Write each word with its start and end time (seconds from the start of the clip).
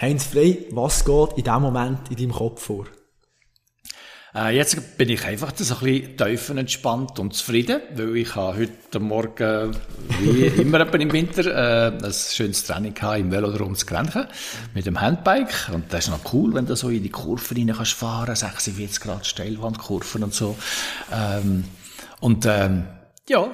Heinz 0.00 0.24
Frey, 0.24 0.66
was 0.72 1.04
geht 1.04 1.38
in 1.38 1.44
diesem 1.44 1.62
Moment 1.62 2.10
in 2.10 2.16
deinem 2.16 2.32
Kopf 2.32 2.62
vor? 2.62 2.86
Äh, 4.34 4.56
jetzt 4.56 4.98
bin 4.98 5.08
ich 5.08 5.24
einfach 5.24 5.52
so 5.54 5.76
ein 5.76 5.80
bisschen 5.80 6.16
tiefenentspannt 6.16 7.20
und 7.20 7.32
zufrieden, 7.34 7.80
weil 7.94 8.16
ich 8.16 8.34
habe 8.34 8.58
heute 8.58 8.98
Morgen, 8.98 9.76
wie 10.20 10.46
immer 10.60 10.80
im 10.92 11.12
Winter, 11.12 11.46
äh, 11.46 12.04
ein 12.04 12.12
schönes 12.12 12.64
Training 12.64 13.00
hatte 13.00 13.20
im 13.20 13.30
Velodrom 13.30 13.76
zu 13.76 13.86
Grenchen 13.86 14.26
mit 14.74 14.86
dem 14.86 15.00
Handbike. 15.00 15.70
Und 15.72 15.92
das 15.92 16.06
ist 16.06 16.10
noch 16.10 16.32
cool, 16.32 16.52
wenn 16.54 16.66
du 16.66 16.74
so 16.74 16.88
in 16.88 17.04
die 17.04 17.10
Kurven 17.10 17.56
rein 17.56 17.76
kannst 17.76 17.92
fahren, 17.92 18.34
46 18.34 19.00
Grad 19.00 19.24
Steilwandkurven 19.24 20.24
und 20.24 20.34
so. 20.34 20.56
Ähm, 21.12 21.64
und 22.18 22.44
ähm, 22.46 22.88
ja, 23.28 23.48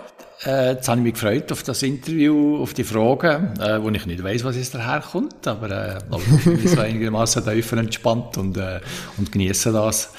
äh, 0.45 0.73
jetzt 0.73 0.89
habe 0.89 1.01
ich 1.01 1.05
mich 1.05 1.15
gefreut 1.15 1.53
auf 1.53 1.63
das 1.63 1.83
Interview, 1.83 2.63
auf 2.63 2.75
die 2.75 2.85
Fragen, 2.85 3.59
äh, 3.61 3.83
wo 3.83 3.91
ich 3.91 4.07
nicht 4.07 4.23
weiß, 4.23 4.45
was 4.45 4.57
jetzt 4.57 4.75
daherkommt, 4.75 5.47
aber 5.47 5.71
äh, 5.71 5.99
ich 6.39 6.45
bin 6.45 6.69
so 6.69 6.81
einigermaßen 6.81 7.45
tiefer 7.45 7.77
entspannt 7.77 8.39
und, 8.39 8.57
äh, 8.57 8.81
und 9.19 9.31
genieße 9.33 9.73
das. 9.73 10.13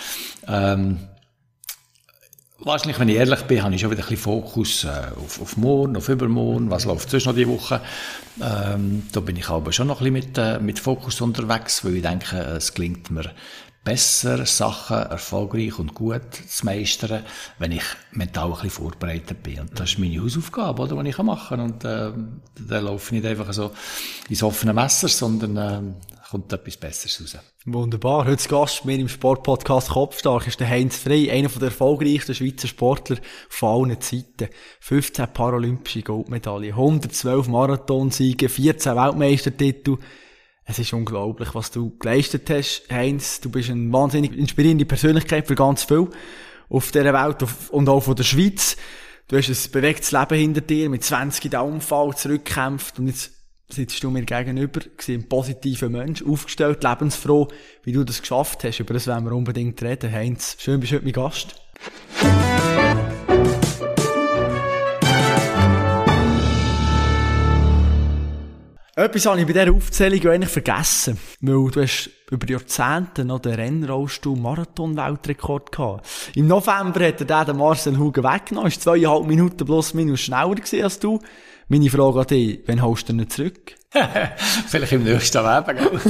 Ähm, 0.47 0.99
Wahrscheinlich, 2.63 2.99
wenn 2.99 3.09
ich 3.09 3.15
ehrlich 3.15 3.41
bin, 3.41 3.63
habe 3.63 3.73
ich 3.73 3.81
schon 3.81 3.89
wieder 3.89 4.03
ein 4.03 4.09
bisschen 4.09 4.23
Fokus 4.23 4.83
äh, 4.83 4.89
auf, 5.19 5.41
auf 5.41 5.57
morgen, 5.57 5.97
auf 5.97 6.09
übermorgen, 6.09 6.69
was 6.69 6.85
läuft 6.85 7.09
sonst 7.09 7.25
noch 7.25 7.33
die 7.33 7.47
Woche. 7.47 7.81
Ähm, 8.39 9.01
da 9.11 9.19
bin 9.19 9.35
ich 9.35 9.49
aber 9.49 9.71
schon 9.71 9.87
noch 9.87 9.99
ein 10.01 10.13
bisschen 10.13 10.29
mit, 10.29 10.37
äh, 10.37 10.59
mit 10.59 10.77
Fokus 10.77 11.19
unterwegs, 11.21 11.83
weil 11.83 11.95
ich 11.95 12.03
denke, 12.03 12.37
es 12.37 12.75
gelingt 12.75 13.09
mir 13.09 13.31
besser, 13.83 14.45
Sachen 14.45 14.97
erfolgreich 14.97 15.79
und 15.79 15.95
gut 15.95 16.33
zu 16.47 16.65
meistern, 16.65 17.23
wenn 17.57 17.71
ich 17.71 17.83
mental 18.11 18.45
ein 18.45 18.51
bisschen 18.53 18.69
vorbereitet 18.69 19.41
bin. 19.41 19.61
Und 19.61 19.79
das 19.79 19.91
ist 19.91 19.99
meine 19.99 20.21
Hausaufgabe, 20.21 20.83
oder, 20.83 21.01
die 21.03 21.09
ich 21.09 21.17
machen 21.17 21.57
kann. 21.57 21.71
Und 21.71 21.83
äh, 21.83 22.11
da 22.67 22.79
laufe 22.79 23.15
ich 23.15 23.21
nicht 23.21 23.29
einfach 23.29 23.51
so 23.53 23.71
ins 24.29 24.43
offene 24.43 24.73
Messer, 24.73 25.07
sondern 25.07 25.57
äh, 25.57 25.81
kommt 26.29 26.53
etwas 26.53 26.77
Besseres 26.77 27.21
raus. 27.21 27.43
Wunderbar. 27.65 28.25
Heute 28.25 28.47
Gast 28.47 28.85
mir 28.85 28.97
im 28.97 29.09
Sportpodcast 29.09 29.89
Kopfstark 29.89 30.47
ist 30.47 30.59
der 30.59 30.69
Heinz 30.69 30.97
Frey, 30.97 31.29
einer 31.29 31.49
der 31.49 31.63
erfolgreichsten 31.63 32.33
Schweizer 32.33 32.67
Sportler 32.67 33.17
von 33.49 33.89
allen 33.89 34.01
Zeiten. 34.01 34.49
15 34.79 35.27
paralympische 35.33 36.03
Goldmedaillen, 36.03 36.71
112 36.71 37.47
Marathonsiege, 37.47 38.47
14 38.47 38.95
Weltmeistertitel. 38.95 39.97
Es 40.65 40.79
ist 40.79 40.93
unglaublich, 40.93 41.53
was 41.55 41.71
du 41.71 41.97
geleistet 41.97 42.49
hast, 42.49 42.83
Heinz. 42.91 43.41
Du 43.41 43.49
bist 43.49 43.69
eine 43.69 43.91
wahnsinnig 43.91 44.37
inspirierende 44.37 44.85
Persönlichkeit 44.85 45.47
für 45.47 45.55
ganz 45.55 45.83
viel 45.83 46.07
auf 46.69 46.91
dieser 46.91 47.13
Welt 47.13 47.45
und 47.71 47.89
auch 47.89 48.01
von 48.01 48.15
der 48.15 48.23
Schweiz. 48.23 48.77
Du 49.27 49.37
hast 49.37 49.49
ein 49.49 49.71
bewegtes 49.71 50.11
Leben 50.11 50.37
hinter 50.37 50.61
dir, 50.61 50.89
mit 50.89 51.03
20 51.03 51.45
in 51.45 51.51
den 51.51 51.59
Unfall 51.61 52.15
zurückgekämpft 52.15 52.99
und 52.99 53.07
jetzt 53.07 53.31
sitzt 53.69 54.03
du 54.03 54.11
mir 54.11 54.23
gegenüber, 54.23 54.81
ein 55.07 55.29
positiver 55.29 55.89
Mensch, 55.89 56.23
aufgestellt, 56.23 56.83
lebensfroh, 56.83 57.47
wie 57.83 57.93
du 57.93 58.03
das 58.03 58.21
geschafft 58.21 58.63
hast. 58.63 58.79
Über 58.79 58.93
das 58.93 59.07
wollen 59.07 59.25
wir 59.25 59.31
unbedingt 59.31 59.81
reden. 59.81 60.11
Heinz, 60.11 60.57
schön 60.59 60.79
bist 60.79 60.91
du 60.91 60.97
heute 60.97 61.05
mein 61.05 61.13
Gast. 61.13 61.55
Etwas 69.01 69.25
habe 69.25 69.39
ich 69.39 69.47
bei 69.47 69.53
dieser 69.53 69.73
Aufzählung 69.73 70.27
eigentlich 70.27 70.51
vergessen. 70.51 71.17
Weil 71.41 71.71
du 71.71 71.81
hast 71.81 72.11
über 72.29 72.47
Jahrzehnte 72.47 73.25
noch 73.25 73.39
den 73.39 73.55
Rennrollstuhl 73.55 74.37
Marathon-Weltrekord 74.37 75.71
gehabt. 75.71 76.07
Im 76.35 76.45
November 76.45 77.07
hat 77.07 77.27
er 77.27 77.45
den 77.45 77.57
Marcel 77.57 77.97
Hugen 77.97 78.23
weggenommen. 78.23 78.67
Ist 78.67 78.83
zweieinhalb 78.83 79.25
Minuten 79.25 79.65
plus 79.65 79.95
minus 79.95 80.21
schneller 80.21 80.55
als 80.83 80.99
du. 80.99 81.19
Meine 81.71 81.89
Frage 81.89 82.19
an 82.19 82.27
dich, 82.27 82.59
wann 82.65 82.81
holst 82.81 83.07
du 83.07 83.13
ihn 83.13 83.29
zurück? 83.29 83.77
Vielleicht 84.67 84.91
im 84.91 85.05
nächsten 85.05 85.37
Leben, 85.37 85.77
gell? 85.77 86.01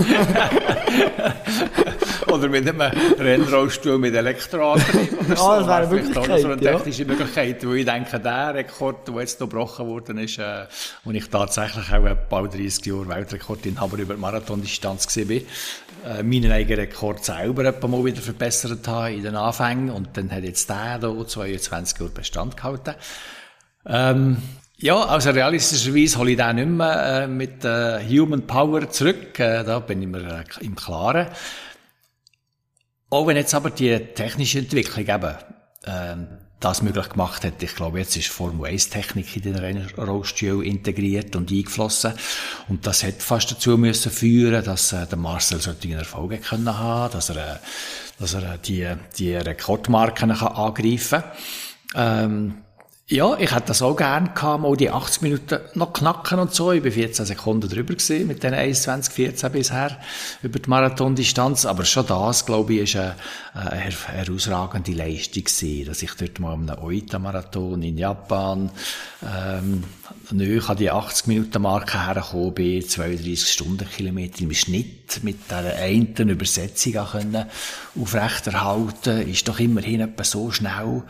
Oder 2.33 2.49
mit 2.49 2.67
einem 2.67 2.81
Rennrollstuhl 2.81 3.99
mit 3.99 4.15
Elektroantrieb. 4.15 5.11
Ja, 5.29 5.35
so. 5.35 5.49
das 5.59 5.67
wäre 5.67 5.75
eine 5.75 5.87
Möglichkeit. 5.87 6.41
so 6.41 6.47
eine 6.47 6.59
technische 6.59 7.03
ja. 7.03 7.09
Möglichkeit, 7.09 7.63
weil 7.63 7.75
ich 7.75 7.85
denke, 7.85 8.19
der 8.19 8.55
Rekord, 8.55 9.07
der 9.07 9.19
jetzt 9.19 9.39
noch 9.39 9.49
gebrochen 9.49 9.85
worden 9.85 10.17
ist, 10.17 10.39
äh, 10.39 10.65
wo 11.03 11.11
ich 11.11 11.29
tatsächlich 11.29 11.93
auch 11.93 12.15
bald 12.27 12.55
30 12.55 12.83
Jahre 12.83 13.07
Weltrekordinhaber 13.09 13.99
über 13.99 14.17
Marathondistanz 14.17 15.15
war, 15.15 15.31
äh, 15.31 16.23
meinen 16.23 16.51
eigenen 16.51 16.79
Rekord 16.79 17.23
selber 17.23 17.65
etwa 17.65 17.87
mal 17.87 18.03
wieder 18.03 18.23
verbessert 18.23 18.87
habe 18.87 19.13
in 19.13 19.21
den 19.21 19.35
Anfängen 19.35 19.91
und 19.91 20.17
dann 20.17 20.31
hat 20.31 20.43
jetzt 20.43 20.67
der 20.71 20.97
hier 20.99 21.27
22 21.27 21.99
Jahre 21.99 22.11
Bestand 22.11 22.57
gehalten. 22.57 22.95
Ähm, 23.85 24.37
ja, 24.81 25.03
also 25.05 25.29
realistischerweise 25.29 26.17
hole 26.17 26.31
ich 26.31 26.37
den 26.37 26.55
nicht 26.55 26.67
mehr 26.67 27.23
äh, 27.23 27.27
mit 27.27 27.63
äh, 27.63 27.99
Human 28.07 28.47
Power 28.47 28.89
zurück. 28.89 29.39
Äh, 29.39 29.63
da 29.63 29.79
bin 29.79 30.01
ich 30.01 30.07
mir 30.07 30.43
äh, 30.43 30.65
im 30.65 30.75
Klaren. 30.75 31.27
Auch 33.09 33.27
wenn 33.27 33.37
jetzt 33.37 33.53
aber 33.53 33.69
die 33.69 33.97
technische 34.15 34.59
Entwicklung 34.59 35.07
eben 35.07 35.35
äh, 35.83 36.15
das 36.59 36.81
möglich 36.81 37.09
gemacht 37.09 37.43
hat. 37.43 37.61
Ich 37.61 37.75
glaube, 37.75 37.99
jetzt 37.99 38.15
ist 38.15 38.29
Formel 38.29 38.69
1 38.69 38.89
Technik 38.89 39.35
in 39.35 39.53
den 39.53 39.89
Rollstuhl 39.97 40.65
integriert 40.65 41.35
und 41.35 41.51
eingeflossen. 41.51 42.13
Und 42.69 42.87
das 42.87 43.03
hat 43.03 43.21
fast 43.21 43.51
dazu 43.51 43.77
müssen 43.77 44.11
führen, 44.11 44.63
dass 44.63 44.93
äh, 44.93 45.05
der 45.05 45.17
Marcel 45.17 45.59
solche 45.59 45.93
Erfolge 45.93 46.37
können 46.37 46.77
haben, 46.77 47.13
dass 47.13 47.29
er, 47.29 47.55
äh, 47.55 47.57
dass 48.19 48.33
er 48.33 48.53
äh, 48.53 48.57
die, 48.63 48.87
die 49.17 49.35
Rekordmarken 49.35 50.29
kann 50.29 50.47
angreifen 50.47 51.23
kann. 51.93 52.29
Ähm, 52.29 52.53
ja, 53.11 53.37
ich 53.37 53.53
hätte 53.53 53.67
das 53.67 53.81
auch 53.81 53.95
gerne 53.95 54.29
gehabt, 54.33 54.61
mal 54.61 54.77
die 54.77 54.89
80 54.89 55.21
Minuten 55.21 55.59
noch 55.73 55.91
knacken 55.91 56.39
und 56.39 56.53
so. 56.53 56.71
Ich 56.71 56.81
war 56.81 56.91
14 56.91 57.25
Sekunden 57.25 57.67
drüber 57.69 57.93
gewesen, 57.93 58.25
mit 58.25 58.41
den 58.41 58.53
1,2014 58.53 59.49
bisher, 59.49 59.97
über 60.41 60.59
die 60.59 60.69
Marathondistanz. 60.69 61.65
Aber 61.65 61.83
schon 61.83 62.07
das, 62.07 62.45
glaube 62.45 62.73
ich, 62.73 62.81
ist 62.83 62.95
eine, 62.95 63.15
eine 63.53 63.91
herausragende 63.91 64.93
Leistung 64.93 65.43
gewesen, 65.43 65.87
dass 65.87 66.01
ich 66.01 66.13
dort 66.13 66.39
mal 66.39 66.53
am 66.53 66.69
Oita-Marathon 66.69 67.83
in 67.83 67.97
Japan, 67.97 68.71
ähm, 69.21 69.83
neu 70.31 70.61
an 70.65 70.77
die 70.77 70.89
80 70.89 71.27
Minuten 71.27 71.61
Marke 71.61 72.05
hergekommen 72.05 72.53
bin, 72.53 72.87
32 72.87 73.51
Stundenkilometer 73.51 74.41
im 74.41 74.53
Schnitt 74.53 75.21
mit 75.23 75.49
dieser 75.49 75.75
einen 75.75 76.29
Übersetzung 76.29 76.93
können 76.93 77.45
aufrechterhalten, 77.99 79.29
ist 79.29 79.49
doch 79.49 79.59
immerhin 79.59 79.99
etwa 79.99 80.23
so 80.23 80.49
schnell, 80.49 81.03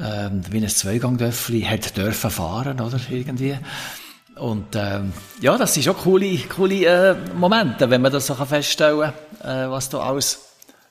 ähm, 0.00 0.42
wie 0.50 0.58
ein 0.58 0.68
Zweigangdöffli 0.68 1.62
hat 1.62 1.96
dürfen 1.96 2.30
fahren, 2.30 2.80
oder, 2.80 3.00
irgendwie. 3.10 3.56
Und 4.36 4.76
ähm, 4.76 5.12
ja, 5.40 5.58
das 5.58 5.74
sind 5.74 5.82
schon 5.82 5.96
coole, 5.96 6.38
coole 6.48 6.84
äh, 6.84 7.16
Momente, 7.34 7.90
wenn 7.90 8.02
man 8.02 8.12
das 8.12 8.26
so 8.26 8.34
feststellen 8.34 9.12
kann, 9.40 9.66
äh, 9.66 9.70
was 9.70 9.88
da 9.88 9.98
alles 9.98 10.48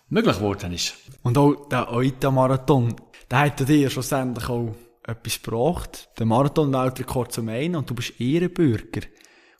möglich 0.09 0.35
geworden 0.35 0.73
ist. 0.73 0.95
Und 1.23 1.37
auch 1.37 1.67
der 1.69 1.91
Oita-Marathon, 1.91 2.95
der 3.31 3.39
hat 3.39 3.67
dir 3.67 3.89
schlussendlich 3.89 4.49
auch 4.49 4.75
etwas 5.05 5.41
gebracht. 5.41 6.09
Der 6.19 6.25
Marathon-Weltrekord 6.25 7.31
zum 7.31 7.49
einen 7.49 7.75
und 7.75 7.89
du 7.89 7.95
bist 7.95 8.19
Ehrenbürger 8.19 9.01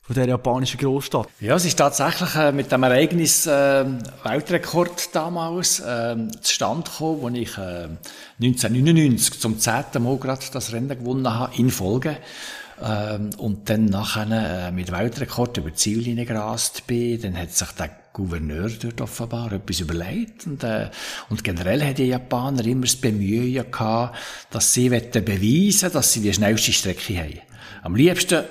von 0.08 0.14
der 0.14 0.26
japanischen 0.26 0.78
Großstadt. 0.78 1.28
Ja, 1.38 1.54
es 1.56 1.66
ist 1.66 1.76
tatsächlich 1.76 2.34
äh, 2.34 2.50
mit 2.50 2.72
dem 2.72 2.82
Ereignis 2.82 3.46
äh, 3.46 3.84
Weltrekord 4.24 5.14
damals 5.14 5.80
äh, 5.80 6.16
zustande 6.40 6.90
gekommen, 6.90 7.20
wo 7.20 7.28
ich 7.28 7.58
äh, 7.58 7.88
1999 8.40 9.38
zum 9.38 9.58
zehnten 9.58 10.02
Mal 10.04 10.16
gerade 10.16 10.40
das 10.50 10.72
Rennen 10.72 10.88
gewonnen 10.88 11.28
habe, 11.28 11.54
in 11.56 11.70
Folge. 11.70 12.16
Ähm, 12.82 13.30
und 13.36 13.68
dann 13.68 13.84
nachher 13.84 14.68
äh, 14.68 14.72
mit 14.72 14.90
Weltrekord 14.90 15.58
über 15.58 15.68
die 15.68 15.76
Ziellinie 15.76 16.24
gerast 16.24 16.86
bin, 16.86 17.20
dann 17.20 17.36
hat 17.36 17.52
sich 17.52 17.68
der 17.72 17.90
Gouverneur 18.14 18.70
dort 18.80 19.02
offenbar 19.02 19.52
etwas 19.52 19.80
überlegt. 19.80 20.46
Und, 20.46 20.64
äh, 20.64 20.88
und 21.28 21.44
generell 21.44 21.84
hat 21.84 21.98
die 21.98 22.06
Japaner 22.06 22.64
immer 22.64 22.86
das 22.86 22.96
Bemühen 22.96 23.70
gehabt, 23.70 24.16
dass 24.50 24.72
sie 24.72 24.88
beweisen 24.88 25.92
dass 25.92 26.14
sie 26.14 26.22
die 26.22 26.32
schnellste 26.32 26.72
Strecke 26.72 27.18
haben. 27.18 27.40
Am 27.82 27.94
liebsten 27.94 28.44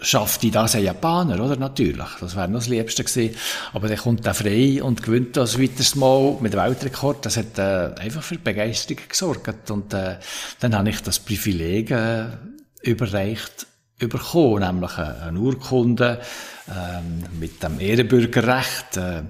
schafft 0.00 0.42
die 0.42 0.50
das 0.50 0.74
ein 0.74 0.84
Japaner, 0.84 1.42
oder? 1.42 1.56
Natürlich. 1.56 2.08
Das 2.20 2.36
wäre 2.36 2.48
noch 2.48 2.60
das 2.60 2.68
Liebste 2.68 3.04
gewesen. 3.04 3.36
Aber 3.72 3.88
der 3.88 3.96
kommt 3.96 4.26
dann 4.26 4.34
frei 4.34 4.82
und 4.82 5.02
gewinnt 5.02 5.36
das 5.36 5.60
weiteres 5.60 5.94
Mal 5.94 6.36
mit 6.40 6.54
Weltrekord. 6.54 7.24
Das 7.24 7.36
hat 7.36 7.58
äh, 7.58 7.94
einfach 8.00 8.22
für 8.22 8.38
Begeisterung 8.38 9.02
gesorgt. 9.08 9.70
Und 9.70 9.94
äh, 9.94 10.16
dann 10.60 10.74
habe 10.74 10.90
ich 10.90 11.00
das 11.00 11.20
Privileg 11.20 11.90
äh, 11.90 12.26
überreicht 12.82 13.66
bekommen, 13.98 14.60
nämlich 14.60 14.98
eine 14.98 15.38
Urkunde 15.38 16.20
ähm, 16.68 17.24
mit 17.38 17.62
dem 17.62 17.80
Ehrenbürgerrecht, 17.80 18.96
äh, 18.96 19.22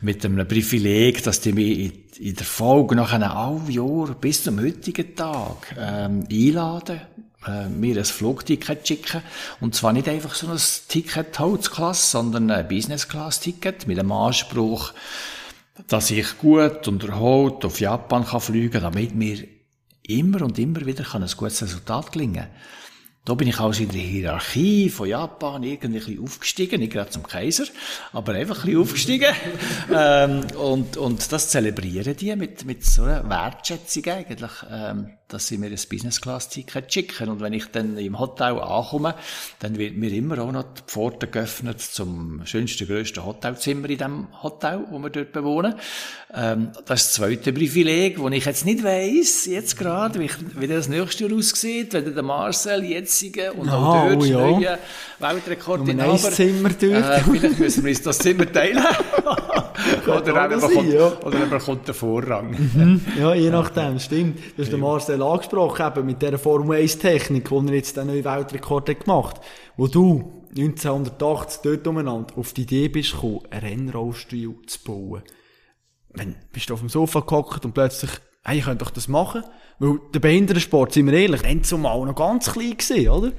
mit 0.00 0.24
einem 0.24 0.46
Privileg, 0.46 1.22
dass 1.22 1.40
die 1.40 1.52
mich 1.52 1.78
in, 1.78 2.28
in 2.28 2.34
der 2.34 2.46
Folge 2.46 2.94
nach 2.94 3.12
einem 3.12 3.68
Jahr 3.68 4.14
bis 4.14 4.44
zum 4.44 4.60
heutigen 4.60 5.14
Tag 5.14 5.74
ähm, 5.78 6.26
einladen 6.30 7.00
äh, 7.46 7.68
mir 7.68 7.96
ein 7.96 8.04
Flugticket 8.04 8.86
schicken. 8.86 9.22
Und 9.60 9.74
zwar 9.74 9.92
nicht 9.92 10.08
einfach 10.08 10.34
so 10.34 10.48
ein 10.48 10.60
Ticket 10.88 11.38
Holzklasse, 11.38 12.10
sondern 12.12 12.50
ein 12.50 12.68
Business-Class-Ticket 12.68 13.86
mit 13.86 13.98
dem 13.98 14.12
Anspruch, 14.12 14.92
dass 15.88 16.10
ich 16.10 16.38
gut 16.38 16.86
und 16.88 17.04
erholt 17.04 17.64
auf 17.64 17.80
Japan 17.80 18.24
kann 18.24 18.40
fliegen 18.40 18.70
kann, 18.70 18.82
damit 18.82 19.14
mir 19.14 19.38
immer 20.06 20.42
und 20.42 20.58
immer 20.58 20.84
wieder 20.86 21.04
kann 21.04 21.22
ein 21.22 21.30
gutes 21.36 21.62
Resultat 21.62 22.12
gelingen 22.12 22.46
Da 23.24 23.34
bin 23.34 23.48
ich 23.48 23.58
also 23.58 23.82
in 23.82 23.88
der 23.88 24.00
Hierarchie 24.00 24.90
von 24.90 25.08
Japan 25.08 25.62
irgendwie 25.62 25.86
ein 25.86 25.92
bisschen 25.94 26.22
aufgestiegen, 26.22 26.80
nicht 26.80 26.92
gerade 26.92 27.10
zum 27.10 27.22
Kaiser, 27.22 27.64
aber 28.12 28.34
einfach 28.34 28.58
ein 28.58 28.66
bisschen 28.66 28.80
aufgestiegen. 28.82 29.34
ähm, 29.94 30.42
und, 30.58 30.96
und 30.96 31.32
das 31.32 31.48
zelebrieren 31.48 32.16
die 32.16 32.36
mit, 32.36 32.64
mit 32.64 32.84
so 32.84 33.02
einer 33.02 33.28
Wertschätzung 33.28 34.04
eigentlich, 34.06 34.52
ähm, 34.70 35.10
dass 35.34 35.48
sie 35.48 35.58
mir 35.58 35.66
ein 35.66 35.78
Business-Class-Ticket 35.90 36.92
schicken. 36.92 37.28
Und 37.28 37.40
wenn 37.40 37.52
ich 37.52 37.66
dann 37.66 37.98
im 37.98 38.18
Hotel 38.18 38.58
ankomme, 38.60 39.16
dann 39.58 39.76
wird 39.76 39.96
mir 39.96 40.12
immer 40.12 40.38
auch 40.38 40.52
noch 40.52 40.62
die 40.62 40.82
Pforte 40.86 41.26
geöffnet 41.26 41.80
zum 41.80 42.42
schönsten, 42.46 42.86
grössten 42.86 43.24
Hotelzimmer 43.24 43.90
in 43.90 43.98
dem 43.98 44.26
Hotel, 44.42 44.84
wo 44.90 44.98
wir 45.00 45.10
dort 45.10 45.32
bewohnen. 45.32 45.74
Ähm, 46.32 46.70
das 46.86 47.02
ist 47.02 47.08
das 47.08 47.12
zweite 47.14 47.52
Privileg, 47.52 48.18
wo 48.18 48.28
ich 48.28 48.44
jetzt 48.44 48.64
nicht 48.64 48.82
weiss, 48.82 49.46
jetzt 49.46 49.76
gerade, 49.76 50.20
wie, 50.20 50.30
wie 50.54 50.66
das 50.66 50.88
nächste 50.88 51.26
Jahr 51.26 51.36
aussieht, 51.36 51.92
wenn 51.92 52.14
der 52.14 52.22
Marcel 52.22 52.84
jetzige 52.84 53.52
und 53.52 53.68
Aha, 53.68 53.76
auch 53.76 54.08
dort 54.08 54.22
oh 54.22 54.24
ja. 54.24 54.38
neue 54.38 54.78
Weltrekord 55.18 55.88
in 55.88 56.00
ein 56.00 56.18
Zimmer 56.18 56.70
dort. 56.70 56.82
Äh, 56.82 57.20
vielleicht 57.20 57.58
müssen 57.58 57.84
wir 57.84 57.90
uns 57.90 58.02
das 58.02 58.18
Zimmer 58.18 58.50
teilen. 58.50 58.84
oder, 60.06 60.16
auch 60.16 60.60
sein, 60.60 60.60
bekommt, 60.60 60.92
ja. 60.92 61.12
oder 61.24 61.38
er 61.40 61.46
bekommt 61.46 61.88
den 61.88 61.94
Vorrang. 61.94 63.00
Ja, 63.18 63.34
je 63.34 63.50
nachdem, 63.50 63.98
stimmt. 63.98 64.38
Du 64.56 64.62
hast 64.62 64.72
den 64.72 64.80
Marcel 64.80 65.22
angesprochen, 65.24 65.86
eben 65.86 66.06
mit 66.06 66.22
dieser 66.22 66.38
Formel 66.38 66.78
1 66.78 66.98
Technik, 66.98 67.48
die 67.48 67.54
er 67.54 67.74
jetzt 67.74 67.96
den 67.96 68.06
neuen 68.06 68.24
Weltrekord 68.24 68.88
hat 68.88 69.04
gemacht 69.04 69.40
wo 69.76 69.86
du 69.86 70.44
1980 70.56 71.62
dort 71.62 71.86
umeinander 71.86 72.36
auf 72.38 72.52
die 72.52 72.62
Idee 72.62 72.88
bist 72.88 73.12
gekommen, 73.12 73.40
einen 73.50 73.88
Rennrollstuhl 73.88 74.62
zu 74.66 74.78
bauen. 74.84 75.22
Wenn, 76.10 76.36
bist 76.52 76.70
du 76.70 76.74
auf 76.74 76.80
dem 76.80 76.88
Sofa 76.88 77.20
gehockt 77.20 77.64
und 77.64 77.72
plötzlich, 77.72 78.10
hey, 78.44 78.58
ich 78.58 78.64
könnte 78.64 78.84
doch 78.84 78.92
das 78.92 79.08
machen? 79.08 79.42
Weil 79.80 79.98
der 80.12 80.20
Behindertensport, 80.20 80.92
sind 80.92 81.06
wir 81.06 81.14
ehrlich, 81.14 81.42
dann 81.42 81.64
zumal 81.64 82.06
noch 82.06 82.14
ganz 82.14 82.52
klein 82.52 82.76
gewesen, 82.76 83.08
oder? 83.08 83.32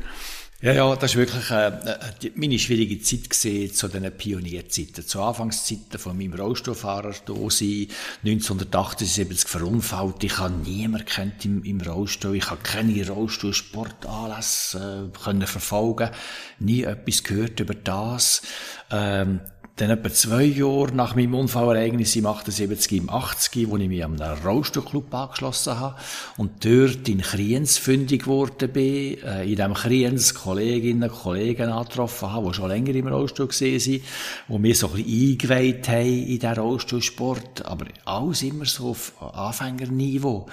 Ja, 0.66 0.74
ja, 0.74 0.96
das 0.96 1.16
war 1.16 1.20
wirklich 1.20 1.52
äh, 1.52 1.68
äh, 1.68 2.32
meine 2.34 2.58
schwierige 2.58 3.00
Zeit 3.00 3.30
gewesen, 3.30 3.72
zu 3.72 3.88
diesen 3.88 4.12
Pionierzeiten, 4.12 5.06
zu 5.06 5.22
Anfangszeiten 5.22 6.00
von 6.00 6.18
meinem 6.18 6.34
Rollstuhlfahrer 6.34 7.14
sein, 7.14 7.88
1978 8.24 9.48
verunfallt. 9.48 10.24
Ich 10.24 10.40
habe 10.40 10.56
niemanden 10.56 11.06
kennt 11.06 11.46
im, 11.46 11.64
im 11.64 11.82
Rollstuhl, 11.82 12.38
ich 12.38 12.50
habe 12.50 12.62
keine 12.64 13.08
Rollstuhlsportanlässe 13.08 15.12
äh, 15.14 15.18
können 15.24 15.46
verfolgen, 15.46 16.10
nie 16.58 16.82
etwas 16.82 17.22
gehört 17.22 17.60
über 17.60 17.76
das. 17.76 18.42
Ähm, 18.90 19.42
dann 19.76 19.90
etwa 19.90 20.10
zwei 20.10 20.44
Jahre 20.44 20.94
nach 20.94 21.16
meinem 21.16 21.36
Unfallereignis 21.36 22.16
im 22.16 22.26
78, 22.26 23.00
im 23.00 23.10
80, 23.10 23.70
wo 23.70 23.76
ich 23.76 23.90
mich 23.90 24.06
am 24.06 24.16
Rollstuhlclub 24.16 25.14
angeschlossen 25.14 25.78
habe 25.78 25.98
und 26.38 26.64
dort 26.64 27.10
in 27.10 27.20
Kriens 27.20 27.78
fündig 27.78 28.24
geworden 28.24 28.72
bin, 28.72 29.22
äh, 29.22 29.44
in 29.44 29.58
diesem 29.58 29.74
Kriens 29.74 30.34
Kolleginnen 30.34 31.10
und 31.10 31.16
Kollegen 31.16 31.70
angetroffen 31.70 32.32
habe, 32.32 32.48
die 32.48 32.54
schon 32.54 32.70
länger 32.70 32.96
im 32.96 33.08
Rollstuhl 33.08 33.52
sind, 33.52 33.86
die 33.86 34.02
mir 34.48 34.76
so 34.76 34.88
ein 34.88 35.04
bisschen 35.04 35.32
eingeweiht 35.32 35.90
haben 35.90 36.06
in 36.06 36.40
diesen 36.40 36.54
Rollstuhlsport, 36.54 37.66
aber 37.66 37.86
alles 38.06 38.44
immer 38.44 38.66
so 38.66 38.92
auf 38.92 39.14
Anfängerniveau. 39.22 40.48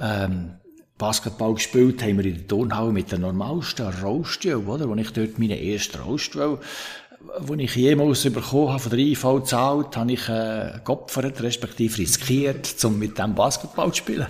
Ähm, 0.00 0.54
Basketball 0.96 1.54
gespielt 1.54 2.02
haben 2.04 2.18
wir 2.18 2.24
in 2.24 2.36
der 2.36 2.46
Turnhalle 2.46 2.92
mit 2.92 3.10
den 3.10 3.22
normalsten 3.22 3.92
Rollstuhl, 4.00 4.66
oder? 4.66 4.88
Wo 4.88 4.94
ich 4.94 5.10
dort 5.10 5.40
meine 5.40 5.60
ersten 5.60 5.98
Rollstuhl 5.98 6.60
wo 7.40 7.54
ich 7.54 7.74
jemals 7.74 8.22
bekommen 8.24 8.70
habe, 8.70 8.78
von 8.78 8.90
der 8.90 8.98
IV 8.98 9.22
gezahlt, 9.22 9.96
habe 9.96 10.12
ich 10.12 10.28
äh, 10.28 10.72
geopfert, 10.84 11.42
respektive 11.42 11.98
riskiert, 11.98 12.84
um 12.84 12.98
mit 12.98 13.18
dem 13.18 13.34
Basketball 13.34 13.90
zu 13.90 13.96
spielen. 13.96 14.26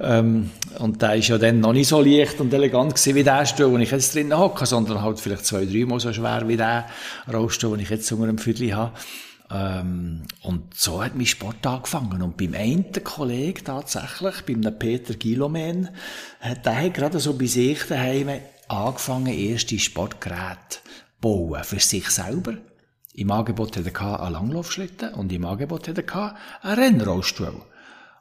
ähm, 0.00 0.50
und 0.78 1.00
der 1.00 1.16
ist 1.16 1.28
ja 1.28 1.38
dann 1.38 1.60
noch 1.60 1.72
nicht 1.72 1.88
so 1.88 2.00
leicht 2.00 2.40
und 2.40 2.52
elegant 2.52 2.94
gewesen 2.94 3.14
wie 3.14 3.24
der 3.24 3.46
Stuhl, 3.46 3.70
wo 3.70 3.78
ich 3.78 3.90
jetzt 3.90 4.14
drin 4.14 4.36
hocke, 4.36 4.66
sondern 4.66 5.02
halt 5.02 5.20
vielleicht 5.20 5.46
zwei, 5.46 5.64
dreimal 5.64 6.00
so 6.00 6.12
schwer 6.12 6.46
wie 6.46 6.56
der 6.56 6.86
Rollstuhl, 7.32 7.76
den 7.76 7.80
ich 7.80 7.90
jetzt 7.90 8.10
unter 8.12 8.26
dem 8.26 8.38
Viertel 8.38 8.74
habe. 8.74 8.92
Ähm, 9.50 10.22
und 10.42 10.74
so 10.74 11.02
hat 11.02 11.16
mein 11.16 11.26
Sport 11.26 11.66
angefangen. 11.66 12.20
Und 12.22 12.36
beim 12.36 12.54
einen 12.54 12.92
Kollegen 13.04 13.64
tatsächlich, 13.64 14.42
beim 14.46 14.78
Peter 14.78 15.14
Gilomen, 15.14 15.88
hat 16.40 16.66
der 16.66 16.90
gerade 16.90 17.18
so 17.20 17.34
bei 17.34 17.46
sich 17.46 17.84
daheim 17.88 18.28
angefangen, 18.68 19.32
erste 19.32 19.78
Sportgeräte 19.78 20.78
bauen 21.20 21.64
für 21.64 21.80
sich 21.80 22.08
selber. 22.10 22.54
Im 23.14 23.30
Angebot 23.30 23.76
hatte 23.76 23.92
er 23.92 24.20
einen 24.20 24.32
Langlaufschlitten 24.32 25.14
und 25.14 25.32
im 25.32 25.44
Angebot 25.44 25.88
hatte 25.88 26.04
er 26.06 26.36
einen 26.62 26.78
Rennrollstuhl. 26.78 27.62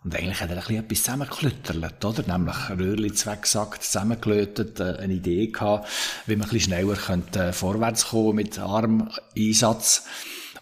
Und 0.03 0.15
eigentlich 0.15 0.39
hat 0.41 0.49
er 0.49 0.67
ein 0.67 0.75
etwas 0.75 1.03
zusammengeklüttert, 1.03 2.05
oder? 2.05 2.23
Nämlich 2.25 2.69
Röhrli 2.69 3.13
zweckgesagt, 3.13 3.83
zusammengelötet, 3.83 4.79
äh, 4.79 4.97
eine 4.99 5.13
Idee 5.13 5.47
gehabt, 5.47 5.89
wie 6.27 6.35
man 6.35 6.49
ein 6.49 6.59
schneller 6.59 6.95
könnte, 6.95 7.47
äh, 7.47 7.53
vorwärts 7.53 8.09
kommen 8.09 8.35
mit 8.35 8.57
Armeinsatz. 8.57 10.05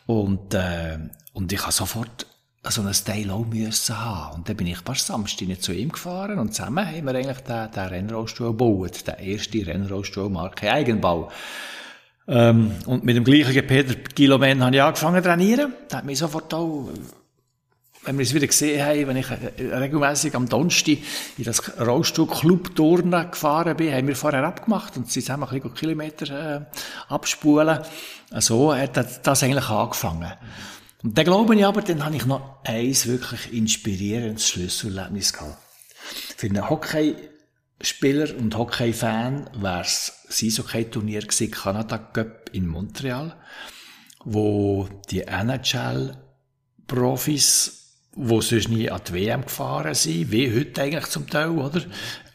Und, 0.05 0.53
äh, 0.53 0.97
und 1.33 1.53
ich 1.53 1.61
habe 1.61 1.71
sofort 1.71 2.25
so 2.63 2.81
ein 2.81 2.91
Teil 2.91 3.29
auch 3.29 3.45
müssen 3.45 3.99
haben. 3.99 4.35
Und 4.37 4.49
dann 4.49 4.57
bin 4.57 4.67
ich 4.67 4.79
ein 4.79 4.83
paar 4.83 4.95
Samstag 4.95 5.61
zu 5.61 5.73
ihm 5.73 5.91
gefahren 5.91 6.39
und 6.39 6.55
zusammen 6.55 6.85
haben 6.85 7.05
wir 7.05 7.13
eigentlich 7.13 7.39
den, 7.41 7.71
den 7.71 7.87
Rennrollstuhl 7.87 8.47
gebaut. 8.47 9.07
Den 9.07 9.15
ersten 9.15 9.63
Rennrollstuhl 9.63 10.29
Marke 10.29 10.71
Eigenbau. 10.71 11.29
Ähm, 12.27 12.71
und 12.85 13.03
mit 13.03 13.15
dem 13.15 13.23
gleichen 13.23 13.67
Peter 13.67 13.95
Gilomen 14.15 14.63
habe 14.63 14.75
ich 14.75 14.81
angefangen 14.81 15.21
zu 15.21 15.29
trainieren. 15.29 15.73
Der 15.91 15.99
hat 15.99 16.05
mich 16.05 16.19
sofort 16.19 16.53
auch, 16.53 16.89
wenn 18.03 18.17
wir 18.17 18.23
es 18.23 18.33
wieder 18.33 18.47
gesehen 18.47 18.83
haben, 18.83 19.07
wenn 19.07 19.17
ich 19.17 19.27
regelmäßig 19.59 20.35
am 20.35 20.49
Donnerstag 20.49 20.97
in 21.37 21.43
das 21.43 21.79
Rollstuhl-Club-Turnen 21.79 23.31
gefahren 23.31 23.75
bin, 23.77 23.93
haben 23.93 24.07
wir 24.07 24.15
vorher 24.15 24.43
abgemacht 24.43 24.97
und 24.97 25.11
zusammen 25.11 25.43
ein 25.43 25.49
bisschen 25.49 25.73
Kilometer 25.73 26.57
äh, 26.57 27.13
abspulen. 27.13 27.79
So 28.31 28.75
hat 28.75 29.25
das 29.25 29.43
eigentlich 29.43 29.69
angefangen. 29.69 30.33
Und 31.03 31.17
dann 31.17 31.25
glaube 31.25 31.55
ich 31.55 31.65
aber, 31.65 31.81
dann 31.81 32.03
habe 32.03 32.15
ich 32.15 32.25
noch 32.25 32.63
eins 32.63 33.05
wirklich 33.05 33.53
inspirierendes 33.53 34.47
Schlüsselerlebnis 34.47 35.33
gehabt. 35.33 35.57
Für 36.37 36.47
einen 36.47 36.69
Hockey 36.69 37.15
Spieler 37.85 38.35
und 38.37 38.57
Hockey-Fan 38.57 39.49
wäre 39.57 39.81
es 39.81 40.23
das 40.27 40.41
Eishockey-Turnier 40.43 41.21
gewesen, 41.21 41.51
Canada 41.51 41.97
Cup 41.97 42.49
in 42.51 42.67
Montreal, 42.67 43.35
wo 44.23 44.89
die 45.09 45.21
NHL-Profis, 45.21 46.11
wo 48.15 48.41
sonst 48.41 48.69
nie 48.69 48.89
an 48.89 49.01
die 49.07 49.13
WM 49.13 49.43
gefahren 49.43 49.93
sind, 49.93 50.31
wie 50.31 50.51
heute 50.55 50.81
eigentlich 50.81 51.05
zum 51.07 51.29
Teil, 51.29 51.49
oder? 51.49 51.81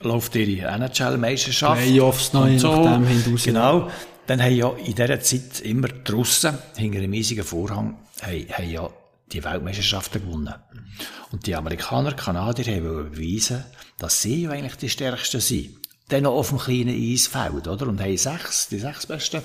Läuft 0.01 0.37
ihre 0.37 0.69
NHL-Meisterschaft. 0.69 1.83
Playoffs 1.83 2.33
noch 2.33 2.45
und 2.45 2.59
so. 2.59 2.85
dem 2.85 3.07
hinaus. 3.07 3.45
Genau. 3.45 3.91
Dann 4.27 4.43
haben 4.43 4.55
ja 4.55 4.71
in 4.85 4.95
dieser 4.95 5.21
Zeit 5.21 5.61
immer 5.63 5.89
draussen, 5.89 6.57
hinter 6.77 6.99
einem 6.99 7.13
riesigen 7.13 7.43
Vorhang, 7.43 7.99
haben, 8.23 8.47
haben 8.53 8.71
ja 8.71 8.89
die 9.33 9.45
Weltmeisterschaften 9.45 10.23
gewonnen. 10.23 10.55
Und 11.31 11.47
die 11.47 11.55
Amerikaner, 11.55 12.13
Kanadier 12.13 12.77
haben 12.77 13.11
beweisen, 13.11 13.65
dass 13.99 14.23
sie 14.23 14.43
ja 14.43 14.51
eigentlich 14.51 14.77
die 14.77 14.89
Stärksten 14.89 15.41
sind. 15.41 15.77
Dann 16.09 16.25
noch 16.25 16.35
auf 16.35 16.49
dem 16.49 16.59
kleinen 16.59 16.95
Eisfeld, 16.95 17.69
oder? 17.69 17.87
Und 17.87 18.01
haben 18.01 18.17
sechs, 18.17 18.69
die 18.69 18.79
sechs 18.79 19.07
besten 19.07 19.43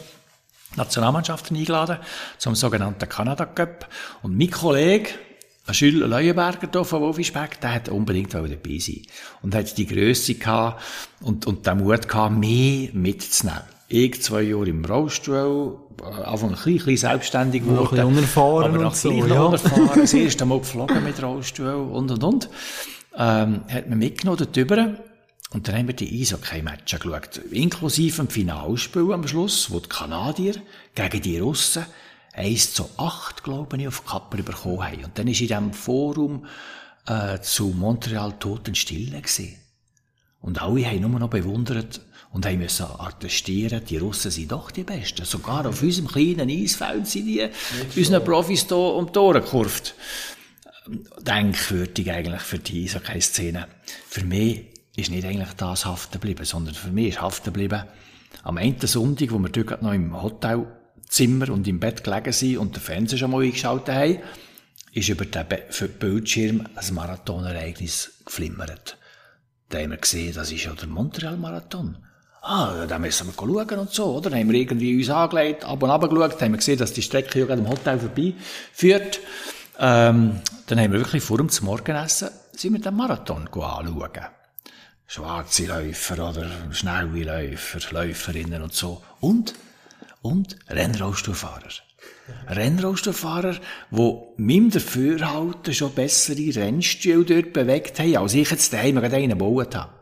Nationalmannschaften 0.75 1.55
eingeladen 1.55 2.00
zum 2.38 2.55
sogenannten 2.55 3.07
Canada 3.07 3.45
Cup. 3.45 3.88
Und 4.24 4.38
mein 4.38 4.50
Kollege, 4.50 5.12
Jules 5.71 6.10
Leuenberger 6.10 6.69
hier 6.71 6.86
von 6.86 7.01
Wolfisberg, 7.01 7.60
der 7.62 7.74
hat 7.74 7.89
unbedingt 7.89 8.33
dabei 8.33 8.77
sein. 8.79 9.01
Und 9.41 9.55
hat 9.55 9.77
die 9.77 9.86
Grösse 9.86 10.36
gehabt 10.36 10.81
und, 11.21 11.45
und 11.45 11.65
den 11.65 11.77
Mut 11.77 12.07
gehabt, 12.07 12.36
mehr 12.36 12.89
mitzunehmen. 12.93 13.75
Ich 13.88 14.22
zwei 14.24 14.42
Jahre 14.42 14.68
im 14.68 14.84
Rollstuhl, 14.84 15.77
Anfang 16.01 16.50
ein 16.50 16.56
bisschen, 16.56 16.74
bisschen 16.74 16.98
selbstständig 16.98 17.63
Noch 17.63 17.92
ein 17.92 17.98
geworden. 17.98 18.06
unerfahren 18.06 18.65
aber 18.65 18.77
und 18.77 18.84
noch 18.84 18.96
so, 18.96 19.12
noch 19.12 19.27
ja. 19.27 19.44
unerfahren. 19.44 19.89
Das 19.96 20.13
erste 20.15 20.46
Mal 20.46 20.60
geflogen 20.60 21.04
mit 21.04 21.22
Rollstuhl 21.22 21.68
und, 21.68 22.12
und, 22.12 22.24
und. 22.24 22.50
Ähm, 23.18 23.63
hat 23.68 23.88
man 23.88 24.00
mitgenommen 24.00 24.38
dort 24.38 24.56
drüber. 24.56 24.96
Und 25.51 25.68
dann 25.68 25.75
haben 25.77 25.88
wir 25.88 25.96
die 25.96 26.22
Eishockey-Matches 26.22 27.00
geschaut. 27.00 27.38
Inklusive 27.51 28.24
dem 28.24 28.30
Finalspiel 28.30 29.13
am 29.13 29.27
Schluss, 29.27 29.72
wo 29.72 29.80
die 29.80 29.88
Kanadier 29.88 30.56
gegen 30.96 31.22
die 31.22 31.39
Russen 31.39 31.86
1 32.34 32.74
zu 32.74 32.89
8, 32.98 33.44
glaube 33.44 33.77
ich, 33.77 33.88
auf 33.88 34.01
die 34.01 34.08
Kappe 34.10 34.44
bekommen 34.44 34.84
haben. 34.84 35.06
Und 35.06 35.18
dann 35.18 35.27
ist 35.27 35.39
in 35.39 35.48
diesem 35.48 35.74
Forum 35.74 36.46
äh, 37.08 37.39
zu 37.39 37.68
Montreal 37.68 38.34
Totenstille 38.39 39.22
gewesen. 39.22 39.56
Und 40.42 40.62
alle 40.62 40.86
haben 40.86 41.01
nur 41.01 41.20
noch 41.20 41.30
bewundert 41.30 42.01
und 42.36 42.46
haben 42.46 42.58
müssen 42.58 42.86
attestieren, 42.86 43.82
die 43.86 43.96
Russen 43.96 44.30
sind 44.30 44.51
doch 44.51 44.70
die 44.70 44.84
Besten. 44.84 45.24
Sogar 45.24 45.65
auf 45.65 45.82
unserem 45.82 46.10
kleinen 46.10 46.50
Eisfeld 46.50 47.08
sind 47.08 47.27
die 47.27 47.48
unseren 47.96 48.25
Profis 48.25 48.68
hier 48.68 48.75
um 48.75 49.10
die 49.10 49.18
Ohren 49.18 49.42
gekurvt. 49.42 49.96
Denkwürdig 51.22 52.12
eigentlich 52.12 52.42
für 52.42 52.60
die 52.60 52.84
Eishockey-Szene. 52.84 53.70
Für 54.10 54.25
mich 54.25 54.65
ist 54.98 55.12
nicht 55.12 55.25
eigentlich 55.25 55.54
das 55.54 55.86
haften 55.86 56.20
geblieben, 56.20 56.44
sondern 56.44 56.75
für 56.75 56.92
mich 56.92 57.08
ist 57.08 57.22
haften 57.22 57.54
geblieben, 57.54 57.86
am 58.44 58.58
Ende 58.58 58.86
Sonntag, 58.86 59.32
wo 59.32 59.39
wir 59.39 59.50
dort 59.50 59.82
noch 59.82 59.94
im 59.94 60.22
Hotelzimmer 60.22 61.50
und 61.51 61.65
im 61.70 61.80
Bett 61.80 62.04
gelegen 62.04 62.34
sind 62.34 62.58
und 62.58 62.75
den 62.75 62.82
Fernseher 62.82 63.18
schon 63.18 63.32
mal 63.32 63.44
eingeschaltet 63.44 63.96
haben, 63.96 64.20
ist 64.92 65.08
über 65.08 65.24
den 65.24 65.48
Be 65.48 65.63
Bildschirm 66.00 66.68
ein 66.75 66.94
Marathonereignis 66.94 68.12
geflimmert. 68.25 68.98
Da 69.70 69.80
haben 69.80 69.92
wir 69.92 69.98
gesehen, 69.98 70.34
das 70.34 70.51
ist 70.51 70.65
ja 70.65 70.74
der 70.74 70.88
Montreal-Marathon. 70.88 71.98
Ah, 72.45 72.85
da 72.87 72.99
müssen 72.99 73.27
wir 73.27 73.33
schauen 73.33 73.79
und 73.79 73.91
so, 73.91 74.05
oder? 74.17 74.29
Dann 74.29 74.39
haben 74.39 74.51
wir 74.51 74.59
irgendwie 74.59 74.97
uns 74.97 75.09
angelegt, 75.09 75.65
ab 75.65 75.81
und 75.81 75.89
ab 75.89 76.09
geschaut, 76.09 76.41
haben 76.41 76.51
wir 76.51 76.57
gesehen, 76.57 76.77
dass 76.77 76.93
die 76.93 77.01
Strecke 77.01 77.39
ja 77.39 77.45
gerade 77.45 77.61
am 77.61 77.69
Hotel 77.69 77.99
vorbei 77.99 78.33
führt. 78.71 79.19
Ähm, 79.79 80.41
dann 80.67 80.79
haben 80.79 80.91
wir 80.91 80.99
wirklich 80.99 81.23
vor 81.23 81.37
dem 81.37 81.49
Morgenessen 81.61 82.29
sind 82.53 82.73
wir 82.73 82.79
den 82.79 82.95
Marathon 82.95 83.47
anschauen. 83.47 84.25
Schwarze 85.07 85.65
Läufer 85.65 86.29
oder 86.29 86.49
schnelle 86.71 87.23
Läufer, 87.23 87.79
Läuferinnen 87.91 88.61
und 88.61 88.73
so. 88.73 89.03
Und, 89.19 89.53
und 90.21 90.55
Rennrollstuhlfahrer. 90.69 91.69
Rennrollstuhlfahrer, 92.47 93.57
die 93.91 94.17
meinem 94.37 94.71
Dafürhalten 94.71 95.73
schon 95.73 95.93
bessere 95.93 96.55
Rennstühle 96.55 97.25
dort 97.25 97.53
bewegt 97.53 97.99
haben, 97.99 98.17
als 98.17 98.33
ich 98.33 98.49
jetzt 98.49 98.73
daheim 98.73 98.95
gerade 98.95 99.17
einen 99.17 99.29
gebaut 99.29 99.75
habe. 99.75 99.93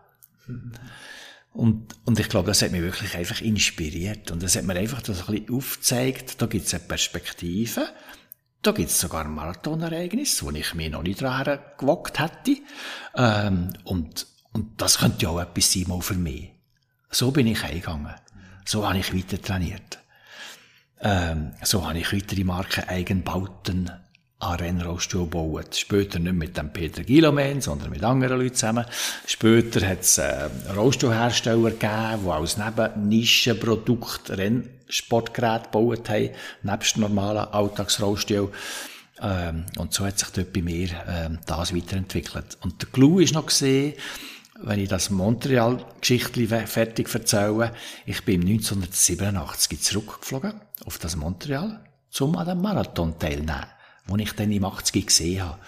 Und, 1.53 1.95
und 2.05 2.19
ich 2.19 2.29
glaube, 2.29 2.48
das 2.48 2.62
hat 2.63 2.72
mich 2.72 2.81
wirklich 2.81 3.15
einfach 3.15 3.39
inspiriert. 3.41 4.31
Und 4.31 4.41
das 4.41 4.55
hat 4.55 4.63
mir 4.63 4.75
einfach 4.75 5.01
das 5.01 5.27
ein 5.27 5.36
bisschen 5.36 5.55
aufgezeigt, 5.55 6.41
da 6.41 6.48
gibt 6.48 6.65
es 6.65 6.74
eine 6.74 6.83
Perspektive, 6.83 7.88
da 8.63 8.72
gibt 8.72 8.89
es 8.89 9.00
sogar 9.00 9.25
ein 9.25 9.36
Marathonereignis, 9.36 10.41
wo 10.43 10.50
ich 10.51 10.74
mir 10.74 10.89
noch 10.89 11.03
nicht 11.03 11.22
dran 11.22 11.60
gewagt 11.77 12.19
hätte. 12.19 12.62
Ähm, 13.15 13.74
und, 13.83 14.25
und 14.51 14.81
das 14.81 14.98
könnte 14.98 15.24
ja 15.24 15.29
auch 15.29 15.41
etwas 15.41 15.72
sein 15.72 15.86
mal 15.88 16.01
für 16.01 16.15
mich. 16.15 16.51
So 17.12 17.29
bin 17.31 17.45
ich 17.45 17.63
eingegangen. 17.63 18.15
So 18.65 18.88
habe 18.88 18.98
ich 18.98 19.13
weiter 19.13 19.39
trainiert. 19.39 20.00
Ähm, 21.01 21.51
so 21.62 21.88
habe 21.88 22.00
ich 22.00 22.13
weitere 22.13 22.45
Marken 22.45 22.88
Eigenbauten 22.88 23.91
an 24.43 24.59
Rennrollstuhl 24.59 25.23
gebaut. 25.23 25.75
Später 25.75 26.19
nicht 26.19 26.35
mit 26.35 26.57
dem 26.57 26.71
Peter 26.71 27.03
Gilomen, 27.03 27.62
sondern 27.62 27.89
mit 27.89 28.03
anderen 28.03 28.39
Leuten 28.39 28.55
zusammen. 28.55 28.85
Später 29.25 29.88
hat 29.88 30.01
es 30.01 30.17
äh, 30.17 30.50
Rollstuhlhersteller 30.75 31.71
gegeben, 31.71 32.23
die 32.25 32.29
als 32.29 32.57
Nebennischenprodukt 32.57 34.31
Rennsportgeräte 34.31 35.65
gebaut 35.65 36.09
haben, 36.09 36.29
nebst 36.63 36.97
normalen 36.97 37.47
Alltagsrollstuhl. 37.51 38.51
Ähm, 39.21 39.65
und 39.77 39.93
so 39.93 40.05
hat 40.05 40.19
sich 40.19 40.29
dort 40.29 40.53
bei 40.53 40.62
mir 40.62 40.89
ähm, 41.07 41.39
das 41.45 41.75
weiterentwickelt. 41.75 42.57
Und 42.62 42.81
der 42.81 42.89
Clou 42.89 43.19
ist 43.19 43.33
noch 43.33 43.45
gesehen, 43.45 43.93
wenn 44.62 44.79
ich 44.79 44.89
das 44.89 45.09
Montreal-Geschichtli 45.09 46.47
fertig 46.47 47.13
erzähle, 47.13 47.73
ich 48.05 48.23
bin 48.23 48.41
1987 48.41 49.81
zurückgeflogen 49.81 50.53
auf 50.85 50.97
das 51.00 51.15
Montreal, 51.15 51.83
um 52.19 52.38
an 52.38 52.47
dem 52.47 52.62
Marathon 52.62 53.17
teilnehmen 53.19 53.65
wo 54.05 54.17
ich 54.17 54.33
dann 54.33 54.51
im 54.51 54.65
80 54.65 55.07
gesehen 55.07 55.43
habe. 55.43 55.60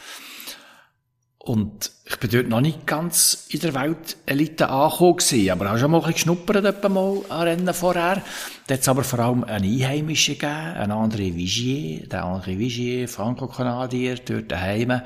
Und 1.46 1.92
ich 2.06 2.18
bin 2.18 2.32
dort 2.32 2.48
noch 2.48 2.60
nicht 2.62 2.88
ganz 2.88 3.46
in 3.50 3.60
der 3.60 3.75
Weltelite 3.75 4.68
angekommen 4.68 5.18
gewesen, 5.18 5.51
aber 5.51 5.72
auch 5.72 5.77
schon 5.77 5.92
mal 5.92 5.98
ein 5.98 6.12
bisschen 6.12 6.36
geschnuppert 6.36 6.89
mal 6.89 7.22
an 7.30 7.42
Rennen 7.42 7.74
vorher. 7.74 8.24
Da 8.65 8.74
hat 8.74 8.82
es 8.82 8.89
aber 8.89 9.04
vor 9.04 9.20
allem 9.20 9.44
einen 9.44 9.72
Einheimischen 9.72 10.39
gegeben, 10.39 10.51
einen 10.51 10.92
André 10.92 11.36
Vigier, 11.36 12.08
der 12.08 12.24
André 12.25 12.58
Vigier, 12.58 13.08
Franco-Kanadier, 13.08 14.15
dort 14.25 14.51
daheim, 14.51 15.01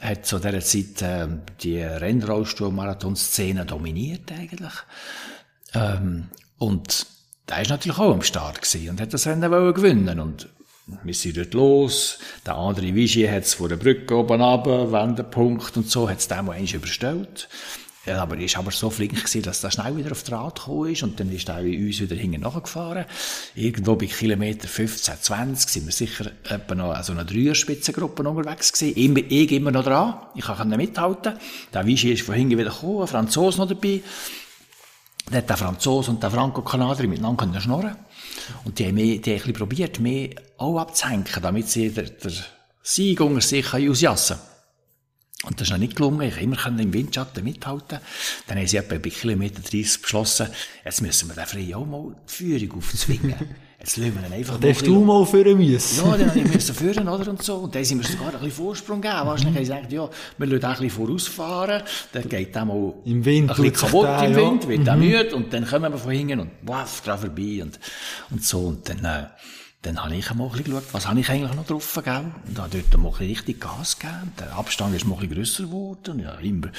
hat 0.00 0.26
zu 0.26 0.40
dieser 0.40 0.60
Zeit 0.60 1.02
äh, 1.02 1.28
die 1.62 1.78
Rennrollstuhl-Marathon-Szene 1.78 3.64
dominiert 3.64 4.32
eigentlich. 4.32 4.74
Ähm, 5.72 6.30
und 6.58 7.06
der 7.48 7.62
ist 7.62 7.70
natürlich 7.70 7.98
auch 7.98 8.12
am 8.12 8.22
Start 8.22 8.60
gewesen 8.60 8.90
und 8.90 9.00
hat 9.00 9.14
das 9.14 9.28
Rennen 9.28 9.72
gewinnen 9.72 10.18
und 10.18 10.48
wir 10.86 11.14
sind 11.14 11.36
dort 11.36 11.54
los. 11.54 12.18
Der 12.44 12.56
andere 12.56 12.94
Vigier 12.94 13.30
hat 13.32 13.42
es 13.42 13.54
vor 13.54 13.68
der 13.68 13.76
Brücke 13.76 14.14
oben 14.14 14.40
runter, 14.40 14.92
Wendepunkt 14.92 15.76
und 15.76 15.90
so, 15.90 16.08
hat 16.08 16.18
es 16.18 16.28
dem 16.28 16.38
einmal 16.38 16.62
überstellt. 16.62 17.48
Ja, 18.06 18.22
aber 18.22 18.38
er 18.38 18.48
war 18.52 18.60
aber 18.60 18.70
so 18.70 18.88
flink 18.88 19.16
gewesen, 19.16 19.42
dass 19.42 19.64
er 19.64 19.72
schnell 19.72 19.96
wieder 19.96 20.12
auf 20.12 20.22
die 20.22 20.30
Rad 20.30 20.60
gekommen 20.60 20.92
ist 20.92 21.02
und 21.02 21.18
dann 21.18 21.32
ist 21.32 21.48
er 21.48 21.58
uns 21.58 22.00
wieder 22.00 22.14
hinten 22.14 22.42
nachgefahren. 22.42 23.04
Irgendwo 23.56 23.96
bei 23.96 24.06
Kilometer 24.06 24.68
15, 24.68 25.14
20 25.22 25.68
sind 25.68 25.86
wir 25.86 25.92
sicher 25.92 26.30
etwa 26.48 26.76
noch 26.76 27.02
so 27.02 27.12
eine 27.12 27.24
Dreierspitzengruppe 27.24 28.22
unterwegs 28.22 28.72
gewesen. 28.72 28.96
Immer, 28.96 29.28
ich 29.28 29.50
immer 29.50 29.72
noch 29.72 29.82
dran. 29.82 30.14
Ich 30.36 30.44
kann 30.44 30.68
mithalten. 30.68 31.34
Der 31.74 31.84
Vichy 31.84 32.12
ist 32.12 32.22
von 32.22 32.36
hinten 32.36 32.58
wieder 32.58 32.70
gekommen, 32.70 33.00
ein 33.00 33.08
Franzose 33.08 33.58
noch 33.58 33.66
dabei. 33.66 34.02
Dann 35.26 35.38
hat 35.38 35.50
der 35.50 35.56
Franzose 35.56 36.10
und 36.10 36.22
der 36.22 36.30
Franco-Kanadier 36.30 37.08
miteinander 37.08 37.60
schnorren 37.60 37.96
und 38.64 38.78
die 38.78 38.86
haben, 38.86 38.94
mich, 38.94 39.20
die 39.20 39.30
haben 39.30 39.36
ein 39.36 39.38
bisschen 39.38 39.54
probiert, 39.54 40.00
mich 40.00 40.36
auch 40.56 40.78
abzuhängen, 40.78 41.24
damit 41.42 41.68
sie 41.68 41.90
der, 41.90 42.04
der 42.04 42.32
Sieg 42.82 43.20
unter 43.20 43.40
sich 43.40 43.72
ausjassen 43.74 44.36
und 45.44 45.60
das 45.60 45.68
ist 45.68 45.72
noch 45.72 45.78
nicht 45.78 45.96
gelungen. 45.96 46.22
Ich 46.22 46.40
immer 46.40 46.66
im 46.66 46.92
Windschatten 46.92 47.44
mithalten. 47.44 48.00
Dann 48.46 48.58
haben 48.58 48.66
sie 48.66 48.78
etwa 48.78 48.98
bei 48.98 49.10
Kilometer 49.10 49.60
30 49.60 50.02
beschlossen, 50.02 50.48
jetzt 50.84 51.02
müssen 51.02 51.28
wir 51.28 51.34
den 51.34 51.46
Frei 51.46 51.76
auch 51.76 51.86
mal 51.86 52.16
die 52.28 52.32
Führung 52.32 52.78
aufzwingen. 52.78 53.34
Jetzt 53.86 53.98
lassen 53.98 54.18
wir 54.20 54.26
ihn 54.26 54.32
einfach 54.32 54.60
mal. 54.60 54.72
Du 54.72 55.04
mal 55.04 55.24
führen 55.24 55.58
müssen? 55.58 56.04
Ja, 56.04 56.16
dann 56.16 56.52
musste 56.52 56.72
ich 56.72 56.78
führen, 56.78 57.08
oder? 57.08 57.30
Und 57.30 57.40
so. 57.40 57.54
Und 57.54 57.72
dann 57.72 57.84
sind 57.84 58.02
wir 58.02 58.04
sogar 58.04 58.26
ein 58.26 58.32
bisschen 58.32 58.50
Vorsprung 58.50 59.00
gegeben. 59.00 59.26
Wahrscheinlich 59.26 59.56
haben 59.56 59.64
sie 59.64 59.72
gesagt, 59.72 59.92
ja, 59.92 60.10
wir 60.38 60.46
lassen 60.48 60.64
ein 60.64 60.72
bisschen 60.72 60.90
vorausfahren. 60.90 61.82
Dann 62.10 62.28
geht 62.28 62.52
der 62.52 62.64
mal 62.64 62.94
Im 63.04 63.24
Wind 63.24 63.50
ein 63.50 63.56
bisschen 63.56 63.72
kaputt 63.72 64.06
der, 64.06 64.24
im 64.24 64.34
Wind, 64.34 64.64
ja. 64.64 64.68
wird 64.70 64.86
mhm. 64.86 64.98
müde. 64.98 65.36
Und 65.36 65.52
dann 65.52 65.64
kommen 65.64 65.92
wir 65.92 65.98
von 65.98 66.10
hinten 66.10 66.40
und 66.40 66.50
waff, 66.62 67.00
dran 67.02 67.16
vorbei 67.20 67.62
und, 67.62 67.78
und 68.32 68.42
so. 68.42 68.58
Und 68.58 68.88
dann, 68.88 69.04
äh, 69.04 69.26
dann 69.86 70.02
habe 70.02 70.16
ich 70.16 70.34
mal 70.34 70.44
ein 70.46 70.50
bisschen 70.50 70.64
geschaut, 70.64 70.84
was 70.92 71.06
habe 71.06 71.20
ich 71.20 71.30
eigentlich 71.30 71.54
noch 71.54 71.64
drauf 71.64 71.94
gegeben. 71.94 72.34
Und 72.48 72.58
habe 72.58 72.82
dort 72.90 73.00
mal 73.00 73.08
richtig 73.10 73.60
Gas 73.60 73.98
gegeben. 73.98 74.32
Der 74.38 74.56
Abstand 74.56 74.96
ist 74.96 75.06
mal 75.06 75.14
ein 75.14 75.20
bisschen 75.20 75.36
grösser 75.36 75.62
geworden. 75.64 76.10
Und 76.10 76.18
ich 76.20 76.26
habe 76.26 76.42
immer 76.42 76.66
ein 76.66 76.72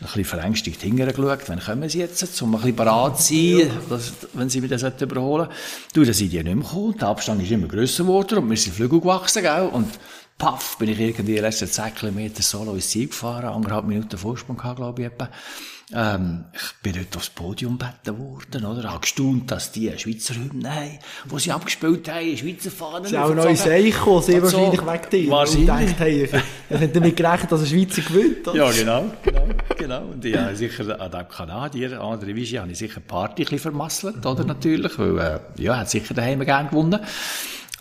bisschen 0.00 0.24
verängstigt 0.24 0.80
hingeschaut, 0.80 1.40
wann 1.46 1.60
kommen 1.60 1.88
sie 1.90 1.98
jetzt, 1.98 2.40
um 2.40 2.54
ein 2.54 2.60
bisschen 2.60 2.76
bereit 2.76 3.20
zu 3.20 3.34
sein, 3.34 3.70
dass, 3.90 4.12
wenn 4.32 4.48
sie 4.48 4.62
mich 4.62 4.70
das 4.70 4.82
überholen 4.82 5.48
Du, 5.92 6.04
dann 6.04 6.14
sind 6.14 6.32
die 6.32 6.42
nicht 6.42 6.46
mehr 6.46 6.64
gekommen. 6.64 6.96
Der 6.98 7.08
Abstand 7.08 7.42
ist 7.42 7.50
immer 7.50 7.68
grösser 7.68 8.04
geworden 8.04 8.38
und 8.38 8.48
wir 8.48 8.56
sind 8.56 8.74
Flügel 8.74 9.00
gewachsen, 9.00 9.42
gell? 9.42 9.68
Und 9.70 9.98
paff, 10.38 10.78
bin 10.78 10.88
ich 10.88 10.98
irgendwie 10.98 11.34
die 11.34 11.40
letzten 11.40 11.68
10 11.68 11.94
Kilometer 11.94 12.42
solo 12.42 12.74
ins 12.74 12.88
Ziel 12.88 13.08
gefahren, 13.08 13.46
anderthalb 13.46 13.84
Minuten 13.84 14.16
Vorsprung 14.16 14.56
gehabt, 14.56 14.76
glaube 14.76 15.02
ich, 15.02 15.08
etwa. 15.08 15.28
Ähm, 15.92 16.46
ich 16.52 16.82
bin 16.82 16.94
dort 16.94 17.16
aufs 17.16 17.28
Podium 17.28 17.78
gebeten 17.78 18.18
worden, 18.18 18.64
oder? 18.64 18.80
Ich 18.80 18.86
habe 18.86 19.00
gestaunt, 19.00 19.50
dass 19.50 19.70
die 19.70 19.92
Schweizer 19.98 20.34
Hymnen 20.34 20.74
haben, 20.74 20.98
die 21.30 21.38
sie 21.38 21.52
abgespielt 21.52 22.08
haben, 22.08 22.36
Schweizer 22.36 22.70
Fahnen. 22.70 23.04
Sie 23.04 23.18
auch 23.18 23.34
neue 23.34 23.54
Seich 23.54 23.94
sehr 24.22 24.42
wahrscheinlich 24.42 24.80
so, 24.80 24.86
weg 24.86 25.10
dir. 25.10 25.30
Wahrscheinlich. 25.30 25.68
Und 25.68 25.76
gedacht, 25.78 25.98
hey, 25.98 26.24
ich 26.24 26.80
hätte 26.80 26.88
damit 26.88 27.16
gerechnet, 27.16 27.52
dass 27.52 27.60
ein 27.60 27.66
Schweizer 27.66 28.02
gewinnt. 28.02 28.48
Oder? 28.48 28.56
Ja, 28.56 28.70
genau, 28.70 29.04
genau, 29.22 29.46
genau. 29.76 30.02
Und 30.06 30.24
ich 30.24 30.36
habe 30.36 30.56
sicher 30.56 30.98
an 30.98 31.10
dem 31.10 31.28
Kanadier, 31.28 32.00
andere 32.00 32.34
Vigie, 32.34 32.58
habe 32.58 32.72
ich 32.72 32.78
sicher 32.78 33.00
Party 33.00 33.42
ein 33.42 33.44
bisschen 33.44 33.58
vermasselt, 33.58 34.24
oder? 34.24 34.44
Natürlich, 34.44 34.98
weil, 34.98 35.18
äh, 35.18 35.62
ja, 35.62 35.76
hat 35.76 35.90
sicher 35.90 36.14
daheim 36.14 36.40
gerne 36.40 36.70
gewonnen. 36.70 37.00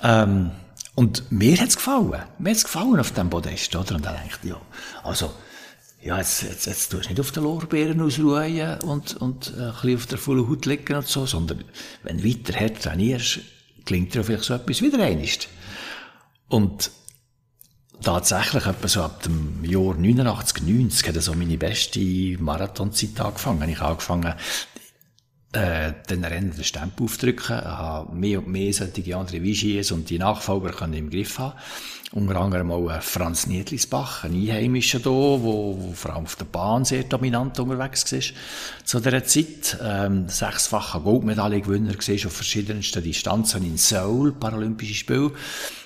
Ähm, 0.04 0.52
und 0.96 1.32
mir 1.32 1.58
hat's 1.58 1.78
gefallen. 1.78 2.22
Mir 2.38 2.50
hat's 2.52 2.66
gefallen 2.66 3.00
auf 3.00 3.12
dem 3.14 3.30
Podest, 3.30 3.74
oder? 3.76 3.96
Und 3.96 4.06
dann 4.06 4.16
dachte 4.16 4.28
ich, 4.44 4.50
ja, 4.50 4.58
also, 5.04 5.32
ja, 6.04 6.18
jetzt, 6.18 6.44
jetzt, 6.44 6.66
jetzt 6.66 6.90
tust 6.90 7.06
du 7.06 7.10
nicht 7.10 7.20
auf 7.20 7.32
den 7.32 7.44
Lorbeeren 7.44 8.02
ausruhen 8.02 8.80
und, 8.82 9.16
und 9.18 9.54
äh, 9.58 9.62
ein 9.62 9.72
bisschen 9.72 9.96
auf 9.96 10.06
der 10.08 10.18
vollen 10.18 10.50
Haut 10.50 10.66
liegen 10.66 10.96
und 10.96 11.08
so, 11.08 11.26
sondern 11.26 11.64
wenn 12.04 12.18
du 12.18 12.26
weiter 12.26 12.60
hart 12.60 12.82
trainierst, 12.82 13.40
klingt 13.86 14.14
dir 14.14 14.24
vielleicht 14.24 14.44
so 14.44 14.54
etwas 14.54 14.82
wieder 14.82 15.02
einst. 15.02 15.48
Und 16.50 16.92
tatsächlich 18.02 18.66
etwa 18.66 18.88
so 18.88 19.02
ab 19.02 19.24
dem 19.24 19.64
Jahr 19.64 19.96
89, 19.96 20.64
90 20.64 21.08
hat 21.08 21.22
so 21.22 21.34
meine 21.36 21.58
beste 21.58 22.02
Marathonzeit 22.38 23.20
angefangen. 23.22 23.70
Ich 23.70 23.80
habe 23.80 23.92
angefangen, 23.92 24.34
äh, 25.54 25.94
den 26.10 26.26
Rennen 26.26 26.52
den 26.52 26.64
Stempel 26.64 27.06
aufdrücken, 27.06 27.56
habe 27.56 28.16
mehr 28.16 28.40
und 28.40 28.48
mehr 28.48 28.74
solche 28.74 29.16
andere 29.16 29.42
Vigiers 29.42 29.92
und 29.92 30.10
die 30.10 30.18
Nachfolger 30.18 30.72
können 30.72 30.94
im 30.94 31.10
Griff 31.10 31.40
haben. 31.40 31.54
Unter 32.12 32.36
anderem 32.36 32.72
auch 32.72 32.90
äh, 32.90 33.02
Franz 33.02 33.48
Niedlisbach, 33.48 34.24
ein 34.24 34.34
Einheimischer 34.34 35.00
hier, 35.00 35.12
wo, 35.12 35.78
wo 35.80 35.94
vor 35.94 36.14
allem 36.14 36.26
auf 36.26 36.36
der 36.36 36.46
Bahn 36.46 36.86
sehr 36.86 37.04
dominant 37.04 37.60
unterwegs 37.60 38.12
war 38.12 38.22
zu 38.84 39.00
dieser 39.00 39.24
Zeit. 39.24 39.78
Ähm, 39.82 40.28
sechsfacher 40.28 41.00
Goldmedaillengewinner 41.00 41.94
war 41.94 42.28
auf 42.28 42.34
verschiedensten 42.34 43.04
Distanzen 43.04 43.64
in 43.64 43.78
Seoul, 43.78 44.32
Paralympische 44.34 44.94
Spiele, 44.94 45.32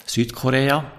Südkorea. 0.06 0.97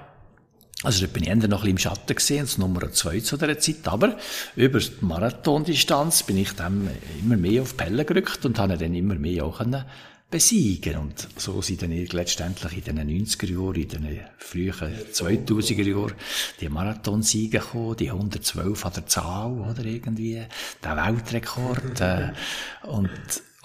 Also, 0.84 1.04
da 1.04 1.12
bin 1.12 1.24
ich 1.24 1.28
noch 1.28 1.34
ein 1.34 1.50
bisschen 1.50 1.68
im 1.70 1.78
Schatten 1.78 2.14
gesehen, 2.14 2.40
als 2.40 2.56
Nummer 2.56 2.92
zwei 2.92 3.18
zu 3.18 3.36
dieser 3.36 3.58
Zeit. 3.58 3.88
Aber 3.88 4.16
über 4.54 4.78
die 4.78 4.92
Marathondistanz 5.00 6.22
bin 6.22 6.38
ich 6.38 6.52
dann 6.52 6.88
immer 7.20 7.36
mehr 7.36 7.62
auf 7.62 7.72
die 7.72 7.78
Pelle 7.78 8.04
gerückt 8.04 8.44
und 8.46 8.58
habe 8.60 8.78
dann 8.78 8.94
immer 8.94 9.16
mehr 9.16 9.44
auch 9.44 9.58
können 9.58 9.84
besiegen. 10.30 10.96
Und 10.96 11.26
so 11.36 11.62
sind 11.62 11.82
dann 11.82 11.90
letztendlich 11.90 12.86
in 12.86 12.96
den 12.96 13.26
90er 13.26 13.50
Jahren, 13.50 13.74
in 13.74 13.88
den 13.88 14.20
frühen 14.38 14.72
2000er 14.72 15.82
Jahren, 15.82 16.14
die 16.60 16.68
Marathonsiege 16.68 17.58
gekommen, 17.58 17.96
die 17.96 18.10
112 18.10 18.86
an 18.86 18.92
der 18.92 19.06
Zahl, 19.06 19.52
oder 19.52 19.84
irgendwie, 19.84 20.42
der 20.84 20.96
Weltrekord, 20.96 22.00
äh, 22.00 22.32
und, 22.84 23.10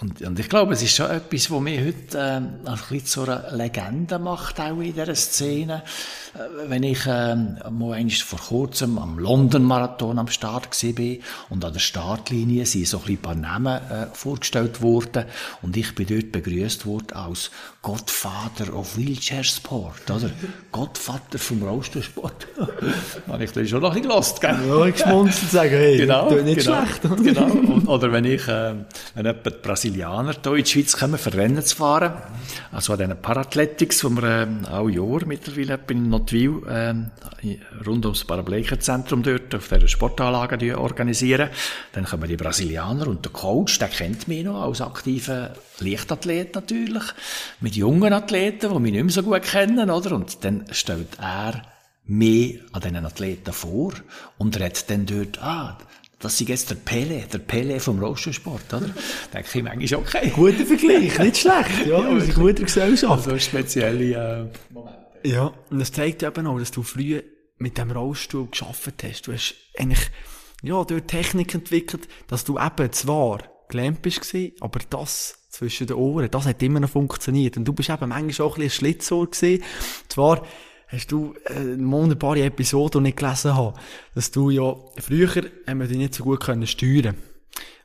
und, 0.04 0.20
und 0.20 0.38
ich 0.38 0.50
glaube, 0.50 0.74
es 0.74 0.82
ist 0.82 0.96
schon 0.96 1.10
etwas, 1.10 1.50
was 1.50 1.60
mich 1.62 1.80
heute 1.80 2.18
äh, 2.18 2.22
ein 2.22 2.60
bisschen 2.62 3.06
zu 3.06 3.22
einer 3.22 3.50
Legende 3.52 4.18
macht, 4.18 4.60
auch 4.60 4.78
in 4.78 4.92
dieser 4.92 5.14
Szene. 5.14 5.82
Äh, 6.34 6.68
wenn 6.68 6.82
ich 6.82 7.06
äh, 7.06 7.34
mal 7.34 8.10
vor 8.10 8.38
kurzem 8.38 8.98
am 8.98 9.18
London-Marathon 9.18 10.18
am 10.18 10.28
Start 10.28 10.68
war 10.82 11.16
und 11.48 11.64
an 11.64 11.72
der 11.72 11.80
Startlinie 11.80 12.66
sind 12.66 12.86
so 12.86 13.00
ein 13.06 13.16
paar 13.16 13.34
Namen 13.34 13.76
äh, 13.76 14.06
vorgestellt 14.12 14.82
worden 14.82 15.24
und 15.62 15.74
ich 15.74 15.94
bin 15.94 16.06
dort 16.06 16.32
begrüßt 16.32 16.84
worden 16.84 17.12
als 17.14 17.50
Godfather 17.84 18.74
of 18.74 18.96
Wheelchair 18.96 19.44
Sport, 19.44 20.10
oder? 20.10 20.30
Gottvater 20.72 21.38
vom 21.38 21.62
Rollstuhlsport. 21.62 22.46
habe 23.28 23.44
ich 23.44 23.52
dann 23.52 23.68
schon 23.68 23.82
noch 23.82 23.90
ein 23.90 23.96
bisschen 23.96 24.08
gelost, 24.08 24.40
gell? 24.40 24.56
Ja, 24.66 24.86
ich 24.86 24.94
geschmunzelt 24.94 25.50
sagen, 25.50 25.70
hey, 25.70 25.98
genau, 25.98 26.30
nicht 26.30 26.64
genau, 26.64 26.82
schlecht. 26.86 27.02
genau. 27.22 27.44
Und, 27.44 27.86
oder 27.86 28.10
wenn 28.10 28.24
ich, 28.24 28.48
äh, 28.48 28.74
wenn 29.14 29.24
die 29.26 29.50
Brasilianer 29.50 30.34
hier 30.42 30.52
in 30.54 30.64
die 30.64 30.70
Schweiz 30.70 30.96
kommen, 30.96 31.18
für 31.18 31.34
Rennen 31.34 31.62
zu 31.62 31.76
fahren, 31.76 32.14
also 32.72 32.94
an 32.94 33.00
diesen 33.00 33.20
Parathletics, 33.20 34.02
wo 34.02 34.08
wir 34.08 34.48
äh, 34.64 34.66
auch 34.66 34.88
Jahr 34.88 35.26
mittlerweile 35.26 35.78
in 35.90 36.08
Notwil, 36.08 36.62
äh, 36.66 36.94
rund 37.86 38.06
ums 38.06 38.24
Paraplegikezentrum 38.24 39.22
dort, 39.22 39.54
auf 39.54 39.68
dieser 39.68 39.88
Sportanlage 39.88 40.56
die 40.56 40.72
organisieren, 40.72 41.50
dann 41.92 42.06
kommen 42.06 42.28
die 42.30 42.36
Brasilianer 42.38 43.08
und 43.08 43.26
der 43.26 43.32
Coach, 43.32 43.78
der 43.78 43.88
kennt 43.88 44.26
mich 44.26 44.42
noch 44.42 44.62
als 44.62 44.80
aktiven 44.80 45.48
Leichtathlet 45.80 46.54
natürlich, 46.54 47.02
mit 47.60 47.73
jungen 47.76 48.12
Athleten, 48.12 48.72
die 48.72 48.78
mich 48.78 48.92
nicht 48.92 49.04
mehr 49.04 49.12
so 49.12 49.22
gut 49.22 49.42
kennen, 49.42 49.90
oder? 49.90 50.14
Und 50.14 50.44
dann 50.44 50.64
stellt 50.70 51.18
er 51.18 51.62
mehr 52.06 52.60
an 52.72 52.82
diesen 52.82 53.04
Athleten 53.04 53.52
vor 53.52 53.92
und 54.38 54.58
redet 54.58 54.90
dann 54.90 55.06
dort, 55.06 55.42
ah, 55.42 55.78
das 56.18 56.40
ist 56.40 56.48
jetzt 56.48 56.70
der 56.70 56.76
Pele, 56.76 57.24
der 57.30 57.38
Pele 57.38 57.80
vom 57.80 57.98
Rollstuhlsport, 57.98 58.72
oder? 58.72 58.90
Denke 59.32 59.48
ich 59.52 59.62
manchmal, 59.62 60.00
okay. 60.00 60.32
Guter 60.34 60.64
Vergleich, 60.64 61.18
nicht 61.18 61.36
schlecht. 61.36 61.70
Ja, 61.86 62.00
ja 62.00 62.18
in 62.18 62.34
guter 62.34 62.64
Gesellschaft. 62.64 63.26
Also 63.26 63.38
spezielle 63.38 64.04
äh, 64.42 64.72
Momente. 64.72 65.04
Ja, 65.24 65.52
und 65.70 65.78
das 65.78 65.92
zeigt 65.92 66.22
eben 66.22 66.46
auch, 66.46 66.58
dass 66.58 66.70
du 66.70 66.82
früher 66.82 67.22
mit 67.58 67.78
dem 67.78 67.90
Rollstuhl 67.90 68.48
geschafft 68.48 69.02
hast. 69.02 69.26
Du 69.26 69.32
hast 69.32 69.54
eigentlich, 69.78 70.10
ja, 70.62 70.84
dort 70.84 71.08
Technik 71.08 71.54
entwickelt, 71.54 72.08
dass 72.28 72.44
du 72.44 72.58
eben 72.58 72.92
zwar 72.92 73.42
gelähmt 73.68 74.02
bist, 74.02 74.34
aber 74.60 74.80
das 74.90 75.43
zwischen 75.54 75.86
den 75.86 75.96
Ohren, 75.96 76.30
das 76.30 76.46
hat 76.46 76.62
immer 76.62 76.80
noch 76.80 76.90
funktioniert. 76.90 77.56
Und 77.56 77.64
du 77.64 77.72
bist 77.72 77.90
eben 77.90 78.08
manchmal 78.08 78.48
auch 78.48 78.56
ein 78.56 78.62
bisschen 78.62 78.86
ein 78.86 78.92
Schlitzohr 78.92 79.30
gewesen. 79.30 79.62
Zwar, 80.08 80.42
hast 80.88 81.12
du 81.12 81.34
äh, 81.44 81.78
wunderbare 81.78 82.42
Episode, 82.42 83.00
die 83.00 83.10
ich 83.10 83.16
gelesen 83.16 83.54
habe, 83.54 83.74
dass 84.14 84.30
du 84.30 84.50
ja, 84.50 84.74
früher 84.98 85.44
haben 85.66 85.80
wir 85.80 85.86
dich 85.86 85.98
nicht 85.98 86.14
so 86.14 86.24
gut 86.24 86.40
können 86.40 86.66
steuern 86.66 87.16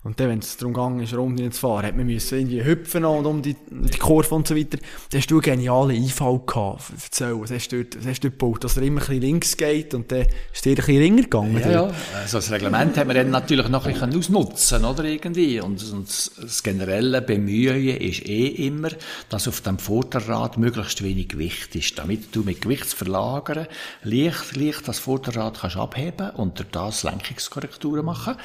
und 0.02 0.18
dann, 0.18 0.30
wenn 0.30 0.40
es 0.40 0.56
darum 0.56 0.74
ging, 0.74 1.04
ist 1.04 1.14
Runden 1.14 1.52
zu 1.52 1.60
fahren, 1.60 1.86
hat 1.86 1.98
man 1.98 2.06
müssen 2.06 2.40
irgendwie 2.40 2.64
hüpfen 2.64 3.04
und 3.04 3.26
um 3.26 3.42
die, 3.42 3.58
die 3.70 3.98
Kurve 3.98 4.34
und 4.34 4.48
so 4.48 4.56
weiter. 4.56 4.78
Dann 5.12 5.20
hast 5.20 5.30
du 5.30 5.36
einen 5.36 5.42
genialen 5.42 6.02
Einfall 6.02 6.40
gehabt. 6.46 6.84
Erzähl, 7.04 7.38
was 7.38 7.52
hast 7.52 7.74
du 7.74 7.84
dort, 7.84 8.00
was 8.00 8.08
hast 8.08 8.24
du 8.24 8.30
dort 8.30 8.40
gebaut? 8.40 8.64
Dass 8.64 8.78
er 8.78 8.84
immer 8.84 9.02
ein 9.02 9.08
bisschen 9.08 9.22
links 9.22 9.58
geht 9.58 9.94
und 9.94 10.10
dann 10.10 10.26
ist 10.54 10.64
dir 10.64 10.70
ein 10.70 10.76
bisschen 10.78 10.98
ringer 11.00 11.24
gegangen. 11.24 11.60
Ja, 11.60 11.70
ja. 11.70 11.92
Also 12.16 12.38
das 12.38 12.50
Reglement 12.50 12.98
haben 12.98 13.10
wir 13.10 13.14
dann 13.14 13.30
natürlich 13.30 13.68
noch 13.68 13.86
ein 13.86 13.92
bisschen 13.92 14.18
ausnutzen, 14.18 14.86
oder, 14.86 15.04
irgendwie. 15.04 15.60
Und, 15.60 15.84
und 15.92 16.08
das 16.08 16.64
generelle 16.64 17.22
Bemühen 17.22 17.86
ist 17.98 18.26
eh 18.26 18.48
immer, 18.68 18.92
dass 19.28 19.50
auf 19.50 19.60
dem 19.60 19.80
Vorderrad 19.80 20.58
möglichst 20.58 21.04
wenig 21.04 21.28
Gewicht 21.28 21.76
ist, 21.76 22.00
damit 22.00 22.34
du 22.34 22.44
mit 22.44 22.62
Gewichtsverlagern 22.62 23.68
leicht, 24.04 24.56
leicht 24.56 24.88
das 24.88 25.00
Vorderrad 25.00 25.60
kannst 25.60 25.76
abheben 25.76 26.30
und 26.32 26.58
durch 26.58 26.70
das 26.72 27.04
Lenkungskorrekturen 27.04 28.06
machen, 28.06 28.36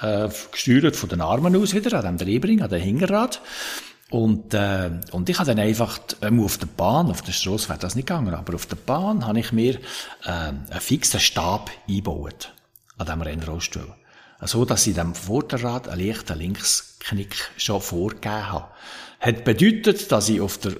äh, 0.00 0.30
gesteuert 0.50 1.01
von 1.02 1.08
den 1.08 1.20
Armen 1.20 1.56
aus 1.56 1.74
wieder, 1.74 1.98
an 1.98 2.04
dem 2.04 2.18
Drehbring, 2.18 2.62
an 2.62 2.70
dem 2.70 2.80
Hinterrad. 2.80 3.40
Und, 4.08 4.54
äh, 4.54 4.90
und 5.10 5.28
ich 5.28 5.38
habe 5.38 5.48
dann 5.48 5.58
einfach, 5.58 5.98
ähm, 6.20 6.44
auf 6.44 6.58
der 6.58 6.66
Bahn, 6.66 7.10
auf 7.10 7.22
der 7.22 7.32
Straße 7.32 7.68
wäre 7.68 7.78
das 7.78 7.96
nicht 7.96 8.06
gegangen, 8.06 8.34
aber 8.34 8.54
auf 8.54 8.66
der 8.66 8.76
Bahn 8.76 9.26
habe 9.26 9.40
ich 9.40 9.52
mir 9.52 9.76
äh, 10.24 10.28
einen 10.28 10.66
fixen 10.80 11.18
Stab 11.18 11.70
eingebaut 11.88 12.52
an 12.98 13.06
diesem 13.06 13.22
Rennrollstuhl. 13.22 13.94
So, 14.42 14.64
dass 14.64 14.86
ich 14.86 14.94
dem 14.94 15.14
Vorderrad 15.14 15.88
einen 15.88 16.06
leichten 16.06 16.38
Linksknick 16.38 17.50
schon 17.56 17.80
vorgegeben 17.80 18.52
habe. 18.52 18.68
Hat 19.18 19.44
bedeutet, 19.44 20.12
dass 20.12 20.28
ich 20.28 20.40
auf 20.40 20.58
der 20.58 20.74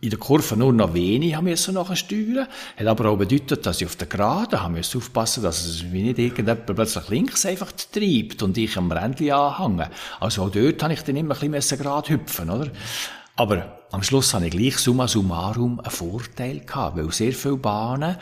in 0.00 0.10
der 0.10 0.18
Kurve 0.18 0.56
nur 0.56 0.72
noch 0.72 0.94
wenig 0.94 1.34
haben 1.34 1.44
müssen 1.44 1.74
nachher 1.74 1.96
steuern. 1.96 2.46
Hat 2.76 2.86
aber 2.86 3.10
auch 3.10 3.16
bedeutet, 3.16 3.66
dass 3.66 3.80
ich 3.80 3.86
auf 3.86 3.96
der 3.96 4.06
Geraden 4.06 4.62
haben 4.62 4.74
müssen 4.74 4.98
aufpassen, 4.98 5.42
dass 5.42 5.64
es 5.64 5.90
wie 5.90 6.02
nicht 6.02 6.18
irgendjemand 6.18 6.66
plötzlich 6.66 7.08
links 7.08 7.44
einfach 7.44 7.72
treibt 7.72 8.42
und 8.42 8.56
ich 8.56 8.76
am 8.76 8.92
Rändchen 8.92 9.32
anhänge. 9.32 9.90
Also 10.20 10.44
auch 10.44 10.50
dort 10.50 10.82
habe 10.82 10.92
ich 10.92 11.02
dann 11.02 11.16
immer 11.16 11.40
ein 11.40 11.50
bisschen 11.50 11.78
gerade 11.78 12.10
hüpfen, 12.10 12.48
oder? 12.48 12.70
Aber 13.34 13.78
am 13.90 14.02
Schluss 14.02 14.34
habe 14.34 14.46
ich 14.46 14.52
gleich 14.52 14.78
summa 14.78 15.08
summarum 15.08 15.80
einen 15.80 15.90
Vorteil 15.90 16.60
gehabt, 16.60 16.96
weil 16.96 17.10
sehr 17.12 17.32
viele 17.32 17.56
Bahnen 17.56 18.16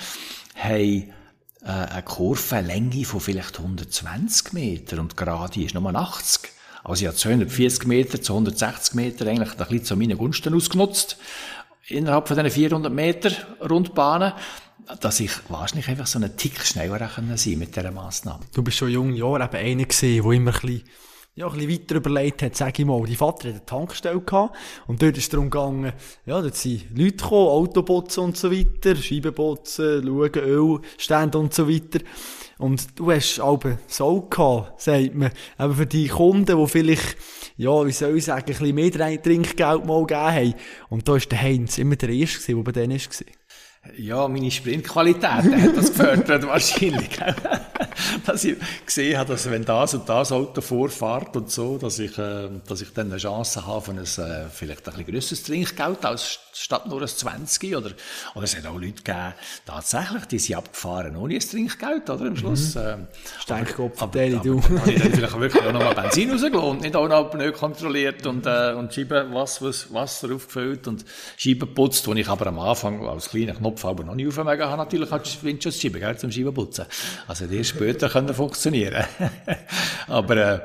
haben 0.55 1.13
äh, 1.63 1.69
eine 1.69 2.03
Kurvenlänge 2.03 3.05
von 3.05 3.21
vielleicht 3.21 3.59
120 3.59 4.55
Meter 4.55 4.99
und 4.99 5.17
gerade 5.17 5.63
ist 5.63 5.75
nur 5.75 5.95
80. 5.95 6.53
Also 6.85 7.03
ich 7.03 7.09
habe 7.09 7.17
240 7.17 7.87
Meter 7.87 8.23
zu 8.23 8.33
160 8.35 8.95
Meter 8.95 9.27
eigentlich 9.27 9.51
ein 9.51 9.57
bisschen 9.57 9.85
zu 9.85 9.97
meinen 9.97 10.17
Gunsten 10.17 10.55
ausgenutzt 10.55 11.19
innerhalb 11.89 12.29
von 12.29 12.37
diesen 12.37 12.51
400 12.51 12.93
Meter 12.93 13.31
Rundbahnen, 13.69 14.33
dass 15.01 15.21
ich 15.21 15.31
wahrscheinlich 15.49 15.89
einfach 15.89 16.07
so 16.07 16.19
einen 16.19 16.37
Tick 16.37 16.61
schneller 16.65 17.09
können 17.09 17.37
sein 17.37 17.59
mit 17.59 17.75
dieser 17.75 17.91
Massnahme. 17.91 18.45
Du 18.55 18.63
bist 18.63 18.79
schon 18.79 18.91
jungen 18.91 19.17
Jahren 19.17 19.43
eben 19.43 19.57
einer 19.57 19.85
gewesen, 19.85 20.23
der 20.23 20.33
immer 20.33 20.55
ein 20.55 20.61
bisschen 20.61 20.83
ja, 21.37 21.47
ein 21.47 21.53
bisschen 21.53 21.71
weiter 21.71 21.95
überlegt 21.97 22.43
hat, 22.43 22.57
sag 22.57 22.79
ich 22.79 22.87
mal. 22.87 23.05
Die 23.05 23.15
Vater 23.15 23.49
hat 23.49 23.57
eine 23.57 23.67
Tankstelle 23.67 24.21
gehabt. 24.21 24.57
Und 24.87 25.03
dort 25.03 25.19
ist 25.19 25.31
darum 25.31 25.51
gegangen, 25.51 25.93
ja, 26.25 26.41
dort 26.41 26.57
sind 26.57 26.87
Leute 26.97 27.17
gekommen, 27.17 27.49
Autobotzen 27.49 28.25
und 28.25 28.39
so 28.39 28.51
weiter, 28.51 28.97
Scheibenbotzen, 28.97 30.03
schauen, 30.03 30.33
Ölstände 30.35 31.37
und 31.37 31.53
so 31.53 31.69
weiter. 31.69 32.01
Und 32.57 32.99
du 32.99 33.13
hast 33.13 33.39
aber 33.39 33.79
so 33.87 34.23
gehabt, 34.23 34.81
sagt 34.81 35.15
man, 35.15 35.31
eben 35.61 35.75
für 35.75 35.87
die 35.87 36.09
Kunden, 36.09 36.59
die 36.59 36.67
vielleicht, 36.67 37.17
ja, 37.57 37.87
wie 37.87 37.93
soll 37.93 38.17
ich 38.17 38.25
sagen, 38.25 38.43
ein 38.43 38.47
bisschen 38.47 38.75
mehr 38.75 39.23
Trinkgeld 39.23 39.87
mal 39.87 40.07
gegeben 40.07 40.21
haben. 40.21 40.55
Und 40.89 41.09
da 41.09 41.13
war 41.13 41.21
der 41.21 41.41
Heinz 41.41 41.79
immer 41.79 41.97
der 41.97 42.11
Erste, 42.11 42.55
der 42.55 42.63
bei 42.63 42.73
denen 42.73 42.99
war. 42.99 43.27
Ja, 43.97 44.29
meine 44.29 44.51
Sprintqualität 44.51 45.23
hat 45.23 45.77
das 45.77 45.93
gefördert 45.93 46.47
wahrscheinlich. 46.47 47.09
dass 48.27 48.45
ich 48.45 48.57
gesehen 48.85 49.19
habe, 49.19 49.33
dass 49.33 49.51
wenn 49.51 49.65
das 49.65 49.95
und 49.95 50.09
das 50.09 50.33
Auto 50.33 50.61
vorfährt 50.61 51.37
und 51.37 51.51
so, 51.51 51.79
dass 51.79 51.99
ich, 51.99 52.17
äh, 52.19 52.49
dass 52.67 52.81
ich 52.81 52.93
dann 52.93 53.11
eine 53.11 53.19
Chance 53.19 53.67
habe 53.67 53.91
ein 53.91 53.99
äh, 53.99 54.49
vielleicht 54.53 54.87
ein 54.89 54.95
bisschen 54.95 55.07
grösseres 55.07 55.43
Trinkgeld 55.43 56.05
als 56.05 56.41
statt 56.57 56.87
nur 56.89 57.03
ein 57.03 57.09
20 57.09 57.77
oder, 57.77 57.91
oder 58.35 58.45
es 58.45 58.57
hat 58.57 58.67
auch 58.67 58.75
Leute 58.75 58.95
gegeben, 58.95 59.35
tatsächlich, 59.67 60.25
die 60.27 60.39
sind 60.39 60.57
abgefahren 60.57 61.17
ohne 61.17 61.35
ein 61.35 61.41
Trinkgeld, 61.41 62.09
oder, 62.09 62.27
am 62.27 62.37
Schluss. 62.37 62.75
Mhm. 62.75 62.81
Äh, 62.81 62.97
Steinkopf, 63.41 64.03
aber, 64.03 64.21
aber, 64.21 64.37
du. 64.37 64.59
Aber, 64.59 64.81
habe 64.81 64.93
ich 64.93 65.03
dann 65.03 65.13
vielleicht 65.13 65.39
wirklich 65.39 65.63
auch 65.63 65.73
noch 65.73 65.81
mal 65.81 65.95
Benzin 65.95 66.31
rausgelassen 66.31 66.79
nicht 66.79 66.97
auch 66.97 67.09
noch 67.09 67.31
Pneu 67.31 67.53
kontrolliert 67.53 68.27
und, 68.27 68.47
äh, 68.47 68.73
und 68.73 68.93
Scheiben, 68.93 69.35
Wasser, 69.35 69.67
Wasser 69.67 70.35
aufgefüllt 70.35 70.89
und 70.89 71.05
Scheiben 71.37 71.75
putzt, 71.75 72.07
wo 72.07 72.15
ich 72.15 72.29
aber 72.29 72.47
am 72.47 72.59
Anfang 72.59 73.07
als 73.07 73.31
kleiner 73.31 73.55
Knopf 73.55 73.85
aber 73.85 74.05
noch 74.05 74.15
nie 74.15 74.27
aufmerken 74.27 74.65
habe, 74.65 74.77
natürlich 74.79 75.11
hat 75.11 75.43
Windschutzscheiben, 75.43 76.01
gell, 76.01 76.17
zum 76.17 76.31
Scheibenputzen. 76.31 76.87
Also, 77.27 77.47
die 77.47 77.65
später 77.87 78.09
können 78.09 78.35
funktionieren. 78.35 79.05
aber, 80.09 80.37
äh, 80.37 80.61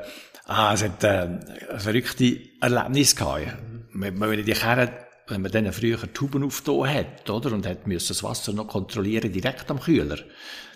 ah, 0.46 0.72
es 0.74 0.82
hat, 0.82 1.04
äh, 1.04 1.28
ein 1.70 1.78
verrückte 1.78 2.40
Erlebnis 2.60 3.14
gehabt. 3.14 3.56
Wenn 3.94 4.38
ich 4.38 4.44
die 4.44 4.52
Kerne 4.52 4.92
wenn 5.28 5.40
man 5.40 5.52
dann 5.52 5.72
früher 5.72 6.12
Tuben 6.12 6.42
aufgetan 6.42 6.92
hat, 6.92 7.30
oder, 7.30 7.52
und 7.52 7.64
hat 7.64 7.86
müssen 7.86 8.08
das 8.08 8.22
Wasser 8.22 8.52
noch 8.52 8.66
kontrollieren 8.66 9.32
direkt 9.32 9.70
am 9.70 9.80
Kühler, 9.80 10.18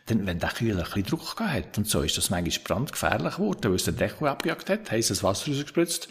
dann, 0.06 0.24
wenn 0.24 0.38
der 0.38 0.50
Kühler 0.50 0.78
ein 0.78 0.84
bisschen 0.84 1.04
Druck 1.04 1.36
gehabt 1.36 1.52
hat 1.52 1.78
und 1.78 1.88
so, 1.88 2.00
ist 2.00 2.16
das 2.16 2.30
manchmal 2.30 2.64
brandgefährlich 2.64 3.34
geworden, 3.34 3.64
weil 3.64 3.74
es 3.74 3.84
den 3.84 3.96
Deckel 3.96 4.28
abgejagt 4.28 4.70
hat, 4.70 4.90
heisses 4.90 5.24
Wasser 5.24 5.50
rausgespritzt. 5.50 6.08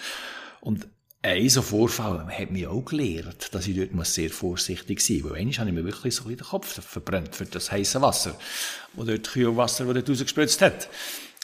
Und 0.60 0.86
ein 1.22 1.50
so 1.50 1.62
Vorfall 1.62 2.28
hat 2.28 2.52
mich 2.52 2.68
auch 2.68 2.86
gelehrt, 2.86 3.56
dass 3.56 3.68
ich 3.68 3.76
dort 3.76 4.06
sehr 4.06 4.30
vorsichtig 4.30 5.00
sein 5.00 5.22
muss. 5.22 5.32
Weil 5.32 5.42
eigentlich 5.42 5.60
habe 5.60 5.70
ich 5.70 5.76
mir 5.76 5.86
wirklich 5.86 6.14
so 6.14 6.30
den 6.30 6.38
Kopf 6.38 6.80
verbrannt 6.84 7.36
für 7.36 7.46
das 7.46 7.72
heiße 7.72 8.02
Wasser, 8.02 8.38
wo 8.96 9.04
dort 9.04 9.30
Kühlwasser, 9.30 9.86
das 9.86 9.94
dort 9.94 10.10
rausgespritzt 10.10 10.62
hat. 10.62 10.90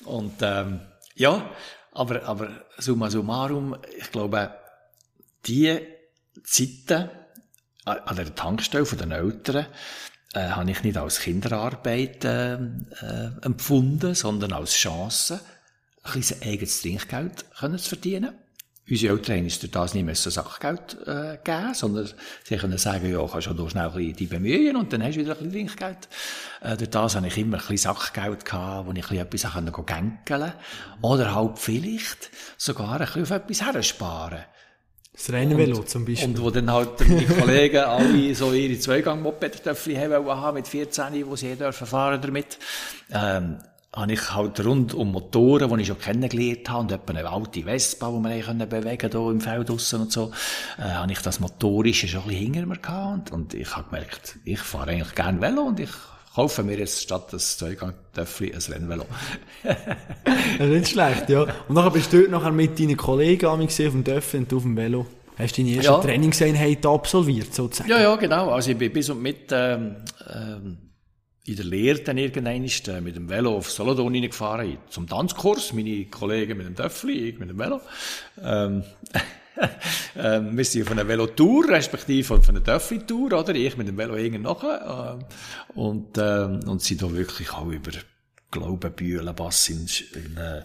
Und, 0.06 0.34
ähm, 0.42 0.82
ja, 1.16 1.50
aber, 1.92 2.24
aber 2.24 2.66
summa 2.78 3.10
summarum, 3.10 3.78
ich 3.98 4.12
glaube, 4.12 4.56
die 5.46 5.80
Zeiten 6.44 7.10
an 7.86 8.16
der 8.16 8.36
Tankstelle 8.36 8.86
von 8.86 8.98
den 8.98 9.12
Eltern 9.12 9.66
äh, 10.34 10.50
habe 10.50 10.72
ich 10.72 10.84
nicht 10.84 10.98
als 10.98 11.20
Kinderarbeit 11.20 12.24
äh, 12.24 12.54
äh, 12.54 13.32
empfunden, 13.42 14.16
sondern 14.16 14.54
als 14.54 14.74
Chance, 14.74 15.42
ein 16.04 16.14
bisschen 16.14 16.42
eigenes 16.42 16.82
Trinkgeld 16.82 17.46
können 17.58 17.78
zu 17.78 17.90
verdienen. 17.90 18.38
Unsere 18.91 19.13
Eltern 19.13 19.43
uns 19.45 19.58
durch 19.58 19.71
das 19.71 19.93
nicht 19.93 20.06
mehr 20.06 20.15
Sachgeld 20.15 20.97
äh, 21.08 21.38
geben, 21.41 21.73
sondern 21.73 22.10
sie 22.43 22.58
können 22.58 22.77
sagen, 22.77 23.10
ja, 23.10 23.25
kannst 23.25 23.47
du 23.47 23.69
schnell 23.69 23.86
ein 23.86 23.93
bisschen 23.93 24.15
die 24.17 24.25
bemühen 24.25 24.75
und 24.75 24.91
dann 24.91 25.01
hast 25.01 25.15
du 25.15 25.21
wieder 25.21 25.32
ein 25.32 25.49
bisschen 25.49 25.67
Trinkgeld. 25.67 26.10
Äh, 26.60 26.75
durch 26.75 26.89
das 26.89 27.15
hatte 27.15 27.27
ich 27.27 27.38
immer 27.38 27.56
ein 27.56 27.62
bisschen 27.62 27.77
Sachgeld 27.77 28.43
gehabt, 28.43 28.88
wo 28.88 28.91
ich 28.91 29.10
ein 29.10 29.30
bisschen 29.30 29.54
etwas 29.54 29.86
gänkeln. 29.86 30.51
Oder 31.01 31.34
halt 31.34 31.58
vielleicht 31.58 32.32
sogar 32.58 32.99
ein 32.99 33.06
bisschen 33.06 33.23
auf 33.23 33.32
etwas 33.32 33.62
hersparen 33.62 34.43
Das 35.13 35.32
Rennvelo 35.32 35.84
zum 35.84 36.04
Beispiel. 36.04 36.27
Und 36.27 36.41
wo 36.41 36.49
dann 36.49 36.69
halt 36.69 36.99
meine 37.08 37.25
Kollegen 37.27 37.84
alle 37.86 38.36
so 38.36 38.51
ihre 38.51 38.77
Zweigang-Moped-Töpfchen 38.77 40.01
haben 40.01 40.54
mit 40.54 40.67
14, 40.67 41.25
wo 41.27 41.38
sie 41.38 41.47
eh 41.47 41.56
dürfen 41.56 41.88
fahren 41.88 42.19
damit. 42.21 42.58
Ähm, 43.13 43.60
habe 43.93 44.13
ich 44.13 44.34
halt 44.34 44.63
rund 44.65 44.93
um 44.93 45.12
Motoren, 45.12 45.69
die 45.75 45.82
ich 45.82 45.88
schon 45.88 45.99
kennengelernt 45.99 46.69
habe, 46.69 46.82
und 46.82 46.91
etwa 46.91 47.13
eine 47.13 47.30
alte 47.30 47.63
Vespa, 47.63 48.10
die 48.10 48.23
wir 48.23 48.41
können 48.41 48.69
bewegen 48.69 49.12
hier 49.12 49.30
im 49.32 49.41
Feld 49.41 49.69
draussen 49.69 50.01
und 50.01 50.12
so, 50.12 50.32
äh, 50.77 50.84
habe 50.84 51.12
ich 51.12 51.19
das 51.19 51.39
Motorische 51.41 52.08
schon 52.08 52.21
ein 52.21 52.27
bisschen 52.30 52.54
hinter 52.54 52.65
mir 52.65 52.77
gehabt. 52.77 53.32
Und, 53.32 53.32
und 53.32 53.54
ich 53.54 53.75
habe 53.75 53.89
gemerkt, 53.89 54.38
ich 54.45 54.60
fahre 54.60 54.91
eigentlich 54.91 55.13
gerne 55.13 55.41
Velo 55.41 55.63
und 55.63 55.80
ich 55.82 55.89
kaufe 56.34 56.63
mir 56.63 56.77
jetzt 56.80 57.01
statt 57.01 57.34
des 57.34 57.58
Zweigang-Töffli 57.58 58.54
ein 58.54 58.62
Rennvelo. 58.62 59.06
das 59.63 59.75
ist 60.60 60.69
nicht 60.69 60.88
schlecht, 60.89 61.30
ja. 61.30 61.41
Und 61.41 61.75
nachher 61.75 61.91
bist 61.91 62.13
du 62.13 62.19
dort 62.19 62.32
nachher 62.32 62.51
mit 62.51 62.80
deinen 62.80 62.95
Kollegen 62.95 63.45
auf 63.47 63.60
dem 63.60 64.04
Töffli 64.06 64.39
und 64.39 64.54
auf 64.54 64.62
dem 64.63 64.77
Velo. 64.77 65.06
Hast 65.38 65.58
du 65.58 65.63
deine 65.63 65.75
erste 65.75 65.91
Ja. 65.91 65.97
Trainingseinheit 65.99 66.86
absolviert, 66.86 67.54
sozusagen? 67.54 67.89
Ja, 67.89 67.99
ja, 67.99 68.15
genau. 68.15 68.51
Also 68.51 68.71
ich 68.71 68.77
bin 68.77 68.93
bis 68.93 69.10
und 69.10 69.21
mit 69.21 69.49
ähm, 69.51 69.97
ähm, 70.34 70.77
in 71.45 71.56
der 71.56 71.65
Lehre 71.65 71.99
dann 71.99 72.17
irgendwann 72.17 72.65
äh, 72.65 73.01
mit 73.01 73.15
dem 73.15 73.27
Velo 73.27 73.58
auf 73.58 73.71
Solothurn 73.71 74.13
reingefahren, 74.13 74.77
zum 74.89 75.08
Tanzkurs, 75.08 75.73
meine 75.73 76.06
Kollegen 76.06 76.58
mit 76.58 76.67
dem 76.67 76.75
Töffli, 76.75 77.30
ich 77.30 77.39
mit 77.39 77.49
dem 77.49 77.58
Velo. 77.58 77.82
Ähm, 78.41 78.84
ähm, 80.15 80.56
wir 80.56 80.65
sind 80.65 80.84
auf 80.84 80.91
einer 80.91 81.08
Velotour, 81.08 81.69
respektive 81.69 82.36
auf 82.36 82.47
einer 82.47 82.63
Töffli-Tour, 82.63 83.34
oder? 83.34 83.56
Ich 83.56 83.75
mit 83.75 83.88
dem 83.88 83.97
Velo 83.97 84.15
irgend 84.15 84.43
nachher. 84.43 85.17
Ähm, 85.19 85.25
und, 85.75 86.17
ähm, 86.17 86.60
und 86.67 86.82
sind 86.82 87.01
da 87.01 87.12
wirklich 87.12 87.51
auch 87.54 87.67
über 87.67 87.91
Glaubenbühlen, 88.51 89.34
Bass 89.34 89.69
in, 89.69 89.88
in 90.13 90.38
äh, 90.38 90.62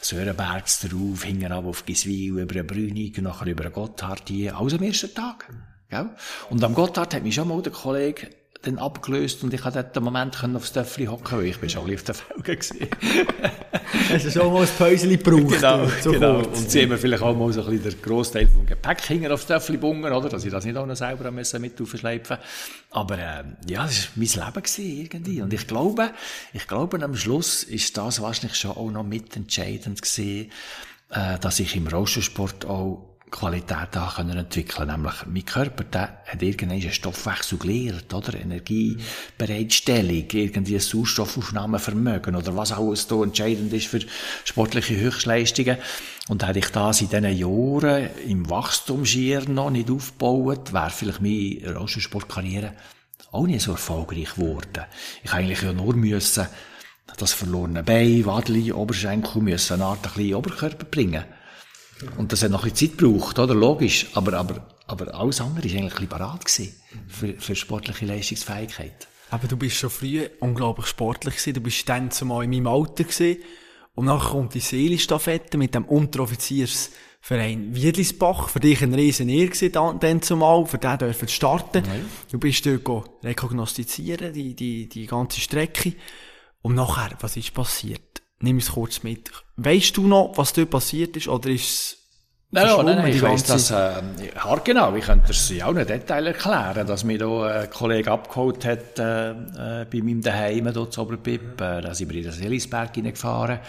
Sörenbergs 0.00 0.80
drauf, 0.80 1.22
hinten 1.22 1.52
ab 1.52 1.66
auf 1.66 1.84
Giswil, 1.84 2.40
über 2.40 2.54
eine 2.54 2.64
Brünig, 2.64 3.20
nachher 3.22 3.46
über 3.46 3.64
einen 3.64 3.72
Gotthard, 3.72 4.28
die, 4.28 4.50
alles 4.50 4.74
am 4.74 4.82
ersten 4.82 5.14
Tag. 5.14 5.48
Gell? 5.88 6.10
Und 6.48 6.64
am 6.64 6.74
Gotthard 6.74 7.14
hat 7.14 7.22
mich 7.22 7.34
schon 7.34 7.48
mal 7.48 7.62
der 7.62 7.72
Kollege 7.72 8.28
dann 8.62 8.78
abgelöst 8.78 9.42
und 9.42 9.54
ich 9.54 9.62
konnte 9.62 9.82
dort 9.82 9.96
einen 9.96 10.04
Moment 10.04 10.36
können 10.36 10.56
aufs 10.56 10.72
Töffli 10.72 11.06
hocken, 11.06 11.38
weil 11.38 11.46
ich 11.46 11.58
bin 11.58 11.70
schon 11.70 11.82
auf 11.82 12.02
den 12.02 12.14
Felgen 12.14 12.42
gewesen. 12.44 12.88
Hast 14.10 14.26
du 14.26 14.30
schon 14.30 14.52
mal 14.52 14.62
ein 14.62 14.68
Päuschen 14.76 15.10
gebraucht? 15.10 15.60
Genau, 15.60 15.88
so 16.02 16.12
genau. 16.12 16.42
kurz? 16.42 16.58
Und 16.58 16.70
sie 16.70 16.82
haben 16.82 16.98
vielleicht 16.98 17.22
auch 17.22 17.34
mal 17.34 17.50
so 17.52 17.62
ein 17.62 17.70
bisschen 17.70 17.90
den 17.90 18.02
Grossteil 18.02 18.48
vom 18.48 18.66
Gepäck 18.66 19.00
hinten 19.00 19.32
aufs 19.32 19.46
Töffli 19.46 19.78
bungen, 19.78 20.12
oder? 20.12 20.28
Dass 20.28 20.44
ich 20.44 20.50
das 20.50 20.64
nicht 20.66 20.76
auch 20.76 20.84
noch 20.84 20.96
selber 20.96 21.30
müssen 21.30 21.60
mit 21.62 21.80
aufschleifen. 21.80 22.36
Aber, 22.90 23.18
ähm, 23.18 23.56
ja, 23.66 23.84
das 23.84 24.08
war 24.08 24.10
mein 24.16 24.28
Leben 24.28 24.62
gewesen, 24.62 25.00
irgendwie. 25.00 25.42
Und 25.42 25.52
ich 25.54 25.66
glaube, 25.66 26.10
ich 26.52 26.66
glaube, 26.66 27.02
am 27.02 27.16
Schluss 27.16 27.62
ist 27.62 27.96
das 27.96 28.20
wahrscheinlich 28.20 28.56
schon 28.56 28.72
auch 28.72 28.90
noch 28.90 29.04
mitentscheidend 29.04 30.02
gewesen, 30.02 30.50
äh, 31.10 31.38
dass 31.38 31.60
ich 31.60 31.76
im 31.76 31.86
Rollstuhlsport 31.86 32.66
auch 32.66 33.09
Qualität 33.30 33.88
da 33.92 34.12
können 34.14 34.36
entwickeln. 34.36 34.88
Nämlich, 34.88 35.14
mein 35.26 35.44
Körper, 35.44 35.84
der 35.84 36.22
hat 36.26 36.42
irgendeinen 36.42 36.92
Stoffwechsel 36.92 37.58
gelernt, 37.58 38.12
oder? 38.12 38.34
Energiebereitstellung, 38.38 40.26
irgendwie 40.30 40.74
ein 40.74 40.80
Sauerstoffaufnahmevermögen 40.80 42.36
oder 42.36 42.56
was 42.56 42.72
alles 42.72 43.06
da 43.06 43.22
entscheidend 43.22 43.72
ist 43.72 43.86
für 43.86 44.00
sportliche 44.44 44.96
Höchstleistungen. 44.96 45.78
Und 46.28 46.46
hätte 46.46 46.58
ich 46.58 46.68
das 46.68 47.00
in 47.00 47.08
diesen 47.08 47.36
Jahren 47.36 48.10
im 48.26 48.48
Wachstum 48.50 49.04
schier 49.04 49.48
noch 49.48 49.70
nicht 49.70 49.90
aufgebaut, 49.90 50.72
wäre 50.72 50.90
vielleicht 50.90 51.20
meine 51.20 51.76
Rollstuhlsportkarriere 51.76 52.72
auch 53.32 53.46
nicht 53.46 53.62
so 53.62 53.72
erfolgreich 53.72 54.34
geworden. 54.34 54.84
Ich 55.22 55.32
eigentlich 55.32 55.62
ja 55.62 55.72
nur 55.72 55.94
müssen, 55.94 56.46
das 57.16 57.32
verlorene 57.32 57.82
Bein, 57.82 58.24
Wadli, 58.24 58.72
Oberschenkel 58.72 59.42
müssen 59.42 59.74
eine 59.74 59.84
Art 59.84 60.06
ein 60.06 60.12
bisschen 60.14 60.34
Oberkörper 60.34 60.84
bringen. 60.84 61.24
Und 62.16 62.32
das 62.32 62.42
hat 62.42 62.50
noch 62.50 62.64
ein 62.64 62.70
bisschen 62.70 62.90
Zeit 62.90 62.98
gebraucht, 62.98 63.38
oder? 63.38 63.54
Logisch. 63.54 64.06
Aber, 64.14 64.34
aber, 64.34 64.66
aber 64.86 65.14
alles 65.14 65.40
andere 65.40 65.64
war 65.70 65.78
eigentlich 65.78 66.00
ein 66.00 66.08
bisschen 66.08 66.38
gewesen 66.38 66.74
für, 67.08 67.34
für 67.34 67.54
sportliche 67.54 68.06
Leistungsfähigkeit. 68.06 69.08
Aber 69.30 69.46
du 69.46 69.56
bist 69.56 69.76
schon 69.76 69.90
früh 69.90 70.28
unglaublich 70.40 70.86
sportlich 70.86 71.36
gewesen. 71.36 71.54
Du 71.54 71.60
bist 71.60 71.88
dann 71.88 72.10
zumal 72.10 72.44
in 72.44 72.50
meinem 72.50 72.66
Alter 72.66 73.04
gewesen. 73.04 73.42
Und 73.94 74.06
nachher 74.06 74.30
kommt 74.30 74.54
die 74.54 74.60
Seelenstaffette 74.60 75.58
mit 75.58 75.74
dem 75.74 75.84
Unteroffiziersverein 75.84 77.74
Wiedlisbach. 77.74 78.48
Für 78.48 78.60
dich 78.60 78.82
ein 78.82 78.94
riesen 78.94 79.28
Ehr 79.28 79.46
gewesen, 79.46 79.72
dann, 79.72 80.22
zumal. 80.22 80.66
Für 80.66 80.78
den 80.78 80.98
dürfen 80.98 81.28
zu 81.28 81.34
starten. 81.34 81.84
Du 82.30 82.38
bist 82.38 82.66
dort 82.66 83.10
rekognoszizieren, 83.22 84.32
die, 84.32 84.54
die, 84.54 84.88
die 84.88 85.06
ganze 85.06 85.40
Strecke. 85.40 85.94
Und 86.62 86.74
nachher, 86.74 87.16
was 87.20 87.36
ist 87.36 87.54
passiert? 87.54 88.09
Nimm 88.40 88.58
es 88.58 88.72
kurz 88.72 89.02
mit. 89.02 89.30
Weißt 89.56 89.96
du 89.96 90.06
noch, 90.06 90.32
was 90.36 90.52
dort 90.52 90.70
passiert 90.70 91.16
ist? 91.16 91.28
Oder 91.28 91.50
ist 91.50 91.64
es 91.64 92.00
Nein, 92.52 92.64
nein, 92.64 92.74
verschwommen, 92.74 92.96
nein, 92.96 93.10
die 93.12 93.16
ich 93.16 93.22
weiss 93.22 93.44
das 93.44 93.70
äh, 93.70 94.02
haargenau. 94.34 94.96
Ich 94.96 95.04
könnte 95.04 95.30
es 95.30 95.50
in 95.52 95.62
allen 95.62 95.86
Details 95.86 96.26
erklären, 96.26 96.84
dass 96.84 97.04
mir 97.04 97.16
da 97.16 97.60
ein 97.60 97.70
Kollege 97.70 98.10
abgeholt 98.10 98.64
hat 98.64 98.98
äh, 98.98 99.30
äh, 99.30 99.34
bei 99.84 99.98
meinem 100.02 100.20
Daheim 100.20 100.72
dort 100.72 100.92
zu 100.92 101.02
Oberpip. 101.02 101.60
Äh, 101.60 101.80
da 101.80 101.94
sind 101.94 102.10
wir 102.10 102.16
in 102.16 102.24
den 102.24 102.32
Selisberg 102.32 102.92
hineingefahren. 102.92 103.60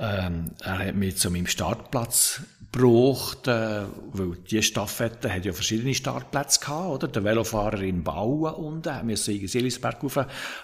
Ähm, 0.00 0.52
er 0.64 0.78
hat 0.78 0.94
mich 0.94 1.18
zu 1.18 1.30
meinem 1.30 1.46
Startplatz 1.46 2.40
gebracht, 2.72 3.48
äh, 3.48 3.82
weil 4.14 4.36
die 4.50 4.62
Staffette 4.62 5.30
hat 5.30 5.44
ja 5.44 5.52
verschiedene 5.52 5.92
Startplätze 5.92 6.60
gehabt, 6.60 6.88
oder? 6.88 7.08
Der 7.08 7.24
Velofahrer 7.24 7.82
in 7.82 8.02
Bauen 8.02 8.54
unten, 8.54 8.84
wir 8.84 9.04
mussten 9.04 9.32
in 9.32 9.46
Selisberg 9.46 9.98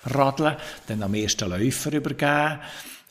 radeln, 0.04 0.56
dann 0.86 1.02
am 1.02 1.12
ersten 1.12 1.50
Läufer 1.50 1.92
übergeben. 1.92 2.60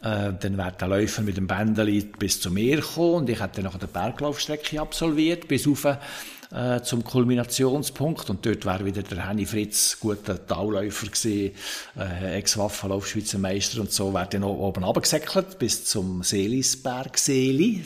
Äh, 0.02 0.34
dann 0.40 0.58
wäre 0.58 0.74
der 0.80 0.88
Läufer 0.88 1.24
mit 1.24 1.38
dem 1.38 1.48
Bändeli 1.48 2.02
bis 2.20 2.40
zu 2.40 2.52
mir 2.52 2.78
gekommen 2.78 3.16
und 3.16 3.30
ich 3.30 3.40
hätte 3.40 3.62
dann 3.62 3.66
noch 3.66 3.80
eine 3.80 3.88
Berglaufstrecke 3.88 4.80
absolviert, 4.80 5.48
bis 5.48 5.68
auf 5.68 5.86
äh, 6.52 6.82
zum 6.82 7.04
Kulminationspunkt 7.04 8.30
und 8.30 8.46
dort 8.46 8.66
wäre 8.66 8.86
wieder 8.86 9.02
der 9.02 9.28
Henny 9.28 9.46
Fritz, 9.46 9.98
guter 10.00 10.46
Tauläufer 10.46 11.08
gewesen, 11.08 11.52
äh, 12.00 12.38
Ex-Waffenlauf-Schweizer 12.38 13.38
Meister 13.38 13.82
und 13.82 13.92
so, 13.92 14.14
wäre 14.14 14.28
dann 14.30 14.44
oben 14.44 14.84
runtergesäckelt 14.84 15.60
bis 15.60 15.86
zum 15.86 16.24
Seelisberg-Seeli 16.24 17.84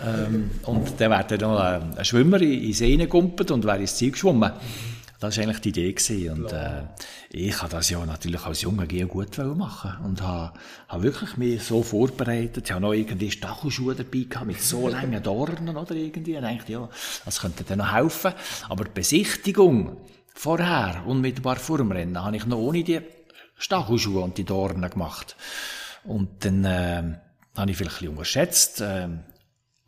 ähm, 0.00 0.50
und 0.62 0.92
dann 0.98 1.10
wäre 1.10 1.24
dann 1.36 1.40
noch 1.40 1.60
ein, 1.60 1.98
ein 1.98 2.04
Schwimmer 2.04 2.40
in, 2.40 2.62
in 2.62 2.72
See 2.72 2.94
und 2.94 3.64
wäre 3.64 3.80
ins 3.80 3.96
Ziel 3.96 4.12
geschwommen. 4.12 4.52
Das 5.22 5.36
war 5.36 5.44
eigentlich 5.44 5.60
die 5.60 5.68
Idee 5.68 5.92
gewesen. 5.92 6.32
Und, 6.32 6.52
äh, 6.52 6.82
ich 7.30 7.56
habe 7.62 7.70
das 7.70 7.88
ja 7.90 8.04
natürlich 8.04 8.44
als 8.44 8.62
junger 8.62 8.86
Geo 8.86 9.06
gut 9.06 9.38
machen 9.38 10.04
und 10.04 10.20
habe, 10.20 10.58
habe 10.88 11.02
wirklich 11.04 11.36
mich 11.36 11.62
so 11.62 11.84
vorbereitet. 11.84 12.64
Ich 12.64 12.72
habe 12.72 12.80
noch 12.80 12.92
irgendwie 12.92 13.30
Stachelschuhe 13.30 13.94
dabei 13.94 14.26
gehabt 14.28 14.48
mit 14.48 14.60
so 14.60 14.88
langen 14.88 15.22
Dornen 15.22 15.76
oder 15.76 15.94
irgendwie. 15.94 16.36
Und 16.36 16.42
dachte, 16.42 16.72
ja, 16.72 16.88
das 17.24 17.40
könnte 17.40 17.62
dann 17.62 17.78
noch 17.78 17.92
helfen. 17.92 18.32
Aber 18.68 18.82
die 18.84 18.90
Besichtigung 18.90 19.96
vorher, 20.34 21.04
unmittelbar 21.06 21.56
vor 21.56 21.78
dem 21.78 21.92
Rennen, 21.92 22.20
habe 22.20 22.36
ich 22.36 22.46
noch 22.46 22.58
ohne 22.58 22.82
die 22.82 23.00
Stachelschuhe 23.56 24.22
und 24.22 24.38
die 24.38 24.44
Dornen 24.44 24.90
gemacht. 24.90 25.36
Und 26.02 26.44
dann, 26.44 26.64
äh, 26.64 27.18
habe 27.56 27.70
ich 27.70 27.76
vielleicht 27.76 27.96
ein 27.96 27.98
bisschen 27.98 28.08
unterschätzt, 28.08 28.80
äh, 28.80 29.08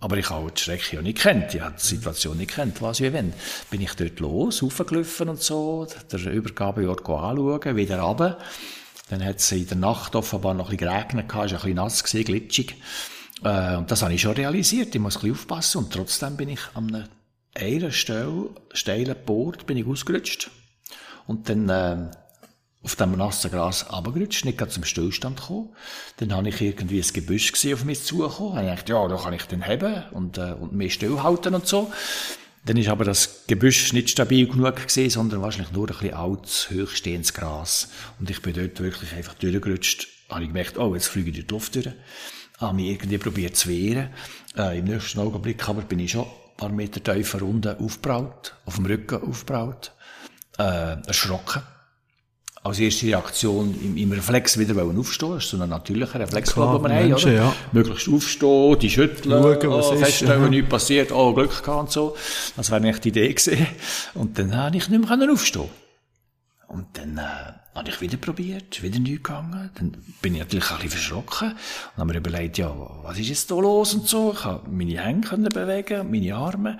aber 0.00 0.18
ich 0.18 0.28
habe 0.30 0.50
die 0.52 0.60
Strecke 0.60 0.96
ja 0.96 1.02
nicht 1.02 1.18
kennt, 1.18 1.54
ich 1.54 1.60
habe 1.60 1.76
die 1.80 1.86
Situation 1.86 2.36
nicht 2.36 2.54
kennt, 2.54 2.82
was 2.82 3.00
ich 3.00 3.12
wenn. 3.12 3.32
Bin 3.70 3.80
ich 3.80 3.94
dort 3.94 4.20
los, 4.20 4.62
raufgelaufen 4.62 5.28
und 5.28 5.40
so, 5.40 5.86
der 6.10 6.20
Übergabeort 6.26 7.00
anschauen, 7.00 7.76
wieder 7.76 8.00
runter. 8.00 8.38
Dann 9.10 9.24
hat 9.24 9.36
es 9.36 9.52
in 9.52 9.66
der 9.66 9.76
Nacht 9.76 10.16
offenbar 10.16 10.54
noch 10.54 10.70
ein 10.70 10.76
bisschen 10.76 10.90
geregnet, 10.90 11.28
gehabt, 11.28 11.46
ist 11.46 11.52
ein 11.52 11.58
bisschen 11.58 11.76
nass 11.76 12.04
gewesen, 12.04 12.24
glitschig. 12.24 12.74
Äh, 13.42 13.76
und 13.76 13.90
das 13.90 14.02
habe 14.02 14.14
ich 14.14 14.20
schon 14.20 14.32
realisiert, 14.32 14.94
ich 14.94 15.00
muss 15.00 15.16
ein 15.16 15.20
bisschen 15.20 15.34
aufpassen 15.34 15.78
und 15.78 15.92
trotzdem 15.92 16.36
bin 16.36 16.48
ich 16.48 16.60
an 16.74 17.08
einer, 17.54 17.90
steilen 17.92 19.16
Board, 19.24 19.66
bin 19.66 19.76
ich 19.76 19.86
ausgerutscht. 19.86 20.50
Und 21.26 21.48
dann, 21.48 21.68
äh, 21.68 22.10
auf 22.84 22.96
dem 22.96 23.16
nassen 23.16 23.50
Gras 23.50 23.90
runtergerutscht, 23.90 24.44
nicht 24.44 24.70
zum 24.70 24.84
Stillstand 24.84 25.40
gekommen. 25.40 25.70
Dann 26.18 26.32
habe 26.34 26.50
ich 26.50 26.60
irgendwie 26.60 27.00
ein 27.00 27.12
Gebüsch 27.12 27.50
gesehen, 27.52 27.74
auf 27.74 27.84
mich 27.84 28.02
zugekommen. 28.02 28.58
Ich 28.58 28.70
gedacht, 28.70 28.88
ja, 28.90 29.08
da 29.08 29.16
kann 29.16 29.32
ich 29.32 29.44
den 29.44 29.66
haben 29.66 30.04
und, 30.12 30.36
äh, 30.36 30.52
und 30.52 30.74
mich 30.74 30.94
stillhalten 30.94 31.54
und 31.54 31.66
so. 31.66 31.90
Dann 32.66 32.76
ist 32.76 32.88
aber 32.88 33.04
das 33.04 33.46
Gebüsch 33.46 33.92
nicht 33.94 34.10
stabil 34.10 34.46
genug 34.46 34.76
gewesen, 34.76 35.10
sondern 35.10 35.40
wahrscheinlich 35.40 35.72
nur 35.72 35.88
ein 35.88 35.94
bisschen 35.94 36.14
altes, 36.14 36.70
hochstehendes 36.70 37.32
Gras. 37.32 37.88
Und 38.20 38.28
ich 38.28 38.42
bin 38.42 38.52
dort 38.52 38.80
wirklich 38.80 39.12
einfach 39.14 39.34
durchgerutscht. 39.34 40.08
Habe 40.28 40.42
ich 40.42 40.48
gemerkt, 40.48 40.78
oh, 40.78 40.94
jetzt 40.94 41.08
fliege 41.08 41.30
ich 41.30 41.36
durch 41.36 41.46
die 41.46 41.54
Luft 41.54 41.74
durch. 41.74 41.90
Habe 42.58 42.76
mich 42.76 42.86
irgendwie 42.86 43.18
probiert 43.18 43.56
zu 43.56 43.68
wehren. 43.68 44.10
Äh, 44.56 44.78
Im 44.78 44.84
nächsten 44.84 45.20
Augenblick 45.20 45.66
aber 45.68 45.82
bin 45.82 46.00
ich 46.00 46.12
schon 46.12 46.24
ein 46.24 46.56
paar 46.56 46.70
Meter 46.70 47.02
tiefer 47.02 47.42
unten 47.42 47.76
aufgebraut, 47.78 48.54
auf 48.66 48.76
dem 48.76 48.86
Rücken 48.86 49.22
aufgebraut, 49.22 49.92
äh, 50.58 50.96
erschrocken 51.06 51.62
als 52.64 52.78
erste 52.78 53.06
Reaktion 53.06 53.74
im, 53.82 53.96
im 53.98 54.10
Reflex 54.10 54.58
wieder 54.58 54.74
wollen 54.74 54.98
aufstehen. 54.98 55.34
Das 55.34 55.44
ist 55.44 55.50
so 55.50 55.60
ein 55.60 55.68
natürlicher 55.68 56.18
Reflex, 56.18 56.54
Klar, 56.54 56.78
den 56.78 56.82
wir 56.82 56.96
haben, 56.96 57.08
Menschen, 57.08 57.32
oder? 57.32 57.42
ja. 57.42 57.56
Möglichst 57.72 58.08
aufstehen, 58.08 58.78
die 58.78 58.90
schütteln, 58.90 59.42
Schauen, 59.42 59.70
was 59.70 59.86
oh, 59.86 59.92
ist, 59.92 60.02
feststellen, 60.02 60.42
ja. 60.44 60.48
nichts 60.48 60.70
passiert, 60.70 61.12
oh, 61.12 61.34
Glück 61.34 61.62
gehabt 61.62 61.80
und 61.80 61.90
so. 61.90 62.16
Das 62.56 62.70
wäre 62.70 62.80
eigentlich 62.80 63.00
die 63.00 63.10
Idee 63.10 63.32
gewesen. 63.34 63.66
Und 64.14 64.38
dann 64.38 64.56
habe 64.56 64.76
ich 64.76 64.88
nicht 64.88 64.98
mehr 64.98 65.08
können 65.08 65.30
aufstehen 65.30 65.68
Und 66.66 66.86
dann, 66.94 67.18
äh, 67.18 67.52
habe 67.74 67.88
ich 67.90 68.00
wieder 68.00 68.16
probiert, 68.16 68.82
wieder 68.82 68.98
nicht 68.98 69.22
gegangen. 69.22 69.70
Dann 69.74 69.96
bin 70.22 70.34
ich 70.34 70.40
natürlich 70.40 70.70
ein 70.70 70.76
bisschen 70.76 70.90
verschrocken 70.90 71.50
und 71.50 71.98
habe 71.98 72.12
mir 72.12 72.18
überlegt, 72.18 72.56
ja, 72.56 72.74
was 73.02 73.18
ist 73.18 73.28
jetzt 73.28 73.50
da 73.50 73.56
los 73.56 73.92
und 73.92 74.08
so. 74.08 74.32
Ich 74.32 74.44
habe 74.44 74.70
meine 74.70 75.02
Hände 75.02 75.28
können 75.28 75.50
bewegen, 75.50 76.10
meine 76.10 76.34
Arme. 76.34 76.78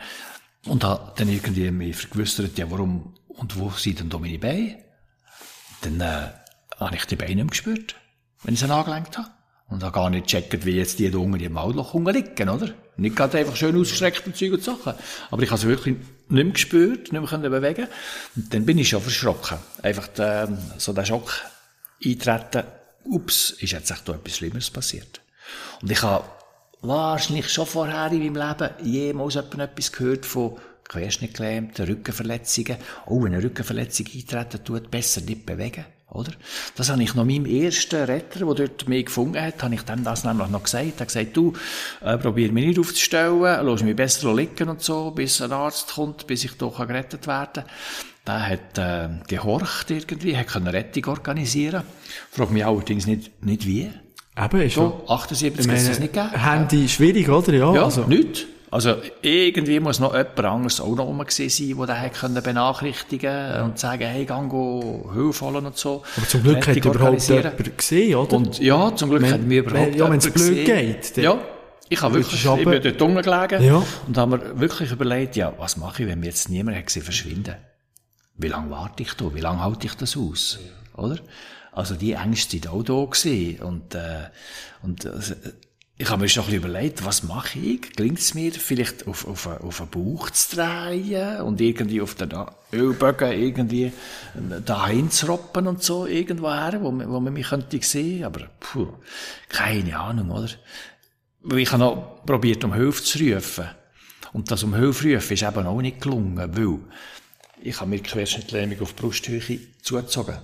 Und 0.66 0.83
habe 0.83 1.12
dann 1.16 1.29
irgendwie 1.29 1.70
mich 1.70 1.97
vergewissert, 1.97 2.57
ja, 2.57 2.70
warum 2.70 3.12
und 3.29 3.59
wo 3.59 3.68
sind 3.70 4.01
denn 4.01 4.09
da 4.09 4.18
meine 4.18 4.38
Beine? 4.38 4.84
Dann 5.85 6.01
äh, 6.01 6.31
habe 6.79 6.97
ich 6.97 7.05
die 7.07 7.16
Beine 7.16 7.37
nicht 7.37 7.51
gespürt, 7.51 7.94
wenn 8.42 8.55
ich 8.55 8.61
sie 8.61 8.70
angelenkt 8.70 9.18
habe. 9.18 9.29
Und 9.68 9.83
habe 9.83 9.94
gar 9.94 10.11
nicht 10.11 10.27
gecheckt, 10.27 10.66
wie 10.66 10.73
jetzt 10.73 10.99
die 10.99 11.11
da 11.11 11.18
unten 11.18 11.40
im 11.40 11.53
Maulloch 11.53 11.94
liegen, 11.94 12.49
oder? 12.49 12.75
Nicht 12.97 13.16
gerade 13.16 13.38
einfach 13.38 13.57
schön 13.57 13.77
ausgestreckt 13.77 14.27
und 14.27 14.37
Zeug 14.37 14.53
und 14.53 14.62
Sachen. 14.62 14.94
Aber 15.31 15.42
ich 15.42 15.51
habe 15.51 15.61
sie 15.61 15.68
wirklich 15.68 15.97
nicht 16.29 16.44
mehr 16.44 16.53
gespürt, 16.53 17.12
nicht 17.12 17.33
mehr 17.33 17.51
bewegen 17.51 17.88
Und 18.37 18.55
dann 18.55 18.66
bin 18.66 18.79
ich 18.79 18.90
schon 18.90 19.01
verschrocken. 19.01 19.59
Einfach 19.83 20.07
der, 20.09 20.57
so 20.77 20.92
der 20.92 21.05
Schock 21.05 21.42
eintreten. 22.05 22.64
Ups, 23.05 23.51
ist 23.51 23.73
jetzt 23.73 23.90
echt 23.90 24.09
da 24.09 24.14
etwas 24.14 24.37
Schlimmeres 24.37 24.70
passiert. 24.70 25.20
Und 25.83 25.90
ich 25.90 26.03
habe 26.03 26.25
wahrscheinlich 26.81 27.51
schon 27.51 27.66
vorher 27.66 28.12
in 28.12 28.33
meinem 28.33 28.49
Leben 28.49 28.70
jemals 28.83 29.37
etwas 29.37 29.92
gehört 29.92 30.25
von 30.25 30.57
Querschnittgelähmten, 30.88 31.87
Rückenverletzungen. 31.87 32.77
Oh, 33.07 33.23
wenn 33.23 33.35
eine 33.35 33.42
Rückenverletzung 33.42 34.07
eintreten 34.14 34.64
tut, 34.64 34.90
besser 34.90 35.20
nicht 35.23 35.47
bewegen. 35.47 35.85
Oder? 36.11 36.33
Das 36.77 36.90
habe 36.90 37.03
ich 37.03 37.14
noch 37.14 37.25
meinem 37.25 37.47
ersten 37.47 38.05
Retter, 38.05 38.47
der 38.47 38.55
dort 38.55 38.88
mich 38.88 39.07
gefunden 39.07 39.40
hat, 39.40 39.62
habe 39.62 39.75
ich 39.75 39.83
dem 39.83 40.05
das 40.05 40.23
nämlich 40.23 40.49
noch 40.49 40.62
gesagt. 40.62 40.92
Er 40.97 41.01
hat 41.01 41.09
gesagt, 41.09 41.37
du, 41.37 41.55
äh, 42.03 42.16
probier 42.16 42.53
mich 42.53 42.66
nicht 42.66 42.79
aufzustellen, 42.79 43.66
lass 43.66 43.83
mich 43.83 43.97
besser 43.97 44.33
liegen 44.33 44.68
und 44.68 44.81
so, 44.81 45.11
bis 45.11 45.40
ein 45.40 45.51
Arzt 45.51 45.94
kommt, 45.94 46.27
bis 46.29 46.44
ich 46.44 46.53
doch 46.53 46.87
gerettet 46.87 47.27
werden 47.27 47.64
kann. 47.64 47.64
Der 48.27 48.49
hat 48.49 48.79
äh, 48.79 49.09
gehorcht 49.27 49.90
irgendwie, 49.90 50.37
hat 50.37 50.55
eine 50.55 50.73
Rettung 50.73 51.07
organisieren. 51.07 51.83
Frag 52.31 52.51
mich 52.51 52.64
allerdings 52.64 53.07
nicht, 53.07 53.44
nicht 53.44 53.66
wie. 53.66 53.90
Eben, 54.37 54.61
ist 54.62 54.75
so, 54.75 55.05
78 55.09 55.66
ist 55.66 55.88
es 55.88 55.99
nicht 55.99 56.12
gegeben. 56.12 56.31
Handy 56.31 56.88
schwierig, 56.88 57.29
oder? 57.29 57.53
Ja, 57.53 57.75
ja 57.75 57.85
also. 57.85 58.05
nicht. 58.05 58.47
Also 58.74 58.96
irgendwie 59.22 59.78
muss 59.78 60.00
noch 60.00 60.14
jemand 60.14 60.40
anderes 60.40 60.80
auch 60.80 60.96
noch 60.96 61.04
rum 61.04 61.24
sein, 61.28 61.48
der 61.48 61.87
den 61.87 62.12
können 62.12 62.42
benachrichtigen 62.42 63.30
ja. 63.30 63.64
und 63.64 63.78
sagen, 63.78 64.02
hey, 64.02 64.24
gang 64.24 64.50
go 64.50 65.12
Hilfe 65.14 65.44
holen 65.44 65.66
und 65.66 65.78
so. 65.78 66.02
Aber 66.16 66.26
zum 66.26 66.42
Glück 66.42 66.66
hat 66.66 66.74
überhaupt 66.74 67.22
jemand 67.28 67.78
gesehen, 67.78 68.16
oder? 68.16 68.37
Und 68.37 68.58
ja, 68.58 68.92
zum 68.96 69.10
Glück 69.10 69.22
wenn, 69.22 69.32
hat 69.32 69.42
mir 69.42 69.60
überhaupt 69.60 69.94
Ja, 69.94 70.10
wenn 70.10 70.18
es 70.18 70.28
blöd 70.28 70.64
geht. 70.64 71.16
Ja. 71.18 71.38
Ich 71.88 72.02
habe 72.02 72.14
wirklich, 72.16 72.44
ich 72.44 72.64
bin 72.64 72.82
dort 72.82 73.02
unten 73.02 73.22
gelegen 73.22 73.62
ja. 73.62 73.80
und 74.08 74.18
habe 74.18 74.38
mir 74.38 74.58
wirklich 74.58 74.90
überlegt, 74.90 75.37
ja, 75.37 75.52
was 75.56 75.76
mache 75.76 76.02
ich, 76.02 76.08
wenn 76.08 76.18
mir 76.18 76.26
jetzt 76.26 76.50
niemand 76.50 76.76
hat 76.76 76.87
gesehen 76.87 77.04
verschwinden? 77.04 77.54
Wie 78.38 78.48
lange 78.48 78.72
warte 78.72 79.04
ich 79.04 79.14
da? 79.14 79.32
Wie 79.32 79.40
lange 79.40 79.62
halte 79.62 79.87
ich 79.87 79.94
das 79.94 80.16
aus? 80.16 80.58
Ja. 80.60 81.00
Oder? 81.04 81.18
Also 81.70 81.94
die 81.94 82.14
Ängste 82.14 82.50
sind 82.52 82.68
auch 82.68 82.82
da 82.82 83.04
gewesen. 83.04 83.62
Und, 83.62 83.94
äh, 83.94 84.30
und 84.82 85.04
äh, 85.04 85.10
ich 85.96 86.11
habe 86.11 86.22
mir 86.22 86.28
schon 86.28 86.42
ein 86.42 86.46
bisschen 86.46 86.64
überlegt, 86.64 87.04
was 87.04 87.22
mache 87.22 87.57
ich? 87.57 87.92
Gelingt 87.94 88.18
es 88.18 88.35
mir 88.35 88.50
vielleicht 88.50 89.07
auf, 89.07 89.28
auf, 89.28 89.46
auf 89.46 89.78
den 89.78 89.88
Bauch 89.90 90.28
zu 90.30 90.57
drehen 90.57 91.40
und 91.42 91.61
irgendwie 91.61 92.00
auf 92.00 92.16
den 92.16 92.33
Ölbögen 92.72 93.30
irgendwie 93.30 93.92
dahin 94.66 95.09
zu 95.12 95.26
roppen 95.26 95.68
und 95.68 95.85
so 95.85 96.07
irgendwo 96.07 96.50
her, 96.50 96.78
wo, 96.80 96.87
wo 96.87 97.20
man 97.20 97.33
mich 97.33 97.48
könnte 97.48 97.80
sehen. 97.80 98.24
Aber, 98.24 98.40
puh, 98.59 98.88
keine 99.48 99.96
Ahnung, 99.96 100.30
oder? 100.30 100.50
Ich 101.57 101.70
habe 101.70 101.85
noch 101.85 102.24
probiert, 102.26 102.64
um 102.64 102.74
Hilfe 102.74 103.02
zu 103.02 103.18
rufen. 103.18 103.66
Und 104.33 104.50
das 104.50 104.64
um 104.64 104.74
Hilfe 104.74 105.14
rufen 105.14 105.35
ist 105.35 105.42
eben 105.44 105.66
auch 105.66 105.80
nicht 105.80 106.00
gelungen, 106.00 106.57
weil 106.57 106.80
ich 107.62 107.80
habe 107.80 107.90
mir 107.90 108.00
Querschnittlähmung 108.00 108.80
auf 108.80 108.94
die 108.94 109.00
Brusthöhe 109.00 109.61
zugezogen. 109.80 110.38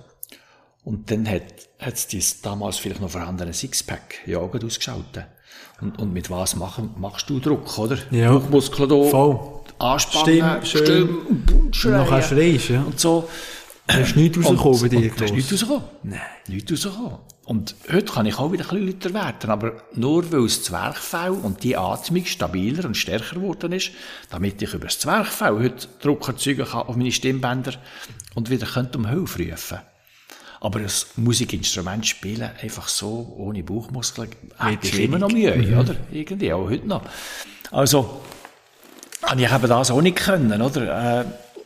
Und 0.85 1.11
dann 1.11 1.27
hat, 1.27 1.43
hat 1.77 1.95
es 1.95 2.07
dieses 2.07 2.41
damals 2.41 2.77
vielleicht 2.77 3.01
noch 3.01 3.09
vorhandene 3.09 3.53
Sixpack 3.53 4.19
ja 4.25 4.37
auch 4.39 4.53
ausgeschaltet. 4.55 5.25
Und, 5.81 5.97
und 5.99 6.13
mit 6.13 6.29
was 6.29 6.55
machen, 6.55 6.91
machst 6.97 7.29
du 7.29 7.39
Druck, 7.39 7.77
oder? 7.77 7.97
Ja. 8.11 8.31
Bauchmuskeln 8.33 8.89
da. 8.89 9.03
Voll. 9.03 9.39
Anspannen, 9.79 10.63
Stimme, 10.63 10.65
schön. 10.65 10.85
schreien. 11.71 11.97
Und 11.97 12.09
nachher 12.09 12.21
schreist, 12.21 12.69
ja. 12.69 12.81
Und 12.83 12.99
so. 12.99 13.27
Da 13.87 13.97
ist 13.97 14.15
nichts 14.15 14.37
rausgekommen 14.37 14.81
bei 14.81 14.87
dir, 14.87 15.11
Da 15.17 15.25
ist 15.25 15.33
nichts 15.33 15.51
rausgekommen. 15.51 15.83
Nein. 16.03 16.19
Nichts 16.47 16.71
rausgekommen. 16.71 17.17
Und 17.45 17.75
heute 17.91 18.13
kann 18.13 18.25
ich 18.27 18.37
auch 18.37 18.51
wieder 18.51 18.71
ein 18.71 18.85
bisschen 18.85 19.13
lauter 19.13 19.13
werden, 19.13 19.49
aber 19.49 19.73
nur 19.95 20.31
weil 20.31 20.43
das 20.43 20.63
Zwerchfell 20.63 21.31
und 21.31 21.63
die 21.63 21.75
Atmung 21.75 22.25
stabiler 22.25 22.85
und 22.85 22.95
stärker 22.95 23.35
geworden 23.35 23.73
ist, 23.73 23.91
damit 24.29 24.61
ich 24.61 24.73
über 24.73 24.85
das 24.85 24.99
Zwerchfell 24.99 25.59
heute 25.59 25.87
Druck 26.01 26.27
erzeugen 26.27 26.65
kann 26.65 26.83
auf 26.83 26.95
meine 26.95 27.11
Stimmbänder 27.11 27.73
und 28.35 28.49
wieder 28.49 28.67
um 28.95 29.07
Hilfe 29.07 29.49
rufen 29.49 29.79
aber 30.61 30.79
das 30.79 31.07
Musikinstrument 31.15 32.05
spielen, 32.05 32.49
einfach 32.61 32.87
so, 32.87 33.33
ohne 33.37 33.63
Bauchmuskeln, 33.63 34.29
hätte 34.59 34.87
ich 34.87 34.99
immer 35.01 35.17
noch 35.17 35.31
Mühe, 35.31 35.55
mhm. 35.55 35.79
oder? 35.79 35.95
Irgendwie, 36.11 36.53
auch 36.53 36.69
heute 36.69 36.87
noch. 36.87 37.01
Also, 37.71 38.21
habe 39.23 39.41
ich 39.41 39.51
eben 39.51 39.67
das 39.67 39.89
auch 39.91 40.01
nicht 40.01 40.17
können, 40.17 40.61
oder? 40.61 41.21
Äh, 41.21 41.25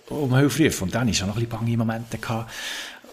um 0.10 0.36
Hilfe 0.36 0.66
rufen. 0.66 0.86
Und 0.86 0.96
dann 0.96 1.10
ich 1.10 1.22
auch 1.22 1.28
noch 1.28 1.36
ein 1.36 1.44
bisschen 1.46 1.60
bange 1.60 1.78
Momente 1.78 2.18
gehabt, 2.18 2.50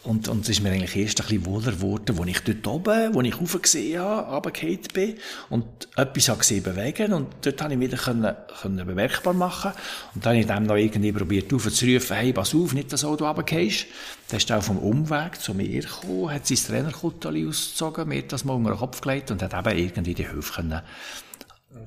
und, 0.05 0.29
und 0.29 0.43
es 0.43 0.49
ist 0.49 0.63
mir 0.63 0.71
eigentlich 0.71 0.97
erst 0.97 1.21
ein 1.21 1.27
bisschen 1.29 1.47
wohler 1.47 1.73
geworden, 1.73 2.19
als 2.19 2.29
ich 2.29 2.41
dort 2.41 2.67
oben, 2.67 3.15
wo 3.15 3.21
ich 3.21 3.41
rauf 3.41 3.63
gesehen 3.63 4.01
habe, 4.01 4.35
runtergefallen 4.35 4.81
bin. 4.93 5.15
Und 5.49 5.65
etwas 5.97 6.29
habe 6.29 6.39
gesehen 6.41 6.63
bewegen 6.63 7.13
und 7.13 7.29
dort 7.43 7.63
habe 7.63 7.75
ich 7.75 7.81
wieder 7.81 7.97
können, 7.97 8.35
können 8.61 8.87
bemerkbar 8.87 9.33
machen. 9.33 9.73
Und 10.15 10.27
dann 10.27 10.33
habe 10.33 10.41
ich 10.41 10.47
dem 10.47 10.65
noch 10.65 10.77
irgendwie 10.77 11.13
probiert 11.13 11.53
aufzurufen, 11.53 12.17
hey, 12.17 12.33
pass 12.33 12.55
auf, 12.55 12.75
nicht, 12.75 12.93
dass 12.93 13.03
du 13.03 13.15
runtergehst. 13.15 13.87
Dann 14.29 14.39
ist 14.39 14.51
auf 14.51 14.67
dem 14.67 14.79
Umweg 14.79 15.41
zu 15.41 15.55
mir 15.55 15.83
gekommen, 15.83 16.33
hat 16.33 16.47
sein 16.47 16.57
Trainerkutteli 16.57 17.47
ausgezogen, 17.47 18.09
mir 18.09 18.23
das 18.23 18.45
mal 18.45 18.55
unter 18.55 18.71
den 18.71 18.79
Kopf 18.79 19.01
gelegt 19.01 19.31
und 19.31 19.41
hat 19.41 19.55
eben 19.55 19.79
irgendwie 19.79 20.15
die 20.15 20.27
Hilfe 20.27 20.53
können 20.53 20.83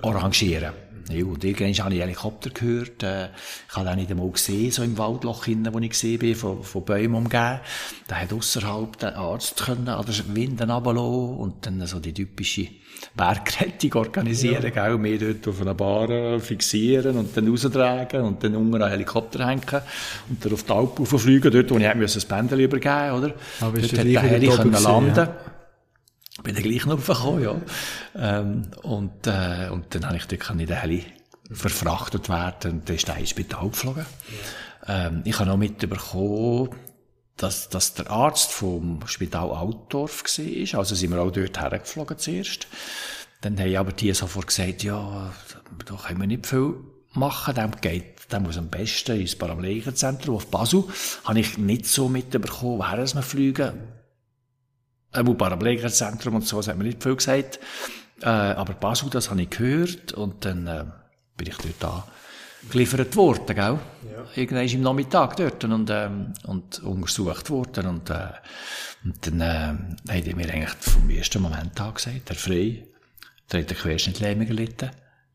arrangieren 0.01 0.71
ja, 1.09 1.23
und 1.23 1.43
irgendwann 1.43 1.85
habe 1.85 1.93
ich 1.93 2.01
Helikopter 2.01 2.49
gehört. 2.49 3.03
Äh, 3.03 3.29
ich 3.69 3.75
habe 3.75 3.89
auch 3.89 3.95
nicht 3.95 4.09
einmal 4.09 4.29
gesehen, 4.29 4.71
so 4.71 4.83
im 4.83 4.97
Waldloch 4.97 5.45
hinten, 5.45 5.73
wo 5.73 5.79
ich 5.79 5.89
gesehen 5.89 6.19
bin, 6.19 6.35
von, 6.35 6.63
von 6.63 6.83
Bäumen 6.83 7.15
umgeben. 7.15 7.59
Da 8.07 8.15
hat 8.15 8.33
außerhalb 8.33 8.97
der 8.97 9.17
Arzt 9.17 9.63
können 9.65 9.87
an 9.87 10.05
der 10.05 10.35
Winden 10.35 10.71
runterlassen 10.71 11.37
und 11.37 11.65
dann 11.65 11.85
so 11.85 11.99
die 11.99 12.13
typische 12.13 12.67
Bergrettung 13.15 13.93
organisieren, 13.95 14.63
ja. 14.63 14.69
gell, 14.69 14.97
mir 14.97 15.19
dort 15.19 15.47
auf 15.47 15.61
einer 15.61 15.73
Bar 15.73 16.39
fixieren 16.39 17.17
und 17.17 17.35
dann 17.35 17.47
raustragen 17.49 18.21
und 18.21 18.43
dann 18.43 18.55
unten 18.55 18.81
einen 18.81 18.89
Helikopter 18.89 19.47
hängen 19.47 19.81
und 20.29 20.43
dann 20.43 20.53
auf 20.53 20.63
die 20.63 20.71
Alp 20.71 20.99
rauffliegen, 20.99 21.51
dort, 21.51 21.71
wo 21.71 21.77
ich 21.77 22.13
das 22.13 22.25
Bändel 22.25 22.61
übergeben 22.61 23.11
oder? 23.11 23.33
Aber 23.61 23.79
dort 23.79 23.97
hat 23.97 24.05
der 24.05 24.21
Heli 24.21 24.47
können 24.47 24.71
landen. 24.71 25.15
Ja 25.15 25.54
bin 26.45 26.55
dann 26.55 26.63
gleich 26.63 26.85
noch 26.85 27.05
gekommen, 27.05 27.43
ja. 27.43 27.55
Ähm, 28.15 28.71
und, 28.83 29.27
äh, 29.27 29.69
und 29.69 29.93
dann 29.93 30.05
habe 30.05 30.15
ich 30.17 30.27
dort 30.27 30.49
in 30.51 30.59
den 30.59 30.79
Heli 30.79 31.05
verfrachtet 31.51 32.29
werden 32.29 32.71
und 32.71 32.89
dann 32.89 32.95
ist 32.95 33.07
der 33.07 33.17
ins 33.17 33.31
Spital 33.31 33.69
geflogen. 33.69 34.05
Ja. 34.87 35.07
Ähm, 35.07 35.21
ich 35.25 35.37
habe 35.39 35.49
noch 35.49 35.57
mitbekommen, 35.57 36.69
dass, 37.37 37.69
dass 37.69 37.95
der 37.95 38.09
Arzt 38.09 38.51
vom 38.51 39.05
Spital 39.07 39.51
Altdorf 39.51 40.23
war. 40.23 40.79
Also 40.79 40.95
sind 40.95 41.11
wir 41.11 41.21
auch 41.21 41.31
dort 41.31 41.59
hergeflogen 41.59 42.17
zuerst. 42.17 42.67
Dann 43.41 43.59
haben 43.59 43.75
aber 43.75 43.91
die 43.91 44.13
sofort 44.13 44.47
gesagt, 44.47 44.83
ja, 44.83 45.33
da 45.85 45.95
können 45.95 46.21
wir 46.21 46.27
nicht 46.27 46.47
viel 46.47 46.75
machen, 47.13 47.55
dem 47.55 47.71
geht, 47.81 48.31
dem 48.31 48.43
muss 48.43 48.57
am 48.57 48.69
besten 48.69 49.19
ins 49.19 49.35
Paraplegenzentrum 49.35 50.35
auf 50.35 50.47
Basel. 50.47 50.85
Habe 51.25 51.39
ich 51.39 51.57
nicht 51.57 51.85
so 51.85 52.07
mitbekommen, 52.07 52.79
woher 52.79 52.97
wir 52.97 53.21
fliegen 53.21 53.73
äh, 55.15 55.23
Paraplegenzentrum 55.23 56.35
und 56.35 56.47
so, 56.47 56.57
das 56.57 56.67
hat 56.67 56.77
man 56.77 56.87
nicht 56.87 57.01
viel 57.01 57.15
gesagt. 57.15 57.59
Äh, 58.21 58.27
aber 58.27 58.73
Basel, 58.73 59.09
das 59.09 59.29
habe 59.29 59.41
ich 59.41 59.49
gehört 59.49 60.13
und 60.13 60.45
dann 60.45 60.67
äh, 60.67 60.85
bin 61.37 61.47
ich 61.47 61.57
dort 61.57 61.75
da 61.79 62.07
geliefert 62.69 63.15
worden, 63.15 63.55
gell? 63.55 63.55
Ja. 63.55 63.79
Irgendwann 64.35 64.67
im 64.67 64.81
Nachmittag 64.81 65.35
dort 65.37 65.63
und, 65.63 65.89
ähm, 65.91 66.33
und 66.45 66.79
untersucht 66.83 67.49
worden 67.49 67.87
und, 67.87 68.09
äh, 68.09 68.29
und 69.03 69.27
dann 69.27 69.41
äh, 69.41 70.13
haben 70.13 70.23
die 70.23 70.33
mir 70.33 70.51
eigentlich 70.51 70.73
vom 70.79 71.09
ersten 71.09 71.41
Moment 71.41 71.79
an 71.79 71.93
gesagt, 71.93 72.29
der 72.29 72.35
Frei, 72.35 72.85
der 73.51 73.61
hat 73.61 73.69
eine 73.69 73.79
Querschnittlähmung 73.79 74.47
gelitten, 74.47 74.91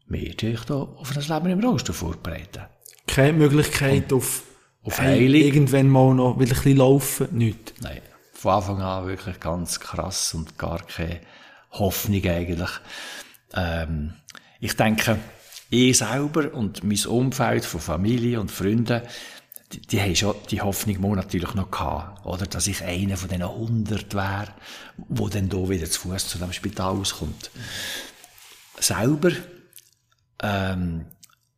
wir 0.09 0.37
tun 0.37 0.53
euch 0.53 0.65
da 0.65 0.75
auf 0.75 1.17
ein 1.17 1.23
Leben 1.23 1.51
im 1.51 1.65
Rollstuhl 1.65 1.95
vorbereiten. 1.95 2.63
Keine 3.07 3.35
Möglichkeit 3.35 4.13
und, 4.13 4.19
auf, 4.19 4.43
auf 4.83 5.01
Heilung. 5.01 5.35
Irgendwann 5.35 5.89
mal 5.89 6.15
noch 6.15 6.37
ein 6.37 6.39
bisschen 6.39 6.79
laufen, 6.79 7.29
nichts? 7.31 7.75
Nein 7.81 8.01
von 8.41 8.53
Anfang 8.53 8.81
an 8.81 9.07
wirklich 9.07 9.39
ganz 9.39 9.81
krass 9.81 10.33
und 10.33 10.57
gar 10.57 10.81
keine 10.81 11.21
Hoffnung 11.73 12.25
eigentlich. 12.25 12.71
Ähm, 13.53 14.15
ich 14.61 14.75
denke, 14.77 15.19
ich 15.69 15.99
selber 15.99 16.55
und 16.55 16.83
mein 16.83 17.07
Umfeld 17.07 17.67
von 17.67 17.83
Familie 17.83 18.41
und 18.41 18.51
Freunden, 18.51 19.03
die, 19.73 19.83
die 19.83 20.01
haben 20.01 20.17
schon 20.17 20.35
die 20.51 20.63
Hoffnung 20.63 21.17
natürlich 21.17 21.53
noch 21.53 21.71
gehabt, 21.71 22.25
oder? 22.25 22.47
Dass 22.47 22.67
ich 22.67 22.83
einer 22.83 23.19
von 23.19 23.29
diesen 23.29 23.43
100 23.43 24.15
wäre, 24.15 24.55
wo 24.97 25.29
dann 25.29 25.51
hier 25.51 25.69
wieder 25.69 25.91
zu 25.91 26.01
Fuß 26.01 26.29
zu 26.29 26.39
dem 26.39 26.55
Spital 26.55 26.97
auskommt. 26.97 27.51
Selber, 28.79 29.33
ähm, 30.43 31.05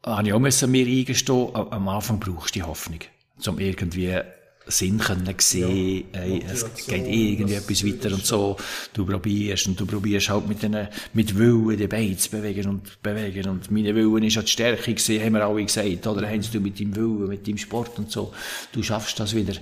habe 0.04 0.26
ich 0.26 0.32
auch 0.32 0.40
müssen 0.40 0.72
mir 0.72 0.84
eingestehen, 0.84 1.54
am 1.54 1.88
Anfang 1.88 2.18
brauchst 2.18 2.56
du 2.56 2.58
die 2.58 2.64
Hoffnung, 2.64 2.98
um 3.46 3.60
irgendwie 3.60 4.20
Sinn 4.66 4.98
können 4.98 5.34
sehen, 5.38 6.04
ja, 6.14 6.20
ey, 6.20 6.42
es 6.46 6.64
geht 6.86 7.06
irgendwie 7.06 7.54
etwas 7.54 7.84
weiter 7.84 8.14
und 8.14 8.24
so. 8.24 8.56
Du 8.92 9.04
probierst 9.04 9.66
und 9.66 9.80
du 9.80 9.86
probierst 9.86 10.30
halt 10.30 10.48
mit 10.48 10.62
den, 10.62 10.88
mit 11.12 11.36
Willen 11.36 11.76
die 11.76 11.86
Beine 11.86 12.16
zu 12.16 12.30
bewegen 12.30 12.68
und 12.68 13.02
bewegen. 13.02 13.48
Und 13.48 13.70
meine 13.70 13.94
Willen 13.94 14.22
ist 14.22 14.36
ja 14.36 14.42
die 14.42 14.48
Stärke 14.48 14.94
gewesen, 14.94 15.22
haben 15.22 15.34
wir 15.34 15.44
alle 15.44 15.64
gesagt, 15.64 16.06
oder? 16.06 16.28
Haben 16.28 16.42
du 16.52 16.60
mit 16.60 16.78
deinem 16.78 16.96
Willen, 16.96 17.28
mit 17.28 17.46
deinem 17.46 17.58
Sport 17.58 17.98
und 17.98 18.10
so. 18.10 18.32
Du 18.72 18.82
schaffst 18.82 19.18
das 19.18 19.34
wieder. 19.34 19.54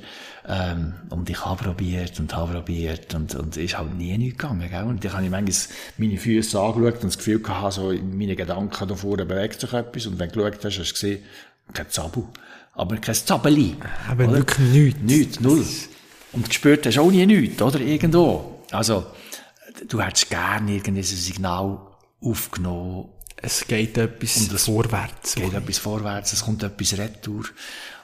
Ähm, 0.48 0.94
und 1.10 1.28
ich 1.28 1.44
habe 1.44 1.62
probiert 1.62 2.18
und 2.18 2.34
habe 2.34 2.54
probiert 2.54 3.14
und, 3.14 3.34
und 3.34 3.56
ist 3.56 3.78
halt 3.78 3.94
nie 3.94 4.16
nichts 4.16 4.38
gegangen, 4.38 4.68
gell? 4.68 4.84
Und 4.84 5.04
ich 5.04 5.12
habe 5.12 5.28
manchmal 5.28 5.76
meine 5.98 6.16
Füße 6.16 6.58
angeschaut 6.58 7.02
und 7.02 7.04
das 7.04 7.18
Gefühl 7.18 7.40
gehabt, 7.40 7.74
so 7.74 7.90
in 7.90 8.16
meinen 8.16 8.36
Gedanken 8.36 8.88
da 8.88 8.94
vorne 8.94 9.26
bewegt 9.26 9.60
sich 9.60 9.72
etwas 9.72 10.06
und 10.06 10.18
wenn 10.18 10.30
du 10.30 10.40
geschaut 10.40 10.64
hast, 10.64 10.78
hast 10.78 10.88
du 10.88 10.92
gesehen, 10.94 11.24
kein 11.74 11.90
Zabu 11.90 12.26
aber 12.80 12.96
kein 12.96 13.14
Zabeli. 13.14 13.76
Aber 14.08 14.24
oder? 14.24 14.38
wirklich 14.38 14.68
nichts. 14.68 15.00
Nichts, 15.02 15.40
null. 15.40 15.64
Und 16.32 16.48
gespürt 16.48 16.86
hast 16.86 16.96
du 16.96 17.02
auch 17.02 17.10
nie 17.10 17.26
nichts, 17.26 17.60
oder? 17.60 17.80
Irgendwo. 17.80 18.64
Also, 18.70 19.06
du 19.86 20.00
hättest 20.00 20.30
gerne 20.30 20.76
irgendwie 20.76 21.02
so 21.02 21.14
ein 21.14 21.18
Signal 21.18 21.78
aufgenommen. 22.22 23.08
Es 23.36 23.66
geht 23.66 23.98
etwas 23.98 24.36
und 24.38 24.52
es 24.52 24.64
vorwärts. 24.64 25.30
Es 25.30 25.34
geht 25.34 25.52
etwas 25.52 25.78
vorwärts, 25.78 26.32
es 26.32 26.44
kommt 26.44 26.62
etwas 26.62 26.98
retour. 26.98 27.44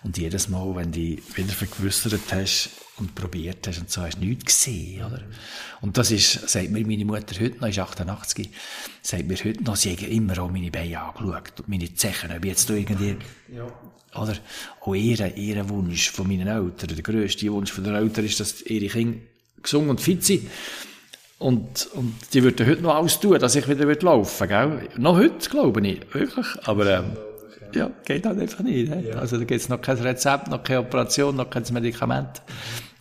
Und 0.02 0.18
jedes 0.18 0.48
Mal, 0.48 0.74
wenn 0.76 0.92
du 0.92 1.00
dich 1.00 1.36
wieder 1.36 1.52
vergewissert 1.52 2.20
hast 2.32 2.70
und 2.98 3.14
probiert 3.14 3.66
hast 3.66 3.78
und 3.78 3.90
so, 3.90 4.02
hast 4.02 4.16
du 4.16 4.24
nichts 4.24 4.44
gesehen, 4.44 5.04
oder? 5.04 5.22
Und 5.80 5.96
das 5.98 6.10
ist, 6.10 6.48
sagt 6.48 6.70
mir 6.70 6.86
meine 6.86 7.04
Mutter 7.04 7.38
heute 7.40 7.58
noch, 7.58 7.68
ist 7.68 7.78
88, 7.78 8.50
sagt 9.02 9.26
mir 9.26 9.36
heute 9.36 9.62
noch, 9.62 9.76
sie 9.76 9.92
hat 9.92 10.02
immer 10.02 10.38
auch 10.38 10.50
meine 10.50 10.70
Beine 10.70 11.00
angeschaut, 11.00 11.64
meine 11.66 11.92
Zechen, 11.94 12.30
ob 12.34 12.44
jetzt 12.44 12.70
da 12.70 12.74
irgendwie, 12.74 13.16
ja. 13.54 13.66
Oder? 14.18 14.34
Auch 14.80 14.94
ihr, 14.94 15.36
ihr 15.36 15.68
Wunsch 15.68 16.10
von 16.10 16.28
meinen 16.28 16.48
Eltern, 16.48 16.94
der 16.94 17.02
grösste 17.02 17.52
Wunsch 17.52 17.72
von 17.72 17.84
den 17.84 17.94
Eltern 17.94 18.24
ist, 18.24 18.40
dass 18.40 18.62
ihre 18.62 18.86
Kinder 18.86 19.18
gesund 19.62 19.88
und 19.88 20.00
fit 20.00 20.24
sind. 20.24 20.48
Und, 21.38 21.88
und 21.92 22.14
die 22.32 22.42
würden 22.42 22.66
heute 22.66 22.82
noch 22.82 22.94
alles 22.94 23.20
tun, 23.20 23.38
dass 23.38 23.54
ich 23.54 23.68
wieder 23.68 23.94
laufen 24.00 24.48
gell? 24.48 24.88
Noch 24.96 25.16
heute, 25.16 25.50
glaube 25.50 25.86
ich, 25.86 26.00
wirklich. 26.14 26.46
Aber, 26.64 26.86
ähm, 26.86 27.16
ja, 27.74 27.90
geht 28.06 28.24
halt 28.24 28.40
einfach 28.40 28.60
nicht. 28.60 28.88
Ja. 28.88 29.16
Also 29.16 29.36
da 29.36 29.44
gibt 29.44 29.60
es 29.60 29.68
noch 29.68 29.82
kein 29.82 29.98
Rezept, 29.98 30.48
noch 30.48 30.62
keine 30.62 30.80
Operation, 30.80 31.36
noch 31.36 31.50
kein 31.50 31.64
Medikament 31.72 32.40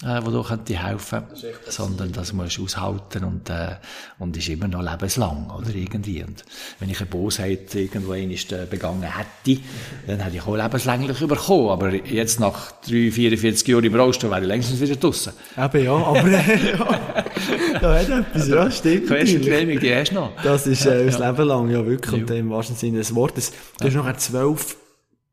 äh, 0.04 0.20
wo 0.24 0.30
dir 0.30 0.44
könnte 0.44 0.76
helfen 0.76 1.24
könnte, 1.30 1.54
sondern 1.70 2.12
das 2.12 2.34
musst 2.34 2.58
du 2.58 2.66
aushalten 2.66 3.24
und, 3.24 3.50
äh, 3.50 3.76
und 4.20 4.36
ist 4.36 4.50
immer 4.50 4.68
noch 4.68 4.82
lebenslang, 4.82 5.50
oder, 5.50 5.74
irgendwie. 5.74 6.24
Und 6.24 6.44
wenn 6.80 6.90
ich 6.90 7.00
eine 7.00 7.10
Bosheit 7.10 7.74
irgendwo 7.74 8.12
einmal 8.12 8.36
äh, 8.36 8.66
begangen 8.70 9.04
hätte, 9.04 9.62
dann 10.06 10.20
hätte 10.20 10.36
ich 10.36 10.46
auch 10.46 10.56
lebenslänglich 10.56 11.22
überkommen, 11.22 11.70
aber 11.70 11.94
jetzt 11.94 12.40
nach 12.40 12.72
3, 12.82 13.12
44 13.12 13.68
Jahren 13.68 13.86
im 13.86 13.96
Rollstuhl 13.96 14.30
wäre 14.32 14.42
ich 14.42 14.48
längstens 14.48 14.82
wieder 14.82 14.98
draussen. 14.98 15.34
Eben, 15.58 15.86
ja, 15.86 15.94
aber, 15.94 16.30
ja, 16.30 17.80
da 17.80 17.96
hat 17.96 18.10
etwas, 18.10 18.48
ja, 18.48 18.72
stimmt. 18.72 19.10
Die 19.10 19.80
die 19.80 19.96
hast 19.96 20.12
du 20.12 20.16
noch. 20.16 20.32
Das 20.44 20.68
ist, 20.68 20.86
äh, 20.86 21.06
das 21.06 21.20
Leben 21.20 21.48
lang, 21.48 21.70
ja, 21.70 21.86
wirklich, 21.86 22.16
ja. 22.16 22.22
und 22.22 22.32
im 22.32 22.50
wahrsten 22.50 22.76
Sinne 22.76 22.98
des 22.98 23.16
Wortes. 23.16 23.54
Du 23.80 23.88
hast 23.88 23.94
nachher 23.94 24.18
zwölf 24.18 24.78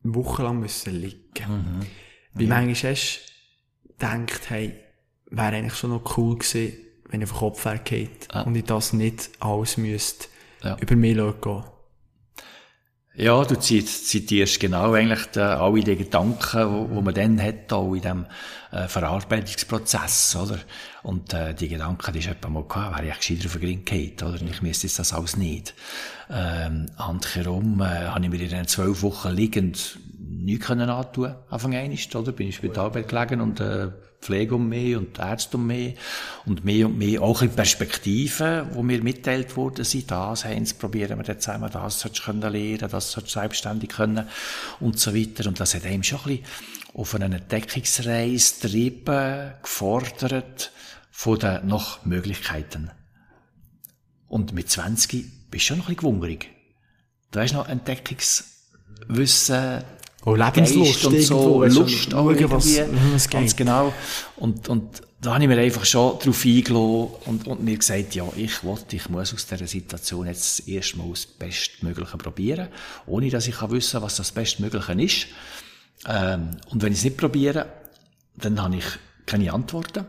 Wochen 0.05 0.43
lang 0.43 0.61
müssen 0.61 1.01
liegen. 1.01 1.19
Mhm. 1.49 1.87
Wie 2.35 2.45
ja. 2.45 2.51
manchmal 2.51 2.93
hast 2.93 3.32
denkt, 4.03 4.51
hey, 4.51 4.75
wäre 5.31 5.57
eigentlich 5.57 5.75
schon 5.75 5.91
noch 5.91 6.17
cool 6.17 6.39
gewesen, 6.39 6.75
wenn 7.09 7.23
ich 7.23 7.31
auf 7.31 7.39
den 7.39 7.39
Kopf 7.39 7.65
wäre 7.65 8.09
ja. 8.33 8.43
und 8.43 8.55
ich 8.55 8.65
das 8.65 8.93
nicht 8.93 9.31
alles 9.41 9.77
müsste 9.77 10.29
ja. 10.63 10.77
über 10.81 10.97
mich 10.97 11.17
gehen. 11.17 11.65
Ja, 13.15 13.45
du 13.45 13.59
zitierst 13.59 14.59
genau 14.59 14.95
eigentlich 14.95 15.27
die, 15.27 15.41
alle 15.41 15.83
die 15.83 15.97
Gedanken, 15.97 16.73
wo, 16.73 16.97
wo 16.97 17.01
man 17.03 17.13
dann 17.13 17.43
hat, 17.43 17.71
auch 17.71 17.93
in 17.93 18.01
dem 18.01 18.27
äh, 18.71 18.89
Verarbeitungsprozess, 18.89 20.35
oder? 20.37 20.59
Und 21.03 21.35
äh, 21.35 21.53
die 21.55 21.69
Gedanken, 21.69 22.11
die 22.15 22.21
ist 22.21 22.25
jemand 22.25 22.49
mal 22.49 22.65
gehabt, 22.65 22.97
wäre 22.97 23.09
ich 23.09 23.19
gescheiter 23.19 23.47
auf 23.47 23.59
den 23.59 23.85
gehabt, 23.85 24.23
oder? 24.23 24.41
Und 24.41 24.51
ich 24.51 24.63
müsste 24.63 24.87
jetzt 24.87 24.99
das 24.99 25.13
alles 25.13 25.37
nicht. 25.37 25.75
Ähm, 26.31 26.87
andersherum 26.97 27.83
äh, 27.83 27.85
habe 27.85 28.25
ich 28.25 28.31
mir 28.31 28.41
in 28.41 28.49
den 28.49 28.67
zwölf 28.67 29.03
Wochen 29.03 29.33
liegend 29.33 29.99
nichts 30.45 30.67
können 30.67 30.89
antun, 30.89 31.35
Anfang 31.51 31.75
einst, 31.75 32.15
oder? 32.15 32.33
Bin 32.33 32.49
ich 32.49 32.57
in 32.57 32.59
Spitalbett 32.59 33.09
gelegen 33.09 33.41
und, 33.41 33.61
äh, 33.61 33.91
Pflege 34.23 34.55
um 34.55 34.69
mich 34.69 34.97
und 34.97 35.19
Ärzte 35.19 35.57
um 35.57 35.67
mich 35.67 35.97
und 36.47 36.65
mehr 36.65 36.87
und 36.87 36.97
mehr 36.97 37.21
auch 37.21 37.43
in 37.43 37.51
Perspektiven, 37.51 38.69
wo 38.73 38.83
mir 38.83 39.03
mitteilt 39.03 39.57
worden 39.57 39.85
sind, 39.85 40.11
das 40.11 40.45
Heinz, 40.45 40.75
probieren 40.75 41.19
wir 41.19 41.27
jetzt 41.27 41.49
einmal, 41.49 41.71
das 41.71 42.01
sollst 42.01 42.27
du 42.27 42.33
lernen, 42.33 42.89
das 42.89 43.11
sollst 43.11 43.35
du 43.35 43.41
selbstständig 43.41 43.91
können 43.91 44.29
und 44.81 44.99
so 44.99 45.15
weiter. 45.15 45.47
Und 45.49 45.61
das 45.61 45.75
hat 45.75 45.85
einem 45.85 46.05
schon 46.05 46.21
ein 46.21 46.25
bisschen 46.25 46.45
auf 46.95 47.15
eine 47.15 47.37
Entdeckungsreise 47.37 48.55
getrieben, 48.61 49.53
gefordert 49.63 50.73
von 51.11 51.39
den 51.39 51.67
noch 51.67 52.05
Möglichkeiten. 52.05 52.91
Und 54.29 54.53
mit 54.53 54.69
20 54.71 55.51
bist 55.51 55.65
du 55.65 55.69
schon 55.69 55.79
noch 55.79 55.89
ein 55.89 55.97
bisschen 55.97 56.09
gewungerig. 56.09 56.51
Du 57.33 57.41
hast 57.41 57.55
noch 57.55 57.69
Entdeckungswissen, 57.69 59.83
Oh, 60.25 60.37
Lebenslust 60.37 61.05
und 61.07 61.21
so, 61.21 61.65
Lust 61.65 62.15
auch 62.15 62.29
irgendwie, 62.31 62.51
was, 62.51 62.79
was 63.13 63.29
ganz 63.29 63.57
genau. 63.57 63.93
Und, 64.37 64.69
und 64.69 65.03
da 65.21 65.35
habe 65.35 65.43
ich 65.43 65.49
mir 65.49 65.59
einfach 65.59 65.85
schon 65.85 66.19
drauf 66.21 66.45
eingelassen 66.45 67.09
und, 67.27 67.47
und 67.49 67.63
mir 67.63 67.77
gesagt, 67.77 68.15
ja, 68.15 68.25
ich 68.37 68.63
wollte, 68.63 68.95
ich 68.95 69.09
muss 69.09 69.35
aus 69.35 69.47
dieser 69.47 69.67
Situation 69.67 70.27
jetzt 70.27 70.69
erstmal 70.69 71.11
das 71.11 71.27
Bestmögliche 71.27 72.17
probieren, 72.19 72.69
ohne 73.07 73.31
dass 73.31 73.49
ich 73.49 73.61
wissen 73.63 73.93
kann, 73.93 74.03
was 74.03 74.17
das 74.17 74.31
Bestmögliche 74.31 74.93
ist. 74.93 75.27
Ähm, 76.07 76.53
und 76.71 76.83
wenn 76.83 76.93
ich 76.93 76.99
es 76.99 77.05
nicht 77.05 77.17
probiere, 77.17 77.67
dann 78.37 78.63
habe 78.63 78.77
ich 78.77 78.87
keine 79.27 79.53
Antworten. 79.53 80.07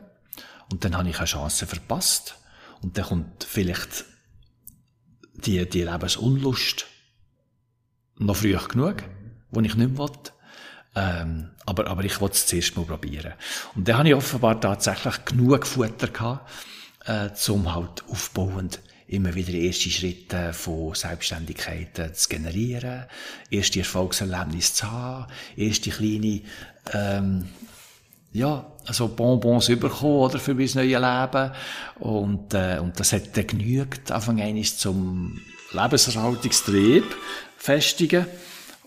Und 0.71 0.85
dann 0.85 0.95
habe 0.95 1.09
ich 1.09 1.17
eine 1.17 1.25
Chance 1.25 1.65
verpasst. 1.65 2.35
Und 2.81 2.97
dann 2.97 3.05
kommt 3.05 3.43
vielleicht 3.43 4.05
die, 5.33 5.67
die 5.67 5.83
Lebensunlust 5.83 6.85
noch 8.19 8.35
früh 8.35 8.55
genug 8.55 9.03
die 9.53 9.67
ich 9.67 9.75
nicht 9.75 9.97
will. 9.97 10.09
Ähm, 10.95 11.49
aber, 11.65 11.87
aber 11.87 12.03
ich 12.03 12.21
wollte 12.21 12.35
es 12.35 12.45
zuerst 12.45 12.75
mal 12.75 12.85
probieren. 12.85 13.33
Und 13.75 13.87
dann 13.87 13.97
habe 13.97 14.09
ich 14.09 14.15
offenbar 14.15 14.59
tatsächlich 14.59 15.25
genug 15.25 15.65
Futter 15.65 16.07
gehabt, 16.07 16.51
äh, 17.05 17.29
um 17.49 17.73
halt 17.73 18.03
aufbauend 18.09 18.79
immer 19.07 19.35
wieder 19.35 19.53
erste 19.53 19.89
Schritte 19.89 20.53
von 20.53 20.95
Selbstständigkeit 20.95 21.99
äh, 21.99 22.13
zu 22.13 22.29
generieren, 22.29 23.05
erste 23.49 23.79
Erfolgserlebnisse 23.79 24.73
zu 24.73 24.91
haben, 24.91 25.31
erste 25.55 25.89
kleine, 25.91 26.41
ähm, 26.91 27.47
ja, 28.31 28.71
also 28.85 29.07
Bonbons 29.09 29.67
bekommen, 29.67 30.15
oder, 30.15 30.39
für 30.39 30.55
mein 30.55 30.69
neues 30.73 30.75
Leben. 30.75 31.51
Und, 31.99 32.53
äh, 32.53 32.79
und 32.79 32.99
das 32.99 33.13
hat 33.13 33.35
dann 33.37 33.47
genügt, 33.47 34.11
Anfang 34.11 34.41
eines 34.41 34.77
zum 34.77 35.39
Lebenserhaltungstrieb 35.71 37.05
festigen. 37.57 38.25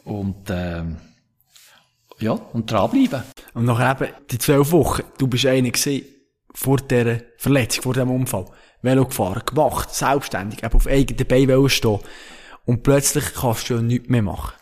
Und, 0.06 0.48
ähm, 0.50 0.98
ja, 2.20 2.30
und 2.30 2.70
dranbleiben. 2.70 3.24
Und 3.54 3.64
nachher 3.64 4.00
eben 4.00 4.14
die 4.30 4.38
zwölf 4.38 4.70
Wochen, 4.70 5.02
du 5.18 5.26
bist 5.26 5.46
einer 5.46 5.68
gewesen, 5.68 6.06
vor 6.54 6.76
dieser 6.76 7.20
Verletzung, 7.36 7.82
vor 7.82 7.92
diesem 7.92 8.12
Unfall. 8.12 8.46
Velo 8.82 9.04
gefahren, 9.04 9.42
gemacht, 9.44 9.92
selbstständig, 9.92 10.62
eben 10.62 10.74
auf 10.74 10.86
eigenen 10.86 11.26
Beinen 11.26 11.68
stehen. 11.68 11.98
Und 12.64 12.84
plötzlich 12.84 13.34
kannst 13.34 13.68
du 13.68 13.74
ja 13.74 13.82
nichts 13.82 14.08
mehr 14.08 14.22
machen. 14.22 14.54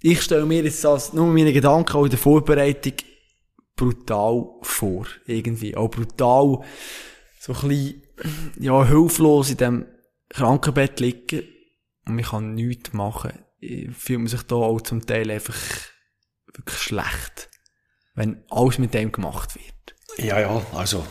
Ich 0.00 0.22
stelle 0.22 0.46
mir 0.46 0.64
jetzt 0.64 0.82
das, 0.82 1.12
nur 1.12 1.26
meine 1.28 1.52
Gedanken 1.52 1.96
auch 1.96 2.04
in 2.04 2.10
der 2.10 2.18
Vorbereitung, 2.18 2.94
brutal 3.76 4.46
vor. 4.62 5.06
Irgendwie. 5.26 5.76
Auch 5.76 5.88
brutal, 5.88 6.58
so 7.38 7.52
ein 7.52 7.68
bisschen, 7.68 8.02
ja, 8.58 8.84
hilflos 8.84 9.50
in 9.50 9.58
dem 9.58 9.86
Krankenbett 10.28 10.98
liegen. 10.98 11.44
Und 12.04 12.18
ich 12.18 12.26
kann 12.26 12.54
nichts 12.54 12.92
machen 12.92 13.32
fühlt 13.92 14.18
man 14.18 14.28
sich 14.28 14.42
da 14.42 14.56
auch 14.56 14.80
zum 14.80 15.04
Teil 15.06 15.30
einfach 15.30 15.56
wirklich 16.54 16.78
schlecht, 16.78 17.50
wenn 18.14 18.42
alles 18.50 18.78
mit 18.78 18.94
dem 18.94 19.12
gemacht 19.12 19.54
wird. 19.54 19.94
Ja, 20.18 20.40
ja, 20.40 20.64
also, 20.74 21.06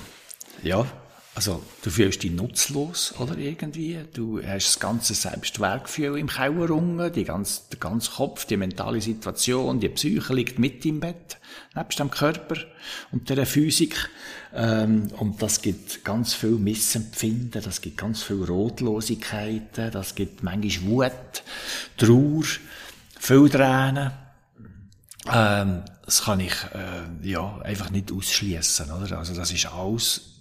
ja, 0.62 0.86
also, 1.34 1.64
du 1.82 1.90
fühlst 1.90 2.24
dich 2.24 2.32
nutzlos, 2.32 3.16
oder 3.18 3.38
irgendwie. 3.38 3.98
Du 4.14 4.42
hast 4.44 4.68
das 4.68 4.80
ganze 4.82 5.14
Selbstwertgefühl 5.14 6.20
im 6.20 6.28
Keller 6.28 6.70
unten, 6.72 7.12
die 7.14 7.24
ganze, 7.24 7.62
der 7.72 7.80
ganze 7.80 8.12
Kopf, 8.12 8.46
die 8.46 8.58
mentale 8.58 9.00
Situation, 9.00 9.80
die 9.80 9.88
Psyche 9.88 10.34
liegt 10.34 10.60
mit 10.60 10.86
im 10.86 11.00
Bett, 11.00 11.40
nebst 11.74 12.00
dem 12.00 12.12
Körper 12.12 12.58
und 13.14 13.30
der 13.30 13.46
Physik. 13.46 14.10
Ähm, 14.54 15.10
und 15.18 15.42
das 15.42 15.62
gibt 15.62 16.04
ganz 16.04 16.34
viel 16.34 16.52
Missempfinden, 16.52 17.62
das 17.62 17.82
gibt 17.82 17.98
ganz 17.98 18.24
viel 18.24 18.44
Rotlosigkeiten, 18.44 19.92
das 19.92 20.16
gibt 20.16 20.44
manchmal 20.44 20.92
Wut, 20.92 21.44
Trauer, 21.98 22.44
viel 23.20 23.50
Tränen. 23.50 24.12
Ähm, 25.32 25.84
das 26.06 26.24
kann 26.24 26.40
ich, 26.40 26.54
äh, 26.74 27.30
ja, 27.30 27.60
einfach 27.60 27.92
nicht 27.92 28.12
ausschließen, 28.12 28.92
oder? 28.92 29.20
Also, 29.20 29.34
das 29.34 29.52
ist 29.52 29.68
alles 29.68 30.32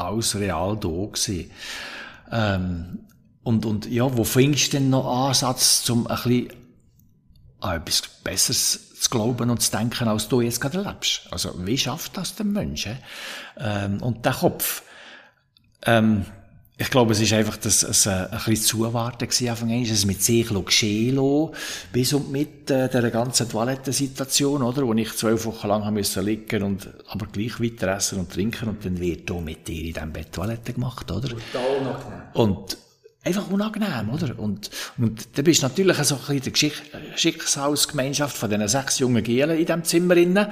alles 0.00 0.34
real 0.36 0.76
da 0.76 0.88
gewesen. 0.88 1.50
Ähm, 2.30 2.98
und, 3.42 3.66
und 3.66 3.86
ja, 3.86 4.16
wo 4.16 4.24
findest 4.24 4.72
du 4.72 4.78
denn 4.78 4.90
noch 4.90 5.28
Ansatz, 5.28 5.88
um 5.90 6.06
ein 6.06 6.16
bisschen 6.16 6.52
an 7.60 7.76
etwas 7.76 8.02
Besseres 8.22 8.89
zu 9.00 9.08
glauben 9.08 9.48
und 9.48 9.62
zu 9.62 9.70
denken, 9.70 10.08
als 10.08 10.28
du 10.28 10.42
jetzt 10.42 10.60
gerade 10.60 10.78
erlebst. 10.78 11.22
Also, 11.30 11.54
wie 11.56 11.78
schafft 11.78 12.18
das 12.18 12.34
der 12.34 12.44
Mensch? 12.44 12.86
Ähm, 13.58 14.02
und 14.02 14.26
der 14.26 14.32
Kopf, 14.32 14.82
ähm, 15.86 16.26
ich 16.76 16.90
glaube, 16.90 17.12
es 17.12 17.20
ist 17.20 17.32
einfach 17.32 17.56
das, 17.56 17.82
es, 17.82 18.04
äh, 18.04 18.10
ein 18.10 18.30
bisschen 18.30 18.56
Zuwarten 18.56 19.26
gewesen, 19.26 19.48
Anfang 19.48 19.70
an, 19.70 19.82
es 19.82 20.04
mit 20.04 20.22
sich 20.22 20.48
geschehen 20.48 21.16
lassen, 21.16 21.50
bis 21.92 22.12
und 22.12 22.30
mit 22.30 22.70
äh, 22.70 22.90
der 22.90 23.10
ganzen 23.10 23.48
Toilettensituation, 23.48 24.62
oder, 24.62 24.86
wo 24.86 24.92
ich 24.92 25.16
zwölf 25.16 25.46
Wochen 25.46 25.68
lang 25.68 25.84
haben 25.84 25.94
müssen 25.94 26.24
liegen 26.24 26.62
und, 26.62 26.90
aber 27.08 27.26
gleich 27.26 27.58
weiter 27.58 27.96
essen 27.96 28.18
und 28.18 28.30
trinken 28.30 28.68
und 28.68 28.84
dann 28.84 29.00
wird 29.00 29.30
da 29.30 29.34
mit 29.34 29.66
dir 29.66 29.82
in 29.82 29.94
diesem 29.94 30.12
Bett 30.12 30.32
Toilette 30.32 30.74
gemacht, 30.74 31.10
oder? 31.10 31.28
Total 31.28 31.76
unangenehm. 31.80 32.22
Und 32.34 32.76
einfach 33.24 33.50
unangenehm, 33.50 34.10
oder? 34.10 34.38
Und, 34.38 34.70
und 34.98 35.28
da 35.36 35.42
bist 35.42 35.62
du 35.62 35.66
natürlich 35.66 35.96
so 35.98 36.16
ein 36.16 36.40
bisschen 36.40 36.72
die 37.12 37.18
Schicksalsgemeinschaft 37.18 38.36
von 38.36 38.50
diesen 38.50 38.68
sechs 38.68 38.98
jungen 38.98 39.22
Gielen 39.22 39.58
in 39.58 39.66
diesem 39.66 39.84
Zimmer 39.84 40.14
drinnen 40.14 40.46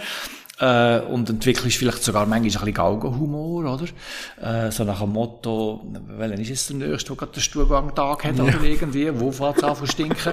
äh, 0.60 1.00
und 1.00 1.30
entwickelst 1.30 1.76
vielleicht 1.76 2.02
sogar 2.02 2.26
manchmal 2.26 2.38
ein 2.38 2.52
bisschen 2.52 2.74
Galgenhumor, 2.74 3.74
oder? 3.74 4.66
Äh, 4.66 4.72
so 4.72 4.84
nach 4.84 5.00
dem 5.00 5.12
Motto, 5.12 5.84
welchen 6.16 6.40
ist 6.40 6.50
es 6.50 6.66
der 6.68 6.76
Nächste, 6.88 7.08
der 7.08 7.16
gerade 7.16 7.32
den 7.32 7.40
Stuhlgangtag 7.40 8.24
hat, 8.24 8.38
ja. 8.38 8.44
oder 8.44 8.62
irgendwie, 8.62 9.08
wo 9.14 9.30
fährt 9.30 9.58
es 9.58 9.64
an 9.64 9.76
zu 9.76 9.86
stinken? 9.86 10.32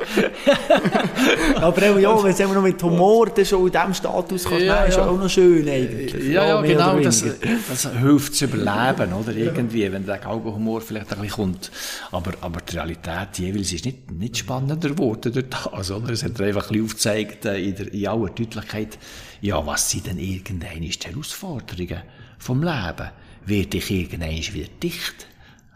Aber 1.56 1.92
auch, 1.92 2.00
ja, 2.00 2.24
wenn 2.24 2.32
es 2.32 2.40
immer 2.40 2.56
noch 2.56 2.64
mit 2.64 2.82
Humor 2.82 3.28
dann 3.28 3.46
schon 3.46 3.68
in 3.68 3.72
diesem 3.72 3.94
Status 3.94 4.46
kannst, 4.46 4.66
ja, 4.66 4.84
ist 4.86 4.98
ja. 4.98 5.08
auch 5.08 5.18
noch 5.18 5.30
schön 5.30 5.68
eigentlich. 5.68 6.14
Ja, 6.28 6.48
ja, 6.48 6.62
genau, 6.62 7.00
das, 7.00 7.24
das 7.70 7.92
hilft 7.92 8.36
zu 8.36 8.46
überleben, 8.46 9.14
oder? 9.14 9.36
Irgendwie, 9.36 9.92
wenn 9.92 10.06
der 10.06 10.18
Galgenhumor 10.18 10.82
vielleicht 10.82 11.14
ein 11.14 11.22
bisschen 11.22 11.36
kommt. 11.36 11.72
Aber, 12.12 12.32
aber 12.42 12.62
die 12.62 12.76
Realität 12.78 13.38
jeweils 13.38 13.72
ist 13.74 13.86
nicht, 13.86 14.12
nicht 14.12 14.38
spannender 14.38 14.90
geworden 14.90 15.32
durch 15.32 15.46
das, 15.50 15.92
oder? 15.92 16.10
Es 16.10 16.24
hat 16.24 16.40
einfach 16.42 16.64
ein 16.64 16.70
bisschen 16.70 16.86
aufgezeigt, 16.86 17.46
äh, 17.46 17.60
in, 17.60 17.76
der, 17.76 17.94
in 17.94 18.08
aller 18.08 18.30
Deutlichkeit, 18.30 18.98
ja, 19.42 19.66
was 19.66 19.90
sind 19.90 20.08
denn 20.08 20.20
irgendeine 20.20 20.86
Herausforderungen 20.88 22.02
vom 22.38 22.64
Leben? 22.64 23.10
Werde 23.46 23.78
ich 23.78 23.92
irgendwann 23.92 24.32
wieder 24.32 24.70
dicht? 24.82 25.28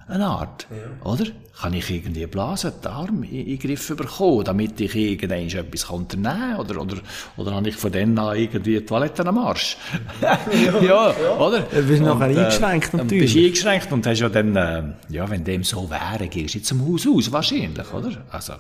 Eine 0.09 0.25
Art, 0.25 0.65
ja. 0.71 1.07
oder? 1.07 1.25
Kann 1.61 1.73
ich 1.73 1.89
irgendwie 1.89 2.25
Blasen, 2.25 2.71
den 2.83 2.91
Arm 2.91 3.21
in, 3.23 3.45
in 3.45 3.59
Griff 3.59 3.95
bekommen, 3.95 4.43
damit 4.43 4.79
ich 4.81 4.95
irgendwann 4.95 5.47
etwas 5.47 5.83
unternehmen 5.85 6.23
kann? 6.23 6.55
Oder, 6.55 6.81
oder, 6.81 6.97
oder 7.37 7.53
habe 7.53 7.69
ich 7.69 7.75
von 7.75 7.91
dann 7.91 8.17
an 8.17 8.35
irgendwie 8.35 8.79
die 8.79 8.85
Toilette 8.85 9.25
am 9.25 9.37
Arsch? 9.37 9.77
ja, 10.21 10.39
ja, 10.81 11.37
oder? 11.37 11.59
Du 11.59 11.83
bist 11.83 12.01
nachher 12.01 12.31
äh, 12.31 12.39
eingeschränkt 12.39 12.93
natürlich. 12.93 13.33
Du 13.33 13.39
bist 13.39 13.45
eingeschränkt 13.45 13.91
und 13.91 14.07
hast 14.07 14.19
ja 14.19 14.29
dann, 14.29 14.55
äh, 14.55 14.83
ja, 15.09 15.29
wenn 15.29 15.43
dem 15.43 15.63
so 15.63 15.87
wäre, 15.89 16.27
gehst 16.27 16.55
du 16.55 16.57
jetzt 16.57 16.67
zum 16.67 16.87
Haus 16.87 17.05
aus, 17.05 17.31
wahrscheinlich, 17.31 17.93
oder? 17.93 18.11
Also, 18.31 18.53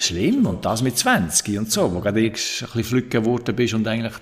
schlimm. 0.00 0.46
Und 0.46 0.64
das 0.64 0.82
mit 0.82 0.98
20 0.98 1.56
und 1.58 1.70
so, 1.70 1.94
wo 1.94 2.00
du 2.00 2.08
ein 2.08 2.14
bisschen 2.14 2.82
flügge 2.82 3.20
geworden 3.20 3.54
bist 3.54 3.74
und 3.74 3.86
eigentlich 3.86 4.14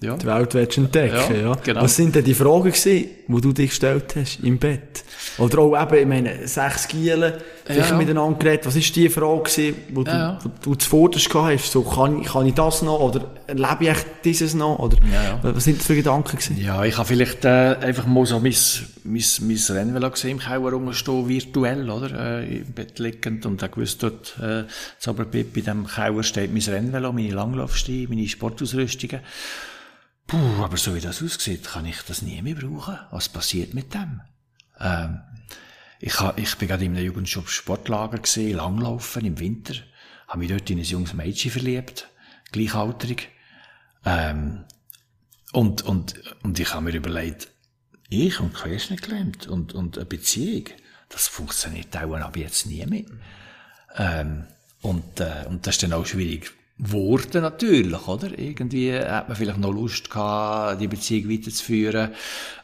ja. 0.00 0.16
die 0.16 0.26
Welt 0.26 0.54
willst 0.54 0.78
entdecken. 0.78 1.34
Ja, 1.34 1.48
ja. 1.48 1.54
Genau. 1.54 1.82
Was 1.82 1.96
sind 1.96 2.14
denn 2.14 2.24
die 2.24 2.34
Fragen 2.34 2.64
gewesen, 2.64 3.08
die 3.28 3.40
du 3.40 3.52
dich 3.52 3.70
gestellt 3.70 4.14
hast 4.16 4.40
im 4.42 4.58
Bett? 4.58 5.04
Oder 5.38 5.58
auch 5.58 5.82
eben, 5.82 5.98
ich 6.00 6.06
meine, 6.06 6.48
sechs 6.48 6.88
Gielen, 6.88 7.34
ja. 7.68 7.94
miteinander 7.96 8.38
geredet. 8.38 8.66
Was 8.66 8.76
ist 8.76 8.94
die 8.96 9.08
Frage 9.08 9.42
gewesen, 9.42 9.76
wo 9.92 10.02
du, 10.02 10.10
ja. 10.10 10.38
wo 10.42 10.70
du 10.70 10.74
zuvorderst 10.76 11.28
gehabt 11.28 11.52
hast? 11.52 11.72
So, 11.72 11.82
kann, 11.82 12.22
kann 12.22 12.46
ich 12.46 12.54
das 12.54 12.82
noch? 12.82 13.00
Oder 13.00 13.30
lebe 13.48 13.92
ich 13.92 13.98
dieses 14.24 14.54
noch? 14.54 14.78
Oder, 14.78 14.96
ja, 15.12 15.38
Was 15.42 15.64
sind 15.64 15.78
das 15.78 15.86
für 15.86 15.94
Gedanken 15.94 16.36
gewesen? 16.36 16.58
Ja, 16.58 16.84
ich 16.84 16.96
habe 16.96 17.06
vielleicht, 17.06 17.44
äh, 17.44 17.76
einfach 17.80 18.06
mal 18.06 18.24
so 18.24 18.40
mein, 18.40 18.54
mein, 19.04 19.24
mein 19.40 19.76
Rennvelo 19.76 20.10
gesehen 20.10 20.30
im 20.30 20.38
Keller 20.38 20.72
rumstehen, 20.72 21.28
virtuell, 21.28 21.90
oder? 21.90 22.40
Äh, 22.40 22.58
Im 22.58 22.72
Bett 22.72 22.98
liegend 22.98 23.44
und 23.44 23.62
habe 23.62 23.72
gewusst, 23.72 24.02
dort, 24.02 24.36
äh, 24.40 24.64
Oberpipp 25.08 25.56
in 25.56 25.64
diesem 25.64 25.86
Keller 25.86 26.22
steht 26.22 26.52
mein 26.52 26.62
Rennvelo, 26.62 27.12
meine 27.12 27.30
Langlaufstiege, 27.30 28.08
meine 28.08 28.26
Sportausrüstungen. 28.26 29.20
Puh, 30.26 30.62
aber 30.62 30.76
so 30.76 30.94
wie 30.94 31.00
das 31.00 31.22
aussieht, 31.22 31.64
kann 31.64 31.86
ich 31.86 31.98
das 32.08 32.22
nie 32.22 32.42
mehr 32.42 32.56
brauchen. 32.56 32.98
Was 33.12 33.28
passiert 33.28 33.74
mit 33.74 33.94
dem? 33.94 34.20
Ähm, 34.80 35.20
ich, 36.00 36.20
ha, 36.20 36.34
ich 36.36 36.56
bin 36.56 36.68
gerade 36.68 36.84
in 36.84 36.96
einem 36.96 37.06
Jugendschub 37.06 37.48
Sportlager 37.48 38.18
gesehen, 38.18 38.56
Langlaufen 38.56 39.24
im 39.24 39.38
Winter, 39.38 39.74
habe 40.28 40.40
mich 40.40 40.48
dort 40.48 40.68
in 40.70 40.78
ein 40.78 40.84
junges 40.84 41.14
Mädchen 41.14 41.50
verliebt, 41.50 42.08
gleichaltrig. 42.52 43.28
Ähm, 44.04 44.64
und, 45.52 45.82
und, 45.82 46.20
und 46.42 46.58
ich 46.58 46.74
habe 46.74 46.84
mir 46.84 46.96
überlegt, 46.96 47.48
ich 48.08 48.40
und 48.40 48.54
Querschnitt 48.54 49.02
gelähmt 49.02 49.46
und, 49.46 49.72
und 49.72 49.96
eine 49.96 50.06
Beziehung, 50.06 50.66
das 51.08 51.28
funktioniert 51.28 51.96
auch 51.96 52.14
ab 52.14 52.36
jetzt 52.36 52.66
nie 52.66 52.84
mehr. 52.86 53.04
Ähm, 53.96 54.46
und, 54.82 55.20
äh, 55.20 55.44
und 55.48 55.66
das 55.66 55.76
ist 55.76 55.82
dann 55.82 55.92
auch 55.92 56.06
schwierig 56.06 56.52
Worte 56.78 57.40
natürlich, 57.40 58.06
oder? 58.06 58.38
Irgendwie 58.38 58.92
hat 58.92 59.28
man 59.28 59.36
vielleicht 59.36 59.58
noch 59.58 59.72
Lust 59.72 60.10
gehabt, 60.10 60.78
die 60.78 60.88
Beziehung 60.88 61.30
weiterzuführen, 61.30 62.10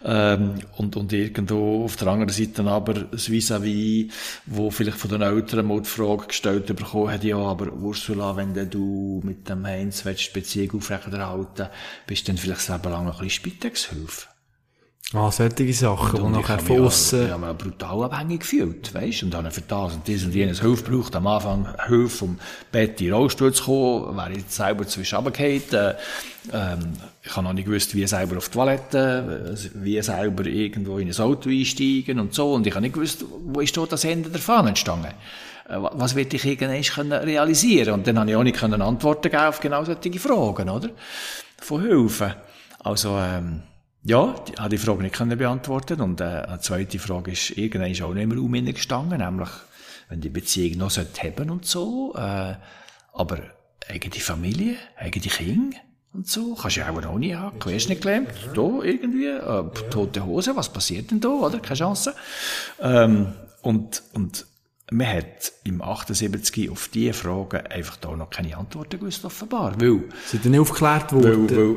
ähm, 0.04 0.54
und, 0.76 0.96
und 0.96 1.12
irgendwo 1.14 1.84
auf 1.84 1.96
der 1.96 2.08
anderen 2.08 2.32
Seite 2.32 2.62
aber 2.64 2.94
das 2.94 3.30
Vis-à-vis, 3.30 4.12
wo 4.44 4.70
vielleicht 4.70 4.98
von 4.98 5.10
den 5.10 5.22
Eltern 5.22 5.66
mal 5.66 5.80
die 5.80 5.88
Frage 5.88 6.26
gestellt 6.26 6.66
bekommen 6.66 7.10
hat, 7.10 7.24
ja, 7.24 7.38
aber 7.38 7.72
Ursula, 7.72 8.36
wenn 8.36 8.52
du 8.68 9.22
mit 9.24 9.48
dem 9.48 9.66
Heinz 9.66 10.04
willst, 10.04 10.28
die 10.28 10.40
Beziehung 10.40 10.76
aufrechterhalten, 10.76 11.68
bist 12.06 12.28
du 12.28 12.32
dann 12.32 12.38
vielleicht 12.38 12.60
selber 12.60 12.90
lang 12.90 13.06
noch 13.06 13.20
ein 13.20 13.24
bisschen 13.24 13.50
Spitexhilfe? 13.52 14.31
Ah, 15.14 15.30
solche 15.30 15.74
Sachen, 15.74 16.22
und, 16.22 16.32
die 16.32 16.38
nachher 16.38 16.58
von 16.58 16.86
aussen... 16.86 17.26
Ich 17.26 17.32
habe 17.32 17.46
mich 17.46 17.58
brutal 17.58 18.04
abhängig 18.04 18.40
gefühlt, 18.40 18.94
weisst, 18.94 19.22
und 19.22 19.34
habe 19.34 19.50
für 19.50 19.60
das 19.60 19.92
und 19.92 20.08
dies 20.08 20.24
und 20.24 20.34
jenes 20.34 20.62
Hilfe 20.62 20.84
gebraucht. 20.84 21.14
Am 21.14 21.26
Anfang 21.26 21.68
Hilfe, 21.86 22.08
vom 22.08 22.38
Bett 22.70 22.98
in 23.02 23.08
den 23.08 23.14
Rollstuhl 23.14 23.52
zu 23.52 23.64
kommen, 23.64 24.16
wäre 24.16 24.32
ich 24.32 24.44
selber 24.48 24.86
zwischen 24.86 25.16
runtergefallen. 25.16 25.62
Äh, 25.70 25.94
ähm, 26.54 26.92
ich 27.22 27.36
habe 27.36 27.46
noch 27.46 27.52
nicht 27.52 27.66
gewusst, 27.66 27.94
wie 27.94 28.06
selber 28.06 28.38
auf 28.38 28.48
die 28.48 28.54
Toilette, 28.54 29.54
wie 29.74 30.00
selber 30.00 30.46
irgendwo 30.46 30.96
in 30.96 31.08
ein 31.08 31.20
Auto 31.20 31.50
einsteigen 31.50 32.18
und 32.18 32.32
so. 32.32 32.54
Und 32.54 32.66
ich 32.66 32.72
habe 32.72 32.82
nicht 32.82 32.94
gewusst, 32.94 33.22
wo 33.44 33.60
ist 33.60 33.76
dort 33.76 33.92
das 33.92 34.04
Ende 34.04 34.30
der 34.30 34.40
Fahnenstange? 34.40 35.08
Äh, 35.68 35.76
was 35.76 36.14
will 36.14 36.26
ich 36.32 36.44
irgendwann 36.46 37.12
realisieren? 37.12 37.92
Und 37.92 38.06
dann 38.06 38.18
habe 38.18 38.30
ich 38.30 38.36
auch 38.36 38.42
nicht 38.42 38.62
Antworten 38.62 39.30
geben 39.30 39.42
auf 39.42 39.60
genau 39.60 39.84
solche 39.84 40.18
Fragen, 40.18 40.70
oder? 40.70 40.88
Von 41.58 41.82
Hilfe. 41.82 42.34
Also, 42.82 43.18
ähm, 43.18 43.60
ja, 44.04 44.34
die, 44.46 44.52
habe 44.54 44.68
die 44.70 44.78
Frage 44.78 45.02
nicht 45.02 45.14
können 45.14 45.38
beantworten 45.38 46.00
und 46.00 46.20
äh, 46.20 46.24
eine 46.24 46.60
zweite 46.60 46.98
Frage 46.98 47.32
ist 47.32 47.50
irgendwann 47.56 47.90
ist 47.90 48.02
auch 48.02 48.14
nicht 48.14 48.24
im 48.24 48.32
Raum 48.32 48.52
gestanden, 48.52 49.18
nämlich 49.18 49.50
wenn 50.08 50.20
die 50.20 50.28
Beziehung 50.28 50.78
noch 50.78 50.96
haben 50.96 51.50
und 51.50 51.64
so, 51.64 52.14
äh, 52.16 52.54
aber 53.14 53.38
eigene 53.88 54.14
Familie, 54.16 54.76
eigene 54.96 55.26
Kinder 55.26 55.76
und 56.12 56.26
so, 56.26 56.54
kannst 56.54 56.76
du 56.76 56.80
ja 56.80 56.90
auch 56.90 57.00
noch 57.00 57.18
nie 57.18 57.34
haben, 57.34 57.58
du 57.60 57.70
hast 57.70 57.88
nicht 57.88 58.02
gelernt, 58.02 58.28
da 58.54 58.82
irgendwie, 58.82 59.26
äh, 59.26 59.64
tote 59.90 60.24
Hose, 60.24 60.56
was 60.56 60.72
passiert 60.72 61.10
denn 61.10 61.20
da, 61.20 61.28
oder? 61.28 61.60
Keine 61.60 61.78
Chance. 61.78 62.14
Ähm, 62.80 63.32
und, 63.62 64.02
und 64.12 64.46
man 64.90 65.06
hat 65.06 65.52
im 65.64 65.80
78 65.80 66.70
auf 66.70 66.88
diese 66.88 67.14
Fragen 67.14 67.66
einfach 67.68 67.96
da 67.96 68.14
noch 68.14 68.30
keine 68.30 68.56
Antworten 68.56 68.98
gewusst, 68.98 69.24
offenbar, 69.24 69.80
weil... 69.80 70.02
Sind 70.26 70.44
nicht 70.44 70.60
aufgeklärt 70.60 71.12
worden? 71.12 71.48
Weil, 71.48 71.56
weil 71.56 71.76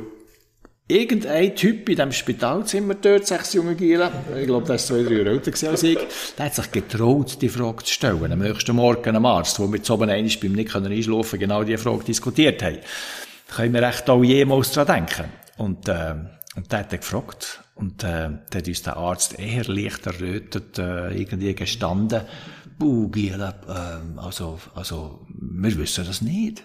irgendein 0.88 1.56
Typ 1.56 1.90
in 1.90 1.96
diesem 1.96 2.12
Spitalzimmer 2.12 2.96
dort, 2.96 3.26
sechs 3.26 3.54
junge 3.54 3.76
Gielen, 3.76 4.10
ich 4.38 4.46
glaube, 4.46 4.68
das 4.68 4.90
war 4.90 4.98
zwei, 4.98 5.04
drei 5.04 5.16
Jahre 5.16 5.30
älter 5.32 5.70
als 5.70 5.84
ich, 5.84 5.98
der 6.38 6.46
hat 6.46 6.56
sich 6.56 6.72
getraut, 6.72 7.42
die 7.42 7.50
Frage 7.50 7.84
zu 7.84 7.94
stellen. 7.94 8.32
Am 8.32 8.40
nächsten 8.40 8.76
Morgen 8.76 9.10
einem 9.10 9.26
Arzt, 9.26 9.58
der 9.58 9.68
mit 9.68 9.86
so 9.86 9.96
einem 9.96 10.10
einmal 10.10 10.38
beim 10.42 10.52
nicht 10.54 10.76
einschlafen 10.76 11.40
genau 11.40 11.64
diese 11.64 11.80
Frage 11.80 12.04
diskutiert 12.04 12.62
hat. 12.62 12.80
Da 13.48 13.56
können 13.56 13.74
wir 13.74 13.84
echt 13.84 14.10
auch 14.10 14.24
jemals 14.24 14.72
dran 14.72 14.88
denken. 14.88 15.26
Und, 15.58 15.88
äh, 15.88 16.16
und 16.56 16.72
der 16.72 16.80
hat 16.80 16.92
er 16.92 17.00
gefragt. 17.00 17.62
Und 17.76 18.04
äh, 18.04 18.30
der 18.54 18.60
hat 18.60 18.68
uns 18.68 18.84
der 18.84 18.98
Arzt 18.98 19.40
eher 19.40 19.66
leicht 19.66 20.06
errötet, 20.06 20.78
äh, 20.78 21.14
irgendwie 21.14 21.54
gestanden. 21.56 22.22
Buh, 22.78 23.10
Gielen, 23.10 23.42
äh, 23.42 24.20
also, 24.20 24.60
also, 24.76 25.26
wir 25.30 25.78
wissen 25.78 26.06
das 26.06 26.22
nicht. 26.22 26.64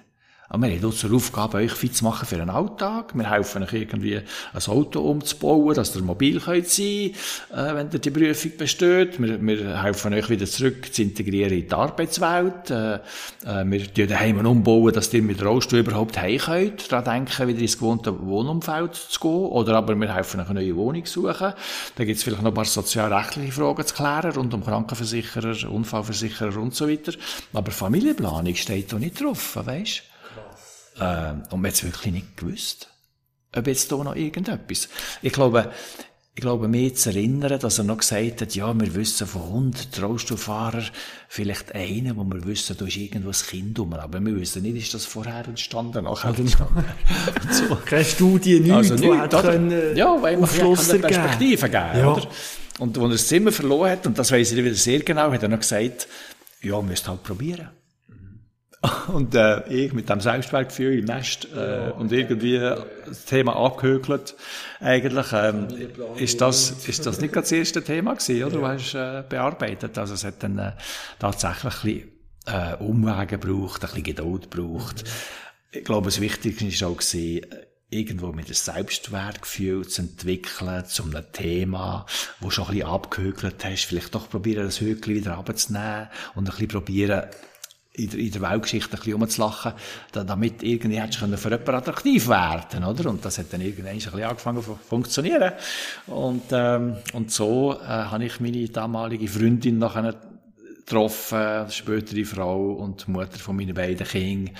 Aber 0.52 0.66
wir 0.66 0.74
haben 0.74 0.84
uns 0.84 0.98
zur 0.98 1.14
Aufgabe, 1.14 1.58
euch 1.58 1.70
fit 1.70 1.96
zu 1.96 2.02
machen 2.02 2.26
für 2.26 2.34
einen 2.34 2.50
Alltag. 2.50 3.12
Wir 3.14 3.30
helfen 3.30 3.62
euch 3.62 3.72
irgendwie, 3.72 4.16
ein 4.16 4.66
Auto 4.66 5.00
umzubauen, 5.00 5.76
dass 5.76 5.94
ihr 5.94 6.02
mobil 6.02 6.40
könnt 6.40 6.66
sein 6.66 6.84
äh, 6.84 7.12
wenn 7.52 7.88
ihr 7.92 8.00
die 8.00 8.10
Prüfung 8.10 8.56
besteht. 8.58 9.22
Wir, 9.22 9.40
wir 9.40 9.80
helfen 9.80 10.12
euch 10.12 10.28
wieder 10.28 10.46
zurück 10.46 10.92
zu 10.92 11.02
integrieren 11.02 11.52
in 11.52 11.68
die 11.68 11.72
Arbeitswelt. 11.72 12.68
Äh, 12.68 12.94
äh, 12.94 13.64
wir 13.64 13.94
tun 13.94 14.08
daheim 14.08 14.44
umbauen, 14.44 14.92
dass 14.92 15.14
ihr 15.14 15.22
mit 15.22 15.40
Rollstuhl 15.40 15.78
überhaupt 15.78 16.20
heim 16.20 16.38
könnt. 16.38 16.90
Daran 16.90 17.26
denken, 17.26 17.46
wieder 17.46 17.60
ins 17.60 17.78
gewohnte 17.78 18.20
Wohnumfeld 18.20 18.96
zu 18.96 19.20
gehen. 19.20 19.30
Oder 19.30 19.76
aber 19.76 19.94
wir 19.94 20.12
helfen 20.12 20.40
euch 20.40 20.50
eine 20.50 20.60
neue 20.60 20.74
Wohnung 20.74 21.04
zu 21.04 21.22
suchen. 21.22 21.52
Da 21.94 22.04
gibt 22.04 22.16
es 22.16 22.24
vielleicht 22.24 22.42
noch 22.42 22.50
ein 22.50 22.54
paar 22.54 22.64
sozialrechtliche 22.64 23.52
Fragen 23.52 23.86
zu 23.86 23.94
klären, 23.94 24.32
rund 24.32 24.52
um 24.52 24.64
Krankenversicherer, 24.64 25.70
Unfallversicherer 25.70 26.56
und 26.56 26.74
so 26.74 26.88
weiter. 26.88 27.12
Aber 27.52 27.70
Familienplanung 27.70 28.56
steht 28.56 28.92
da 28.92 28.98
nicht 28.98 29.22
drauf, 29.22 29.54
weißt 29.54 30.09
äh, 31.00 31.32
und 31.50 31.60
man 31.60 31.66
hat 31.66 31.74
es 31.74 31.84
wirklich 31.84 32.12
nicht 32.12 32.36
gewusst, 32.36 32.88
ob 33.56 33.66
jetzt 33.66 33.90
da 33.90 33.96
noch 33.96 34.14
irgendetwas. 34.14 34.88
Ich 35.22 35.32
glaube, 35.32 35.72
ich 36.34 36.42
glaube, 36.42 36.68
mehr 36.68 36.94
zu 36.94 37.10
erinnern, 37.10 37.58
dass 37.58 37.78
er 37.78 37.84
noch 37.84 37.98
gesagt 37.98 38.40
hat, 38.40 38.54
ja, 38.54 38.72
wir 38.78 38.94
wissen 38.94 39.26
von 39.26 39.42
100 39.42 40.02
Rollstuhlfahrern 40.02 40.88
vielleicht 41.28 41.74
einen, 41.74 42.16
wo 42.16 42.24
wir 42.24 42.44
wissen, 42.46 42.76
da 42.78 42.86
ist 42.86 42.96
irgendwo 42.96 43.30
ein 43.30 43.34
Kind 43.34 43.78
rum. 43.78 43.92
Aber 43.94 44.20
wir 44.24 44.36
wissen 44.36 44.62
nicht, 44.62 44.76
ist 44.76 44.94
das 44.94 45.06
vorher 45.06 45.46
entstanden, 45.46 46.04
nachher 46.04 46.38
entstanden. 46.38 46.84
so. 47.50 47.76
Keine 47.84 48.04
Studie, 48.04 48.60
nichts, 48.60 48.92
also 48.92 48.94
nicht, 48.94 49.18
hat 49.18 49.42
können, 49.42 49.96
ja, 49.96 50.22
weil 50.22 50.40
Aufschluss 50.40 50.90
eine 50.90 51.00
Perspektive 51.00 51.68
geben, 51.68 51.98
ja. 51.98 52.12
oder? 52.12 52.28
Und 52.78 52.96
als 52.96 53.04
er 53.04 53.10
das 53.10 53.26
Zimmer 53.26 53.52
verloren 53.52 53.90
hat, 53.90 54.06
und 54.06 54.18
das 54.18 54.30
weiss 54.30 54.52
ich 54.52 54.64
wieder 54.64 54.74
sehr 54.74 55.00
genau, 55.00 55.32
hat 55.32 55.42
er 55.42 55.48
noch 55.48 55.58
gesagt, 55.58 56.08
ja, 56.62 56.80
müsst 56.80 57.08
halt 57.08 57.22
probieren. 57.22 57.68
Und 59.08 59.34
äh, 59.34 59.68
ich 59.68 59.92
mit 59.92 60.08
dem 60.08 60.20
Selbstwertgefühl 60.20 61.00
im 61.00 61.04
Nest 61.04 61.48
äh, 61.54 61.90
und 61.98 62.12
irgendwie 62.12 62.58
das 62.58 63.26
Thema 63.26 63.54
abgehökelt, 63.56 64.34
eigentlich 64.80 65.32
ähm, 65.34 65.68
ist 66.16 66.40
das 66.40 66.88
ist 66.88 67.04
das 67.04 67.20
nicht 67.20 67.36
das 67.36 67.52
erste 67.52 67.84
Thema 67.84 68.14
gewesen, 68.14 68.44
oder? 68.44 68.56
Du 68.56 68.66
hast 68.66 68.94
äh, 68.94 69.22
bearbeitet, 69.28 69.98
also 69.98 70.14
es 70.14 70.24
hat 70.24 70.42
dann 70.42 70.58
äh, 70.58 70.72
tatsächlich 71.18 71.64
ein 71.64 71.82
bisschen 71.82 72.20
äh, 72.46 72.82
Umwege 72.82 73.38
gebraucht, 73.38 73.82
ein 73.82 73.88
bisschen 73.88 74.02
Geduld 74.02 74.50
gebraucht. 74.50 75.04
Ich 75.72 75.84
glaube, 75.84 76.06
das 76.06 76.20
Wichtigste 76.20 76.66
ist 76.66 76.82
auch 76.82 76.96
gewesen, 76.96 77.46
irgendwo 77.90 78.28
mit 78.28 78.46
einem 78.46 78.54
Selbstwertgefühl 78.54 79.86
zu 79.86 80.02
entwickeln, 80.02 80.86
zu 80.86 81.02
einem 81.04 81.24
Thema, 81.32 82.06
wo 82.40 82.48
schon 82.48 82.66
ein 82.66 82.74
bisschen 82.74 82.88
abgehökelt 82.88 83.64
hast, 83.64 83.84
vielleicht 83.84 84.14
doch 84.14 84.30
probieren, 84.30 84.64
das 84.64 84.80
Höckchen 84.80 85.16
wieder 85.16 85.36
abzunehmen 85.36 86.08
und 86.34 86.44
ein 86.44 86.50
bisschen 86.50 86.68
probieren, 86.68 87.24
in 88.02 88.10
der, 88.10 88.20
in 88.20 88.30
der 88.32 88.40
Weltgeschichte 88.42 88.92
ein 88.92 88.98
bisschen 88.98 89.12
rumzulachen, 89.14 89.72
damit 90.12 90.62
irgendwie 90.62 91.00
hättest 91.00 91.22
du 91.22 91.36
für 91.36 91.50
jemanden 91.50 91.74
attraktiv 91.74 92.28
werden, 92.28 92.84
oder? 92.84 93.10
Und 93.10 93.24
das 93.24 93.38
hat 93.38 93.52
dann 93.52 93.60
irgendwann 93.60 93.92
ein 93.92 93.98
bisschen 93.98 94.22
angefangen 94.22 94.62
zu 94.62 94.78
funktionieren. 94.88 95.52
Und, 96.06 96.44
ähm, 96.52 96.96
und 97.12 97.30
so 97.30 97.74
äh, 97.74 97.86
habe 97.86 98.24
ich 98.24 98.40
meine 98.40 98.68
damalige 98.68 99.28
Freundin 99.28 99.78
nachher 99.78 100.14
getroffen, 100.90 101.70
spätere 101.70 102.24
Frau 102.24 102.72
und 102.72 103.06
Mutter 103.08 103.38
von 103.38 103.56
meinen 103.56 103.74
beiden 103.74 104.06
Kindern, 104.06 104.56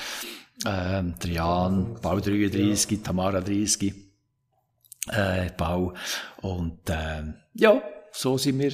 ähm, 0.67 1.15
der 1.23 1.31
Jan, 1.31 1.97
Bau 2.01 2.21
33, 2.21 2.91
ja. 2.91 2.99
Tamara 3.03 3.41
30, 3.41 3.95
äh, 5.09 5.51
Bau. 5.57 5.95
Und 6.43 6.89
äh, 6.89 7.23
ja, 7.55 7.83
so 8.13 8.39
sind 8.39 8.59
wir 8.59 8.73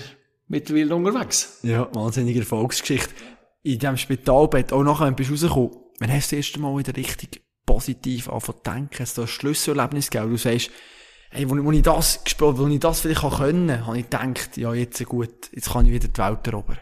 mittlerweile 0.49 0.95
unterwegs. 0.95 1.61
Ja, 1.63 1.89
wahnsinnige 1.95 2.41
Erfolgsgeschichte 2.41 3.15
in 3.67 3.79
diesem 3.81 3.97
Spitalbett, 3.97 4.73
auch 4.73 4.85
nachher, 4.85 5.07
wenn 5.07 5.17
du 5.17 5.25
rausgekommen 5.25 5.71
wenn 5.99 6.13
hast 6.13 6.31
du 6.31 6.37
das 6.37 6.47
erste 6.47 6.61
Mal 6.61 6.77
wieder 6.77 6.95
richtig 6.95 7.43
positiv 7.65 8.29
anfangen 8.29 8.59
zu 8.59 8.71
denken, 8.71 8.99
hast 9.01 9.19
du 9.19 9.23
ein 9.23 9.29
Schlüsselerlebnis 9.29 10.11
gegeben, 10.11 10.31
du 10.31 10.37
sagst, 10.37 10.71
hey, 11.31 11.49
wo, 11.49 11.57
wo 11.65 11.73
ich 11.73 11.83
das 11.83 12.23
gespielt, 12.23 12.59
wo 12.59 12.67
ich 12.67 12.79
das 12.79 13.01
vielleicht 13.01 13.23
können 13.23 13.69
kann, 13.69 13.87
habe 13.87 13.99
ich 13.99 14.05
gedacht, 14.05 14.57
ja, 14.57 14.73
jetzt 14.73 15.05
gut, 15.07 15.51
jetzt 15.53 15.71
kann 15.71 15.87
ich 15.87 15.93
wieder 15.93 16.09
die 16.09 16.19
Welt 16.19 16.47
erobern. 16.47 16.79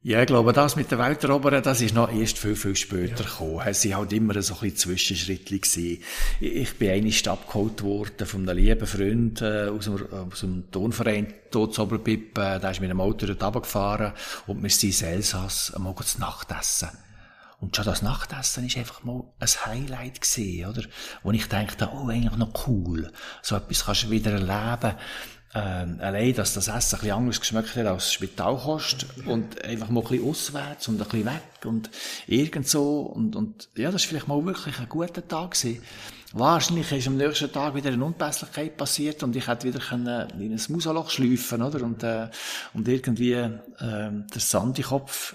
Ja, 0.00 0.20
ich 0.20 0.28
glaube, 0.28 0.52
das 0.52 0.76
mit 0.76 0.92
der 0.92 1.00
Welt 1.00 1.24
erobern, 1.24 1.60
das 1.60 1.80
ist 1.80 1.92
noch 1.92 2.08
erst 2.08 2.38
viel, 2.38 2.54
viel 2.54 2.76
später 2.76 3.24
ja. 3.24 3.28
gekommen. 3.28 3.62
Es 3.66 3.82
sind 3.82 3.96
halt 3.96 4.12
immer 4.12 4.40
so 4.42 4.54
ein 4.54 4.60
bisschen 4.60 4.76
Zwischenschritte 4.76 5.58
gewesen. 5.58 6.02
Ich 6.38 6.78
bin 6.78 6.90
einmal 6.90 7.36
abgeholt 7.36 7.82
worden 7.82 8.26
von 8.26 8.48
einem 8.48 8.58
lieben 8.58 8.86
Freund 8.86 9.42
äh, 9.42 9.66
aus, 9.66 9.86
dem, 9.86 10.06
aus 10.12 10.40
dem 10.40 10.70
Tonverein. 10.70 11.26
Äh, 11.26 11.40
der 11.50 12.70
ist 12.70 12.80
mit 12.80 12.90
dem 12.90 13.00
Auto 13.00 13.26
dort 13.26 13.42
runtergefahren 13.42 14.12
und 14.46 14.62
wir 14.62 14.70
sind 14.70 15.00
in 15.00 15.08
Elsass 15.08 15.74
einmal 15.74 15.96
zu 15.96 16.20
Nacht 16.20 16.52
essen. 16.52 16.90
Und 17.60 17.74
schon 17.74 17.84
das 17.84 18.02
Nachtessen 18.02 18.66
ist 18.66 18.76
einfach 18.76 19.02
mal 19.02 19.24
ein 19.40 19.48
Highlight 19.48 20.20
gewesen, 20.20 20.66
oder? 20.66 20.82
Wo 21.24 21.32
ich 21.32 21.48
dachte, 21.48 21.90
oh, 21.92 22.08
eigentlich 22.08 22.36
noch 22.36 22.68
cool. 22.68 23.10
So 23.42 23.56
etwas 23.56 23.84
kannst 23.84 24.04
du 24.04 24.10
wieder 24.10 24.30
erleben 24.30 24.96
ähm, 25.54 25.98
allein, 26.00 26.34
dass 26.34 26.52
das 26.52 26.68
Essen 26.68 26.96
ein 26.96 27.00
bisschen 27.00 27.16
anders 27.16 27.40
geschmeckt 27.40 27.74
hat 27.76 27.86
als 27.86 28.12
Spitalkost 28.12 29.06
und 29.26 29.64
einfach 29.64 29.88
mal 29.88 30.02
ein 30.02 30.08
bisschen 30.08 30.28
auswärts 30.28 30.88
und 30.88 31.00
ein 31.00 31.08
bisschen 31.08 31.26
weg 31.26 31.64
und 31.64 31.90
irgend 32.26 32.68
so 32.68 33.00
und, 33.00 33.34
und 33.34 33.68
ja, 33.74 33.90
das 33.90 34.02
ist 34.02 34.08
vielleicht 34.08 34.28
mal 34.28 34.44
wirklich 34.44 34.78
ein 34.78 34.88
guter 34.88 35.26
Tag 35.26 35.52
gewesen. 35.52 35.82
Wahrscheinlich 36.34 36.92
ist 36.92 37.06
am 37.06 37.16
nächsten 37.16 37.50
Tag 37.50 37.74
wieder 37.74 37.90
eine 37.90 38.04
Unpässlichkeit 38.04 38.76
passiert 38.76 39.22
und 39.22 39.34
ich 39.34 39.48
hätte 39.48 39.66
wieder 39.66 39.78
können 39.78 40.28
in 40.38 40.52
ein 40.52 40.60
Musaloch 40.68 41.08
schleifen, 41.08 41.62
oder? 41.62 41.82
Und, 41.82 42.02
äh, 42.02 42.28
und 42.74 42.86
irgendwie, 42.86 43.32
äh, 43.32 43.50
der 43.78 44.20
Sandikopf 44.36 45.34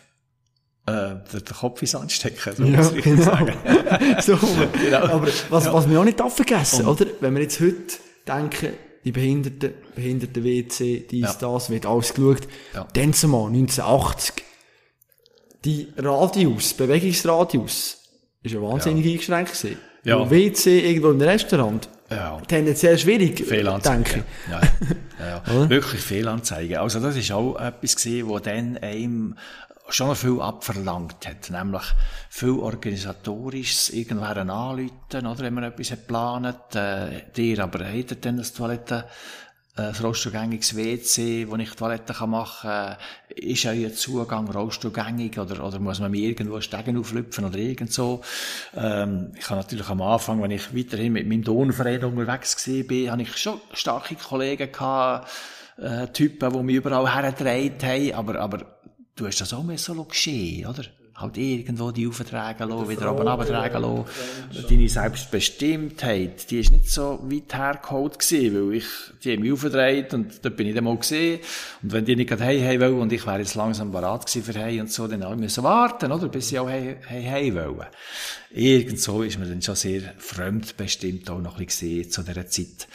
äh, 0.85 0.91
der, 0.91 1.41
der 1.41 1.55
Kopf 1.55 1.81
ins 1.81 1.91
Sand 1.91 2.11
stecken, 2.11 2.55
so 2.55 2.63
ja, 2.63 2.77
muss 2.77 2.91
ich 2.91 3.03
genau. 3.03 3.23
sagen. 3.23 3.53
so, 4.21 4.37
genau. 4.73 4.97
Aber 4.97 5.27
was, 5.49 5.73
was 5.73 5.89
wir 5.89 5.99
auch 5.99 6.03
nicht 6.03 6.19
vergessen, 6.19 6.85
oder? 6.85 7.05
Wenn 7.21 7.33
wir 7.35 7.41
jetzt 7.41 7.59
heute 7.59 7.97
denken, 8.27 8.73
die 9.03 9.11
Behinderten, 9.11 9.73
Behinderten-WC, 9.95 11.07
dies, 11.09 11.21
ja. 11.21 11.35
das, 11.39 11.69
wird 11.69 11.85
alles 11.85 12.13
geschaut. 12.13 12.47
Ja. 12.73 12.87
Dann 12.93 13.13
zumal, 13.13 13.47
1980, 13.47 14.43
die 15.65 15.87
Radius, 15.97 16.73
Bewegungsradius, 16.73 17.97
ist 18.41 18.53
ja 18.53 18.61
wahnsinnig 18.61 19.05
ja. 19.05 19.11
eingeschränkt 19.11 19.53
gewesen. 19.53 19.77
Ja. 20.03 20.17
Und 20.17 20.31
WC 20.31 20.79
irgendwo 20.79 21.11
im 21.11 21.21
Restaurant, 21.21 21.87
ja. 22.09 22.41
tendenziell 22.47 22.97
schwierig, 22.97 23.37
denke 23.47 23.79
ich. 23.79 24.51
Ja, 24.51 24.61
ja, 25.19 25.43
ja. 25.47 25.69
Wirklich 25.69 26.01
Fehlanzeigen. 26.01 26.77
Also 26.77 26.99
das 26.99 27.15
ist 27.15 27.31
auch 27.31 27.55
etwas 27.59 27.95
gewesen, 27.95 28.27
wo 28.27 28.39
dann 28.39 28.77
einem 28.77 29.35
schon 29.89 30.07
noch 30.07 30.17
viel 30.17 30.39
abverlangt 30.41 31.27
hat. 31.27 31.49
Nämlich 31.49 31.83
viel 32.29 32.51
organisatorisches, 32.51 33.89
irgendwer 33.89 34.37
anrufen, 34.37 34.91
oder, 35.11 35.39
wenn 35.39 35.53
man 35.53 35.65
etwas 35.65 35.89
geplant, 35.89 36.75
äh, 36.75 37.23
dir 37.35 37.63
aber 37.63 37.85
hat 37.85 38.25
dann 38.25 38.37
das 38.37 38.53
Toilette, 38.53 39.05
äh, 39.75 39.81
ein 39.81 39.95
rollstuhlgängiges 39.95 40.75
WC, 40.75 41.47
wo 41.49 41.55
ich 41.55 41.71
Toilette 41.71 42.13
machen 42.27 42.69
kann, 42.69 42.97
ist 43.29 43.63
ja 43.63 43.73
Zugang 43.91 44.47
rollstuhlgängig 44.47 45.39
oder, 45.39 45.65
oder 45.65 45.79
muss 45.79 45.99
man 45.99 46.11
mir 46.11 46.29
irgendwo 46.29 46.61
Stegen 46.61 46.97
auflüpfen 46.97 47.45
oder 47.45 47.57
irgend 47.57 47.91
so. 47.91 48.21
Ähm, 48.75 49.31
ich 49.35 49.49
habe 49.49 49.61
natürlich 49.61 49.89
am 49.89 50.01
Anfang, 50.01 50.41
wenn 50.43 50.51
ich 50.51 50.75
weiterhin 50.75 51.13
mit 51.13 51.27
meinem 51.27 51.43
Tonverein 51.43 52.03
unterwegs 52.03 52.67
war, 52.67 53.11
habe 53.11 53.21
ich 53.23 53.37
schon 53.37 53.61
starke 53.73 54.15
Kollegen 54.15 54.71
gehabt, 54.71 55.31
äh, 55.77 56.07
Typen, 56.09 56.53
die 56.53 56.63
mich 56.63 56.75
überall 56.75 57.11
hergedreht 57.11 57.83
haben, 57.83 58.13
aber, 58.13 58.39
aber 58.39 58.65
du 59.15 59.27
hast 59.27 59.41
das 59.41 59.53
auch 59.53 59.63
mehr 59.63 59.77
so 59.77 60.03
geschehen, 60.03 60.67
oder? 60.67 60.83
Halt 61.15 61.37
irgendwo 61.37 61.91
die 61.91 62.07
auftragen 62.07 62.69
lassen, 62.69 62.89
wieder 62.89 63.13
oben 63.13 63.27
abtragen 63.27 63.81
lassen. 63.83 64.67
Deine 64.67 64.89
Selbstbestimmtheit, 64.89 66.49
die 66.49 66.59
ist 66.59 66.71
nicht 66.71 66.89
so 66.89 67.19
weit 67.21 67.53
hergeholt 67.53 68.17
gewesen, 68.17 68.69
weil 68.69 68.77
ich, 68.77 68.85
die 69.23 69.33
haben 69.33 69.41
mich 69.41 69.51
aufgedreht 69.51 70.11
und 70.15 70.43
dort 70.43 70.57
bin 70.57 70.65
ich 70.65 70.73
dann 70.73 70.85
mal 70.85 70.97
gesehen. 70.97 71.39
Und 71.83 71.91
wenn 71.91 72.03
die 72.03 72.15
nicht 72.15 72.29
gerade 72.29 72.45
hey, 72.45 72.59
hey 72.59 72.79
wollen 72.79 72.99
und 72.99 73.13
ich 73.13 73.27
wäre 73.27 73.37
jetzt 73.37 73.53
langsam 73.53 73.91
bereit 73.91 74.25
gewesen 74.25 74.43
für 74.43 74.59
hey 74.59 74.81
und 74.81 74.91
so, 74.91 75.07
dann 75.07 75.21
auch 75.21 75.35
müssen 75.35 75.63
warten, 75.63 76.11
oder? 76.11 76.27
Bis 76.29 76.49
sie 76.49 76.57
auch 76.57 76.67
hey, 76.67 76.97
hey, 77.05 77.21
hey 77.21 77.53
wollen. 77.53 77.85
Irgendso 78.49 79.21
ist 79.21 79.37
mir 79.37 79.45
dann 79.45 79.61
schon 79.61 79.75
sehr 79.75 80.15
fremdbestimmt 80.17 81.29
auch 81.29 81.39
noch 81.39 81.59
ein 81.59 81.65
bisschen 81.65 81.89
gesehen 81.99 82.09
zu 82.09 82.23
dieser 82.23 82.47
Zeit. 82.47 82.87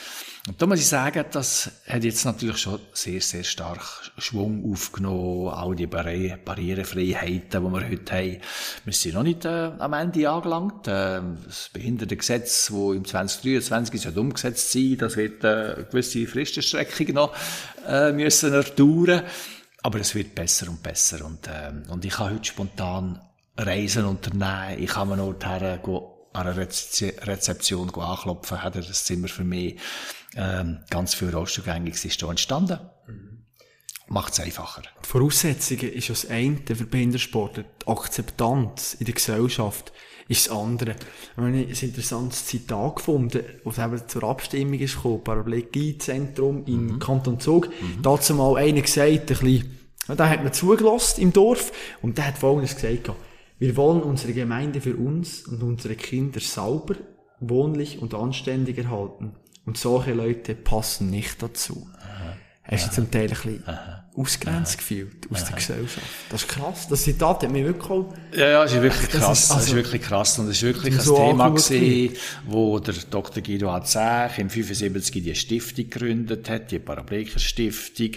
Und 0.46 0.62
da 0.62 0.66
muss 0.66 0.78
ich 0.78 0.86
sagen, 0.86 1.24
das 1.30 1.70
hat 1.86 2.04
jetzt 2.04 2.24
natürlich 2.24 2.58
schon 2.58 2.80
sehr, 2.92 3.20
sehr 3.20 3.44
stark 3.44 4.12
Schwung 4.18 4.70
aufgenommen, 4.72 5.48
all 5.48 5.74
die 5.74 5.86
Barri 5.86 6.34
Barrierefreiheiten, 6.42 7.50
die 7.50 7.70
wir 7.70 7.88
heute 7.88 8.14
haben. 8.14 8.38
Wir 8.84 8.92
sind 8.92 9.14
noch 9.14 9.24
nicht 9.24 9.44
äh, 9.44 9.72
am 9.78 9.92
Ende 9.92 10.30
angelangt. 10.30 10.86
Äh, 10.86 11.20
das 11.44 11.70
Behindertengesetz, 11.72 12.66
das 12.66 12.76
im 12.76 13.04
2023 13.04 14.00
soll 14.00 14.18
umgesetzt 14.18 14.72
sein, 14.72 14.96
das 14.98 15.16
wird 15.16 15.44
äh, 15.44 15.48
eine 15.48 15.86
gewisse 15.90 16.26
Fristenstreckung 16.26 17.14
noch 17.14 17.34
äh, 17.86 18.12
müssen 18.12 18.52
erdauern. 18.52 19.22
Aber 19.82 20.00
es 20.00 20.14
wird 20.14 20.34
besser 20.34 20.68
und 20.68 20.82
besser. 20.82 21.24
Und, 21.24 21.46
äh, 21.46 21.72
und 21.90 22.04
ich 22.04 22.12
kann 22.12 22.32
heute 22.34 22.44
spontan 22.44 23.20
Reisen 23.56 24.04
unternehmen. 24.04 24.82
Ich 24.82 24.90
kann 24.90 25.08
mir 25.08 25.16
dorthin 25.16 25.80
gehen, 25.84 26.00
an 26.32 26.46
einer 26.46 26.56
Rezeption 26.56 27.90
anklopfen, 27.94 28.62
hat 28.62 28.76
er 28.76 28.82
das 28.82 29.04
Zimmer 29.04 29.28
für 29.28 29.44
mich 29.44 29.78
ähm, 30.36 30.78
ganz 30.90 31.14
viel 31.14 31.30
Rollstuhlgängiges 31.30 32.04
ist 32.04 32.22
da 32.22 32.30
entstanden. 32.30 32.78
Mhm. 33.06 33.44
Macht 34.08 34.32
es 34.32 34.40
einfacher. 34.40 34.82
Die 35.04 35.08
Voraussetzungen 35.08 35.92
ist 35.92 36.08
das 36.10 36.28
eine 36.30 36.58
für 36.66 36.84
Behindertensportler. 36.84 37.64
Die 37.82 37.86
Akzeptanz 37.86 38.94
in 38.94 39.06
der 39.06 39.14
Gesellschaft 39.14 39.92
ist 40.28 40.46
das 40.46 40.56
andere. 40.56 40.92
Ich 40.92 41.36
habe 41.36 41.46
ein 41.48 41.68
interessantes 41.68 42.46
Zitat 42.46 42.96
gefunden, 42.96 43.42
was 43.64 43.78
eben 43.78 44.08
zur 44.08 44.24
Abstimmung 44.24 44.78
ist 44.78 44.96
gekommen. 44.96 45.24
Paraplegie-Zentrum 45.24 46.64
im 46.66 46.86
mhm. 46.86 46.98
Kanton 46.98 47.40
Zug. 47.40 47.68
Mhm. 47.68 48.02
Dazu 48.02 48.34
mal 48.34 48.56
einer 48.56 48.82
gesagt, 48.82 49.10
ein 49.10 49.26
bisschen, 49.26 49.78
da 50.06 50.28
hat 50.28 50.42
man 50.42 50.52
zugelassen 50.52 51.20
im 51.22 51.32
Dorf 51.32 51.72
und 52.00 52.16
der 52.16 52.28
hat 52.28 52.38
folgendes 52.38 52.76
gesagt, 52.76 53.10
wir 53.58 53.76
wollen 53.76 54.02
unsere 54.02 54.32
Gemeinde 54.32 54.80
für 54.80 54.94
uns 54.96 55.42
und 55.48 55.62
unsere 55.62 55.96
Kinder 55.96 56.40
sauber, 56.40 56.94
wohnlich 57.40 58.00
und 58.00 58.14
anständig 58.14 58.78
erhalten. 58.78 59.34
Und 59.68 59.76
solche 59.76 60.14
Leute 60.14 60.54
passen 60.54 61.10
nicht 61.10 61.42
dazu. 61.42 61.86
Aha. 62.00 62.38
Hast 62.62 62.86
du 62.86 62.90
zum 62.92 63.10
Teil 63.10 63.24
ein 63.24 63.28
bisschen 63.28 63.62
ausgrenzt 64.16 64.72
ja. 64.72 64.78
gefühlt 64.78 65.30
aus 65.30 65.44
der 65.44 65.56
Gesellschaft. 65.56 66.06
Das 66.30 66.42
ist 66.42 66.48
krass. 66.48 66.88
Das 66.88 67.02
Zitat 67.02 67.42
hat 67.42 67.50
mich 67.50 67.64
wirklich 67.64 67.90
auch... 67.90 68.14
Ja, 68.34 68.48
ja, 68.48 68.64
es 68.64 68.72
ist 68.72 68.82
wirklich 68.82 69.10
krass. 69.10 69.20
Das 69.20 69.38
ist, 69.38 69.50
also, 69.50 69.60
das 69.60 69.68
ist 69.68 69.74
wirklich 69.74 70.02
krass. 70.02 70.38
Und 70.38 70.48
es 70.48 70.56
ist 70.56 70.62
wirklich 70.62 70.94
ein 70.94 71.00
so 71.00 71.16
Thema 71.16 71.50
gewesen, 71.50 72.16
wo 72.46 72.78
der 72.78 72.94
Dr. 73.10 73.42
Guido 73.42 73.70
Hazech 73.70 74.38
im 74.38 74.48
75 74.48 75.22
die 75.22 75.34
Stiftung 75.34 75.90
gegründet 75.90 76.48
hat, 76.48 76.70
die 76.70 76.78
Paraplegiker 76.78 77.38
Stiftung, 77.38 78.12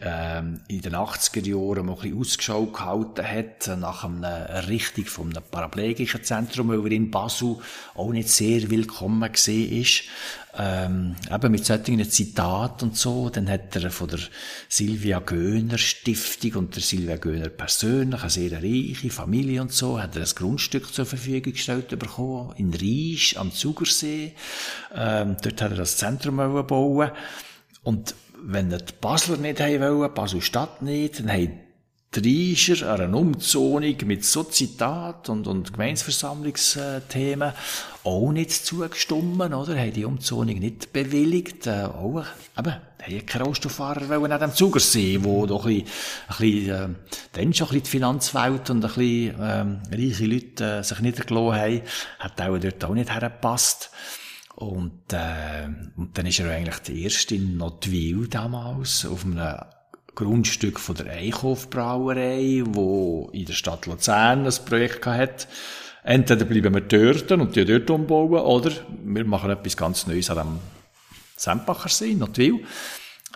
ähm, 0.00 0.60
in 0.68 0.82
den 0.82 0.94
80er 0.94 1.44
Jahren 1.44 1.86
mal 1.86 1.94
ein 1.94 1.98
bisschen 1.98 2.18
Ausschau 2.18 2.66
gehalten 2.66 3.26
hat, 3.26 3.76
nach 3.76 4.04
einer 4.04 4.28
Errichtung 4.28 5.06
von 5.06 5.26
einem 5.30 5.42
Paraplegikerzentrum, 5.50 6.68
weil 6.68 6.86
er 6.86 6.92
in 6.92 7.10
Basel 7.10 7.56
auch 7.96 8.12
nicht 8.12 8.28
sehr 8.28 8.70
willkommen 8.70 9.30
gesehen 9.32 9.82
ist 9.82 10.04
ähm, 10.58 11.16
eben 11.30 11.50
mit 11.50 11.64
solchen 11.64 12.10
Zitaten 12.10 12.88
und 12.88 12.96
so. 12.96 13.30
Dann 13.30 13.48
hat 13.48 13.74
er 13.76 13.90
von 13.90 14.08
der 14.08 14.20
Silvia 14.68 15.20
Göhner 15.20 15.78
Stiftung 15.78 16.54
und 16.54 16.74
der 16.74 16.82
Silvia 16.82 17.16
Göhner 17.16 17.48
persönlich, 17.48 18.20
eine 18.20 18.30
sehr 18.30 18.52
reiche 18.52 19.10
Familie 19.10 19.62
und 19.62 19.72
so, 19.72 20.00
hat 20.00 20.16
er 20.16 20.22
ein 20.22 20.34
Grundstück 20.34 20.92
zur 20.92 21.06
Verfügung 21.06 21.52
gestellt 21.52 21.98
bekommen, 21.98 22.54
in 22.56 22.74
Riesch 22.74 23.36
am 23.36 23.52
Zugersee. 23.52 24.32
Ähm, 24.94 25.36
dort 25.42 25.62
hat 25.62 25.70
er 25.70 25.78
das 25.78 25.96
Zentrum 25.96 26.36
bauen 26.66 27.10
Und 27.82 28.14
wenn 28.44 28.70
die 28.70 28.78
Basler 29.00 29.36
nicht 29.36 29.60
haben 29.60 29.80
wollen, 29.80 30.14
Basel 30.14 30.42
Stadt 30.42 30.82
nicht, 30.82 31.20
dann 31.20 31.30
haben 31.30 31.60
Dreischer 32.12 32.92
an 32.92 33.00
einer 33.00 33.16
Umzonung 33.16 33.96
mit 34.04 34.22
so 34.22 34.44
Zitat 34.44 35.30
und, 35.30 35.46
und 35.46 35.72
Gemeinsversammlungsthemen 35.72 37.52
auch 38.04 38.32
nicht 38.32 38.50
zugestimmt, 38.50 39.40
oder? 39.40 39.78
Haben 39.78 39.92
die 39.94 40.04
Umzonung 40.04 40.58
nicht 40.58 40.92
bewilligt, 40.92 41.66
äh, 41.66 41.84
auch, 41.84 42.22
eben, 42.58 42.74
haben 42.74 43.26
keine 43.26 43.44
Rohstofffahrer 43.44 44.10
wollen 44.10 44.30
an 44.30 44.40
dem 44.40 44.54
Zugersee, 44.54 45.20
wo 45.22 45.46
doch 45.46 45.64
ein 45.64 45.84
bisschen, 45.84 45.88
ein 46.28 46.36
bisschen, 46.36 46.70
äh, 46.70 46.88
dann 47.32 47.54
schon 47.54 47.68
ein 47.68 47.70
bisschen 47.70 47.82
die 47.82 47.90
Finanzwelt 47.90 48.68
und 48.68 48.84
ein 48.84 48.92
bisschen, 48.92 49.34
ähm, 49.40 49.80
reiche 49.90 50.26
Leute 50.26 50.64
äh, 50.64 50.82
sich 50.82 51.00
niedergelassen 51.00 51.60
haben, 51.60 51.82
hat 52.18 52.40
auch 52.42 52.58
dort 52.58 52.84
auch 52.84 52.94
nicht 52.94 53.10
hergepasst. 53.10 53.90
Und, 54.54 55.14
äh, 55.14 55.66
und 55.96 56.18
dann 56.18 56.26
ist 56.26 56.40
er 56.40 56.50
eigentlich 56.50 56.78
der 56.80 56.94
erste 56.94 57.36
in 57.36 57.56
Notwil 57.56 58.28
damals 58.28 59.06
auf 59.06 59.24
einem 59.24 59.56
Grundstück 60.14 60.78
von 60.78 60.94
der 60.96 61.06
Eichhof 61.12 61.70
Brauerei, 61.70 62.62
wo 62.66 63.30
in 63.32 63.46
der 63.46 63.54
Stadt 63.54 63.86
Luzern 63.86 64.46
ein 64.46 64.64
Projekt 64.64 65.06
hat. 65.06 65.48
Entweder 66.04 66.44
bleiben 66.44 66.74
wir 66.74 66.80
dort 66.80 67.30
und 67.32 67.56
die 67.56 67.64
dort 67.64 67.88
umbauen, 67.90 68.40
oder 68.40 68.72
wir 69.04 69.24
machen 69.24 69.50
etwas 69.50 69.76
ganz 69.76 70.06
Neues 70.06 70.30
an 70.30 70.38
dem 70.38 70.58
Sempacher 71.36 71.88
See, 71.88 72.14
Notwil. 72.14 72.64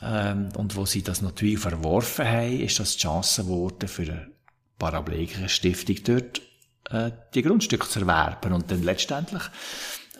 Ähm, 0.03 0.49
und 0.57 0.77
wo 0.77 0.85
sie 0.85 1.03
das 1.03 1.23
Notwil 1.23 1.57
verworfen 1.57 2.27
haben, 2.27 2.61
ist 2.61 2.79
das 2.81 2.97
die 2.97 3.03
Chance 3.03 3.45
geworden, 3.45 3.89
für 3.89 4.03
eine 4.03 4.31
paraplegische 4.79 5.49
Stiftung 5.49 5.97
dort 6.05 6.43
äh, 6.91 7.13
die 7.35 7.43
Grundstücke 7.43 7.89
zu 7.89 8.01
erwerben 8.01 8.53
und 8.53 8.71
dann 8.71 8.83
letztendlich 8.83 9.43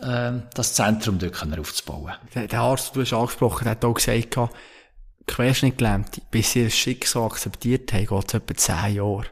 äh, 0.01 0.31
das 0.53 0.73
Zentrum 0.73 1.19
dort 1.19 1.59
aufzubauen. 1.59 2.13
Der 2.33 2.59
Arzt, 2.59 2.95
du 2.95 3.01
hast 3.01 3.13
angesprochen, 3.13 3.67
hat 3.67 3.85
auch 3.85 3.93
gesagt, 3.93 4.37
Querschnittgelähmte, 5.27 6.21
bis 6.31 6.53
sie 6.53 6.63
das 6.63 6.75
Schicksal 6.75 7.25
akzeptiert 7.25 7.91
haben, 7.93 8.05
geht 8.05 8.27
es 8.27 8.33
etwa 8.33 8.55
zehn 8.55 8.95
Jahre. 8.95 9.25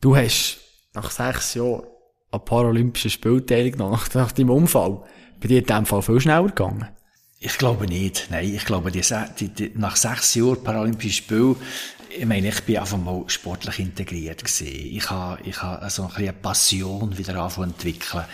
Du 0.00 0.16
hast 0.16 0.58
nach 0.94 1.10
sechs 1.10 1.54
Jahren 1.54 1.84
an 2.30 2.44
Paralympischen 2.44 3.10
Spielen 3.10 3.46
teilgenommen, 3.46 3.92
nach, 3.92 4.12
nach 4.14 4.32
deinem 4.32 4.50
Unfall. 4.50 5.04
Bei 5.40 5.48
dir 5.48 5.58
in 5.58 5.66
dem 5.66 5.86
Fall 5.86 6.02
viel 6.02 6.20
schneller 6.20 6.46
gegangen? 6.46 6.88
Ich 7.38 7.58
glaube 7.58 7.86
nicht. 7.86 8.28
Nein, 8.30 8.54
ich 8.54 8.64
glaube, 8.64 8.92
die, 8.92 9.02
die, 9.38 9.48
die, 9.48 9.72
nach 9.74 9.96
sechs 9.96 10.34
Jahren 10.34 10.62
Paralympische 10.62 11.22
Spiele, 11.22 11.56
ich 12.16 12.26
meine, 12.26 12.48
ich 12.48 12.62
bin 12.62 12.78
einfach 12.78 12.98
mal 12.98 13.24
sportlich 13.26 13.78
integriert 13.80 14.44
gewesen. 14.44 14.66
Ich 14.68 15.10
habe, 15.10 15.42
ich 15.42 15.60
habe 15.62 15.82
also 15.82 16.04
ein 16.04 16.14
eine 16.14 16.32
Passion 16.32 17.16
wieder 17.16 17.36
anfangen 17.36 17.70
entwickeln. 17.70 18.24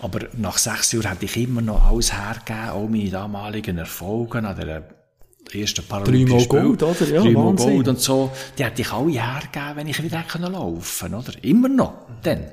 Aber 0.00 0.20
nach 0.36 0.56
sechs 0.56 0.92
Jahren 0.92 1.10
hatte 1.10 1.24
ich 1.26 1.36
immer 1.36 1.60
noch 1.60 1.84
alles 1.84 2.12
hergegeben, 2.12 2.70
auch 2.70 2.88
meine 2.88 3.10
damaligen 3.10 3.78
Erfolge 3.78 4.38
an 4.38 4.56
der 4.56 5.03
ersten 5.52 5.84
Paralympischen 5.84 6.40
Spiele. 6.40 6.62
Gold, 6.62 6.82
oder? 6.82 7.06
Ja, 7.08 7.22
Dreimal 7.22 7.54
Gold 7.54 7.88
und 7.88 8.00
so. 8.00 8.30
Die 8.58 8.64
hätte 8.64 8.82
ich 8.82 8.92
alle 8.92 9.12
hergegeben, 9.12 9.76
wenn 9.76 9.88
ich 9.88 10.02
wieder 10.02 10.18
hätte 10.18 10.38
laufen 10.38 11.14
oder? 11.14 11.32
Immer 11.42 11.68
noch. 11.68 12.06
Dann. 12.22 12.52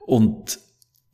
Und, 0.00 0.58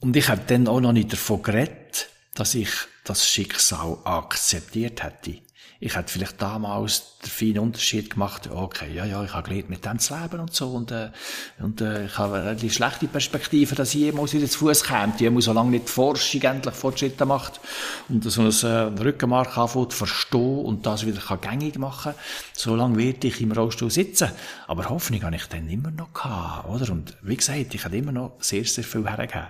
und 0.00 0.16
ich 0.16 0.28
habe 0.28 0.42
dann 0.46 0.68
auch 0.68 0.80
noch 0.80 0.92
nicht 0.92 1.12
davon 1.12 1.42
geredet, 1.42 2.08
dass 2.34 2.54
ich 2.54 2.70
das 3.04 3.28
Schicksal 3.28 3.98
akzeptiert 4.04 5.02
hätte. 5.02 5.38
Ich 5.78 5.94
hätte 5.94 6.10
vielleicht 6.10 6.40
damals 6.40 7.18
den 7.22 7.30
feinen 7.30 7.58
Unterschied 7.58 8.10
gemacht, 8.10 8.48
okay, 8.50 8.92
ja, 8.94 9.04
ja, 9.04 9.22
ich 9.22 9.34
habe 9.34 9.48
gelernt, 9.48 9.68
mit 9.68 9.84
dem 9.84 9.98
zu 9.98 10.16
leben 10.16 10.40
und 10.40 10.54
so, 10.54 10.68
und, 10.68 10.90
äh, 10.90 11.10
und 11.58 11.80
äh, 11.80 12.06
ich 12.06 12.16
habe 12.16 12.40
eine 12.40 12.70
schlechte 12.70 13.06
Perspektive, 13.08 13.74
dass 13.74 13.94
ich 13.94 14.00
jemals 14.00 14.32
wieder 14.32 14.48
zu 14.48 14.60
Fuß 14.60 14.84
käme, 14.84 15.12
die 15.18 15.28
muss 15.28 15.44
so 15.44 15.52
lange 15.52 15.70
nicht 15.70 15.88
die 15.88 15.92
Forschung 15.92 16.42
endlich 16.42 16.74
Fortschritte 16.74 17.26
macht 17.26 17.60
und 18.08 18.24
so 18.24 18.42
ein 18.42 18.48
äh, 18.48 19.02
Rückenmark 19.02 19.56
anfängt 19.58 19.92
verstehen 19.92 20.64
und 20.64 20.86
das 20.86 21.04
wieder 21.04 21.20
kann 21.20 21.40
gängig 21.40 21.78
machen, 21.78 22.14
so 22.54 22.74
lange 22.74 22.96
werde 22.96 23.26
ich 23.28 23.40
im 23.40 23.52
Rollstuhl 23.52 23.90
sitzen. 23.90 24.30
Aber 24.66 24.88
Hoffnung 24.88 25.22
habe 25.22 25.36
ich 25.36 25.46
dann 25.46 25.68
immer 25.68 25.90
noch 25.90 26.12
gehabt, 26.12 26.68
oder? 26.68 26.90
Und 26.90 27.16
wie 27.22 27.36
gesagt, 27.36 27.74
ich 27.74 27.84
habe 27.84 27.96
immer 27.96 28.12
noch 28.12 28.32
sehr, 28.40 28.64
sehr 28.64 28.84
viel 28.84 29.06
hergegeben. 29.06 29.48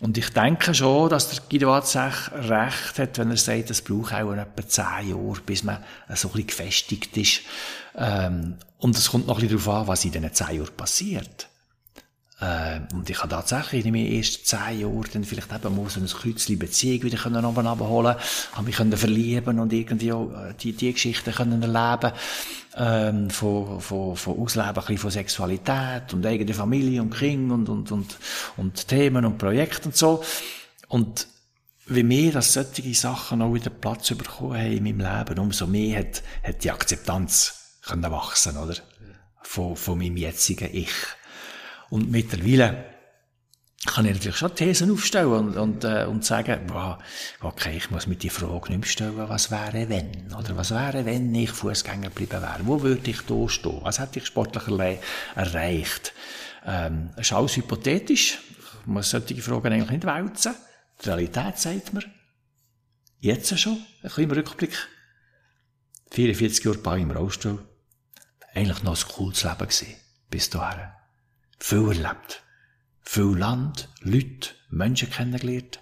Und 0.00 0.18
ich 0.18 0.30
denke 0.30 0.74
schon, 0.74 1.08
dass 1.08 1.30
der 1.30 1.40
Guido 1.48 1.68
Watzech 1.68 2.30
recht 2.32 2.98
hat, 2.98 3.18
wenn 3.18 3.30
er 3.30 3.36
sagt, 3.36 3.70
es 3.70 3.82
braucht 3.82 4.12
auch 4.12 4.32
etwa 4.32 4.68
zehn 4.68 5.10
Jahre, 5.10 5.40
bis 5.46 5.62
man 5.62 5.78
so 6.14 6.28
ein 6.28 6.32
bisschen 6.32 6.46
gefestigt 6.46 7.16
ist. 7.16 7.40
Ähm, 7.96 8.56
und 8.78 8.96
es 8.96 9.10
kommt 9.10 9.26
noch 9.26 9.38
ein 9.38 9.48
bisschen 9.48 9.64
darauf 9.64 9.82
an, 9.82 9.88
was 9.88 10.04
in 10.04 10.12
diesen 10.12 10.32
zehn 10.32 10.56
Jahren 10.58 10.76
passiert. 10.76 11.48
Ähm, 12.44 12.88
und 12.92 13.08
ich 13.08 13.18
habe 13.18 13.28
tatsächlich 13.28 13.86
in 13.86 13.92
meinen 13.92 14.12
ersten 14.12 14.44
zehn 14.44 14.80
Jahren 14.80 15.06
dann 15.12 15.24
vielleicht 15.24 15.52
eben 15.52 15.76
mal 15.76 15.88
so 15.88 16.00
ein 16.00 16.06
Kreuzchen 16.06 16.58
Beziehung 16.58 17.02
wieder 17.04 17.16
können 17.16 17.44
oben 17.44 17.66
abholen, 17.66 18.16
habe 18.52 18.66
mich 18.66 18.76
können 18.76 18.96
verlieben 18.96 19.58
und 19.58 19.72
irgendwie 19.72 20.12
auch 20.12 20.30
äh, 20.30 20.54
die, 20.60 20.72
die 20.72 20.92
Geschichten 20.92 21.32
können 21.32 21.62
erleben, 21.62 22.12
ähm, 22.76 23.30
von, 23.30 23.80
von, 23.80 24.16
von 24.16 24.38
Ausleben 24.38 24.84
ein 24.86 24.98
von 24.98 25.10
Sexualität 25.10 26.12
und 26.12 26.26
eigene 26.26 26.52
Familie 26.52 27.00
und 27.00 27.14
Kind 27.14 27.50
und, 27.50 27.68
und, 27.68 27.90
und, 27.90 28.18
und 28.56 28.88
Themen 28.88 29.24
und 29.24 29.38
Projekte 29.38 29.86
und 29.86 29.96
so. 29.96 30.22
Und 30.88 31.26
wie 31.86 32.02
mehr 32.02 32.32
dass 32.32 32.52
solche 32.52 32.94
Sachen 32.94 33.42
auch 33.42 33.54
wieder 33.54 33.70
Platz 33.70 34.08
bekommen 34.14 34.58
haben 34.58 34.72
in 34.72 34.84
meinem 34.84 35.00
Leben, 35.00 35.38
umso 35.38 35.66
mehr 35.66 36.00
hat, 36.00 36.22
hat 36.42 36.62
die 36.62 36.70
Akzeptanz 36.70 37.78
können 37.82 38.10
wachsen, 38.10 38.56
oder? 38.56 38.74
Von, 39.42 39.76
von 39.76 39.98
meinem 39.98 40.16
jetzigen 40.16 40.68
Ich. 40.74 40.90
Und 41.94 42.10
mittlerweile 42.10 42.86
kann 43.86 44.04
ich 44.04 44.14
natürlich 44.14 44.36
schon 44.36 44.52
Thesen 44.52 44.90
aufstellen 44.90 45.30
und, 45.30 45.56
und, 45.56 45.84
äh, 45.84 46.06
und 46.06 46.24
sagen, 46.24 46.66
boah, 46.66 46.98
okay, 47.40 47.76
ich 47.76 47.88
muss 47.92 48.08
mir 48.08 48.16
die 48.16 48.30
Frage 48.30 48.70
nicht 48.70 48.80
mehr 48.80 48.88
stellen, 48.88 49.16
was 49.16 49.52
wäre 49.52 49.88
wenn? 49.88 50.34
Oder 50.34 50.56
was 50.56 50.72
wäre, 50.72 51.06
wenn 51.06 51.32
ich 51.32 51.52
Fußgänger 51.52 52.08
geblieben 52.08 52.42
wäre? 52.42 52.58
Wo 52.64 52.82
würde 52.82 53.08
ich 53.08 53.20
da 53.20 53.48
stehen? 53.48 53.78
Was 53.82 54.00
hätte 54.00 54.18
ich 54.18 54.26
sportlich 54.26 54.64
erreicht? 55.36 56.14
Ähm, 56.66 57.10
das 57.14 57.26
ist 57.26 57.32
alles 57.32 57.56
hypothetisch. 57.58 58.40
Ich 58.80 58.86
muss 58.86 59.10
solche 59.10 59.40
Fragen 59.40 59.72
eigentlich 59.72 59.90
nicht 59.90 60.04
wälzen. 60.04 60.56
Die 61.00 61.08
Realität 61.08 61.58
sagt 61.58 61.92
mir, 61.92 62.02
jetzt 63.20 63.56
schon, 63.56 63.78
ein 64.02 64.10
im 64.24 64.30
Rückblick, 64.32 64.76
44 66.10 66.64
Jahre 66.64 66.78
bei 66.78 66.98
im 66.98 67.12
Rollstuhl, 67.12 67.64
eigentlich 68.52 68.82
noch 68.82 69.00
ein 69.00 69.12
cooles 69.12 69.44
Leben 69.44 69.58
gewesen, 69.58 69.94
bis 70.28 70.50
dahin 70.50 70.93
viel 71.64 71.88
erlebt. 71.88 72.42
Viel 73.00 73.38
Land, 73.38 73.88
Leute, 74.02 74.50
Menschen 74.68 75.08
kennengelernt, 75.10 75.80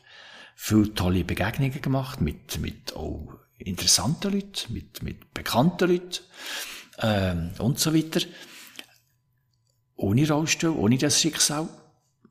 viel 0.54 0.94
tolle 0.94 1.24
Begegnungen 1.24 1.82
gemacht 1.82 2.20
mit, 2.20 2.60
mit 2.60 2.94
auch 2.94 3.34
interessanten 3.58 4.32
Leuten, 4.32 4.72
mit, 4.72 5.02
mit 5.02 5.34
bekannten 5.34 5.90
Leuten 5.90 6.20
ähm, 7.00 7.50
und 7.58 7.80
so 7.80 7.92
weiter. 7.92 8.20
Ohne 9.96 10.28
Rollstuhl, 10.28 10.70
ohne 10.70 10.98
das 10.98 11.20
Schicksal, 11.20 11.68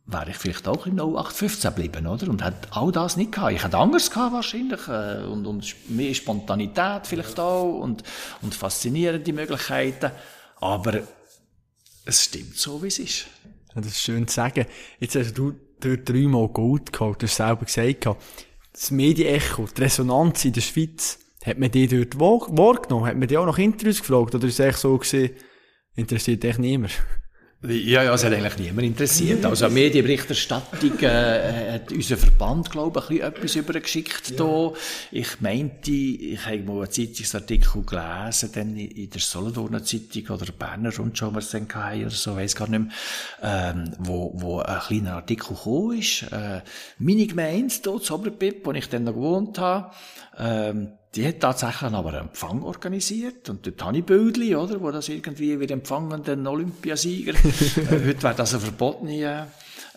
wäre 0.05 0.29
ich 0.29 0.37
vielleicht 0.37 0.69
auch 0.69 0.85
in 0.85 0.97
0815 0.97 1.75
geblieben, 1.75 2.07
oder? 2.07 2.29
Und 2.29 2.45
hätte 2.45 2.69
all 2.71 2.93
das 2.93 3.17
nicht 3.17 3.33
gehabt. 3.33 3.51
Ich 3.51 3.63
hätte 3.65 3.77
Angst 3.77 4.13
gehabt, 4.13 4.33
wahrscheinlich, 4.33 4.87
äh, 4.87 5.25
und, 5.25 5.45
und 5.45 5.89
mehr 5.89 6.13
Spontanität 6.13 7.05
vielleicht 7.05 7.37
auch, 7.37 7.79
und, 7.79 8.03
und 8.41 8.55
faszinierende 8.55 9.33
Möglichkeiten. 9.33 10.11
Aber 10.61 11.01
es 12.05 12.23
stimmt 12.25 12.55
so, 12.55 12.81
wie 12.81 12.87
es 12.87 12.99
ist. 12.99 13.27
das 13.75 13.87
ist 13.87 14.01
schön 14.01 14.27
zu 14.27 14.35
sagen. 14.35 14.65
Jetzt 14.99 15.15
hast 15.15 15.33
du 15.37 15.53
dort 15.79 16.07
dreimal 16.07 16.47
Gold 16.49 16.91
geholt, 16.93 17.21
du 17.21 17.27
hast 17.27 17.35
selber 17.35 17.65
gesagt. 17.65 18.07
Das 18.73 18.91
Medienecho, 18.91 19.67
die 19.75 19.81
Resonanz 19.81 20.45
in 20.45 20.53
der 20.53 20.61
Schweiz, 20.61 21.19
hat 21.43 21.57
man 21.57 21.71
die 21.71 21.87
dort 21.87 22.19
wahrgenommen? 22.19 23.05
Hat 23.05 23.17
man 23.17 23.27
die 23.27 23.37
auch 23.37 23.45
nach 23.45 23.57
Interviews 23.57 23.99
gefragt? 23.99 24.35
Oder 24.35 24.47
ist 24.47 24.59
es 24.59 24.65
echt 24.65 24.77
so 24.77 24.97
gewesen, 24.97 25.31
interessiert 25.95 26.43
dich 26.43 26.57
niemand? 26.57 26.91
Ja, 27.63 28.01
ja, 28.01 28.11
es 28.15 28.23
hat 28.23 28.33
eigentlich 28.33 28.57
niemand 28.57 28.87
interessiert. 28.87 29.45
Also, 29.45 29.69
Medienberichterstattung, 29.69 30.97
äh, 31.01 31.73
hat 31.73 31.91
unser 31.91 32.17
Verband, 32.17 32.71
glaube 32.71 33.03
ich, 33.11 33.23
ein 33.23 33.33
bisschen 33.33 33.41
etwas 33.41 33.55
übergeschickt 33.55 34.39
ja. 34.39 34.73
Ich 35.11 35.41
meinte, 35.41 35.91
ich 35.91 36.43
habe 36.43 36.57
mal 36.63 36.77
einen 36.77 36.89
Zeitungsartikel 36.91 37.83
gelesen, 37.83 38.49
dann 38.55 38.75
in 38.75 39.09
der 39.11 39.21
Solothurner 39.21 39.83
Zeitung 39.83 40.35
oder 40.35 40.51
Berner 40.51 40.95
Rundschau, 40.95 41.35
was 41.35 41.45
es 41.45 41.51
dann 41.51 41.67
oder 42.01 42.09
so, 42.09 42.35
weiss 42.35 42.55
gar 42.55 42.67
nicht 42.67 42.79
mehr, 42.79 42.91
ähm, 43.43 43.91
wo, 43.99 44.31
wo 44.33 44.59
ein 44.61 44.79
kleiner 44.79 45.17
Artikel 45.17 45.55
gekommen 45.55 45.99
ist, 45.99 46.23
äh, 46.31 46.61
meine 46.97 47.27
Gemeinde, 47.27 47.75
hier, 47.83 48.11
Oberpip, 48.11 48.65
wo 48.65 48.71
ich 48.71 48.89
dann 48.89 49.03
noch 49.03 49.13
gewohnt 49.13 49.59
habe, 49.59 49.91
ähm, 50.39 50.93
die 51.15 51.27
hat 51.27 51.41
tatsächlich 51.41 51.91
aber 51.91 52.09
einen 52.09 52.27
Empfang 52.29 52.63
organisiert 52.63 53.49
und 53.49 53.65
dort 53.65 53.83
habe 53.83 53.97
ich 53.97 54.05
Bildchen, 54.05 54.55
oder, 54.55 54.79
wo 54.79 54.91
das 54.91 55.09
irgendwie 55.09 55.59
wir 55.59 55.69
empfangen 55.69 56.23
den 56.23 56.47
Olympiasieger. 56.47 57.33
äh, 57.35 58.07
heute 58.07 58.23
wäre 58.23 58.35
das 58.35 58.53
eine 58.53 58.61
verbotene 58.61 59.47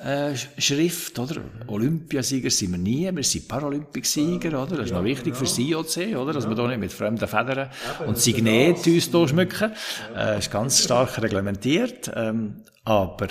äh, 0.02 0.34
Schrift, 0.58 1.18
oder? 1.20 1.40
Olympiasieger 1.68 2.50
sind 2.50 2.72
wir 2.72 2.78
nie, 2.78 3.14
wir 3.14 3.22
sind 3.22 3.46
Paralympicsieger, 3.46 4.60
oder? 4.60 4.76
Das 4.76 4.86
ist 4.86 4.92
noch 4.92 5.04
wichtig 5.04 5.36
für 5.36 5.44
das 5.44 5.56
IOC, 5.56 6.16
oder? 6.16 6.32
Dass 6.32 6.48
wir 6.48 6.56
da 6.56 6.66
nicht 6.66 6.80
mit 6.80 6.92
fremden 6.92 7.28
Federn 7.28 7.70
und 8.06 8.18
Signet 8.18 8.78
uns 8.78 8.84
hier 8.84 9.28
schmücken. 9.28 9.72
Äh, 10.16 10.38
ist 10.40 10.50
ganz 10.50 10.82
stark 10.82 11.22
reglementiert. 11.22 12.10
Ähm, 12.14 12.62
aber, 12.84 13.28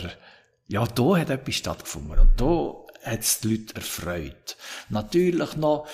ja, 0.70 0.86
da 0.86 1.18
hat 1.18 1.30
etwas 1.30 1.56
stattgefunden 1.56 2.18
und 2.18 2.32
da 2.38 2.76
hat 3.04 3.20
es 3.20 3.42
die 3.42 3.58
Leute 3.58 3.76
erfreut. 3.76 4.56
Natürlich 4.90 5.58
noch, 5.58 5.86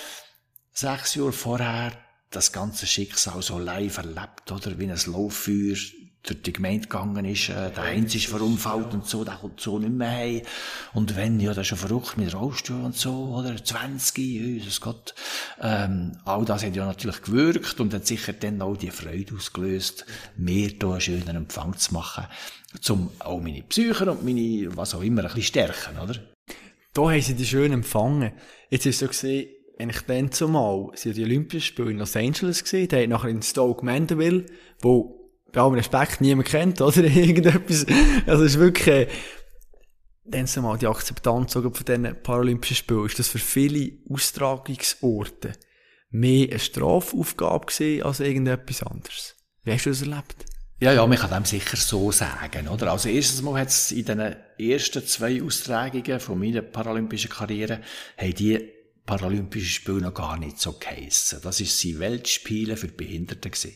sechs 0.80 1.15
Jahre 1.15 1.34
vorher 1.34 1.91
das 2.32 2.53
ganze 2.53 2.88
Schicksal 2.88 3.41
so 3.41 3.59
live 3.59 3.97
erlebt, 3.97 4.51
oder? 4.51 4.80
Wie 4.80 4.89
ein 4.89 4.97
Lauffeuer 5.07 5.75
durch 6.23 6.41
die 6.41 6.53
Gemeinde 6.53 6.88
gegangen 6.88 7.25
ist, 7.25 7.49
äh, 7.49 7.71
der 7.71 7.84
Heinz 7.84 8.15
ist 8.15 8.27
verunfallt 8.27 8.93
und 8.93 9.05
so, 9.05 9.25
der 9.25 9.36
kommt 9.36 9.59
so 9.59 9.80
nicht 9.80 9.91
mehr 9.91 10.11
heim. 10.11 10.41
Und 10.93 11.15
wenn, 11.15 11.39
ja, 11.39 11.49
das 11.49 11.59
ist 11.59 11.67
schon 11.67 11.77
verrückt 11.77 12.17
mit 12.17 12.34
Rollstuhl 12.34 12.82
und 12.82 12.95
so, 12.95 13.36
oder? 13.36 13.61
20, 13.61 14.17
Jesus 14.17 14.80
Gott. 14.80 15.15
Ähm, 15.61 16.17
all 16.25 16.45
das 16.45 16.63
hat 16.63 16.75
ja 16.75 16.86
natürlich 16.86 17.21
gewirkt 17.23 17.80
und 17.80 17.93
hat 17.93 18.05
sicher 18.05 18.34
dann 18.34 18.61
auch 18.61 18.77
die 18.77 18.91
Freude 18.91 19.36
ausgelöst, 19.36 20.05
mir 20.38 20.77
da 20.77 20.91
einen 20.91 21.01
schönen 21.01 21.36
Empfang 21.36 21.77
zu 21.77 21.93
machen, 21.93 22.25
um 22.89 23.11
auch 23.19 23.41
meine 23.41 23.63
Psyche 23.63 24.09
und 24.11 24.23
meine, 24.23 24.75
was 24.77 24.93
auch 24.93 25.01
immer, 25.01 25.21
ein 25.21 25.27
bisschen 25.27 25.43
stärken, 25.43 25.99
oder? 25.99 26.15
Da 26.93 27.01
haben 27.01 27.21
sie 27.21 27.34
die 27.34 27.45
schön 27.45 27.71
empfangen. 27.71 28.32
Jetzt 28.69 28.86
ist 28.86 28.99
so 28.99 29.07
gesehen, 29.07 29.49
eigentlich 29.80 30.01
dann 30.05 30.32
zumal 30.32 30.91
sind 30.93 31.15
die 31.15 31.23
Olympischen 31.23 31.65
Spiele 31.65 31.91
in 31.91 31.97
Los 31.97 32.15
Angeles 32.15 32.63
gesehen, 32.63 32.89
der 32.89 33.03
hat 33.03 33.09
nachher 33.09 33.30
in 33.30 33.41
Stoke 33.41 33.84
Mandeville, 33.84 34.45
wo 34.82 35.32
bei 35.51 35.61
allem 35.61 35.75
Respekt 35.75 36.21
niemand 36.21 36.49
kennt, 36.49 36.82
oder? 36.82 37.03
Irgendetwas. 37.03 37.86
Also, 38.27 38.43
es 38.43 38.53
ist 38.53 38.59
wirklich, 38.59 38.88
äh, 38.88 39.07
dann 40.25 40.47
zumal 40.47 40.77
die 40.77 40.88
Akzeptanz 40.88 41.53
sogar 41.53 41.73
von 41.73 41.86
diesen 41.86 42.21
Paralympischen 42.21 42.75
Spielen, 42.75 43.05
ist 43.05 43.17
das 43.17 43.30
für 43.30 43.39
viele 43.39 43.93
Austragungsorte 44.09 45.53
mehr 46.11 46.49
eine 46.49 46.59
Strafaufgabe 46.59 47.67
gesehen 47.67 48.03
als 48.03 48.19
irgendetwas 48.19 48.84
anderes. 48.84 49.36
Wie 49.63 49.71
hast 49.71 49.86
du 49.86 49.89
das 49.89 50.01
erlebt? 50.01 50.45
Ja, 50.82 50.93
ja, 50.93 51.05
man 51.05 51.17
kann 51.17 51.32
dem 51.32 51.45
sicher 51.45 51.77
so 51.77 52.11
sagen, 52.11 52.67
oder? 52.67 52.91
Also, 52.91 53.09
erstens 53.09 53.41
mal 53.41 53.59
hat 53.59 53.69
es 53.69 53.91
in 53.91 54.05
den 54.05 54.36
ersten 54.57 55.05
zwei 55.05 55.41
Austragungen 55.41 56.19
von 56.19 56.39
meiner 56.39 56.61
paralympischen 56.61 57.30
Karriere, 57.30 57.82
haben 58.17 58.34
die 58.36 58.78
Paralympische 59.10 59.66
Spiele 59.66 60.01
noch 60.01 60.14
gar 60.14 60.38
nicht 60.38 60.60
so 60.60 60.74
geheissen. 60.74 61.39
Das 61.41 61.60
ist 61.60 61.84
die 61.84 61.97
Weltspiele 61.97 62.78
für 62.78 62.89
Behinderte 62.89 63.49
gewesen. 63.49 63.76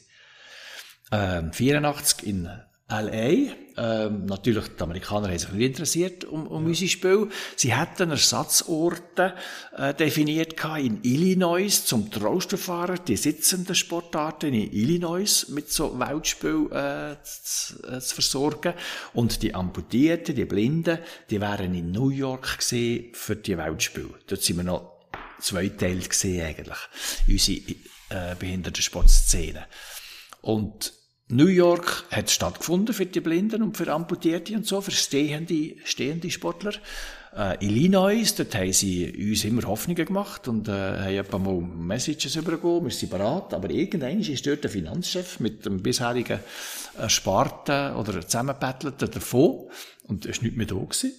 Ähm, 1.11 1.51
84 1.51 2.27
in 2.27 2.47
LA. 2.87 3.55
Ähm, 3.75 4.25
natürlich, 4.27 4.67
die 4.77 4.83
Amerikaner 4.83 5.29
haben 5.29 5.39
sich 5.39 5.51
nicht 5.51 5.65
interessiert 5.69 6.25
um, 6.25 6.45
um 6.45 6.61
ja. 6.61 6.67
unsere 6.67 6.87
Spiel. 6.87 7.29
Sie 7.55 7.73
hatten 7.73 8.11
Ersatzorte 8.11 9.33
äh, 9.75 9.95
definiert 9.95 10.53
in 10.77 10.99
Illinois 11.01 11.83
zum 11.83 12.11
Trausterfahren, 12.11 12.99
die 13.07 13.17
sitzenden 13.17 13.73
Sportarten 13.73 14.53
in 14.53 14.71
Illinois 14.71 15.47
mit 15.49 15.71
so 15.71 15.97
Weltspiel 15.97 16.67
äh, 16.71 17.15
zu, 17.23 17.81
äh, 17.87 17.99
zu, 17.99 18.13
versorgen. 18.13 18.75
Und 19.15 19.41
die 19.41 19.55
Amputierten, 19.55 20.35
die 20.35 20.45
Blinden, 20.45 20.99
die 21.31 21.41
wären 21.41 21.73
in 21.73 21.91
New 21.91 22.09
York 22.09 22.59
gesehen 22.59 23.15
für 23.15 23.35
die 23.35 23.57
Weltspiel. 23.57 24.11
Dort 24.27 24.43
sind 24.43 24.57
wir 24.57 24.63
noch 24.63 24.92
zweiteilig 25.43 26.09
gesehen 26.09 26.45
eigentlich, 26.45 26.77
unsere 27.27 27.59
äh, 28.09 28.35
Behindertensportszene. 28.35 29.65
Und 30.41 30.93
New 31.29 31.47
York 31.47 32.05
hat 32.11 32.29
stattgefunden 32.29 32.93
für 32.93 33.05
die 33.05 33.21
Blinden 33.21 33.63
und 33.63 33.77
für 33.77 33.91
Amputierte 33.91 34.55
und 34.55 34.67
so, 34.67 34.81
für 34.81 34.91
stehende, 34.91 35.75
stehende 35.85 36.29
Sportler. 36.29 36.73
Äh, 37.35 37.65
Illinois, 37.65 38.35
dort 38.35 38.53
haben 38.53 38.73
sie 38.73 39.31
uns 39.31 39.43
immer 39.43 39.63
Hoffnungen 39.63 40.05
gemacht 40.05 40.47
und 40.47 40.67
äh, 40.67 40.71
haben 40.71 41.15
etwa 41.15 41.39
mal 41.39 41.61
Messages 41.61 42.35
übergegeben, 42.35 42.83
wir 42.83 42.91
sind 42.91 43.09
bereit, 43.09 43.53
aber 43.53 43.69
irgendwann 43.71 44.19
ist 44.19 44.45
dort 44.45 44.63
der 44.63 44.69
Finanzchef 44.69 45.39
mit 45.39 45.65
dem 45.65 45.81
bisherigen 45.81 46.39
Ersparten 46.97 47.95
oder 47.95 48.21
Zusammenbettelten 48.21 49.09
davon 49.09 49.69
und 50.03 50.25
er 50.25 50.35
war 50.35 50.43
nicht 50.43 50.57
mehr 50.57 50.67
da 50.67 50.75
gewesen. 50.75 51.13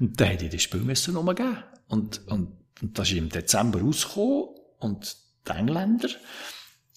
Und 0.00 0.18
dann 0.18 0.28
hätte 0.28 0.46
ich 0.46 0.52
das 0.52 0.62
Spiel 0.62 0.80
müssen 0.80 1.16
umgeben. 1.16 1.58
Und, 1.88 2.26
und 2.28 2.65
und 2.82 2.98
das 2.98 3.10
ist 3.10 3.16
im 3.16 3.28
Dezember 3.28 3.80
rausgekommen 3.80 4.48
und 4.78 5.16
die 5.46 5.52
Engländer 5.52 6.08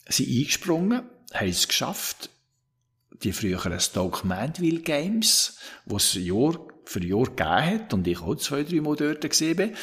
sind 0.07 0.29
eingesprungen, 0.29 1.03
haben 1.33 1.49
es 1.49 1.67
geschafft, 1.67 2.29
die 3.23 3.33
früheren 3.33 3.79
Stoke 3.79 4.25
Mandeville 4.25 4.81
Games, 4.81 5.57
die 5.85 5.95
es 5.95 6.13
Jahr 6.13 6.59
für 6.85 7.03
Jahr 7.03 7.25
gegeben 7.25 7.65
hat 7.65 7.93
und 7.93 8.07
ich 8.07 8.21
auch 8.21 8.35
zwei, 8.35 8.63
drei 8.63 8.81
Mal 8.81 8.95
dort 8.95 9.29
gesehen 9.29 9.57
bin, 9.57 9.75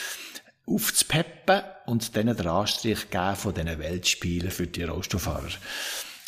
aufzupeppen 0.66 1.62
und 1.86 2.16
denen 2.16 2.36
den 2.36 2.49
Anstrich 2.49 3.11
geben 3.11 3.36
von 3.36 3.55
diesen 3.55 3.78
Weltspielen 3.78 4.51
für 4.51 4.66
die 4.66 4.82
Rollstuhlfahrer. 4.82 5.49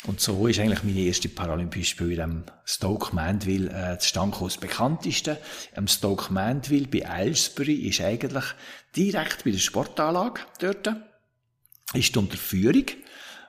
Und 0.09 0.19
so 0.19 0.47
ist 0.47 0.59
eigentlich 0.59 0.83
meine 0.83 1.01
erste 1.01 1.29
Paralympische 1.29 1.91
Spiele 1.91 2.23
in 2.23 2.29
dem 2.31 2.43
Stoke 2.65 3.13
Mandeville 3.13 3.69
äh, 3.69 3.99
zustande 3.99 4.31
gekommen. 4.31 4.49
Das 4.49 4.57
bekannteste 4.57 5.37
am 5.75 5.87
Stoke 5.87 6.33
Mandeville 6.33 6.87
bei 6.87 7.07
Aylesbury 7.07 7.75
ist 7.75 8.01
eigentlich 8.01 8.43
direkt 8.95 9.43
bei 9.43 9.51
der 9.51 9.59
Sportanlage 9.59 10.41
dort, 10.59 10.95
ist 11.93 12.15
die 12.15 12.17
Unterführung, 12.17 12.85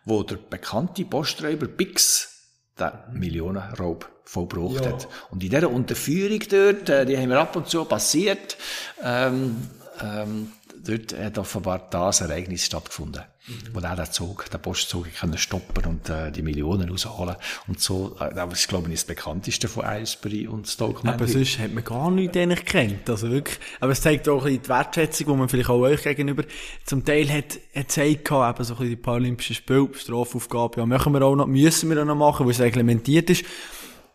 wo 0.04 0.22
der 0.22 0.36
bekannte 0.36 1.06
Posträuber 1.06 1.66
Bix 1.66 2.50
den 2.78 2.90
Millionenraub 3.18 4.10
vollbracht 4.24 4.84
ja. 4.84 4.92
hat. 4.92 5.08
Und 5.30 5.42
in 5.42 5.48
dieser 5.48 5.70
Unterführung 5.70 6.40
dort, 6.46 6.90
äh, 6.90 7.06
die 7.06 7.16
haben 7.16 7.30
wir 7.30 7.40
ab 7.40 7.56
und 7.56 7.68
zu 7.68 7.86
passiert, 7.86 8.58
ähm, 9.02 9.56
ähm, 10.02 10.52
dort 10.84 11.18
hat 11.18 11.38
offenbar 11.38 11.88
das 11.90 12.20
Ereignis 12.20 12.66
stattgefunden, 12.66 13.22
mhm. 13.46 13.74
wo 13.74 13.80
der 13.80 13.96
den 13.96 14.06
Zug, 14.06 14.50
den 14.50 14.60
Postzug 14.60 15.12
können 15.14 15.38
stoppen 15.38 15.84
und 15.86 16.08
äh, 16.08 16.30
die 16.30 16.42
Millionen 16.42 16.88
rausholen 16.88 17.36
und 17.66 17.80
so. 17.80 18.16
Äh, 18.20 18.34
das 18.34 18.52
ist 18.52 18.68
glaube 18.68 18.88
ich 18.88 18.94
das 18.94 19.04
bekannteste 19.04 19.68
von 19.68 19.84
Aylesbury 19.84 20.46
und 20.46 20.68
Stoke 20.68 21.06
Aber 21.08 21.26
sonst 21.26 21.58
hat 21.58 21.72
man 21.72 21.84
gar 21.84 22.10
nichts 22.10 22.36
eigentlich 22.36 22.64
kennt, 22.64 23.08
also 23.08 23.30
wirklich. 23.30 23.58
Aber 23.80 23.92
es 23.92 24.00
zeigt 24.00 24.28
auch 24.28 24.38
ein 24.38 24.44
bisschen 24.44 24.62
die 24.62 24.68
Wertschätzung, 24.68 25.26
die 25.26 25.34
man 25.34 25.48
vielleicht 25.48 25.70
auch 25.70 25.80
euch 25.80 26.02
gegenüber 26.02 26.44
zum 26.84 27.04
Teil 27.04 27.28
hat, 27.30 27.58
hat 27.74 27.88
gezeigt, 27.88 28.30
eben 28.30 28.30
so 28.30 28.38
ein 28.38 28.54
bisschen 28.54 28.88
die 28.88 28.96
Paralympischen 28.96 29.56
Spiele, 29.56 29.90
Strafaufgabe, 29.94 30.80
ja, 30.80 30.86
machen 30.86 31.12
wir 31.12 31.22
auch 31.22 31.36
noch, 31.36 31.46
müssen 31.46 31.90
wir 31.90 32.00
auch 32.00 32.06
noch 32.06 32.16
machen, 32.16 32.46
weil 32.46 32.52
es 32.52 32.60
reglementiert 32.60 33.30
ist. 33.30 33.44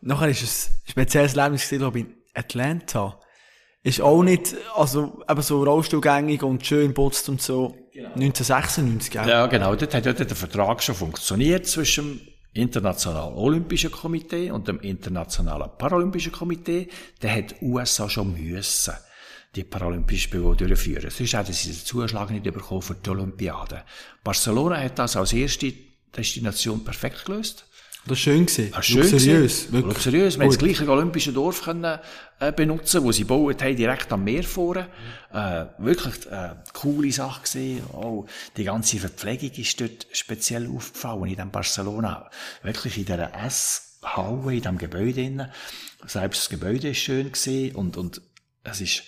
Nachher 0.01 0.29
ist 0.29 0.43
es 0.43 0.69
ein 0.69 0.91
spezielles 0.91 1.35
Erlebnis 1.35 1.69
glaube 1.69 1.99
ich, 1.99 2.05
in 2.05 2.13
Atlanta 2.33 3.19
ist 3.85 4.01
auch 4.01 4.23
nicht, 4.23 4.55
also, 4.75 5.21
eben 5.29 5.41
so 5.43 5.63
rollstuhlgängig 5.63 6.41
und 6.41 6.65
schön 6.65 6.95
putzt 6.95 7.29
und 7.29 7.39
so. 7.39 7.75
Genau. 7.93 8.09
1996, 8.15 9.11
gell? 9.11 9.29
Ja, 9.29 9.45
genau. 9.45 9.75
Dort 9.75 9.93
hat 9.93 10.05
ja 10.07 10.13
der 10.13 10.35
Vertrag 10.35 10.81
schon 10.81 10.95
funktioniert 10.95 11.67
zwischen 11.67 12.17
dem 12.17 12.63
Internationalen 12.63 13.35
Olympischen 13.35 13.91
Komitee 13.91 14.49
und 14.49 14.67
dem 14.67 14.79
Internationalen 14.79 15.69
Paralympischen 15.77 16.31
Komitee. 16.31 16.87
Der 17.21 17.35
hat 17.35 17.61
USA 17.61 18.09
schon 18.09 18.33
müssen 18.33 18.95
die 19.55 19.63
Paralympischen 19.63 20.29
Spiele 20.29 20.55
durchführen. 20.55 21.11
Sonst 21.11 21.33
hätten 21.33 21.53
sie 21.53 21.69
den 21.69 21.85
Zuschlag 21.85 22.31
nicht 22.31 22.43
bekommen 22.43 22.81
für 22.81 22.95
die 22.95 23.09
Olympiade. 23.11 23.83
Barcelona 24.23 24.81
hat 24.81 24.97
das 24.97 25.15
als 25.15 25.31
erste 25.31 25.71
Destination 26.17 26.83
perfekt 26.83 27.23
gelöst. 27.23 27.64
Das 28.07 28.11
war 28.11 28.15
schön. 28.17 28.45
Gewesen. 28.45 28.71
Das 28.71 28.85
schön 28.85 29.01
luxuriös. 29.01 29.71
Wirklich. 29.71 29.93
Luxuriös. 29.93 30.35
Wir 30.37 30.43
haben 30.43 30.51
das 30.51 30.59
gleiche 30.59 30.87
olympische 30.87 31.33
Dorf 31.33 31.63
können, 31.63 31.99
äh, 32.39 32.51
benutzen, 32.51 33.03
wo 33.03 33.11
sie 33.11 33.23
bauen 33.23 33.55
haben, 33.59 33.75
direkt 33.75 34.11
am 34.13 34.23
Meer 34.23 34.43
vorne. 34.43 34.87
Äh, 35.33 35.65
wirklich, 35.79 36.27
äh, 36.27 36.51
coole 36.73 37.11
Sache 37.11 37.41
gesehen. 37.41 37.83
Oh, 37.93 38.25
die 38.57 38.63
ganze 38.63 38.99
Verpflegung 38.99 39.51
ist 39.57 39.81
dort 39.81 40.05
speziell 40.11 40.69
aufgefallen 40.69 41.25
in 41.25 41.35
dem 41.37 41.49
Barcelona. 41.49 42.29
Wirklich 42.61 42.99
in 42.99 43.05
dieser 43.05 43.33
S-Halle, 43.43 44.53
in 44.53 44.61
diesem 44.61 44.77
Gebäude 44.77 45.21
innen. 45.21 45.51
Selbst 46.05 46.41
das 46.43 46.49
Gebäude 46.49 46.89
ist 46.89 46.99
schön 46.99 47.31
gesehen 47.31 47.75
und, 47.75 47.97
und 47.97 48.21
es 48.63 48.81
ist, 48.81 49.03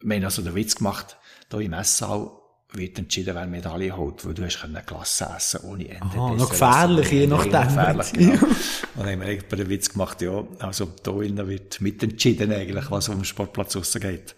wir 0.00 0.16
haben 0.16 0.24
also 0.24 0.42
den 0.42 0.56
Witz 0.56 0.74
gemacht, 0.74 1.16
da 1.50 1.60
im 1.60 1.72
Esssaal 1.72 2.32
wird 2.72 2.98
entschieden, 2.98 3.34
wer 3.34 3.46
Medaille 3.46 3.96
holt, 3.96 4.24
weil 4.24 4.34
du 4.34 4.44
hast 4.44 4.62
eine 4.62 4.82
Klasse 4.82 5.28
essen 5.36 5.60
ohne 5.64 5.88
Ende. 5.88 6.04
Aha, 6.04 6.34
noch 6.34 6.50
gefährlich, 6.50 7.10
je 7.10 7.26
nachdem. 7.26 7.62
Gefährlich, 7.62 8.12
genau. 8.12 8.32
Und 8.42 9.06
dann 9.06 9.06
haben 9.06 9.20
wir 9.20 9.28
eigentlich 9.28 9.48
den 9.48 9.68
Witz 9.68 9.88
gemacht, 9.90 10.22
ja, 10.22 10.44
also 10.58 10.92
da 11.02 11.16
wird 11.16 11.80
mitentschieden 11.80 12.52
eigentlich, 12.52 12.90
was 12.90 13.08
auf 13.08 13.14
dem 13.14 13.24
Sportplatz 13.24 13.76
rausgeht. 13.76 14.34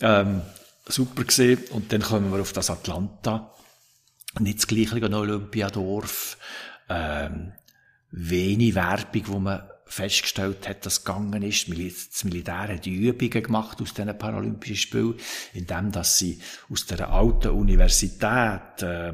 Ähm, 0.00 0.42
super 0.86 1.24
gesehen. 1.24 1.60
Und 1.70 1.92
dann 1.92 2.02
kommen 2.02 2.32
wir 2.32 2.40
auf 2.40 2.52
das 2.52 2.70
Atlanta. 2.70 3.52
Nicht 4.40 4.58
das 4.58 4.66
gleiche 4.66 5.04
an 5.04 5.14
Olympiadorf. 5.14 6.38
Ähm, 6.88 7.52
wenig 8.10 8.74
Werbung, 8.74 9.22
wo 9.26 9.38
man 9.38 9.62
festgestellt 9.92 10.66
hat, 10.66 10.86
dass 10.86 10.94
es 10.94 11.04
gegangen 11.04 11.42
ist. 11.42 11.68
Das 11.68 12.24
Militär 12.24 12.68
hat 12.68 12.86
Übungen 12.86 13.42
gemacht 13.42 13.80
aus 13.82 13.92
diesen 13.92 14.16
Paralympischen 14.16 14.76
Spielen, 14.76 15.14
indem 15.52 15.92
dass 15.92 16.16
sie 16.16 16.40
aus 16.70 16.86
der 16.86 17.10
alten 17.10 17.50
Universität 17.50 18.80
äh, 18.80 19.08
äh, 19.10 19.12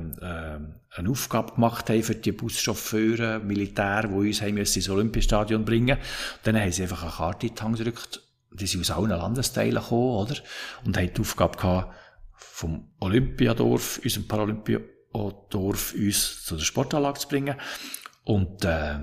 eine 0.90 1.10
Aufgabe 1.10 1.54
gemacht 1.54 1.90
haben 1.90 2.02
für 2.02 2.14
die 2.14 2.30
Buschauffeure, 2.30 3.40
Militär, 3.40 4.04
die 4.04 4.14
uns 4.14 4.40
haben 4.40 4.54
müssen 4.54 4.78
ins 4.78 4.88
Olympiastadion 4.88 5.64
bringen. 5.64 5.98
Und 5.98 6.40
dann 6.44 6.60
haben 6.60 6.70
sie 6.70 6.82
einfach 6.82 7.02
eine 7.02 7.12
Karte 7.12 7.48
in 7.48 7.54
die 7.56 7.60
Hand 7.60 7.78
gedrückt. 7.78 8.22
Die 8.52 8.66
sind 8.66 8.80
aus 8.80 8.92
allen 8.92 9.10
Landesteilen 9.10 9.82
gekommen, 9.82 10.16
oder? 10.16 10.36
Und 10.84 10.96
haben 10.96 11.12
die 11.12 11.20
Aufgabe 11.20 11.58
gehabt, 11.58 11.94
vom 12.34 12.88
Olympiadorf, 13.00 14.00
unserem 14.02 14.28
Paralympiadorf, 14.28 15.94
uns 15.94 16.44
zu 16.44 16.56
der 16.56 16.64
Sportanlage 16.64 17.18
zu 17.18 17.28
bringen. 17.28 17.56
Und 18.24 18.64
äh, 18.64 18.98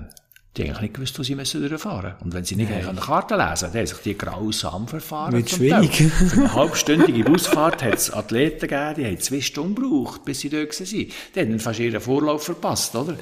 die 0.56 0.62
haben 0.62 0.70
eigentlich 0.70 0.80
nicht 0.80 0.94
gewusst, 0.94 1.18
wo 1.18 1.22
sie 1.22 1.34
müssen 1.34 1.68
durchfahren 1.68 2.12
müssen. 2.12 2.24
Und 2.24 2.34
wenn 2.34 2.44
sie 2.44 2.56
nicht 2.56 2.70
nee. 2.70 2.84
eine 2.84 3.00
Karte 3.00 3.36
lesen 3.36 3.68
dann 3.72 3.80
haben 3.80 3.86
sich 3.86 3.98
die 3.98 4.16
grausam 4.16 4.88
verfahren. 4.88 5.32
Wird 5.32 5.50
schwierig. 5.50 5.94
Für 5.96 6.40
eine 6.40 6.54
halbstündige 6.54 7.24
Busfahrt 7.24 7.82
hat 7.82 7.94
es 7.94 8.12
Athleten 8.12 8.60
gegeben, 8.60 8.94
die 8.96 9.04
haben 9.04 9.20
zwei 9.20 9.40
Stunden 9.40 9.74
gebraucht, 9.74 10.24
bis 10.24 10.40
sie 10.40 10.48
dort 10.48 10.78
waren. 10.78 10.88
Die 11.34 11.40
haben 11.40 11.58
fast 11.60 11.80
ihren 11.80 12.00
Vorlauf 12.00 12.44
verpasst, 12.44 12.94
oder? 12.94 13.16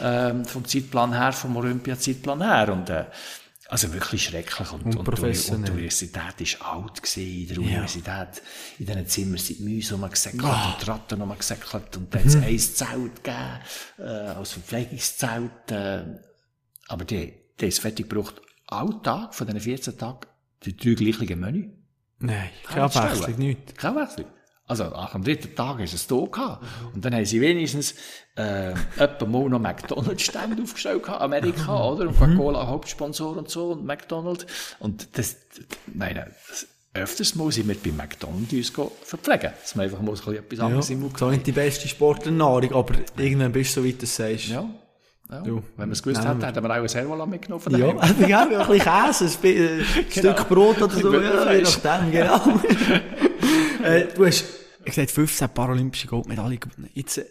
Ähm, 0.00 0.44
vom 0.44 0.64
Zeitplan 0.64 1.14
her, 1.14 1.32
vom 1.32 1.56
Olympia-Zeitplan 1.56 2.42
her. 2.42 2.72
Und, 2.72 2.90
äh, 2.90 3.04
also 3.68 3.92
wirklich 3.94 4.24
schrecklich. 4.24 4.72
Und, 4.72 4.84
und, 4.94 5.08
und, 5.08 5.18
die, 5.18 5.52
und 5.52 5.66
die 5.66 5.72
Universität 5.72 6.60
war 6.60 6.74
alt 6.74 7.02
gewesen. 7.02 7.40
In 7.40 7.48
der 7.48 7.58
Universität, 7.58 8.42
in 8.78 8.86
diesen 8.86 9.06
Zimmern 9.06 9.38
sind 9.38 9.58
die 9.58 9.74
Mäuse 9.74 9.94
rumgesäckelt 9.94 10.44
oh. 10.44 10.48
und 10.48 10.82
die 10.82 10.90
Ratten 10.90 11.20
rumgesäckelt. 11.22 11.96
Und 11.96 12.12
dann 12.12 12.20
hat 12.20 12.28
es 12.28 12.36
mhm. 12.36 12.42
ein 12.42 12.58
Zelt 12.58 13.24
gegeben, 13.24 13.60
äh, 13.98 14.02
als 14.02 14.52
Verpflegungszelt. 14.52 15.70
Äh, 15.70 16.02
aber 16.88 17.04
die, 17.04 17.32
die 17.60 17.66
ist 17.66 17.80
fertig 17.80 18.08
gebraucht. 18.08 18.40
Alltag 18.66 19.34
von 19.34 19.46
diesen 19.46 19.60
14 19.60 19.98
Tagen 19.98 20.26
die 20.64 20.76
drei 20.76 20.94
gleichen 20.94 21.40
Menü. 21.40 21.70
Nein, 22.18 22.50
keine 22.66 22.84
Abwechslung, 22.84 23.38
nicht. 23.38 23.76
Keine 23.76 24.02
Abwechslung. 24.02 24.26
Also, 24.66 24.84
nach 24.84 25.14
am 25.14 25.22
dritten 25.22 25.54
Tag 25.54 25.80
ist 25.80 25.92
es 25.92 26.06
da 26.06 26.16
gehabt. 26.16 26.62
Mhm. 26.62 26.94
Und 26.94 27.04
dann 27.04 27.14
haben 27.14 27.24
sie 27.26 27.40
wenigstens, 27.40 27.94
äh, 28.36 28.72
etwa 28.96 29.26
mal 29.26 29.48
noch 29.50 29.58
McDonalds-Stände 29.58 30.62
aufgestellt 30.62 31.02
gehabt, 31.02 31.20
Amerika, 31.20 31.72
mhm. 31.72 31.92
oder? 31.92 32.08
Und 32.08 32.18
Coca-Cola 32.18 32.66
Hauptsponsor 32.66 33.36
und 33.36 33.50
so, 33.50 33.72
und 33.72 33.84
McDonalds. 33.84 34.46
Und 34.78 35.18
das, 35.18 35.36
nein, 35.92 36.14
das, 36.48 36.66
öfters 36.94 37.34
mal 37.34 37.52
sind 37.52 37.68
wir 37.68 37.74
bei 37.74 37.90
McDonalds 37.90 38.52
uns 38.52 38.72
verpflegen. 39.02 39.50
Dass 39.60 39.74
man 39.74 39.84
einfach 39.84 40.00
mal 40.00 40.14
etwas 40.14 40.60
anderes 40.60 40.88
ja, 40.88 40.94
im 40.94 41.00
Mund 41.02 41.18
So 41.18 41.30
nicht 41.30 41.46
die 41.46 41.52
beste 41.52 41.86
Sportlernahrung, 41.86 42.72
aber 42.72 42.94
irgendwann 43.18 43.52
bist 43.52 43.76
du 43.76 43.82
so 43.82 43.86
weit, 43.86 44.02
dass 44.02 44.16
du 44.16 44.22
sagst. 44.22 44.48
Ja. 44.48 44.66
Ja. 45.44 45.62
Wenn 45.76 45.88
wir 45.88 45.92
es 45.92 46.02
gewusst 46.02 46.26
hätten, 46.26 46.44
hätten 46.44 46.62
wir 46.62 46.70
auch 46.70 46.74
ein 46.74 46.88
Servola 46.88 47.26
mitgenommen. 47.26 47.60
Von 47.60 47.72
ja, 47.78 47.88
ja, 48.26 48.42
ein 48.42 48.48
bisschen 48.48 48.78
Käse, 48.78 49.24
ein, 49.24 49.84
genau. 50.14 50.32
Stück 50.32 50.48
Brot 50.48 50.82
oder 50.82 50.94
so, 50.94 51.12
ja, 51.20 51.52
je 51.52 51.62
nachdem, 51.62 52.10
genau. 52.10 52.60
äh, 53.82 54.06
du 54.14 54.26
hast 54.26 54.44
gesagt, 54.84 55.10
15 55.10 55.48
paralympische 55.50 56.06
Goldmedaillen 56.06 56.60
gewonnen. 56.60 56.90
Jetzt, 56.94 57.18
äh, 57.18 57.26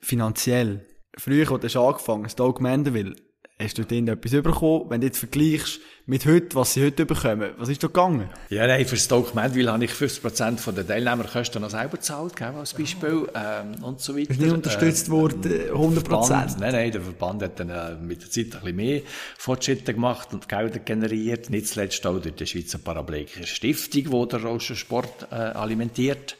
finanziell, 0.00 0.86
früher, 1.16 1.50
als 1.50 1.72
du 1.72 1.80
angefangen 1.80 2.24
hast, 2.24 2.38
Doug 2.38 2.60
Mandeville, 2.60 3.14
hast 3.62 3.78
du 3.78 3.84
denen 3.84 4.08
etwas 4.08 4.32
bekommen? 4.32 4.86
Wenn 4.88 5.00
du 5.00 5.06
jetzt 5.06 5.18
vergleichst 5.18 5.80
mit 6.06 6.26
heute, 6.26 6.56
was 6.56 6.74
sie 6.74 6.84
heute 6.84 7.06
bekommen, 7.06 7.50
was 7.58 7.68
ist 7.68 7.82
da 7.82 7.86
gegangen? 7.86 8.28
Ja, 8.50 8.66
nein, 8.66 8.84
für 8.86 8.96
Stoke 8.96 9.34
Medville 9.34 9.70
habe 9.70 9.84
ich 9.84 9.92
50% 9.92 10.58
von 10.58 10.74
den 10.74 10.86
Teilnehmerkosten 10.86 11.62
noch 11.62 11.70
selber 11.70 11.96
gezahlt, 11.96 12.34
gell, 12.36 12.48
als 12.48 12.74
Beispiel, 12.74 13.28
ähm, 13.34 13.82
und 13.82 14.00
so 14.00 14.16
weiter. 14.16 14.30
Ist 14.30 14.40
nicht 14.40 14.52
unterstützt 14.52 15.06
ähm, 15.06 15.14
worden, 15.14 15.42
100%? 15.42 15.92
Verband, 15.92 16.60
nein, 16.60 16.72
nein, 16.72 16.92
der 16.92 17.02
Verband 17.02 17.42
hat 17.42 17.60
dann 17.60 17.70
äh, 17.70 17.94
mit 17.94 18.22
der 18.22 18.30
Zeit 18.30 18.46
ein 18.46 18.50
bisschen 18.50 18.76
mehr 18.76 19.02
Fortschritte 19.38 19.94
gemacht 19.94 20.32
und 20.32 20.48
Gelder 20.48 20.80
generiert, 20.80 21.50
nicht 21.50 21.68
zuletzt 21.68 22.04
auch 22.06 22.18
durch 22.18 22.34
die 22.34 22.46
Schweizer 22.46 22.78
Paraplegische 22.78 23.46
Stiftung, 23.46 24.04
die 24.04 24.28
der 24.28 24.42
Roger 24.42 24.74
Sport 24.74 25.28
äh, 25.30 25.34
alimentiert 25.34 26.36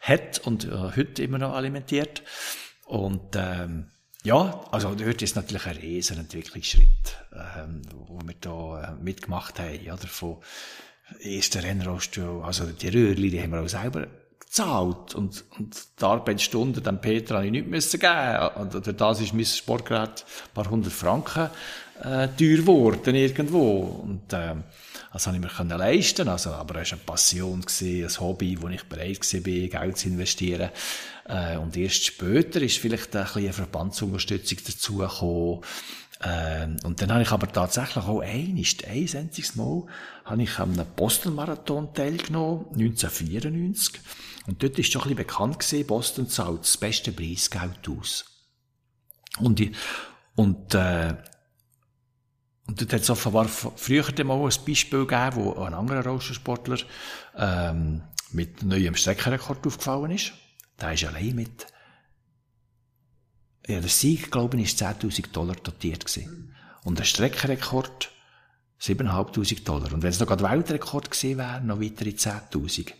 hat 0.00 0.40
und 0.44 0.64
äh, 0.64 0.96
heute 0.96 1.22
immer 1.22 1.38
noch 1.38 1.52
alimentiert. 1.52 2.22
Und, 2.86 3.36
ähm, 3.36 3.86
ja, 4.24 4.64
also 4.70 4.94
dort 4.94 5.22
ist 5.22 5.36
natürlich 5.36 5.66
ein 5.66 5.76
riesen 5.76 6.18
Entwicklungsschritt, 6.18 7.16
ähm, 7.32 7.82
wo 8.06 8.20
wir 8.24 8.34
da 8.40 8.82
äh, 8.82 9.02
mitgemacht 9.02 9.58
haben, 9.58 9.80
oder, 9.90 10.06
von 10.06 10.36
ersten 11.20 11.60
Rennrollstuhl, 11.60 12.42
also 12.42 12.66
die 12.66 12.88
Röhrli, 12.88 13.30
die 13.30 13.42
haben 13.42 13.52
wir 13.52 13.62
auch 13.62 13.68
selber 13.68 14.06
gezahlt 14.52 15.14
und, 15.14 15.44
und 15.58 15.76
die 15.98 16.04
Arbeitsstunden 16.04 16.82
dem 16.82 17.00
Peter 17.00 17.36
habe 17.36 17.46
ich 17.46 17.52
nicht 17.52 17.68
müssen 17.68 17.98
geben. 17.98 18.48
Und 18.56 18.86
durch 18.86 18.96
das 18.96 19.20
ist 19.20 19.32
mein 19.32 19.46
Sportgerät 19.46 20.24
ein 20.24 20.54
paar 20.54 20.70
hundert 20.70 20.92
Franken 20.92 21.48
äh, 22.00 22.28
teuer 22.28 22.58
geworden 22.58 23.14
irgendwo. 23.14 24.02
Und 24.04 24.32
äh, 24.32 24.54
das 25.12 25.26
habe 25.26 25.36
ich 25.36 25.42
mir 25.42 25.76
leisten 25.76 26.28
also 26.28 26.50
aber 26.50 26.80
es 26.80 26.90
war 26.90 26.98
eine 26.98 27.06
Passion, 27.06 27.64
ein 27.64 28.20
Hobby, 28.20 28.60
wo 28.60 28.68
ich 28.68 28.84
bereit 28.84 29.20
war, 29.20 29.40
Geld 29.80 29.96
zu 29.98 30.08
investieren 30.08 30.70
äh, 31.26 31.56
und 31.56 31.76
erst 31.76 32.04
später 32.04 32.60
ist 32.60 32.78
vielleicht 32.78 33.14
ein 33.14 33.24
bisschen 33.24 33.42
eine 33.42 33.52
Verbandsunterstützung 33.52 34.58
dazugekommen. 34.66 35.60
Äh, 36.20 36.68
und 36.84 37.00
dann 37.00 37.12
habe 37.12 37.22
ich 37.22 37.30
aber 37.30 37.50
tatsächlich 37.50 38.04
auch 38.04 38.20
ein, 38.20 38.56
ist 38.56 38.84
ein 38.86 39.08
einziges 39.16 39.56
Mal, 39.56 39.84
habe 40.24 40.42
ich 40.42 40.58
an 40.58 40.72
einem 40.72 40.86
Boston-Marathon 40.94 41.94
teilgenommen, 41.94 42.66
1994. 42.72 44.00
Und 44.46 44.62
dort 44.62 44.78
ist 44.78 44.92
schon 44.92 45.02
ein 45.02 45.08
bisschen 45.08 45.16
bekannt 45.16 45.58
gewesen, 45.58 45.86
Boston 45.86 46.28
zahlt 46.28 46.60
das 46.60 46.76
beste 46.76 47.12
Preisgeld 47.12 47.88
aus. 47.88 48.24
Und, 49.38 49.60
ich, 49.60 49.72
und, 50.34 50.74
äh, 50.74 51.14
und 52.66 52.80
dort 52.80 52.92
hat 52.92 53.00
es 53.00 53.10
offenbar 53.10 53.48
früher 53.48 54.04
mal 54.24 54.38
ein 54.38 54.64
Beispiel 54.66 55.06
gegeben, 55.06 55.36
wo 55.36 55.54
ein 55.62 55.74
anderer 55.74 56.04
Rollstuhlsportler 56.06 56.78
ähm, 57.36 58.02
mit 58.30 58.62
neuem 58.62 58.94
Streckenrekord 58.94 59.66
aufgefallen 59.66 60.12
ist. 60.12 60.32
Der 60.80 60.92
ist 60.92 61.04
allein 61.04 61.34
mit, 61.34 61.66
ja, 63.66 63.80
der 63.80 63.88
Sieg, 63.88 64.30
glaube 64.30 64.56
ich, 64.56 64.64
ist 64.64 64.82
10.000 64.82 65.32
Dollar 65.32 65.56
dotiert 65.56 66.06
gewesen. 66.06 66.54
Und 66.84 66.98
der 66.98 67.04
Streckenrekord 67.04 68.10
7.500 68.80 69.64
Dollar. 69.64 69.92
Und 69.92 70.02
wenn 70.02 70.10
es 70.10 70.18
noch 70.18 70.26
gerade 70.26 70.42
Weltrekord 70.42 71.10
gewesen 71.10 71.38
wäre, 71.38 71.60
noch 71.60 71.80
weitere 71.80 72.10
10.000. 72.10 72.92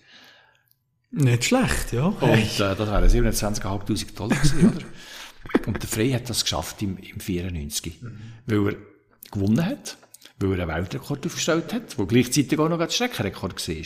Nicht 1.12 1.44
schlecht, 1.44 1.92
ja. 1.92 2.04
Und 2.04 2.22
äh, 2.32 2.48
das 2.58 2.78
wären 2.78 3.08
27.500 3.08 4.14
Dollar 4.14 4.36
gewesen, 4.36 4.70
oder? 4.70 4.86
Und 5.66 5.82
der 5.82 5.88
Frey 5.88 6.12
hat 6.12 6.30
das 6.30 6.44
geschafft 6.44 6.80
im, 6.82 6.96
im 6.98 7.20
94. 7.20 8.00
Mhm. 8.00 8.18
Weil 8.46 8.68
er 8.68 8.91
gewonnen 9.32 9.66
hat, 9.66 9.96
weil 10.38 10.58
er 10.58 10.68
einen 10.68 10.76
Weltrekord 10.76 11.26
aufgestellt 11.26 11.72
hat, 11.72 11.98
wo 11.98 12.06
gleichzeitig 12.06 12.58
auch 12.58 12.68
noch 12.68 12.80
ein 12.80 12.90
Streckenrekord 12.90 13.68
war. 13.68 13.84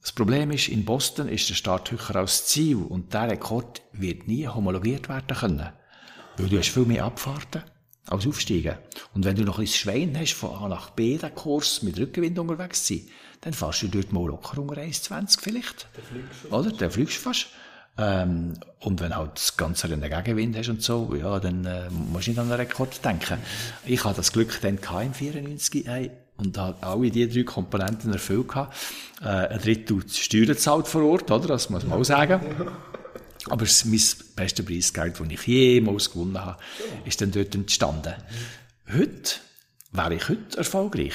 Das 0.00 0.12
Problem 0.12 0.50
ist, 0.50 0.68
in 0.68 0.84
Boston 0.84 1.28
ist 1.28 1.48
der 1.48 1.54
Start 1.54 1.90
höher 1.90 2.16
als 2.16 2.46
Ziel 2.46 2.76
und 2.76 3.14
der 3.14 3.30
Rekord 3.30 3.82
wird 3.92 4.28
nie 4.28 4.46
homologiert 4.46 5.08
werden 5.08 5.36
können. 5.36 5.72
Weil 6.36 6.48
du 6.48 6.58
hast 6.58 6.68
viel 6.68 6.84
mehr 6.84 7.04
Abfahrten 7.04 7.62
als 8.06 8.26
Aufsteigen. 8.26 8.76
Und 9.14 9.24
wenn 9.24 9.36
du 9.36 9.44
noch 9.44 9.58
ein 9.58 9.66
Schwein 9.66 10.14
hast, 10.18 10.34
von 10.34 10.50
A 10.50 10.68
nach 10.68 10.90
B, 10.90 11.16
den 11.16 11.34
Kurs 11.34 11.82
mit 11.82 11.98
Rückenwind 11.98 12.38
unterwegs 12.38 12.84
zu 12.84 12.94
sein, 12.94 13.08
dann 13.40 13.54
fährst 13.54 13.82
du 13.82 13.88
dort 13.88 14.12
mal 14.12 14.26
locker 14.26 14.60
unter 14.60 14.80
1,20 14.80 15.40
vielleicht. 15.40 15.88
Der 16.44 16.52
Oder? 16.52 16.70
Der 16.72 16.90
fliegst 16.90 17.16
fast. 17.16 17.48
Ähm, 17.96 18.54
und 18.80 19.00
wenn 19.00 19.14
halt 19.14 19.32
das 19.34 19.56
Ganze 19.56 19.86
einen 19.86 20.02
Gegenwind 20.02 20.56
hast 20.56 20.68
und 20.68 20.82
so, 20.82 21.14
ja, 21.14 21.38
dann 21.38 21.64
äh, 21.64 21.88
musst 21.90 22.26
du 22.26 22.30
nicht 22.30 22.38
an 22.40 22.48
den 22.48 22.56
Rekord 22.56 23.04
denken. 23.04 23.38
Ich 23.86 24.04
hatte 24.04 24.16
das 24.16 24.32
Glück 24.32 24.60
dann 24.60 24.78
im 24.78 25.14
94, 25.14 25.86
hey, 25.86 26.10
und 26.36 26.58
hat 26.58 26.82
alle 26.82 27.10
diese 27.10 27.28
drei 27.28 27.42
Komponenten 27.44 28.12
erfüllt. 28.12 28.50
Äh, 29.22 29.26
ein 29.26 29.60
Drittel 29.60 30.02
Steuern 30.08 30.46
gezahlt 30.46 30.88
vor 30.88 31.02
Ort, 31.02 31.30
oder? 31.30 31.46
Das 31.46 31.70
muss 31.70 31.84
man 31.84 32.00
auch 32.00 32.04
sagen. 32.04 32.40
Aber 33.50 33.62
es 33.62 33.84
mein 33.84 34.00
bestes 34.36 34.64
Preisgeld, 34.64 35.20
das 35.20 35.28
ich 35.28 35.46
jemals 35.46 36.10
gewonnen 36.10 36.42
habe, 36.42 36.58
ist 37.04 37.20
dann 37.20 37.30
dort 37.30 37.54
entstanden. 37.54 38.14
Heute 38.92 39.34
wäre 39.92 40.14
ich 40.14 40.28
heute 40.28 40.58
erfolgreich 40.58 41.14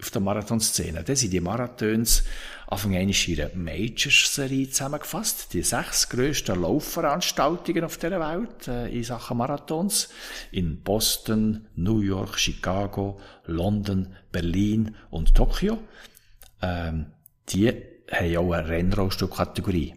auf 0.00 0.10
der 0.10 0.20
Marathonszene. 0.20 1.04
Dann 1.04 1.16
sind 1.16 1.32
die 1.32 1.40
Marathons 1.40 2.24
Anfang 2.70 2.94
einer 2.94 3.12
ihrer 3.26 3.50
Majors-Serie 3.56 4.70
zusammengefasst. 4.70 5.52
Die 5.54 5.62
sechs 5.62 6.08
grössten 6.08 6.62
Laufveranstaltungen 6.62 7.82
auf 7.82 7.96
der 7.96 8.12
Welt 8.20 8.68
äh, 8.68 8.88
in 8.96 9.02
Sachen 9.02 9.38
Marathons. 9.38 10.08
In 10.52 10.80
Boston, 10.80 11.66
New 11.74 11.98
York, 11.98 12.38
Chicago, 12.38 13.18
London, 13.46 14.14
Berlin 14.30 14.94
und 15.10 15.34
Tokio. 15.34 15.78
Ähm, 16.62 17.06
die 17.48 17.72
haben 18.12 18.36
auch 18.36 18.52
eine 18.52 18.68
Rennrollstuhl-Kategorie. 18.68 19.94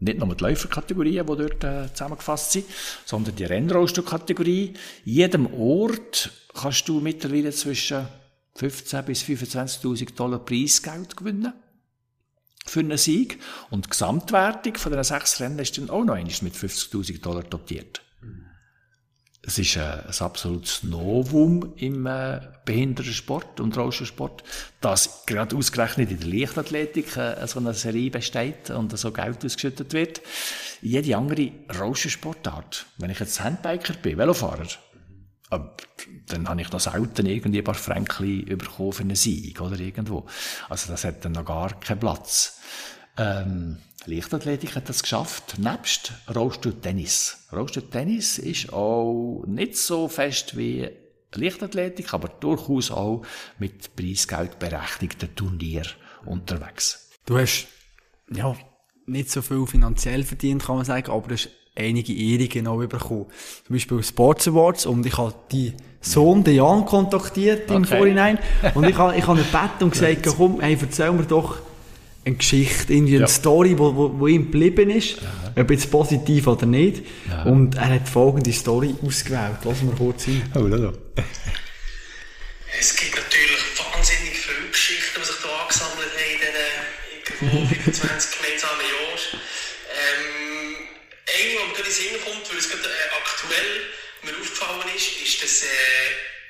nicht 0.00 0.18
nur 0.18 0.34
die 0.34 0.44
Läuferkategorien, 0.44 1.26
die 1.26 1.36
dort 1.36 1.64
äh, 1.64 1.88
zusammengefasst 1.94 2.52
sind, 2.52 2.66
sondern 3.06 3.36
die 3.36 3.44
Rennrollstuhlkategorie. 3.44 4.74
In 5.06 5.12
jedem 5.12 5.54
Ort 5.54 6.30
kannst 6.52 6.86
du 6.90 7.00
mittlerweile 7.00 7.52
zwischen 7.52 8.06
15.000 8.58 9.02
bis 9.02 9.22
25.000 9.22 10.14
Dollar 10.14 10.40
Preisgeld 10.40 11.16
gewinnen 11.16 11.54
für 12.64 12.80
einen 12.80 12.98
Sieg. 12.98 13.38
Und 13.70 13.86
die 13.86 13.90
Gesamtwertung 13.90 14.76
von 14.76 14.92
den 14.92 15.04
sechs 15.04 15.40
Rennen 15.40 15.58
ist 15.58 15.76
dann 15.78 15.90
auch 15.90 16.04
noch 16.04 16.14
einmal 16.14 16.34
mit 16.42 16.54
50.000 16.54 17.20
Dollar 17.20 17.42
dotiert. 17.42 18.02
Es 19.44 19.58
ist 19.58 19.76
äh, 19.76 19.80
ein 19.80 20.14
absolutes 20.20 20.84
Novum 20.84 21.74
im 21.76 22.06
äh, 22.06 22.40
Behindertensport 22.64 23.58
und 23.58 23.76
Rollstuhlsport, 23.76 24.44
dass 24.80 25.26
gerade 25.26 25.56
ausgerechnet 25.56 26.12
in 26.12 26.20
der 26.20 26.28
Leichtathletik 26.28 27.16
äh, 27.16 27.44
so 27.48 27.58
eine 27.58 27.74
Serie 27.74 28.10
besteht 28.10 28.70
und 28.70 28.96
so 28.96 29.10
Geld 29.10 29.44
ausgeschüttet 29.44 29.92
wird. 29.94 30.20
Jede 30.80 31.16
andere 31.16 31.50
Rollstuhlsportart, 31.76 32.86
wenn 32.98 33.10
ich 33.10 33.18
jetzt 33.18 33.42
Handbiker 33.42 33.94
bin, 33.94 34.16
Velofahrer, 34.16 34.68
äh, 35.52 35.58
dann 36.26 36.48
habe 36.48 36.60
ich 36.60 36.72
noch 36.72 36.80
selten 36.80 37.26
irgendwie 37.26 37.58
ein 37.58 37.64
paar 37.64 37.74
Fränkli 37.74 38.42
bekommen 38.56 38.92
für 38.92 39.02
einen 39.02 39.16
Sieg 39.16 39.60
oder 39.60 39.78
irgendwo. 39.78 40.26
Also 40.68 40.90
das 40.90 41.04
hat 41.04 41.24
dann 41.24 41.32
noch 41.32 41.44
gar 41.44 41.78
keinen 41.80 42.00
Platz. 42.00 42.60
Ähm, 43.16 43.78
Leichtathletik 44.06 44.74
hat 44.74 44.88
das 44.88 45.02
geschafft, 45.02 45.58
nebst 45.58 46.12
Rollstuhl-Tennis. 46.34 47.46
Rollstuhl-Tennis 47.52 48.38
ist 48.38 48.72
auch 48.72 49.44
nicht 49.46 49.76
so 49.76 50.08
fest 50.08 50.56
wie 50.56 50.90
Leichtathletik, 51.34 52.12
aber 52.12 52.28
durchaus 52.28 52.90
auch 52.90 53.24
mit 53.58 53.94
Preisgeld 53.94 54.58
berechtigten 54.58 55.34
Turnier 55.34 55.84
unterwegs. 56.24 57.10
Du 57.26 57.38
hast, 57.38 57.68
ja, 58.30 58.56
nicht 59.06 59.30
so 59.30 59.42
viel 59.42 59.66
finanziell 59.66 60.24
verdient, 60.24 60.64
kann 60.64 60.76
man 60.76 60.84
sagen, 60.84 61.10
aber 61.10 61.28
du 61.28 61.34
hast 61.34 61.50
einige 61.74 62.12
Ehrungen 62.12 62.66
auch 62.66 62.86
bekommen. 62.86 63.26
Zum 63.66 63.74
Beispiel 63.74 64.02
Sports 64.02 64.48
Awards 64.48 64.86
und 64.86 65.06
ich 65.06 65.16
habe 65.16 65.34
die 65.50 65.72
Sohn, 66.00 66.44
den 66.44 66.56
Jan, 66.56 66.84
kontaktiert 66.84 67.70
im 67.70 67.84
okay. 67.84 67.96
Vorhinein 67.96 68.38
und 68.74 68.88
ich 68.88 68.96
habe, 68.96 69.16
ich 69.16 69.26
habe 69.26 69.40
ihn 69.40 69.46
gebeten 69.46 69.84
und 69.84 69.92
gesagt, 69.92 70.26
komm, 70.36 70.60
hey, 70.60 70.76
erzähl 70.80 71.12
mir 71.12 71.22
doch 71.24 71.58
eine 72.24 72.36
Geschichte, 72.36 72.92
irgendwie 72.92 73.16
eine 73.16 73.22
ja. 73.22 73.28
Story, 73.28 73.78
wo, 73.78 73.94
wo, 73.94 74.18
wo 74.18 74.26
ihm 74.26 74.50
geblieben 74.50 74.90
ist, 74.90 75.16
ja. 75.22 75.62
ob 75.62 75.70
jetzt 75.70 75.90
positiv 75.90 76.46
oder 76.46 76.66
nicht. 76.66 77.02
Ja. 77.28 77.44
Und 77.44 77.76
er 77.76 77.94
hat 77.94 78.08
folgende 78.08 78.52
Story 78.52 78.94
ausgewählt. 79.04 79.58
Lass 79.64 79.82
mal 79.82 79.94
kurz 79.96 80.24
hin. 80.24 80.42
Oh, 80.54 80.68
da. 80.68 80.92
Es 82.78 82.96
gibt 82.96 83.16
natürlich 83.16 83.60
wahnsinnig 83.78 84.38
viele 84.38 84.68
Geschichten, 84.70 85.20
die 85.20 85.26
sich 85.26 85.36
hier 85.42 85.50
angesammelt 85.62 86.10
haben 86.10 87.50
in 87.50 87.50
diesen 87.50 87.82
25 87.84 88.38
gemeinsamen 88.38 88.80
Jahren. 88.80 89.01
Ähm, 91.34 91.40
eine, 91.40 91.50
die 91.50 91.56
mir 91.56 91.74
gerade 91.74 91.78
in 91.78 91.84
den 91.84 91.92
Sinn 91.92 92.24
kommt, 92.24 92.50
weil 92.50 92.58
es 92.58 92.68
gerade 92.68 92.88
äh, 92.88 93.16
aktuell 93.16 93.92
mir 94.22 94.32
aufgefallen 94.40 94.96
ist, 94.96 95.22
ist, 95.22 95.42
dass 95.42 95.62
äh, 95.62 95.68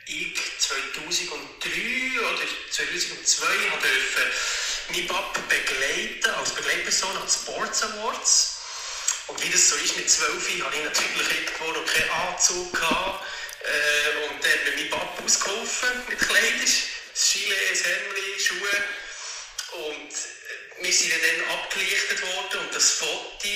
ich 0.06 0.34
2003 0.58 2.20
oder 2.20 2.38
2002 2.70 3.46
habe 3.70 3.82
dürfen 3.82 4.32
mein 4.92 5.06
Papa 5.06 5.40
begleiten, 5.48 6.30
als 6.30 6.50
Begleitperson 6.50 7.16
an 7.16 7.28
Sports 7.28 7.82
Awards. 7.82 8.58
Und 9.28 9.42
wie 9.42 9.50
das 9.50 9.70
so 9.70 9.76
ist 9.76 9.96
mit 9.96 10.10
12 10.10 10.64
hatte 10.64 10.76
ich 10.76 10.84
natürlich 10.84 11.28
irgendwo 11.30 11.72
noch 11.72 11.86
keinen 11.86 12.10
Anzug. 12.10 12.72
Gehabt. 12.72 13.24
Äh, 13.62 14.28
und 14.28 14.44
dann 14.44 14.50
hat 14.50 14.64
mir 14.64 14.82
mein 14.82 14.90
Papa 14.90 15.22
ausgeholfen 15.24 15.88
mit 16.08 16.18
Kleidern, 16.18 16.68
Skile, 17.14 17.54
Hemd, 17.54 18.40
Schuhe. 18.40 18.84
Und 19.72 20.10
wir 20.82 20.92
sind 20.92 21.12
dann 21.12 21.58
abgelichtet 21.58 22.22
worden 22.22 22.66
und 22.66 22.74
das 22.74 22.90
Foto, 22.90 23.48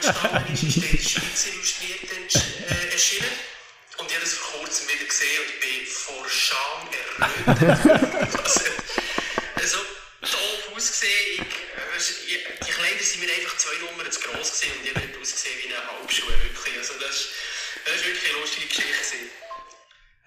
das 0.00 0.06
entstanden 0.06 0.54
ist, 0.54 0.62
ist 0.62 0.76
dann 0.76 0.90
in 0.90 0.96
der 0.96 1.02
Schweiz 1.08 1.46
illustriert 1.46 2.34
äh, 2.34 2.92
erschienen. 2.92 3.30
Und 3.98 4.08
ich 4.08 4.14
habe 4.14 4.24
das 4.24 4.34
vor 4.34 4.60
kurzem 4.60 4.88
wieder 4.88 5.04
gesehen 5.04 5.40
und 5.40 5.60
bin 5.60 5.86
vor 5.86 6.28
Scham 6.28 6.88
errötet. 6.92 8.38
also, 8.44 8.60
also 9.54 9.78
doof 10.20 10.76
ausgesehen. 10.76 11.46
Ich, 11.98 12.44
die 12.66 12.72
Kleider 12.72 13.02
sind 13.02 13.20
mir 13.24 13.32
einfach 13.32 13.56
zwei 13.56 13.74
Nummern 13.78 14.12
zu 14.12 14.20
gross 14.20 14.60
gewesen 14.60 14.78
und 14.78 14.86
ich 14.86 14.94
habe 14.94 15.20
ausgesehen 15.20 15.58
wie 15.62 15.74
eine 15.74 15.90
Halbschuhe. 15.90 16.28
Wirklich. 16.28 16.76
Also 16.76 16.94
das, 17.00 17.28
das 17.86 17.94
ist 17.96 18.04
wirklich 18.04 18.30
eine 18.30 18.40
lustige 18.40 18.66
Geschichte. 18.66 19.16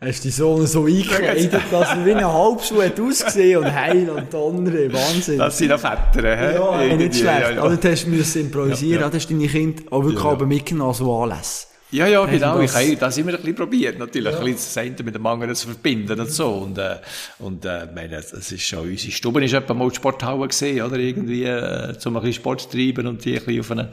Hast 0.01 0.19
du 0.19 0.29
die 0.29 0.31
Sohn 0.31 0.65
so 0.65 0.85
eingekleidet, 0.85 1.61
dass 1.71 1.89
er 1.89 2.05
wie 2.05 2.13
eine 2.13 2.31
Halbschuhe 2.31 2.85
hat 2.85 2.97
ausgesehen 2.97 3.59
und 3.59 3.73
heil 3.73 4.09
und 4.09 4.33
andere, 4.33 4.93
Wahnsinn. 4.93 5.37
Das 5.37 5.57
sind 5.57 5.73
auch 5.73 5.79
Väter, 5.79 6.37
hä? 6.37 6.55
Ja, 6.55 6.95
nicht 6.95 7.15
schlecht. 7.15 7.25
Ja, 7.25 7.51
ja. 7.51 7.61
Also, 7.61 7.75
du 7.75 7.91
hast 7.91 8.07
müssen 8.07 8.41
improvisieren, 8.43 8.93
ja, 8.93 9.01
ja. 9.01 9.09
da 9.09 9.17
hast 9.17 9.29
deine 9.29 9.47
Kinder 9.47 9.83
auch 9.91 10.05
wirklich 10.05 10.23
ja, 10.23 10.37
ja. 10.39 10.45
mitgenommen, 10.45 10.93
so 10.93 11.21
Anlässe. 11.21 11.67
Ja, 11.91 12.07
ja, 12.07 12.23
genau. 12.25 12.61
Das? 12.61 12.79
Ich 12.79 12.91
habe 12.91 12.97
das 12.97 13.17
immer 13.17 13.31
ein 13.31 13.37
bisschen 13.37 13.55
probiert, 13.55 13.99
natürlich. 13.99 14.31
Ja. 14.31 14.39
Ein 14.39 14.53
bisschen 14.53 14.95
das 14.95 15.05
mit 15.05 15.15
dem 15.15 15.25
anderen 15.25 15.55
zu 15.55 15.67
verbinden 15.67 16.17
und 16.19 16.31
so. 16.31 16.49
Und, 16.49 16.77
äh, 16.77 16.97
und, 17.39 17.65
äh, 17.65 17.87
meine, 17.93 18.21
das 18.21 18.31
ist 18.31 18.61
schon, 18.61 18.87
unsere 18.87 19.11
Stube 19.11 19.43
ist 19.43 19.53
etwa 19.53 19.73
mal 19.73 19.89
die 19.89 19.95
Sporthalle 19.95 20.47
gesehen, 20.47 20.85
oder? 20.85 20.97
Irgendwie, 20.97 21.43
äh, 21.43 21.93
um 22.05 22.15
ein 22.15 22.21
bisschen 22.21 22.33
Sport 22.33 22.61
zu 22.61 22.69
treiben 22.69 23.07
und 23.07 23.25
die 23.25 23.37
ein 23.37 23.43
bisschen 23.43 23.59
auf 23.59 23.71
eine, 23.71 23.91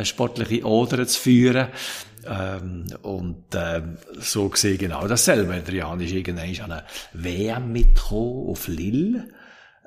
äh, 0.00 0.04
sportliche 0.04 0.64
Oder 0.64 1.06
zu 1.06 1.20
führen. 1.20 1.68
Ähm, 2.28 2.86
und, 3.02 3.54
äh, 3.54 3.82
so 4.18 4.48
gesehen 4.48 4.78
genau 4.78 5.06
dasselbe. 5.06 5.54
Der 5.60 5.74
Jan 5.74 6.00
ist 6.00 6.12
irgendwann 6.12 6.60
an 6.60 6.72
eine 6.72 6.84
WM 7.12 7.72
mitgekommen 7.72 8.48
auf 8.50 8.68
Lille. 8.68 9.28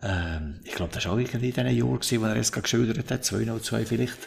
Ähm, 0.01 0.55
ich 0.63 0.75
glaube, 0.75 0.93
das 0.93 1.05
war 1.05 1.13
auch 1.13 1.17
irgendwie 1.17 1.49
in 1.49 1.53
diesen 1.53 1.67
Jahren, 1.67 2.21
wo 2.21 2.25
er 2.25 2.35
es 2.37 2.51
geschildert 2.51 3.11
hat, 3.11 3.25
202 3.25 3.85
vielleicht. 3.85 4.17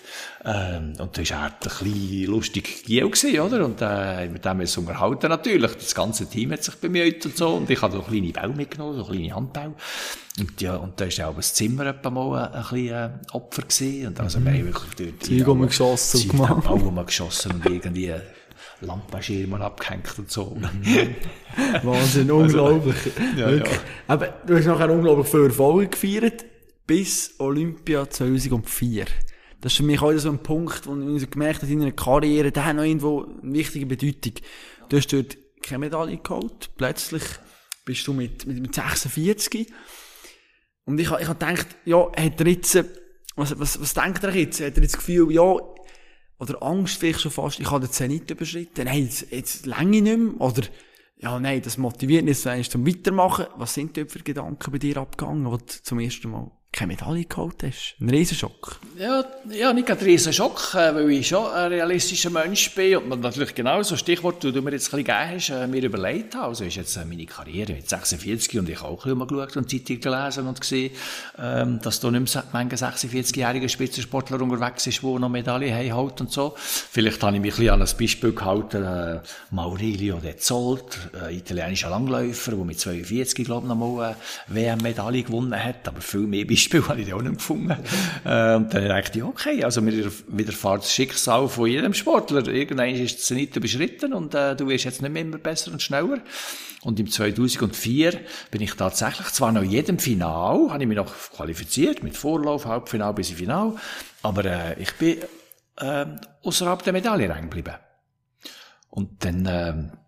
Ähm, 0.44 0.92
und 0.98 1.16
da 1.16 1.30
war 1.30 1.38
er 1.38 1.44
ein 1.46 1.54
bisschen 1.60 2.26
lustig 2.26 2.84
gewesen, 2.84 3.40
oder? 3.40 3.64
Und, 3.64 3.80
äh, 3.80 4.28
mit 4.28 4.44
dem 4.44 4.60
ist 4.60 4.76
unterhalten 4.76 5.28
natürlich. 5.28 5.72
Das 5.72 5.94
ganze 5.94 6.26
Team 6.28 6.52
hat 6.52 6.62
sich 6.62 6.74
bemüht 6.74 7.24
und 7.24 7.36
so. 7.36 7.54
Und 7.54 7.70
ich 7.70 7.80
habe 7.80 7.94
so 7.94 8.02
kleine 8.02 8.32
Bau 8.32 8.48
mitgenommen, 8.48 8.98
so 8.98 9.04
kleine 9.04 9.34
Handbau. 9.34 9.74
Und 10.38 10.60
ja, 10.60 10.76
und 10.76 11.00
da 11.00 11.06
ist 11.06 11.20
auch 11.22 11.36
das 11.36 11.54
Zimmer 11.54 11.86
etwa 11.86 12.10
mal 12.10 12.38
ein, 12.38 12.54
ein 12.54 12.62
bisschen 12.62 12.88
äh, 12.88 13.10
Opfer 13.32 13.62
gewesen. 13.62 14.06
Und 14.08 14.20
also, 14.20 14.40
mhm. 14.40 14.44
wir 14.44 14.52
haben 14.52 14.66
wirklich 14.66 14.94
dort... 14.94 15.22
Zeug, 15.22 15.36
die 15.38 15.46
wir 15.46 15.66
geschossen 15.66 16.20
und 16.20 16.28
gemacht. 16.30 16.66
Auch, 16.66 16.80
wo 16.80 16.90
wir 16.90 17.04
geschossen 17.04 17.52
und 17.52 17.66
irgendwie 17.66 18.12
Lampenschirme 18.86 19.60
abgehängt 19.60 20.18
und 20.18 20.30
so. 20.30 20.56
Mhm. 20.56 21.14
Wahnsinn, 21.82 22.30
unglaublich. 22.30 22.96
Also, 23.16 23.40
ja, 23.40 23.50
ja. 23.50 23.64
Aber 24.08 24.28
du 24.46 24.56
hast 24.56 24.66
nachher 24.66 24.90
unglaublich 24.90 25.28
viel 25.28 25.44
Erfolg 25.44 25.92
gefeiert, 25.92 26.44
bis 26.86 27.34
Olympia 27.38 28.08
2004. 28.08 29.06
Das 29.60 29.72
ist 29.72 29.76
für 29.76 29.84
mich 29.84 30.00
heute 30.00 30.18
so 30.18 30.28
ein 30.28 30.42
Punkt, 30.42 30.86
wo 30.86 31.16
ich 31.16 31.30
gemerkt 31.30 31.62
habe, 31.62 31.72
in 31.72 31.78
deiner 31.80 31.92
Karriere, 31.92 32.50
der 32.50 32.64
hat 32.64 32.76
noch 32.76 32.82
irgendwo 32.82 33.24
eine 33.42 33.54
wichtige 33.54 33.86
Bedeutung. 33.86 34.34
Du 34.88 34.96
hast 34.96 35.12
dort 35.12 35.36
keine 35.62 35.78
Medaille 35.80 36.18
geholt. 36.18 36.70
Plötzlich 36.76 37.22
bist 37.84 38.06
du 38.06 38.12
mit, 38.12 38.44
mit, 38.46 38.60
mit 38.60 38.74
46. 38.74 39.72
Und 40.84 40.98
ich, 40.98 41.06
ich 41.06 41.28
habe 41.28 41.34
gedacht, 41.34 41.68
ja, 41.84 42.10
hat 42.10 42.40
er 42.40 42.46
jetzt, 42.48 42.84
was, 43.36 43.58
was, 43.58 43.80
was 43.80 43.94
denkt 43.94 44.24
er 44.24 44.34
jetzt? 44.34 44.60
Hat 44.60 44.76
er 44.76 44.82
jetzt 44.82 44.94
das 44.94 44.98
Gefühl, 44.98 45.30
ja, 45.32 45.54
oder 46.42 46.60
Angst 46.60 46.98
vielleicht 46.98 47.20
schon 47.20 47.30
fast, 47.30 47.60
ich 47.60 47.70
habe 47.70 47.86
den 47.86 47.92
Zenit 47.92 48.28
überschritten, 48.28 48.86
nein, 48.86 49.04
jetzt, 49.04 49.30
jetzt 49.30 49.64
länge 49.64 49.98
ich 49.98 50.02
nicht 50.02 50.18
mehr, 50.18 50.40
oder, 50.40 50.62
ja, 51.18 51.38
nein, 51.38 51.62
das 51.62 51.78
motiviert 51.78 52.24
nicht, 52.24 52.40
zum 52.40 52.84
Weitermachen. 52.84 53.46
Was 53.56 53.74
sind 53.74 53.96
dort 53.96 54.10
für 54.10 54.18
Gedanken 54.18 54.72
bei 54.72 54.78
dir 54.78 54.96
abgegangen, 54.96 55.46
wo 55.46 55.56
du 55.56 55.64
zum 55.64 56.00
ersten 56.00 56.30
Mal 56.30 56.50
keine 56.72 56.94
Medaille 56.94 57.26
geholt 57.26 57.62
hast. 57.62 57.94
Ein 58.00 58.08
Riesenschock. 58.08 58.80
Ja, 58.98 59.24
ja 59.50 59.72
nicht 59.74 59.90
ein 59.90 59.98
Riesenschock, 59.98 60.74
äh, 60.74 60.94
weil 60.94 61.10
ich 61.10 61.28
schon 61.28 61.46
ein 61.52 61.70
realistischer 61.70 62.30
Mensch 62.30 62.74
bin 62.74 62.96
und 62.96 63.20
natürlich 63.20 63.54
genau 63.54 63.82
so 63.82 63.94
Stichwort, 63.94 64.42
du 64.42 64.48
mir 64.62 64.72
jetzt 64.72 64.92
ein 64.92 65.02
bisschen 65.02 65.04
gegeben 65.04 65.30
hast, 65.30 65.50
äh, 65.50 65.66
mir 65.66 65.82
überlegt 65.82 66.34
habe. 66.34 66.46
Also 66.46 66.64
ist 66.64 66.76
jetzt 66.76 66.96
äh, 66.96 67.04
meine 67.04 67.26
Karriere 67.26 67.74
mit 67.74 67.88
46 67.88 68.58
und 68.58 68.70
ich 68.70 68.80
auch 68.80 69.04
ein 69.04 69.18
bisschen 69.18 69.28
geschaut 69.28 69.56
und 69.58 69.70
Zeitung 69.70 70.00
gelesen 70.00 70.46
und 70.46 70.60
gesehen, 70.60 70.92
ähm, 71.38 71.78
dass 71.82 72.00
da 72.00 72.10
nicht 72.10 72.34
mehr 72.34 72.44
manche 72.52 72.76
46-jährige 72.76 73.68
Spitzensportler 73.68 74.40
unterwegs 74.40 74.86
ist, 74.86 75.02
die 75.02 75.06
noch 75.06 75.28
Medaille 75.28 75.74
haben 75.74 76.12
und 76.20 76.32
so. 76.32 76.54
Vielleicht 76.56 77.22
habe 77.22 77.36
ich 77.36 77.42
mich 77.42 77.52
ein 77.52 77.56
bisschen 77.58 77.74
an 77.74 77.82
ein 77.82 77.98
Beispiel 77.98 78.32
gehalten, 78.32 78.82
äh, 78.82 79.20
Maurilio 79.50 80.20
de 80.20 80.36
Zolt, 80.36 80.98
italienischer 81.30 81.90
Langläufer, 81.90 82.52
der 82.52 82.64
mit 82.64 82.80
42, 82.80 83.44
glaube 83.44 83.66
ich, 83.66 83.68
noch 83.68 83.76
mal 83.76 84.04
eine 84.04 84.16
WM-Medaille 84.48 85.22
gewonnen 85.22 85.62
hat, 85.62 85.86
aber 85.86 86.00
viel 86.00 86.20
mehr 86.20 86.46
Beispiel 86.62 86.82
habe 86.88 87.00
ich 87.00 87.12
auch 87.12 87.22
nicht 87.22 87.36
gefunden. 87.36 87.70
äh, 88.24 88.54
und 88.56 88.74
dann 88.74 88.88
dachte 88.88 89.18
ich, 89.18 89.24
okay, 89.24 89.64
also 89.64 89.80
mir 89.80 90.10
widerfährt 90.28 90.82
das 90.82 90.92
Schicksal 90.92 91.48
von 91.48 91.68
jedem 91.68 91.94
Sportler. 91.94 92.46
Irgendwann 92.46 92.90
ist 92.90 93.16
das 93.16 93.24
Zenit 93.24 93.56
überschritten 93.56 94.12
und 94.12 94.34
äh, 94.34 94.54
du 94.56 94.68
wirst 94.68 94.84
jetzt 94.84 95.02
nicht 95.02 95.12
mehr 95.12 95.22
immer 95.22 95.38
besser 95.38 95.72
und 95.72 95.82
schneller. 95.82 96.18
Und 96.82 96.98
im 96.98 97.08
2004 97.08 98.20
bin 98.50 98.60
ich 98.60 98.74
tatsächlich, 98.74 99.28
zwar 99.28 99.52
noch 99.52 99.62
jedem 99.62 99.98
Final, 99.98 100.70
habe 100.70 100.82
ich 100.82 100.88
mich 100.88 100.96
noch 100.96 101.12
qualifiziert, 101.34 102.02
mit 102.02 102.16
Vorlauf, 102.16 102.66
Halbfinale 102.66 103.14
bis 103.14 103.30
Final, 103.30 103.74
aber 104.22 104.44
äh, 104.44 104.82
ich 104.82 104.92
bin 104.94 105.18
äh, 105.78 106.06
außerhalb 106.42 106.82
der 106.82 106.92
Medaille 106.92 107.30
reingeblieben. 107.30 107.74
Und 108.90 109.24
dann 109.24 109.46
äh, 109.46 110.01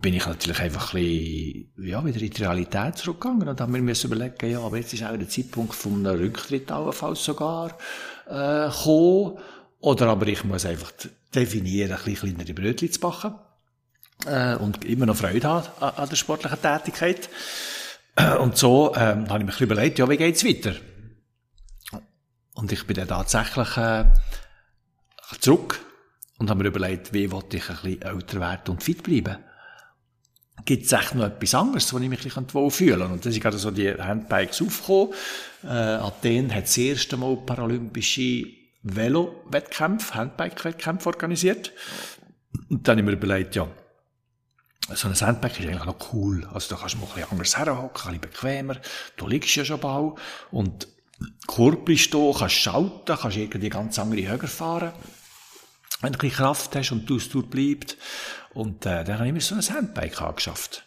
bin 0.00 0.14
ich 0.14 0.26
natürlich 0.26 0.60
einfach 0.60 0.94
ein 0.94 1.02
bisschen, 1.02 1.72
ja, 1.84 2.04
wieder 2.04 2.20
in 2.20 2.30
die 2.30 2.42
Realität 2.42 2.96
zurückgegangen 2.96 3.46
und 3.46 3.60
habe 3.60 3.80
mir 3.80 3.94
überlegen, 4.04 4.50
ja, 4.50 4.60
aber 4.60 4.78
jetzt 4.78 4.94
ist 4.94 5.04
auch 5.04 5.16
der 5.16 5.28
Zeitpunkt 5.28 5.76
einem 5.84 6.06
Rücktritt 6.06 6.70
allenfalls 6.72 7.22
sogar, 7.22 7.76
äh, 8.26 8.68
gekommen. 8.68 9.38
Oder 9.80 10.06
aber 10.08 10.28
ich 10.28 10.44
muss 10.44 10.64
einfach 10.64 10.92
definieren, 11.34 11.92
ein 11.92 12.04
bisschen 12.04 12.34
kleinere 12.36 12.54
Brötchen 12.54 12.90
zu 12.90 13.00
backen 13.00 13.34
äh, 14.26 14.54
und 14.56 14.84
immer 14.84 15.06
noch 15.06 15.16
Freude 15.16 15.46
haben 15.46 15.66
an, 15.80 15.94
an 15.96 16.08
der 16.08 16.16
sportlichen 16.16 16.62
Tätigkeit. 16.62 17.28
Und 18.40 18.58
so 18.58 18.94
ähm, 18.94 19.30
habe 19.30 19.42
ich 19.42 19.58
mir 19.58 19.64
überlegt, 19.64 19.98
ja, 19.98 20.06
wie 20.06 20.18
geht's 20.18 20.44
weiter? 20.44 20.74
Und 22.54 22.70
ich 22.70 22.86
bin 22.86 22.94
dann 22.94 23.08
tatsächlich 23.08 23.74
äh, 23.78 24.04
zurück 25.40 25.80
und 26.36 26.50
habe 26.50 26.62
mir 26.62 26.68
überlegt, 26.68 27.14
wie 27.14 27.30
wollte 27.32 27.56
ich 27.56 27.70
ein 27.70 27.76
bisschen 27.82 28.02
älter 28.02 28.40
werden 28.40 28.72
und 28.72 28.82
fit 28.82 29.02
bleiben. 29.02 29.38
Gibt 30.64 30.86
es 30.86 30.92
echt 30.92 31.14
noch 31.14 31.24
etwas 31.24 31.54
anderes, 31.54 31.92
wo 31.92 31.98
ich 31.98 32.08
mich 32.08 32.20
ein 32.20 32.24
bisschen 32.24 32.54
wohlfühlen 32.54 33.00
kann? 33.00 33.12
Und 33.12 33.24
dann 33.24 33.32
sind 33.32 33.42
gerade 33.42 33.58
so 33.58 33.70
die 33.70 33.92
Handbikes 33.92 34.62
aufgekommen. 34.62 35.14
Äh, 35.64 35.66
Athen 35.66 36.54
hat 36.54 36.64
das 36.64 36.78
erste 36.78 37.16
Mal 37.16 37.36
paralympische 37.38 38.46
Velo-Wettkämpfe, 38.82 40.14
Handbike-Wettkämpfe 40.14 41.08
organisiert. 41.08 41.72
Und 42.68 42.86
dann 42.86 42.98
habe 42.98 43.00
ich 43.00 43.06
mir 43.06 43.12
überlegt, 43.12 43.56
ja, 43.56 43.68
so 44.94 45.08
ein 45.08 45.14
Sandbike 45.14 45.58
ist 45.58 45.66
eigentlich 45.66 45.84
noch 45.84 46.12
cool. 46.12 46.46
Also 46.52 46.74
da 46.74 46.80
kannst 46.80 46.94
du 46.94 46.98
mal 46.98 47.06
ein 47.06 47.14
bisschen 47.14 47.30
anders 47.30 47.58
herhocken, 47.58 47.84
ein 47.84 47.92
bisschen 47.92 48.20
bequemer. 48.20 48.76
Du 49.16 49.26
liegst 49.26 49.54
ja 49.56 49.64
schon 49.64 49.80
bald. 49.80 50.14
Und 50.50 50.88
Kurbel 51.46 51.94
ist 51.94 52.12
da, 52.12 52.32
kannst 52.36 52.56
schalten, 52.56 53.16
kannst 53.16 53.36
irgendwie 53.36 53.68
ganz 53.68 53.98
andere 53.98 54.28
Höhe 54.28 54.48
fahren. 54.48 54.92
Wenn 56.00 56.12
du 56.12 56.18
ein 56.18 56.20
bisschen 56.20 56.36
Kraft 56.36 56.74
hast 56.74 56.90
und 56.90 57.08
du 57.08 57.16
es 57.16 57.28
bleibt. 57.28 57.96
Und 58.54 58.86
äh, 58.86 59.04
dann 59.04 59.18
habe 59.18 59.28
ich 59.28 59.32
mir 59.34 59.40
so 59.40 59.54
ein 59.54 59.62
Handbike 59.62 60.20
angeschafft. 60.20 60.84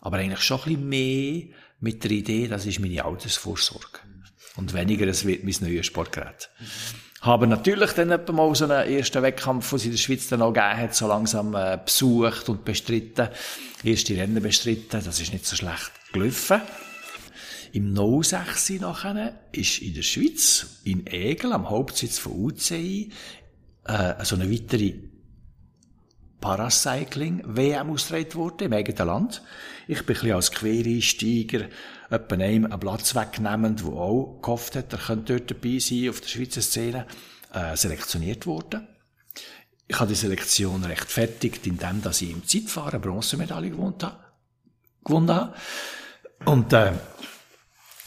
Aber 0.00 0.18
eigentlich 0.18 0.42
schon 0.42 0.60
ein 0.60 0.64
bisschen 0.64 0.88
mehr 0.88 1.42
mit 1.80 2.04
der 2.04 2.10
Idee, 2.12 2.48
das 2.48 2.66
ist 2.66 2.80
meine 2.80 3.04
Altersvorsorge. 3.04 4.00
Und 4.56 4.74
weniger, 4.74 5.06
es 5.06 5.24
wird 5.24 5.44
mein 5.44 5.54
neues 5.60 5.86
Sportgerät. 5.86 6.50
Mhm. 6.58 6.66
Habe 7.22 7.46
natürlich 7.46 7.92
dann 7.92 8.10
etwa 8.10 8.32
mal 8.32 8.52
so 8.54 8.64
einen 8.64 8.92
ersten 8.92 9.22
Wettkampf, 9.22 9.70
den 9.70 9.76
es 9.76 9.84
in 9.84 9.90
der 9.92 9.98
Schweiz 9.98 10.26
dann 10.26 10.42
auch 10.42 10.52
gegeben 10.52 10.76
hat, 10.76 10.94
so 10.94 11.06
langsam 11.06 11.54
äh, 11.54 11.78
besucht 11.82 12.48
und 12.48 12.64
bestritten. 12.64 13.28
Erste 13.84 14.16
Rennen 14.16 14.42
bestritten, 14.42 15.02
das 15.04 15.20
ist 15.20 15.32
nicht 15.32 15.46
so 15.46 15.54
schlecht 15.54 15.92
gelaufen. 16.12 16.60
Im 17.72 17.96
06 17.96 18.70
nachher 18.80 19.38
ist 19.52 19.80
in 19.80 19.94
der 19.94 20.02
Schweiz, 20.02 20.80
in 20.82 21.06
Egel, 21.06 21.52
am 21.52 21.70
Hauptsitz 21.70 22.18
von 22.18 22.32
UCI, 22.32 23.12
äh, 23.84 24.24
so 24.24 24.34
eine 24.34 24.50
weitere 24.50 24.94
Paracycling-WM 26.42 27.90
ausgetragen 27.90 28.34
worden, 28.34 28.66
im 28.66 28.72
eigenen 28.74 29.06
Land. 29.06 29.42
Ich 29.88 30.04
bin 30.04 30.14
ein 30.16 30.20
bisschen 30.20 30.32
als 30.32 30.52
Quereinsteiger 30.52 31.68
jemand 32.10 32.32
einem 32.32 32.66
einen 32.66 32.80
Platz 32.80 33.14
wegnehmend, 33.14 33.80
der 33.80 33.92
auch 33.92 34.40
gehofft 34.42 34.76
hat, 34.76 34.92
er 34.92 34.98
könnte 34.98 35.36
dort 35.36 35.50
dabei 35.50 35.78
sein, 35.78 36.10
auf 36.10 36.20
der 36.20 36.28
Schweizer 36.28 36.60
Szene, 36.60 37.06
äh, 37.54 37.74
selektioniert 37.76 38.46
worden. 38.46 38.86
Ich 39.88 39.98
habe 39.98 40.08
die 40.08 40.14
Selektion 40.14 40.84
rechtfertigt, 40.84 41.66
indem 41.66 42.02
dass 42.02 42.22
ich 42.22 42.30
im 42.30 42.46
Zeitfahren 42.46 42.94
eine 42.94 43.00
Bronzemedaille 43.00 43.70
gewonnen 43.70 43.96
habe. 44.02 44.16
Gewonnen 45.04 45.34
habe. 45.34 45.54
Und 46.44 46.72
äh, 46.72 46.92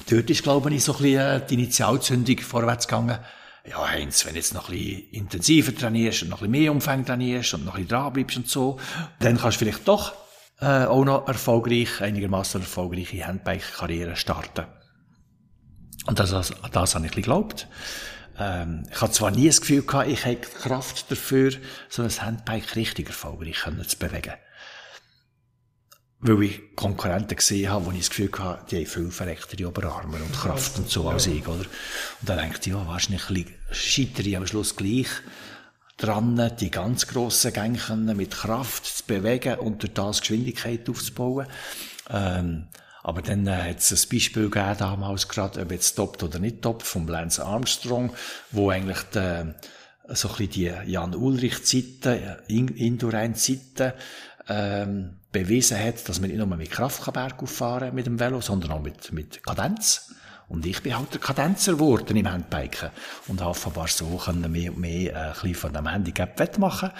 dort 0.09 0.29
ist, 0.29 0.43
glaube 0.43 0.73
ich, 0.73 0.83
so 0.83 0.93
ein 0.93 1.01
bisschen 1.01 1.19
äh, 1.19 1.45
die 1.45 1.53
Initialzündung 1.55 2.39
vorwärts 2.39 2.87
gegangen. 2.87 3.19
Ja, 3.67 3.89
Heinz, 3.89 4.25
wenn 4.25 4.33
du 4.33 4.39
jetzt 4.39 4.53
noch 4.53 4.69
ein 4.69 4.75
bisschen 4.77 5.09
intensiver 5.11 5.75
trainierst 5.75 6.23
und 6.23 6.29
noch 6.29 6.41
ein 6.41 6.51
bisschen 6.51 6.63
mehr 6.63 6.71
Umfang 6.71 7.03
trainierst 7.03 7.55
und 7.55 7.65
noch 7.65 7.73
ein 7.73 7.85
bisschen 7.85 7.97
dranbleibst 7.97 8.37
und 8.37 8.49
so, 8.49 8.79
dann 9.19 9.37
kannst 9.37 9.59
du 9.59 9.65
vielleicht 9.65 9.87
doch 9.87 10.13
äh, 10.61 10.85
auch 10.85 11.03
noch 11.03 11.27
erfolgreich, 11.27 12.01
einigermaßen 12.01 12.61
erfolgreiche 12.61 13.25
Handbike-Karriere 13.25 14.15
starten. 14.15 14.65
Und 16.05 16.19
das, 16.19 16.29
das, 16.29 16.53
das 16.71 16.95
habe 16.95 17.07
ich 17.07 17.11
geglaubt. 17.11 17.67
Ähm, 18.37 18.83
ich 18.91 19.01
hatte 19.01 19.13
zwar 19.13 19.31
nie 19.31 19.47
das 19.47 19.61
Gefühl 19.61 19.81
gehabt, 19.81 20.09
ich 20.09 20.25
hätte 20.25 20.47
Kraft 20.47 21.09
dafür, 21.09 21.51
so 21.89 22.03
ein 22.03 22.09
Handbike 22.09 22.75
richtig 22.75 23.07
erfolgreich 23.07 23.63
zu 23.87 23.97
bewegen. 23.97 24.33
Weil 26.27 26.43
ich 26.43 26.75
Konkurrenten 26.75 27.35
gesehen 27.35 27.69
habe, 27.69 27.85
wo 27.85 27.91
ich 27.91 27.99
das 27.99 28.09
Gefühl 28.09 28.31
hatte, 28.39 28.65
die 28.71 28.77
haben 28.77 28.85
viel 28.87 29.11
verrecktere 29.11 29.67
Oberarme 29.67 30.17
und 30.17 30.33
Kraft 30.33 30.77
und 30.79 30.89
so 30.89 31.07
als 31.07 31.27
ich, 31.27 31.47
oder? 31.47 31.59
Und 31.59 31.67
dann 32.23 32.39
denke 32.39 32.57
ich, 32.59 32.65
ja, 32.65 32.87
wahrscheinlich 32.87 33.47
scheitere 33.69 34.27
ich 34.27 34.37
am 34.37 34.47
Schluss 34.47 34.75
gleich 34.75 35.07
dran, 35.97 36.51
die 36.59 36.71
ganz 36.71 37.07
grossen 37.07 37.53
Gänge 37.53 38.15
mit 38.15 38.31
Kraft 38.31 38.85
zu 38.85 39.03
bewegen 39.05 39.59
und 39.59 39.83
durch 39.83 39.93
das 39.93 40.21
Geschwindigkeit 40.21 40.89
aufzubauen. 40.89 41.45
Ähm, 42.09 42.67
aber 43.03 43.21
dann 43.21 43.45
äh, 43.45 43.69
hat 43.69 43.77
es 43.77 43.91
ein 43.91 44.09
Beispiel 44.09 44.49
gegeben, 44.49 44.77
damals 44.79 45.27
gerade, 45.27 45.61
ob 45.61 45.71
jetzt 45.71 45.93
toppt 45.93 46.23
oder 46.23 46.39
nicht 46.39 46.63
toppt, 46.63 46.81
vom 46.81 47.07
Lance 47.07 47.45
Armstrong, 47.45 48.11
wo 48.51 48.71
eigentlich 48.71 48.97
die, 49.13 49.53
so 50.09 50.29
ein 50.29 50.35
bisschen 50.37 50.49
die 50.49 50.91
Jan-Ulrich-Zeiten, 50.91 52.37
Indurain-Zeiten, 52.47 53.93
ähm, 54.47 55.17
bewiesen 55.31 55.79
hat, 55.79 56.07
dass 56.07 56.19
man 56.19 56.29
nicht 56.29 56.37
nur 56.37 56.47
mit 56.47 56.71
Kraft 56.71 57.03
kann 57.03 57.95
mit 57.95 58.05
dem 58.05 58.19
Velo, 58.19 58.41
sondern 58.41 58.71
auch 58.71 58.81
mit, 58.81 59.11
mit 59.11 59.43
Kadenz. 59.43 60.13
Und 60.47 60.65
ich 60.65 60.81
bin 60.83 60.95
halt 60.95 61.13
der 61.13 61.19
Kadenzer 61.19 61.73
geworden 61.73 62.15
im 62.15 62.31
Handbiken. 62.31 62.91
Und 63.27 63.41
offenbar 63.41 63.87
so 63.87 64.17
können 64.17 64.51
mehr 64.51 64.71
und 64.71 64.79
mehr 64.79 65.11
äh, 65.11 65.15
ein 65.15 65.33
bisschen 65.33 65.55
von 65.55 65.73
dem 65.73 65.87
Handicap 65.87 66.39
wettmachen. 66.39 66.91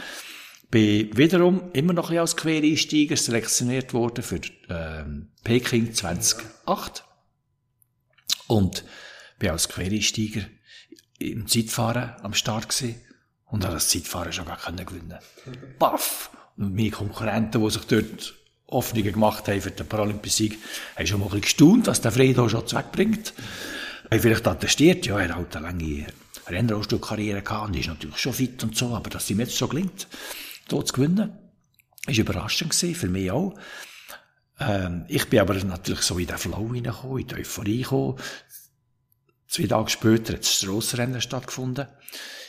Bin 0.72 1.16
wiederum 1.16 1.72
immer 1.74 1.93
noch 1.93 2.06
ein 2.06 2.16
bisschen 2.16 2.22
als 2.22 2.38
Quereinsteiger 2.38 3.16
selektioniert 3.16 3.93
worden 3.93 4.24
für 4.24 4.41
ähm, 4.70 5.32
Peking 5.43 5.93
2008. 5.93 7.04
Und 8.48 8.84
bin 9.38 9.52
als 9.52 9.70
Quereinsteiger 9.70 10.41
im 11.20 11.48
Zeitfahren 11.48 12.16
am 12.24 12.34
Start 12.34 12.70
gewesen 12.70 13.02
und 13.46 13.64
habe 13.64 13.76
das 13.76 13.89
Zeitfahren 13.89 14.34
schon 14.34 14.46
gar 14.46 14.58
können. 14.58 15.20
Baff! 15.78 16.32
Meine 16.56 16.91
Konkurrenten, 16.91 17.64
die 17.64 17.70
sich 17.70 17.84
dort 17.84 18.36
Hoffnungen 18.70 19.14
gemacht 19.14 19.47
haben 19.47 19.62
für 19.62 19.72
den 19.72 19.88
Paralympiasieg, 19.88 20.58
haben 20.95 21.08
schon 21.08 21.20
mal 21.20 21.26
ein 21.26 21.30
bisschen 21.30 21.41
gestaunt, 21.41 21.88
was 21.88 22.01
der 22.01 22.12
Fredo 22.12 22.49
schon 22.49 22.72
wegbringt. 22.72 23.34
Haben 24.10 24.20
vielleicht 24.22 24.47
attestiert, 24.47 25.06
ja, 25.06 25.20
er 25.20 25.30
hat 25.30 25.36
halt 25.36 25.56
eine 25.56 25.68
lange 25.68 26.08
Rennrollstuhlkarriere 26.47 27.41
gehabt 27.41 27.68
und 27.68 27.76
ist 27.76 27.88
natürlich 27.88 28.18
schon 28.18 28.34
fit 28.34 28.64
und 28.64 28.78
so, 28.78 28.95
aber 28.95 29.10
dass 29.10 29.30
ihm 29.30 29.39
jetzt 29.39 29.58
so 29.58 29.68
gelingt, 29.68 30.08
dort 30.68 30.88
zu 30.88 30.93
gewinnen, 30.93 31.32
ist 32.08 32.18
überraschend 32.18 32.72
gewesen, 32.72 32.95
für 32.95 33.10
mich 33.10 33.32
auch. 33.32 33.56
Ähm, 34.60 35.06
ich 35.08 35.28
bin 35.30 35.39
aber 35.39 35.56
natürlich 35.56 36.01
so 36.01 36.18
in 36.18 36.28
den 36.28 36.38
Flow 36.38 36.72
hineingekommen, 36.74 37.20
in 37.20 37.28
die 37.28 37.36
Euphorie 37.36 37.82
gekommen. 37.82 38.18
Zwei 39.47 39.68
Tage 39.68 39.89
später 39.89 40.34
hat 40.34 40.41
das 40.41 40.53
Strassenrennen 40.53 41.22
stattgefunden. 41.22 41.88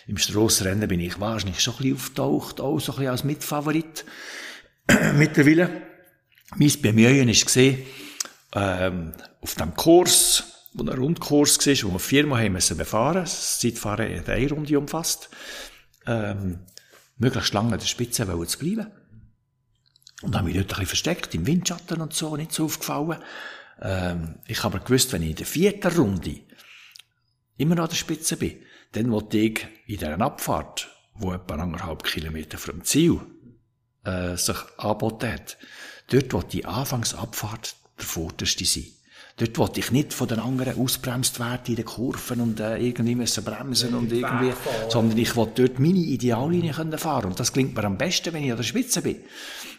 Im 0.06 0.18
Strassenrennen 0.18 0.88
bin 0.88 1.00
ich 1.00 1.18
wahrscheinlich 1.18 1.60
schon 1.60 1.74
ein 1.74 1.78
bisschen 1.78 1.96
auftaucht, 1.96 2.60
auch 2.60 2.78
so 2.78 2.92
ein 2.92 2.96
bisschen 2.96 3.10
als 3.10 3.24
Mitfavorit. 3.24 4.04
Mittlerweile. 5.14 5.82
Mein 6.54 6.72
Bemühen 6.80 7.28
war, 7.28 8.88
ähm, 8.88 9.12
auf 9.40 9.56
dem 9.56 9.74
Kurs, 9.74 10.44
wo 10.74 10.84
ein 10.84 10.88
Rundkurs 10.88 11.58
war, 11.66 11.88
wo 11.88 11.92
wir 11.94 11.98
viermal 11.98 12.44
haben 12.44 12.52
müssen 12.52 12.76
befahren, 12.76 13.22
das 13.22 13.58
Zeitfahren 13.58 14.16
hat 14.16 14.28
eine 14.28 14.48
Runde 14.48 14.78
umfasst, 14.78 15.28
ähm, 16.06 16.60
möglichst 17.16 17.52
lange 17.52 17.72
an 17.72 17.80
der 17.80 17.86
Spitze 17.86 18.26
zu 18.46 18.58
bleiben. 18.58 18.86
Und 20.22 20.36
habe 20.36 20.46
mich 20.46 20.54
dort 20.54 20.66
ein 20.66 20.68
bisschen 20.68 20.86
versteckt, 20.86 21.34
im 21.34 21.46
Windschatten 21.46 22.00
und 22.00 22.14
so, 22.14 22.36
nicht 22.36 22.52
so 22.52 22.66
aufgefallen. 22.66 23.18
Ähm, 23.82 24.36
ich 24.46 24.62
habe 24.62 24.76
aber 24.76 24.84
gewusst, 24.84 25.12
wenn 25.12 25.22
ich 25.22 25.30
in 25.30 25.36
der 25.36 25.46
vierten 25.46 25.92
Runde 25.96 26.40
immer 27.56 27.74
noch 27.74 27.84
an 27.84 27.90
der 27.90 27.96
Spitze 27.96 28.36
bin, 28.36 28.56
dann 28.96 29.10
wollte 29.10 29.38
ich 29.38 29.66
in 29.86 29.98
dieser 29.98 30.20
Abfahrt, 30.20 30.88
wo 31.14 31.32
etwa 31.32 31.54
anderthalb 31.56 32.02
Kilometer 32.04 32.58
vom 32.58 32.82
Ziel 32.84 33.20
äh, 34.04 34.36
sich 34.36 34.56
angeboten 34.78 35.32
hat, 35.32 35.58
Dort 36.08 36.32
wo 36.32 36.42
die 36.42 36.64
Anfangsabfahrt 36.64 37.74
der 37.98 38.04
vorderste 38.04 38.64
sein. 38.64 38.84
Dort 39.38 39.58
wollte 39.58 39.80
ich 39.80 39.90
nicht 39.90 40.14
von 40.14 40.28
den 40.28 40.38
anderen 40.38 40.80
ausbremst 40.80 41.40
werden 41.40 41.66
in 41.66 41.76
den 41.76 41.84
Kurven 41.84 42.40
und 42.40 42.58
äh, 42.58 42.78
irgendwie 42.78 43.14
müssen 43.14 43.44
bremsen 43.44 43.94
und 43.94 44.10
irgendwie, 44.10 44.54
sondern 44.88 45.18
ich 45.18 45.36
wollte 45.36 45.66
dort 45.66 45.78
meine 45.78 45.98
Ideallinie 45.98 46.72
können 46.72 46.96
fahren. 46.96 47.26
Und 47.26 47.40
das 47.40 47.52
klingt 47.52 47.74
mir 47.74 47.84
am 47.84 47.98
besten, 47.98 48.32
wenn 48.32 48.44
ich 48.44 48.50
an 48.50 48.56
der 48.56 48.64
Spitze 48.64 49.02
bin. 49.02 49.20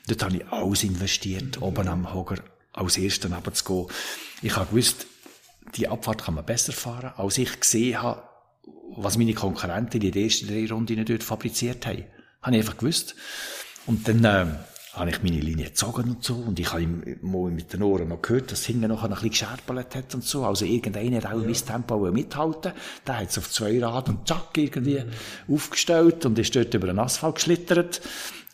Dort 0.08 0.24
habe 0.24 0.38
ich 0.38 0.48
alles 0.48 0.84
investiert, 0.84 1.60
oben 1.62 1.88
am 1.88 2.14
Hoger 2.14 2.38
als 2.74 2.98
Ersten 2.98 3.34
runterzugehen. 3.34 3.88
Ich 4.44 4.56
habe 4.56 4.68
gewusst, 4.68 5.08
die 5.76 5.88
Abfahrt 5.88 6.26
kann 6.26 6.36
man 6.36 6.46
besser 6.46 6.74
fahren, 6.74 7.14
als 7.18 7.40
ich 7.40 7.60
gesehen 7.60 8.00
habe, 8.00 8.22
was 8.98 9.18
meine 9.18 9.34
Konkurrenten 9.34 10.02
in 10.02 10.12
den 10.12 10.24
ersten 10.24 10.48
drei 10.48 10.68
Runden 10.68 11.06
dort 11.06 11.24
fabriziert 11.24 11.86
haben. 11.86 12.04
Habe 12.42 12.56
ich 12.56 12.62
einfach 12.62 12.78
gewusst. 12.78 13.16
Und 13.86 14.08
dann, 14.08 14.24
äh, 14.26 14.46
habe 14.98 15.12
ich 15.12 15.22
meine 15.22 15.40
Linie 15.40 15.66
gezogen 15.66 16.10
und 16.10 16.24
so. 16.24 16.36
Und 16.36 16.60
ich 16.60 16.72
habe 16.72 16.82
ihm 16.82 17.18
mal 17.22 17.52
mit 17.52 17.72
den 17.74 17.84
Ohren 17.84 18.10
noch 18.10 18.22
gehört, 18.22 18.52
dass 18.52 18.66
hinten 18.66 18.88
noch 18.88 19.04
ein 19.04 19.12
bisschen 19.12 19.30
gescherpelt 19.30 19.96
hat 19.96 20.16
und 20.16 20.24
so. 20.24 20.44
Also 20.44 20.66
irgendeiner 20.66 21.18
hat 21.18 21.28
auch 21.28 21.38
mein 21.38 21.54
Tempo 21.54 21.98
mithalten 22.12 22.74
Der 23.06 23.20
hat 23.20 23.30
es 23.30 23.38
auf 23.38 23.50
zwei 23.52 23.80
Rad 23.84 24.10
und 24.10 24.28
zack 24.28 24.58
irgendwie 24.58 25.00
mhm. 25.00 25.54
aufgestellt 25.54 26.26
und 26.26 26.40
ist 26.40 26.56
dort 26.56 26.74
über 26.74 26.88
den 26.88 27.00
Asphalt 27.00 27.36
geschlittert. 27.36 28.02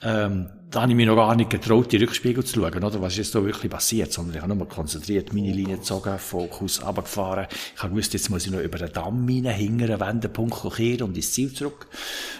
Ähm, 0.03 0.49
da 0.69 0.81
habe 0.81 0.91
ich 0.91 0.95
mich 0.95 1.05
noch 1.05 1.15
gar 1.15 1.35
nicht 1.35 1.51
getraut, 1.51 1.91
die 1.91 1.97
Rückspiegel 1.97 2.43
zu 2.43 2.59
schauen, 2.59 2.83
oder? 2.83 3.01
Was 3.01 3.13
ist 3.13 3.17
jetzt 3.17 3.35
da 3.35 3.45
wirklich 3.45 3.71
passiert? 3.71 4.11
Sondern 4.11 4.35
ich 4.35 4.41
habe 4.41 4.55
nur 4.55 4.67
konzentriert 4.67 5.31
meine 5.31 5.51
Linie 5.51 5.77
gezogen, 5.77 6.17
Fokus 6.17 6.83
runtergefahren. 6.83 7.45
Ich 7.75 7.81
habe 7.81 7.91
gewusst, 7.91 8.13
jetzt 8.13 8.29
muss 8.31 8.45
ich 8.45 8.51
noch 8.51 8.59
über 8.59 8.79
den 8.79 8.91
Damm 8.91 9.27
rein, 9.27 9.45
hinter 9.45 9.85
einen 9.85 9.99
Wendepunkt 9.99 10.75
kehren 10.75 11.03
und 11.03 11.15
ins 11.15 11.31
Ziel 11.31 11.53
zurück. 11.53 11.87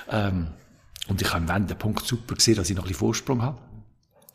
Ähm, 0.10 0.48
und 1.08 1.22
ich 1.22 1.32
habe 1.32 1.44
im 1.44 1.50
Wendepunkt 1.50 2.06
super 2.06 2.36
gesehen, 2.36 2.56
dass 2.56 2.70
ich 2.70 2.76
noch 2.76 2.84
ein 2.84 2.88
bisschen 2.88 3.06
Vorsprung 3.06 3.42
habe. 3.44 3.60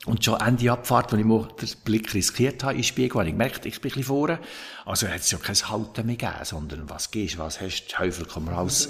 Und 0.06 0.24
schon 0.24 0.40
Ende 0.40 0.70
Abfahrt, 0.70 1.12
als 1.12 1.20
ich 1.20 1.26
mal 1.26 1.48
den 1.60 1.68
Blick 1.84 2.14
riskiert 2.14 2.62
habe 2.62 2.74
in 2.74 2.78
den 2.78 2.84
Spiegel, 2.84 3.18
habe 3.18 3.26
ich 3.26 3.32
gemerkt, 3.32 3.66
ich 3.66 3.80
bin 3.80 3.90
ein 3.90 3.94
bisschen 3.94 4.04
vorne. 4.04 4.38
Also 4.86 5.08
hat 5.08 5.20
es 5.20 5.30
ja 5.30 5.38
kein 5.38 5.56
Halten 5.56 6.06
mehr 6.06 6.16
gegeben, 6.16 6.44
sondern 6.44 6.88
was 6.88 7.10
gehst, 7.10 7.36
was 7.36 7.60
hast, 7.60 7.98
Häufel 7.98 8.26
komm 8.32 8.48
raus, 8.48 8.88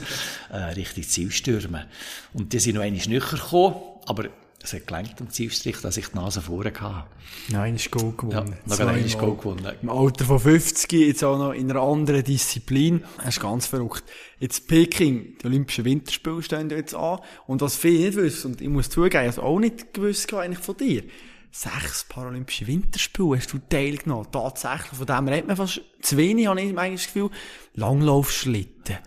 äh, 0.51 0.57
Richtung 0.57 1.03
Ziel 1.03 1.31
stürmen. 1.31 1.87
Und 2.35 2.53
die 2.53 2.59
sind 2.59 2.75
noch 2.75 2.83
einmal 2.83 3.01
näher 3.09 3.21
gekommen, 3.21 3.77
aber 4.09 4.29
es 4.61 4.73
hat 4.73 4.89
gelangt 4.89 5.21
am 5.21 5.31
Zielstrich, 5.31 5.81
dass 5.81 5.97
ich 5.97 6.09
die 6.09 6.17
Nase 6.17 6.43
vorne 6.43 6.73
hatte. 6.81 7.07
Nein, 7.49 7.77
ist 7.77 7.93
Goal 7.93 8.13
gewonnen. 8.17 8.57
Ja, 8.67 8.77
noch 8.77 8.81
einmal 8.81 9.03
Goal 9.03 9.37
gewonnen. 9.37 9.73
Im 9.81 9.89
Alter 9.89 10.25
von 10.25 10.41
50, 10.41 10.93
jetzt 10.93 11.23
auch 11.23 11.39
noch 11.39 11.53
in 11.53 11.71
einer 11.71 11.81
anderen 11.81 12.25
Disziplin. 12.25 13.05
Das 13.19 13.37
ist 13.37 13.41
ganz 13.41 13.67
verrückt. 13.67 14.03
Jetzt 14.41 14.67
Peking, 14.67 15.39
die 15.41 15.47
Olympischen 15.47 15.85
Winterspiele 15.85 16.43
stehen 16.43 16.71
jetzt 16.71 16.95
an. 16.95 17.21
Und 17.47 17.61
was 17.61 17.77
viele 17.77 18.07
nicht 18.07 18.17
wissen, 18.17 18.53
und 18.53 18.61
ich 18.61 18.69
muss 18.69 18.91
zugeben, 18.91 19.29
ich 19.29 19.37
habe 19.37 19.47
auch 19.47 19.61
nicht 19.61 19.95
gewusst, 19.95 20.35
eigentlich 20.35 20.59
von 20.59 20.77
dir. 20.77 21.05
Sechs 21.53 22.05
Paralympische 22.09 22.67
Winterspiele 22.67 23.37
hast 23.37 23.53
du 23.53 23.59
teilgenommen. 23.71 24.27
Tatsächlich, 24.33 24.93
von 24.93 25.07
dem 25.07 25.29
redet 25.29 25.47
man 25.47 25.57
fast 25.57 25.81
zu 26.03 26.17
wenig, 26.17 26.49
habe 26.49 26.61
ich 26.61 26.77
eigentlich 26.77 27.05
das 27.05 27.13
Gefühl. 27.13 27.31
Langlaufschlitten. 27.75 28.99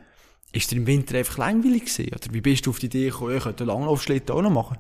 Ist 0.54 0.72
dir 0.72 0.78
im 0.78 0.88
Winter 0.88 1.18
einfach 1.18 1.38
langweilig 1.38 1.86
gewesen? 1.86 2.12
Oder 2.14 2.34
wie 2.34 2.42
bist 2.42 2.66
du 2.66 2.72
auf 2.72 2.80
die 2.80 2.88
Idee 2.88 3.10
gekommen, 3.10 3.38
ich 3.38 3.44
könnte 3.44 3.64
Langlaufschlitten 3.64 4.36
auch 4.36 4.42
noch 4.42 4.50
machen? 4.50 4.78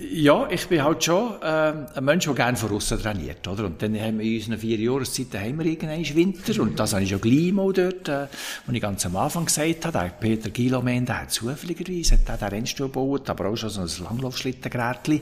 Ja, 0.00 0.48
ich 0.48 0.68
bin 0.68 0.84
halt 0.84 1.02
schon 1.02 1.34
ähm, 1.42 1.86
ein 1.92 2.04
Mensch, 2.04 2.24
der 2.24 2.34
gerne 2.34 2.56
von 2.56 2.70
außen 2.70 3.00
trainiert, 3.00 3.48
oder? 3.48 3.64
Und 3.64 3.82
dann 3.82 3.98
haben 4.00 4.20
wir 4.20 4.26
in 4.26 4.36
unseren 4.36 4.58
vier 4.58 4.78
Jahreszeiten 4.78 5.40
haben 5.40 5.58
wir 5.58 5.66
irgendwann 5.66 6.14
Winter 6.14 6.62
und 6.62 6.78
das 6.78 6.92
habe 6.92 7.02
ich 7.02 7.10
schon 7.10 7.20
gleich 7.20 7.52
mal 7.52 7.72
dort, 7.72 8.08
äh, 8.08 8.28
wo 8.64 8.72
ich 8.72 8.80
ganz 8.80 9.04
am 9.06 9.16
Anfang 9.16 9.46
gesagt 9.46 9.86
habe, 9.86 9.98
der 9.98 10.10
Peter 10.10 10.50
Gilomen, 10.50 11.04
der 11.04 11.22
hat 11.22 11.32
zufälligerweise 11.32 12.16
hat 12.16 12.40
den 12.40 12.48
Rennstuhl 12.48 12.86
gebaut, 12.86 13.28
aber 13.28 13.48
auch 13.48 13.56
schon 13.56 13.70
so 13.70 13.80
ein 13.80 14.04
Langlaufschlittengerätchen 14.04 15.20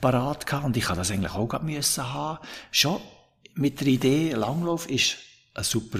parat 0.00 0.46
gehabt 0.46 0.64
und 0.64 0.76
ich 0.78 0.88
habe 0.88 0.96
das 0.96 1.10
eigentlich 1.10 1.34
auch 1.34 1.46
gerade 1.46 1.66
müssen 1.66 2.14
haben. 2.14 2.38
Schon 2.70 3.02
mit 3.56 3.78
der 3.80 3.88
Idee, 3.88 4.32
Langlauf 4.32 4.88
ist 4.88 5.18
ein 5.52 5.64
super 5.64 5.98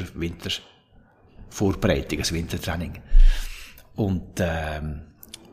Wintervorbereitung, 1.54 2.18
ein 2.18 2.30
Wintertraining. 2.30 2.92
Und, 3.96 4.40
ähm, 4.40 5.02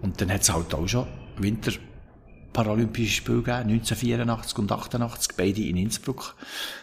und 0.01 0.19
dann 0.19 0.31
hat 0.31 0.41
es 0.41 0.51
halt 0.51 0.73
auch 0.73 0.87
schon 0.87 1.07
Winter 1.37 1.71
Paralympische 2.53 3.13
Spiele 3.13 3.37
gegeben, 3.37 3.69
1984 3.69 4.57
und 4.57 4.71
88, 4.73 5.31
beide 5.37 5.61
in 5.61 5.77
Innsbruck 5.77 6.35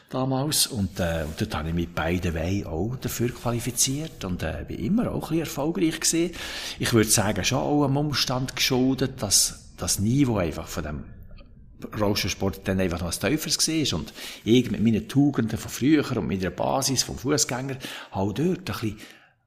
damals. 0.09 0.67
Und, 0.67 0.99
äh, 0.99 1.25
und 1.27 1.39
dort 1.39 1.55
habe 1.55 1.69
ich 1.69 1.75
mich 1.75 1.89
beide 1.95 2.33
Wehen 2.33 2.67
auch 2.67 2.97
dafür 2.97 3.29
qualifiziert 3.29 4.25
und 4.25 4.43
äh, 4.43 4.65
bin 4.67 4.79
immer 4.79 5.11
auch 5.11 5.15
ein 5.15 5.21
bisschen 5.21 5.41
erfolgreich 5.41 6.01
gewesen. 6.01 6.35
Ich 6.79 6.95
würde 6.95 7.11
sagen, 7.11 7.45
schon 7.45 7.59
auch 7.59 7.85
einem 7.85 7.99
Umstand 7.99 8.57
geschuldet, 8.57 9.23
dass 9.23 9.75
das 9.77 9.99
Niveau 9.99 10.39
einfach 10.39 10.69
von 10.69 10.85
dem 10.85 11.05
Rauschensport 12.01 12.67
dann 12.67 12.81
einfach 12.81 13.01
noch 13.01 13.13
ein 13.13 13.31
Tieferes 13.31 13.69
war 13.69 13.99
und 13.99 14.13
ich 14.45 14.71
mit 14.71 14.83
meinen 14.83 15.09
Tugenden 15.09 15.59
von 15.59 15.71
früher 15.71 16.05
und 16.17 16.27
mit 16.27 16.43
der 16.43 16.51
Basis 16.51 17.03
vom 17.03 17.19
Fußgänger 17.19 17.77
halt 18.13 18.39
dort 18.39 18.49
ein 18.49 18.65
bisschen 18.65 18.99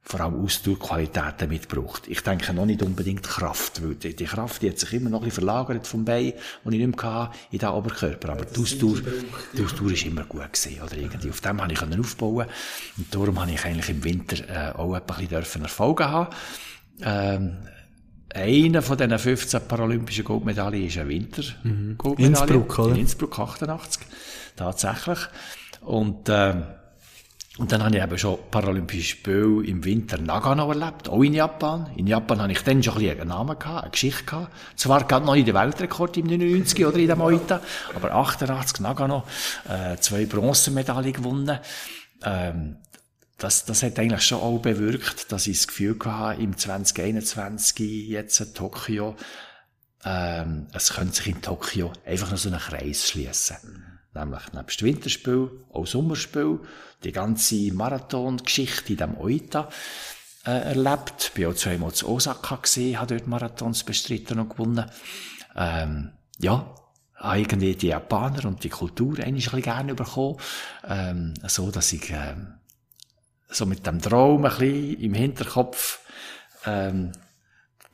vor 0.04 0.20
allem 0.20 0.44
Ausdauerqualitäten 0.44 1.48
mitgebracht. 1.48 2.04
Ich 2.08 2.22
denke 2.22 2.54
noch 2.54 2.66
nicht 2.66 2.82
unbedingt 2.82 3.24
Kraft, 3.24 3.84
weil 3.84 3.96
die, 3.96 4.16
die 4.16 4.26
Kraft 4.26 4.62
die 4.62 4.70
hat 4.70 4.80
sich 4.80 4.94
immer 4.94 5.10
noch 5.10 5.20
ein 5.20 5.26
bisschen 5.26 5.46
verlagert 5.46 5.86
vom 5.86 6.06
Bein, 6.06 6.34
und 6.64 6.74
ich 6.74 6.80
nicht 6.80 7.02
mehr 7.02 7.14
hatte, 7.14 7.38
in 7.52 7.60
den 7.60 7.70
Oberkörper. 7.70 8.30
Aber 8.30 8.46
die 8.46 8.60
Ausdauer, 8.60 8.98
die 9.56 9.64
Ausdauer 9.64 9.92
ist 9.92 10.06
immer 10.06 10.24
gut 10.24 10.52
gewesen, 10.52 10.82
oder 10.82 10.98
irgendwie. 10.98 11.30
Auf 11.30 11.42
dem 11.42 11.62
habe 11.62 11.72
ich 11.72 11.82
aufbauen 11.82 12.48
Und 12.98 13.14
darum 13.14 13.40
habe 13.40 13.52
ich 13.52 13.64
eigentlich 13.64 13.90
im 13.90 14.04
Winter, 14.04 14.38
äh, 14.50 14.76
auch 14.76 14.94
ein 14.94 15.04
bisschen 15.06 15.62
Erfolge 15.62 16.10
haben. 16.10 16.36
Ähm, 17.04 17.58
einer 18.34 18.82
von 18.82 18.98
diesen 18.98 19.18
15 19.18 19.62
paralympischen 19.68 20.24
Goldmedaillen 20.24 20.86
ist 20.86 20.98
ein 20.98 21.10
Winter 21.10 21.44
mhm. 21.64 21.98
Innsbruck, 22.18 22.80
oder? 22.80 22.94
In 22.94 23.02
Innsbruck 23.02 23.40
88. 23.40 24.02
Tatsächlich. 24.56 25.20
Und, 25.82 26.30
ähm, 26.30 26.64
und 27.58 27.72
dann 27.72 27.84
habe 27.84 27.98
ich 27.98 28.04
eben 28.04 28.18
schon 28.18 28.38
Paralympische 28.50 29.04
Spiele 29.04 29.66
im 29.66 29.84
Winter 29.84 30.18
Nagano 30.18 30.70
erlebt, 30.70 31.10
auch 31.10 31.22
in 31.22 31.34
Japan. 31.34 31.90
In 31.96 32.08
Japan 32.08 32.42
habe 32.42 32.52
ich 32.52 32.64
dann 32.64 32.82
schon 32.82 32.94
ein 32.94 33.00
bisschen 33.00 33.20
einen 33.20 33.30
Namen 33.30 33.60
gehabt, 33.60 33.84
eine 33.84 33.92
Geschichte 33.92 34.24
gehabt. 34.24 34.52
Zwar 34.76 35.04
gerade 35.04 35.26
noch 35.26 35.36
in 35.36 35.46
den 35.46 35.56
Weltrekord 35.56 36.18
im 36.18 36.28
99 36.28 36.86
oder 36.86 36.98
in 36.98 37.08
der 37.08 37.16
Moita, 37.16 37.60
aber 37.96 38.14
88 38.14 38.80
Nagano, 38.80 39.24
äh, 39.68 39.98
zwei 39.98 40.26
Bronzemedaillen 40.26 41.14
gewonnen. 41.14 41.60
Ähm, 42.24 42.78
das, 43.42 43.66
das 43.66 43.82
hat 43.82 43.98
eigentlich 43.98 44.22
schon 44.22 44.40
auch 44.40 44.60
bewirkt, 44.60 45.32
dass 45.32 45.48
ich 45.48 45.58
das 45.58 45.68
Gefühl 45.68 45.98
hatte, 46.06 46.42
im 46.42 46.58
2021, 46.58 48.08
jetzt 48.08 48.40
in 48.40 48.54
Tokio, 48.54 49.16
ähm, 50.06 50.68
es 50.74 50.94
könnte 50.94 51.16
sich 51.16 51.28
in 51.28 51.42
Tokio 51.42 51.92
einfach 52.06 52.30
noch 52.30 52.38
so 52.38 52.50
einen 52.50 52.60
Kreis 52.60 53.10
schließen. 53.10 54.00
Nämlich 54.14 54.54
nebst 54.54 54.84
Winterspiel, 54.84 55.50
auch 55.72 55.88
Sommerspiel, 55.88 56.60
die 57.04 57.12
ganze 57.12 57.74
Marathon-Geschichte 57.74 58.94
in 58.94 58.98
dem 58.98 59.18
Oita 59.18 59.70
äh, 60.46 60.52
erlebt. 60.52 61.32
Bin 61.34 61.48
auch 61.48 61.56
zweimal 61.56 61.94
zu 61.94 62.10
Osaka 62.10 62.58
gesehen, 62.58 63.00
habe 63.00 63.16
dort 63.16 63.28
Marathons 63.28 63.84
bestritten 63.84 64.40
und 64.40 64.50
gewonnen. 64.50 64.86
Ähm, 65.56 66.12
ja, 66.40 66.76
irgendwie 67.24 67.76
die 67.76 67.88
Japaner 67.88 68.46
und 68.46 68.64
die 68.64 68.70
Kultur 68.70 69.20
eigentlich 69.20 69.48
ein 69.48 69.56
bisschen 69.56 69.62
gerne 69.62 69.96
bekommen. 69.96 70.38
Ähm, 70.88 71.34
so, 71.48 71.72
dass 71.72 71.94
ich 71.94 72.10
ähm, 72.12 72.56
so 73.52 73.66
mit 73.66 73.86
dem 73.86 74.02
Traum 74.02 74.46
ein 74.46 74.52
bisschen 74.52 75.00
im 75.00 75.14
Hinterkopf 75.14 76.00
ähm, 76.66 77.12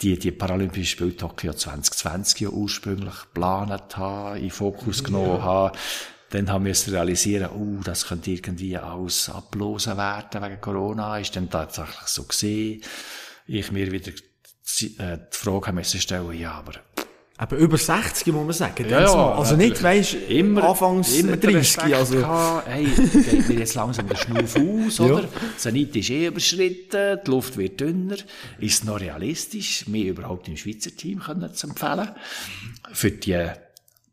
die, 0.01 0.17
die 0.19 0.31
Paralympischen 0.31 0.85
Spiele 0.85 1.15
Tokio 1.15 1.53
2020 1.53 2.41
ja 2.41 2.49
ursprünglich 2.49 3.21
geplant 3.21 3.97
habe, 3.97 4.39
in 4.39 4.51
Fokus 4.51 5.03
genommen 5.03 5.37
ja. 5.37 5.41
habe. 5.41 5.77
Dann 6.29 6.51
haben 6.51 6.65
wir 6.65 6.73
es 6.73 6.91
realisieren, 6.91 7.49
oh, 7.51 7.81
das 7.83 8.05
könnte 8.05 8.31
irgendwie 8.31 8.77
alles 8.77 9.29
ablosen 9.29 9.97
werden 9.97 10.43
wegen 10.43 10.61
Corona. 10.61 11.17
Ist 11.17 11.35
dann 11.35 11.49
tatsächlich 11.49 12.07
so 12.07 12.23
gesehen. 12.23 12.83
Ich 13.47 13.71
mir 13.71 13.91
wieder 13.91 14.11
die, 14.11 14.97
äh, 14.99 15.17
die 15.17 15.37
Frage 15.37 15.71
müssen 15.71 16.01
stellen, 16.01 16.37
ja, 16.37 16.51
aber 16.51 16.73
aber 17.39 17.57
über 17.57 17.77
60 17.77 18.33
muss 18.33 18.45
man 18.45 18.53
sagen. 18.53 18.89
Ja, 18.89 19.01
ja, 19.01 19.33
also 19.33 19.55
nicht, 19.55 19.81
weisst, 19.83 20.15
immer, 20.27 20.63
anfangs 20.63 21.13
immer 21.13 21.37
30. 21.37 21.95
Also. 21.95 22.63
Hey, 22.65 22.85
geht 22.85 23.47
mir 23.47 23.59
jetzt 23.59 23.75
langsam 23.75 24.07
der 24.07 24.15
Schnuff 24.15 24.55
aus, 24.55 24.99
oder? 24.99 25.21
Ja. 25.21 25.29
Zenit 25.55 25.95
ist 25.95 26.09
eh 26.09 26.27
überschritten, 26.27 27.19
die 27.25 27.29
Luft 27.29 27.57
wird 27.57 27.79
dünner. 27.79 28.15
Ist 28.59 28.79
es 28.79 28.83
noch 28.85 28.99
realistisch, 28.99 29.87
mir 29.87 30.05
überhaupt 30.05 30.47
im 30.47 30.57
Schweizer 30.57 30.95
Team 30.95 31.19
können 31.19 31.53
zu 31.53 31.67
empfehlen? 31.67 32.09
Für 32.91 33.11
die 33.11 33.49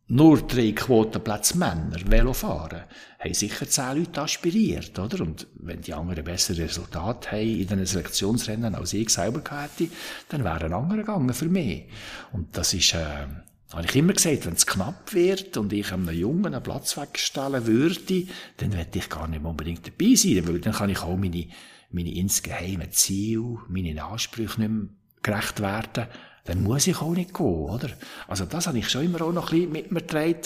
nur 0.09 0.43
drei 0.43 0.73
Quotenplätze 0.73 1.57
Männer 1.57 1.99
Velofahren, 2.05 2.83
haben 3.19 3.35
sicher 3.35 3.69
zehn 3.69 3.99
Leute 3.99 4.21
aspiriert, 4.21 4.99
oder? 4.99 5.23
Und 5.23 5.47
wenn 5.55 5.81
die 5.81 5.95
anderen 5.95 6.25
bessere 6.25 6.65
Resultate 6.65 7.33
haben 7.33 7.61
in 7.61 7.67
den 7.67 7.87
Selektionsrennen 7.87 8.75
als 8.75 8.93
ich 8.93 9.09
selber 9.09 9.43
hätte, 9.51 9.91
dann 10.29 10.45
wären 10.45 10.75
andere 10.75 10.99
gegangen 10.99 11.33
für 11.33 11.49
mich. 11.49 11.85
Und 12.33 12.55
das 12.57 12.75
ist, 12.75 12.93
äh, 12.93 13.27
habe 13.73 13.87
ich 13.87 13.97
immer 13.97 14.13
gesagt, 14.13 14.45
wenn 14.45 14.53
es 14.53 14.67
knapp 14.67 15.15
wird 15.15 15.57
und 15.57 15.73
ich 15.73 15.91
einem 15.91 16.11
Jungen 16.11 16.55
einen 16.55 16.63
Platz 16.63 16.99
wegstellen 16.99 17.67
würde, 17.67 18.27
dann 18.59 18.75
werde 18.75 18.99
ich 18.99 19.09
gar 19.09 19.27
nicht 19.27 19.43
unbedingt 19.43 19.87
dabei 19.87 20.15
sein, 20.15 20.47
weil 20.47 20.61
dann 20.61 20.75
kann 20.75 20.91
ich 20.91 21.01
auch 21.01 21.17
meine, 21.17 21.47
meine 21.91 22.15
insgeheimen 22.15 22.93
Ziele, 22.93 23.59
meine 23.69 24.05
Ansprüche 24.05 24.61
nicht 24.61 24.71
mehr 24.71 24.89
gerecht 25.23 25.61
werden 25.61 26.09
dann 26.45 26.63
muss 26.63 26.87
ich 26.87 27.01
auch 27.01 27.15
nicht 27.15 27.35
gehen, 27.35 27.47
oder? 27.47 27.89
Also 28.29 28.45
das 28.45 28.67
habe 28.67 28.79
ich 28.79 28.89
schon 28.89 29.05
immer 29.05 29.23
auch 29.23 29.33
noch 29.33 29.51
ein 29.51 29.59
bisschen 29.59 29.73
mit 29.73 29.93
mir 29.93 30.01
getragen. 30.01 30.41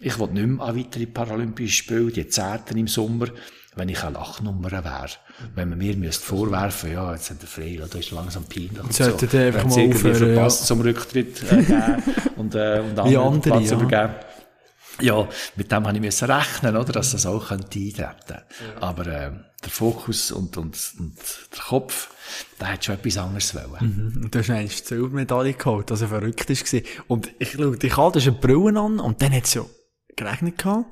Ich 0.00 0.18
will 0.18 0.28
nicht 0.28 0.46
mehr 0.46 0.66
an 0.66 0.76
weitere 0.76 1.06
Paralympische 1.06 1.76
Spiele, 1.76 2.10
die 2.10 2.28
Zehnten 2.28 2.78
im 2.78 2.88
Sommer, 2.88 3.28
wenn 3.76 3.88
ich 3.88 4.02
eine 4.02 4.14
Lachnummer 4.14 4.70
wäre. 4.70 5.08
Wenn 5.54 5.70
man 5.70 5.78
mir 5.78 5.96
müsste 5.96 6.24
vorwerfen, 6.24 6.92
ja, 6.92 7.12
jetzt 7.12 7.30
hat 7.30 7.42
er 7.42 7.46
frei, 7.46 7.80
da 7.90 7.98
ist 7.98 8.10
langsam 8.10 8.44
peinlich. 8.44 8.72
Jetzt 8.84 8.96
sollte 8.96 9.26
so. 9.26 9.32
der 9.32 9.46
einfach 9.46 9.64
mal 9.64 9.88
aufhören, 9.88 10.14
verpasst 10.14 10.60
ja. 10.60 10.66
zum 10.66 10.80
Rücktritt 10.80 11.42
äh, 11.50 11.62
geben 11.62 12.02
und, 12.36 12.54
äh, 12.54 12.80
und 12.80 12.98
andere, 12.98 13.40
Platz 13.40 13.70
ja. 13.70 13.76
übergeben. 13.76 13.92
Ja, 13.92 14.20
mit 15.56 15.72
dem 15.72 15.86
habe 15.86 15.96
ich 15.96 16.02
müssen 16.02 16.30
rechnen, 16.30 16.76
oder, 16.76 16.92
dass 16.92 17.12
das 17.12 17.26
auch 17.26 17.48
könnte 17.48 17.78
eintreten. 17.78 18.14
Ja. 18.28 18.82
Aber 18.82 19.06
äh, 19.06 19.30
der 19.62 19.70
Fokus 19.70 20.32
und, 20.32 20.56
und, 20.56 20.76
und 20.98 21.16
der 21.52 21.62
Kopf, 21.62 22.10
der 22.60 22.72
hat 22.72 22.84
schon 22.84 22.94
etwas 22.94 23.18
anderes 23.18 23.54
wollen. 23.54 24.14
Mhm. 24.14 24.24
Und 24.24 24.34
du 24.34 24.38
hast 24.38 24.48
die 24.48 24.68
Silbermedaille 24.68 25.54
geholt, 25.54 25.90
dass 25.90 26.00
er 26.00 26.08
verrückt 26.08 26.48
war. 26.48 26.80
Und 27.08 27.30
ich 27.38 27.52
schaue 27.52 27.76
dich 27.76 27.98
an, 27.98 28.12
du 28.12 28.18
hast 28.18 28.28
eine 28.28 28.36
Brille 28.36 28.80
an 28.80 29.00
und 29.00 29.22
dann 29.22 29.32
hat 29.32 29.44
es 29.44 29.54
ja 29.54 29.64
geregnet 30.16 30.58
gehabt. 30.58 30.86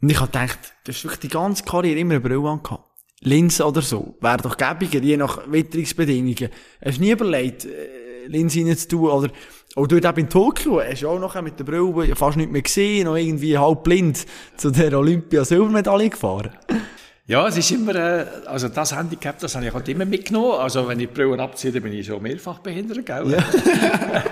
Und 0.00 0.10
ich 0.10 0.20
habe 0.20 0.32
gedacht, 0.32 0.58
du 0.84 0.92
hast 0.92 1.04
wirklich 1.04 1.20
die 1.20 1.28
ganze 1.28 1.64
Karriere 1.64 2.00
immer 2.00 2.14
eine 2.14 2.20
Brille 2.20 2.48
an 2.48 2.62
gehabt. 2.62 2.88
Linse 3.20 3.64
oder 3.64 3.82
so. 3.82 4.16
Wäre 4.20 4.38
doch 4.38 4.56
gäbiger, 4.56 4.98
je 4.98 5.16
nach 5.16 5.50
Witterungsbedingungen. 5.50 6.48
Hast 6.84 6.98
du 6.98 7.02
nie 7.02 7.12
überlegt, 7.12 7.64
äh, 7.64 8.01
Linse 8.26 8.60
rein 8.60 8.76
zu 8.76 8.88
tun, 8.88 9.08
oder, 9.08 9.30
auch 9.74 9.86
dort 9.86 10.04
eben 10.04 10.18
in 10.18 10.28
Tokio, 10.28 10.82
hast 10.82 11.02
du 11.02 11.08
auch 11.08 11.18
noch 11.18 11.40
mit 11.40 11.58
der 11.58 11.64
Brille 11.64 12.14
fast 12.14 12.36
nicht 12.36 12.50
mehr 12.50 12.62
gesehen, 12.62 13.06
noch 13.06 13.16
irgendwie 13.16 13.56
halb 13.56 13.84
blind 13.84 14.26
zu 14.56 14.70
der 14.70 14.98
Olympia-Silbermedaille 14.98 16.10
gefahren. 16.10 16.50
Ja, 17.26 17.48
es 17.48 17.56
ist 17.56 17.70
immer, 17.70 17.94
äh, 17.94 18.26
also 18.46 18.68
das 18.68 18.94
Handicap, 18.94 19.38
das 19.38 19.54
habe 19.54 19.64
ich 19.64 19.72
halt 19.72 19.88
immer 19.88 20.04
mitgenommen. 20.04 20.58
Also 20.58 20.86
wenn 20.88 21.00
ich 21.00 21.08
die 21.08 21.14
Brille 21.14 21.42
abziehe, 21.42 21.72
dann 21.72 21.82
bin 21.82 21.92
ich 21.92 22.06
schon 22.06 22.20
mehrfach 22.20 22.58
behindert, 22.58 23.06
gell? 23.06 23.30
Ja. 23.30 23.38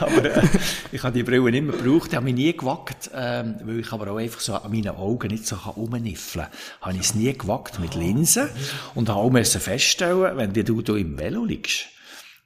aber 0.00 0.24
äh, 0.24 0.42
ich 0.90 1.02
habe 1.02 1.14
die 1.14 1.22
Brille 1.22 1.56
immer 1.56 1.72
gebraucht, 1.72 2.12
die 2.12 2.16
habe 2.16 2.24
mich 2.24 2.34
nie 2.34 2.54
gewagt, 2.54 3.10
ähm, 3.14 3.54
weil 3.64 3.80
ich 3.80 3.92
aber 3.92 4.10
auch 4.10 4.16
einfach 4.16 4.40
so 4.40 4.54
an 4.54 4.70
meinen 4.70 4.88
Augen 4.88 5.28
nicht 5.28 5.46
so 5.46 5.56
rumniffeln 5.56 6.44
kann. 6.44 6.88
Habe 6.88 6.96
ich 6.96 7.02
es 7.02 7.14
nie 7.14 7.32
gewagt 7.32 7.78
mit 7.78 7.94
Linsen 7.94 8.48
und 8.94 9.08
habe 9.08 9.20
auch 9.20 9.30
müssen 9.30 9.60
feststellen, 9.60 10.36
wenn 10.36 10.52
du, 10.52 10.82
du 10.82 10.96
im 10.96 11.16
Velo 11.16 11.44
liegst 11.44 11.91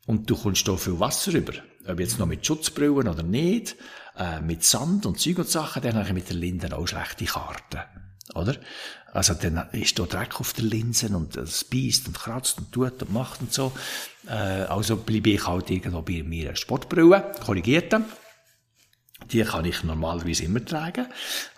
und 0.06 0.30
du 0.30 0.36
kommst 0.36 0.66
da 0.68 0.76
viel 0.76 0.98
Wasser 0.98 1.32
rüber, 1.32 1.52
ob 1.86 2.00
jetzt 2.00 2.18
noch 2.18 2.26
mit 2.26 2.46
Schutzbrillen 2.46 3.08
oder 3.08 3.22
nicht, 3.22 3.76
äh, 4.16 4.40
mit 4.40 4.64
Sand 4.64 5.06
und 5.06 5.20
Zeug 5.20 5.38
und 5.38 5.48
Sachen, 5.48 5.82
dann 5.82 5.94
habe 5.96 6.08
ich 6.08 6.14
mit 6.14 6.28
der 6.28 6.36
Linden 6.36 6.72
auch 6.72 6.86
schlechte 6.86 7.24
Karten. 7.24 7.80
Oder? 8.34 8.56
Also 9.12 9.34
dann 9.34 9.68
ist 9.72 9.98
da 9.98 10.04
Dreck 10.04 10.40
auf 10.40 10.52
der 10.52 10.64
Linsen 10.64 11.14
und 11.14 11.36
es 11.36 11.64
beißt 11.64 12.08
und 12.08 12.18
kratzt 12.18 12.58
und 12.58 12.72
tut 12.72 13.00
und 13.02 13.12
macht 13.12 13.40
und 13.40 13.52
so. 13.52 13.72
Äh, 14.26 14.32
also 14.32 14.96
bleibe 14.96 15.30
ich 15.30 15.46
halt 15.46 15.70
irgendwo 15.70 16.02
bei 16.02 16.22
mir 16.22 16.54
Sportbrille, 16.56 17.32
korrigierte. 17.44 18.04
Die 19.32 19.42
kann 19.42 19.64
ich 19.64 19.82
normalerweise 19.82 20.44
immer 20.44 20.64
tragen. 20.64 21.06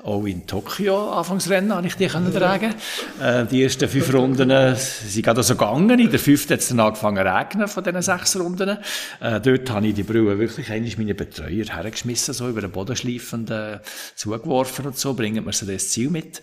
Auch 0.02 0.24
in 0.24 0.46
Tokio, 0.46 1.10
Anfangsrennen, 1.10 1.74
habe 1.74 1.86
ich 1.86 1.96
die 1.96 2.06
können 2.06 2.32
tragen. 2.32 2.74
Äh, 3.20 3.46
die 3.46 3.64
ersten 3.64 3.88
fünf 3.88 4.14
Runden 4.14 4.50
äh, 4.50 4.74
sind 4.76 5.24
gerade 5.24 5.42
so 5.42 5.54
gegangen. 5.54 5.98
In 5.98 6.10
der 6.10 6.20
fünften 6.20 6.52
hat 6.52 6.60
es 6.60 6.68
dann 6.68 6.80
angefangen 6.80 7.26
zu 7.26 7.34
regnen 7.34 7.68
von 7.68 7.84
diesen 7.84 8.02
sechs 8.02 8.38
Runden. 8.38 8.78
Äh, 9.20 9.40
dort 9.40 9.70
habe 9.70 9.86
ich 9.88 9.94
die 9.94 10.04
Brille 10.04 10.38
wirklich 10.38 10.70
eigentlich 10.70 10.98
meine 10.98 11.14
Betreuer 11.14 11.66
hergeschmissen, 11.66 12.32
so 12.32 12.48
über 12.48 12.60
den 12.60 12.70
Boden 12.70 12.96
schleifend, 12.96 13.50
äh, 13.50 13.80
zugeworfen 14.14 14.86
und 14.86 14.96
so, 14.96 15.14
bringen 15.14 15.44
wir 15.44 15.52
sie 15.52 15.66
das 15.66 15.90
Ziel 15.90 16.10
mit. 16.10 16.40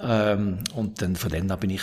Ähm, 0.00 0.58
und 0.74 1.02
dann 1.02 1.16
von 1.16 1.30
dann 1.30 1.50
an 1.50 1.58
bin 1.58 1.70
ich 1.70 1.82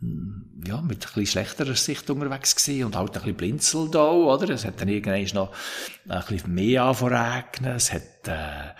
ja, 0.00 0.80
mit 0.80 0.98
ein 0.98 0.98
bisschen 0.98 1.26
schlechterer 1.26 1.74
Sicht 1.74 2.08
unterwegs 2.08 2.54
gewesen 2.54 2.84
und 2.84 2.96
halt 2.96 3.10
ein 3.10 3.14
bisschen 3.14 3.36
blinzelt 3.36 3.96
auch, 3.96 4.34
oder? 4.34 4.50
Es 4.50 4.64
hat 4.64 4.80
dann 4.80 4.88
irgendwann 4.88 5.24
noch 5.34 5.54
ein 6.08 6.24
bisschen 6.28 6.54
mehr 6.54 6.84
angefangen 6.84 7.74
Es 7.74 7.92
hat, 7.92 8.28
äh, 8.28 8.74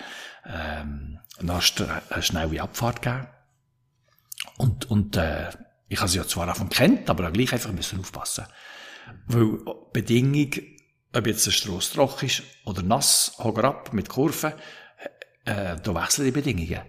ähm, 0.47 1.19
noch 1.41 1.63
eine 2.11 2.23
schnelle 2.23 2.63
Abfahrt 2.63 3.03
gegeben. 3.03 3.27
Und, 4.59 4.91
und, 4.91 5.17
äh, 5.17 5.51
ich 5.89 5.99
habe 5.99 6.09
sie 6.09 6.19
ja 6.19 6.27
zwar 6.27 6.47
davon 6.47 6.69
kennt, 6.69 7.09
aber 7.11 7.29
auch 7.29 7.33
gleich 7.33 7.53
einfach 7.53 7.73
müssen 7.73 7.99
aufpassen. 7.99 8.47
Weil 9.27 9.59
Bedingung, 9.93 10.53
ob 11.15 11.27
jetzt 11.27 11.47
der 11.47 11.51
Strasse 11.53 11.95
trocken 11.95 12.27
ist 12.27 12.43
oder 12.65 12.83
nass, 12.83 13.35
hoch 13.39 13.59
ab 13.59 13.93
mit 13.93 14.09
Kurven, 14.09 14.53
äh, 15.49 15.77
da 15.83 15.95
wechseln 15.95 16.27
die 16.27 16.31
Bedingungen. 16.31 16.81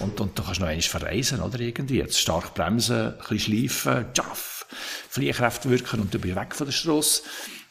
Und, 0.00 0.20
und 0.20 0.38
du 0.38 0.42
kannst 0.42 0.60
noch 0.60 0.68
einmal 0.68 0.82
verreisen, 0.82 1.40
oder 1.40 1.60
irgendwie. 1.60 1.98
Jetzt 1.98 2.18
stark 2.18 2.54
bremsen, 2.54 3.14
ein 3.14 3.18
bisschen 3.18 3.38
schleifen, 3.38 4.06
tschaff, 4.12 4.66
Fliehkräfte 5.08 5.70
wirken 5.70 6.00
und 6.00 6.12
du 6.12 6.18
bist 6.18 6.36
weg 6.36 6.54
von 6.54 6.66
der 6.66 6.72
Strasse. 6.72 7.22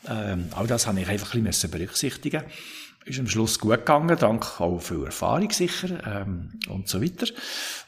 Ähm, 0.07 0.49
all 0.55 0.67
das 0.67 0.87
habe 0.87 0.99
ich 0.99 1.07
einfach 1.07 1.33
ein 1.33 1.43
bisschen 1.43 1.71
berücksichtigen 1.71 2.43
ist 3.05 3.19
am 3.19 3.27
Schluss 3.27 3.59
gut 3.59 3.71
gegangen, 3.71 4.17
dank 4.19 4.61
auch 4.61 4.79
viel 4.79 5.05
Erfahrung 5.05 5.49
sicher 5.51 6.05
ähm, 6.05 6.51
und 6.67 6.87
so 6.87 7.01
weiter. 7.01 7.27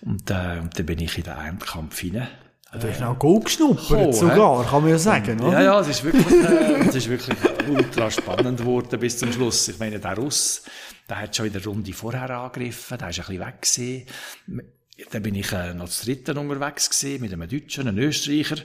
Und, 0.01 0.29
äh, 0.31 0.59
und 0.61 0.77
dann 0.77 0.85
bin 0.85 0.99
ich 0.99 1.17
in 1.17 1.23
den 1.23 1.37
Endkampf 1.37 1.99
hinein. 1.99 2.27
Du 2.79 2.87
hast 2.87 3.03
auch 3.03 3.19
Gold 3.19 3.45
geschnuppert, 3.45 4.15
sogar, 4.15 4.65
kann 4.65 4.81
man 4.81 4.91
ja 4.91 4.97
sagen, 4.97 5.41
oder? 5.41 5.51
Ja, 5.53 5.61
ja, 5.61 5.79
es 5.81 5.89
ist 5.89 6.03
wirklich, 6.05 6.25
äh, 6.31 6.87
es 6.87 6.95
ist 6.95 7.09
wirklich 7.09 7.37
ultra 7.67 8.09
spannend 8.09 8.59
geworden 8.59 8.97
bis 8.97 9.17
zum 9.17 9.29
Schluss. 9.33 9.67
Ich 9.67 9.77
meine, 9.77 9.99
der 9.99 10.15
Russ, 10.15 10.63
der 11.09 11.19
hat 11.19 11.35
schon 11.35 11.47
in 11.47 11.53
der 11.53 11.65
Runde 11.65 11.91
vorher 11.91 12.29
angegriffen, 12.29 12.97
der 12.97 13.09
ist 13.09 13.19
ein 13.19 13.25
bisschen 13.25 13.45
weg 13.45 13.61
gewesen. 13.61 14.63
Dann 15.11 15.21
bin 15.21 15.35
ich 15.35 15.51
äh, 15.51 15.73
noch 15.73 15.89
zu 15.89 16.05
dritten 16.05 16.37
unterwegs 16.37 16.89
gewesen, 16.89 17.21
mit 17.21 17.33
einem 17.33 17.49
Deutschen, 17.49 17.89
einem 17.89 17.97
Österreicher, 17.97 18.57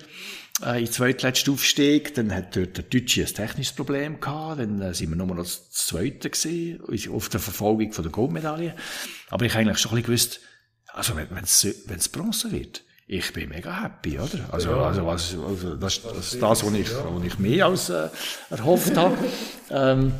äh, 0.65 0.81
in 0.81 0.93
zweitletzten 0.93 1.55
Aufstieg. 1.55 2.15
Dann 2.15 2.33
hat 2.33 2.55
dort 2.55 2.77
der 2.77 2.85
Deutsche 2.85 3.23
ein 3.23 3.35
technisches 3.35 3.75
Problem 3.75 4.21
gehabt. 4.21 4.61
Dann 4.61 4.81
äh, 4.83 4.95
sind 4.95 5.11
wir 5.11 5.17
nur 5.17 5.27
noch 5.27 5.39
das 5.39 5.73
Zweite 5.73 6.31
gewesen, 6.31 7.11
auf 7.13 7.29
der 7.29 7.41
Verfolgung 7.41 7.93
von 7.93 8.05
der 8.05 8.13
Goldmedaille. 8.13 8.77
Aber 9.31 9.45
ich 9.45 9.53
habe 9.53 9.63
eigentlich 9.63 9.79
schon 9.79 9.91
ein 9.91 9.97
bisschen 9.97 10.07
gewusst, 10.07 10.41
also 10.93 11.17
wenn 11.17 11.43
es 11.43 12.09
Bronze 12.09 12.53
wird, 12.53 12.86
ich 13.09 13.33
bin 13.33 13.49
mega 13.49 13.83
happy, 13.83 14.19
oder? 14.19 14.49
Also, 14.51 14.71
ja. 14.71 14.83
also, 14.83 15.07
was, 15.07 15.37
also 15.47 15.77
das, 15.77 16.03
das 16.03 16.33
ist 16.35 16.43
das, 16.43 16.67
was 16.67 16.73
ich, 16.73 16.91
was 16.91 17.25
ich 17.25 17.39
mehr 17.39 17.67
als 17.67 17.89
äh, 17.89 18.09
erhofft 18.51 18.97
habe. 18.97 19.17
Ähm, 19.69 20.13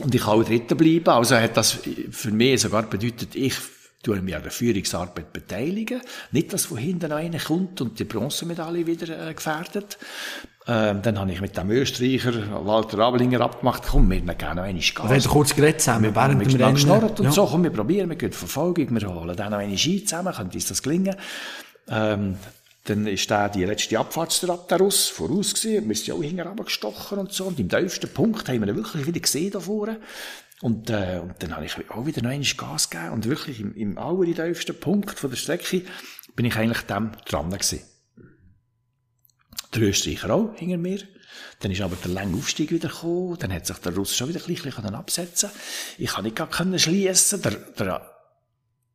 und 0.00 0.12
ich 0.12 0.20
kann 0.20 0.32
auch 0.32 0.42
Dritter 0.42 0.74
bleiben. 0.74 1.08
Also 1.08 1.36
hat 1.36 1.56
das 1.56 1.78
für 2.10 2.32
mich 2.32 2.60
sogar 2.60 2.82
bedeutet, 2.82 3.36
ich 3.36 3.54
tue 4.02 4.20
mich 4.20 4.34
an 4.34 4.42
der 4.42 4.50
Führungsarbeit 4.50 5.32
beteiligen. 5.32 6.00
Nicht, 6.32 6.52
dass 6.52 6.66
von 6.66 6.78
hinten 6.78 7.12
einer 7.12 7.38
kommt 7.38 7.80
und 7.80 8.00
die 8.00 8.04
Bronzemedaille 8.04 8.84
wieder 8.84 9.28
äh, 9.28 9.32
gefährdet. 9.32 9.96
Ähm, 10.66 11.02
dann 11.02 11.20
habe 11.20 11.30
ich 11.30 11.40
mit 11.40 11.56
dem 11.56 11.70
Österreicher 11.70 12.66
Walter 12.66 12.98
Abelinger 12.98 13.40
abgemacht, 13.42 13.84
komm, 13.88 14.10
wir 14.10 14.20
gehen 14.20 14.56
noch 14.56 14.64
einmal 14.64 14.72
Gas. 14.72 15.08
Wir 15.08 15.16
haben 15.16 15.24
kurz 15.24 15.54
geredet 15.54 15.82
zusammen, 15.82 16.04
wir, 16.04 16.16
während 16.16 16.40
wir 16.40 16.58
dem 16.58 16.74
Rennen. 16.76 17.04
und 17.04 17.20
ja. 17.20 17.30
so, 17.30 17.46
komm, 17.46 17.62
wir 17.62 17.70
probieren, 17.70 18.08
wir 18.08 18.16
gehen 18.16 18.32
Verfolgung, 18.32 18.88
wir 18.90 19.14
holen 19.14 19.36
dann 19.36 19.52
noch 19.52 19.58
einmal 19.58 19.78
Ski 19.78 20.04
zusammen, 20.04 20.34
könnte 20.34 20.56
uns 20.56 20.66
das 20.66 20.82
gelingen. 20.82 21.14
Ähm, 21.88 22.38
dann 22.84 23.06
ist 23.06 23.30
da 23.30 23.48
die 23.48 23.64
letzte 23.64 23.98
Abfahrtstrap 23.98 24.68
daraus, 24.68 25.08
voraus 25.08 25.54
gewesen. 25.54 25.88
Wir 25.88 25.96
sind 25.96 26.06
ja 26.06 26.14
auch 26.14 26.22
hinterher 26.22 26.54
gestochen 26.54 27.18
und 27.18 27.32
so. 27.32 27.46
Und 27.46 27.58
im 27.58 27.68
tiefsten 27.68 28.12
Punkt 28.12 28.48
haben 28.48 28.60
wir 28.60 28.68
ihn 28.68 28.76
wirklich 28.76 29.06
wieder 29.06 29.20
gesehen 29.20 29.50
da 29.52 29.60
vorne. 29.60 30.00
Und, 30.60 30.90
äh, 30.90 31.20
und 31.22 31.42
dann 31.42 31.56
habe 31.56 31.64
ich 31.64 31.90
auch 31.90 32.06
wieder 32.06 32.22
noch 32.22 32.30
einmal 32.30 32.46
Gas 32.56 32.90
gegeben. 32.90 33.12
Und 33.12 33.26
wirklich 33.26 33.60
im, 33.60 33.74
im 33.74 33.98
allertiefsten 33.98 34.78
Punkt 34.78 35.18
von 35.18 35.30
der 35.30 35.36
Strecke 35.36 35.82
bin 36.36 36.44
ich 36.44 36.56
eigentlich 36.56 36.82
dem 36.82 37.12
dran 37.26 37.50
gewesen. 37.50 37.80
Der 39.74 39.82
Österreicher 39.82 40.34
auch 40.34 40.54
hinter 40.54 40.76
mir. 40.76 41.00
Dann 41.60 41.72
ist 41.72 41.80
aber 41.80 41.96
der 41.96 42.12
lange 42.12 42.36
Aufstieg 42.36 42.70
wieder 42.70 42.88
gekommen. 42.88 43.38
Dann 43.38 43.52
hat 43.52 43.66
sich 43.66 43.78
der 43.78 43.94
Russ 43.94 44.14
schon 44.14 44.28
wieder 44.28 44.40
ein 44.40 44.54
bisschen 44.54 44.94
absetzen 44.94 45.50
Ich 45.96 46.10
kann 46.10 46.24
nicht 46.24 46.36
gar 46.36 46.48
schliessen. 46.78 47.42
Der, 47.42 47.52
der 47.52 48.13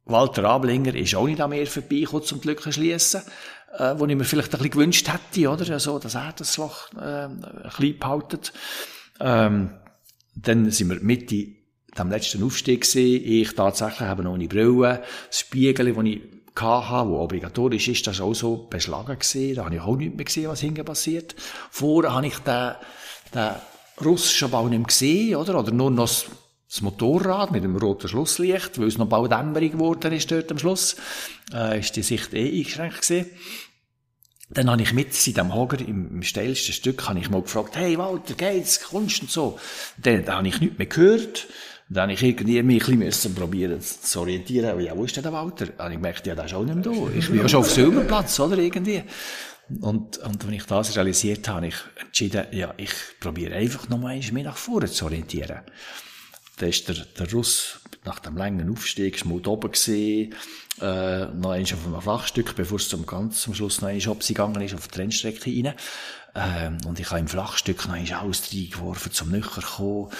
Walter 0.09 0.45
Ablinger 0.45 0.95
ist 0.95 1.15
auch 1.15 1.27
nicht 1.27 1.41
an 1.41 1.51
mir 1.51 1.67
vorbeigekommen, 1.67 2.25
zum 2.25 2.41
Glück 2.41 2.61
schliessen, 2.61 3.21
äh, 3.77 3.93
wo 3.97 4.05
ich 4.05 4.15
mir 4.15 4.23
vielleicht 4.23 4.53
ein 4.53 4.57
bisschen 4.57 4.71
gewünscht 4.71 5.07
hätte, 5.07 5.49
oder? 5.49 5.71
Also, 5.71 5.99
dass 5.99 6.15
er 6.15 6.33
das 6.35 6.57
Loch, 6.57 6.91
äh, 6.95 7.25
ein 7.25 7.41
bisschen 7.63 7.99
behaltet. 7.99 8.53
Ähm, 9.19 9.71
dann 10.35 10.71
sind 10.71 10.89
wir 10.89 10.99
mit 11.01 11.31
in 11.31 11.55
dem 11.97 12.09
letzten 12.09 12.43
Aufstieg 12.43 12.81
gewesen. 12.81 13.23
Ich 13.25 13.55
tatsächlich 13.55 14.07
habe 14.07 14.23
noch 14.23 14.35
eine 14.35 14.47
Brille, 14.47 15.03
das 15.27 15.39
Spiegel, 15.39 15.93
das 15.93 16.03
ich 16.05 16.21
hatte, 16.59 17.09
wo 17.09 17.19
obligatorisch 17.19 17.87
ist, 17.87 18.05
das 18.07 18.19
war 18.19 18.27
auch 18.27 18.33
so 18.33 18.67
beschlagen 18.69 19.17
gewesen. 19.17 19.55
Da 19.55 19.65
habe 19.65 19.75
ich 19.75 19.81
auch 19.81 19.95
nicht 19.95 20.15
mehr 20.15 20.25
gesehen, 20.25 20.49
was 20.49 20.59
hinten 20.59 20.85
passiert. 20.85 21.35
Vorher 21.71 22.13
habe 22.13 22.27
ich 22.27 22.37
den, 22.39 22.73
den 23.33 23.51
russischen 24.03 24.49
Bau 24.49 24.67
nicht 24.67 24.79
mehr 24.79 24.87
gesehen, 24.87 25.35
oder? 25.35 25.59
Oder 25.59 25.71
nur 25.71 25.91
noch 25.91 26.09
das 26.69 26.81
Motorrad 26.81 27.51
mit 27.51 27.63
dem 27.63 27.75
roten 27.75 28.07
Schlusslicht, 28.07 28.79
weil 28.79 28.87
es 28.87 28.97
noch 28.97 29.09
bald 29.09 29.31
dämmerig 29.31 29.71
geworden 29.73 30.13
ist 30.13 30.31
dort 30.31 30.51
am 30.51 30.59
Schluss, 30.59 30.97
äh, 31.51 31.79
ist 31.79 31.95
die 31.95 32.03
Sicht 32.03 32.33
eh 32.33 32.59
eingeschränkt 32.59 33.01
gewesen. 33.01 33.25
Dann 34.51 34.69
habe 34.69 34.81
ich 34.81 34.93
mit 34.93 35.27
in 35.27 35.33
dem 35.33 35.53
Hager, 35.53 35.79
im, 35.79 36.09
im 36.11 36.23
steilsten 36.23 36.73
Stück, 36.73 37.07
habe 37.07 37.19
ich 37.19 37.29
mal 37.29 37.41
gefragt, 37.41 37.75
hey 37.75 37.97
Walter, 37.97 38.33
geht's, 38.33 38.81
kommst 38.81 39.21
und 39.21 39.31
so. 39.31 39.59
Dann, 39.97 40.25
dann 40.25 40.37
habe 40.37 40.47
ich 40.47 40.59
nichts 40.59 40.77
mehr 40.77 40.87
gehört. 40.87 41.47
Dann 41.87 42.03
habe 42.03 42.13
ich 42.13 42.21
irgendwie 42.21 42.61
mich 42.61 42.87
ein 42.87 42.99
bisschen 42.99 43.33
probieren 43.33 43.81
zu 43.81 44.19
orientieren. 44.19 44.79
Ja, 44.79 44.95
wo 44.95 45.05
ist 45.05 45.15
denn 45.15 45.23
der 45.23 45.33
Walter? 45.33 45.67
Habe 45.77 45.89
ich 45.89 45.97
gemerkt, 45.97 46.27
ja, 46.27 46.35
der 46.35 46.45
ist 46.45 46.53
auch 46.53 46.63
nicht 46.63 46.75
mehr 46.75 46.83
da. 46.83 47.17
Ich 47.17 47.29
bin 47.29 47.41
ja 47.41 47.49
schon 47.49 47.61
auf 47.61 47.71
Silberplatz, 47.71 48.39
oder, 48.39 48.57
irgendwie. 48.57 49.03
Und, 49.81 50.17
und 50.19 50.47
wenn 50.47 50.53
ich 50.53 50.65
das 50.65 50.95
realisiert 50.95 51.47
habe, 51.47 51.57
habe 51.57 51.67
ich 51.67 51.75
entschieden, 52.03 52.45
ja, 52.51 52.73
ich 52.77 52.91
probiere 53.19 53.55
einfach 53.55 53.89
nochmal 53.89 54.17
mich 54.17 54.31
nach 54.31 54.57
vorne 54.57 54.87
zu 54.87 55.05
orientieren. 55.05 55.61
Da 56.59 56.65
ist 56.65 56.87
der, 56.89 56.95
der 57.17 57.31
Russ 57.31 57.79
nach 58.05 58.19
dem 58.19 58.37
langen 58.37 58.69
Aufstieg 58.69 59.17
schmut 59.17 59.47
oben 59.47 59.71
gesehen, 59.71 60.35
äh, 60.81 61.25
noch 61.25 61.51
einmal 61.51 61.61
auf 61.61 61.85
einem 61.85 62.01
Flachstück, 62.01 62.55
bevor 62.55 62.77
es 62.77 62.89
zum 62.89 63.05
ganz 63.05 63.41
zum 63.41 63.53
Schluss 63.53 63.81
noch 63.81 63.89
einmal 63.89 64.15
gegangen 64.15 64.61
ist, 64.61 64.75
auf 64.75 64.87
die 64.89 64.99
Rennstrecke 64.99 65.49
rein. 65.49 65.73
Ähm, 66.35 66.77
und 66.85 66.99
ich 66.99 67.09
habe 67.09 67.21
im 67.21 67.27
Flachstück 67.27 67.87
noch 67.87 67.95
einmal 67.95 68.13
alles 68.13 68.53
reingeworfen, 68.53 69.11
zum 69.11 69.31
Nücher 69.31 69.61
kommen. 69.61 70.11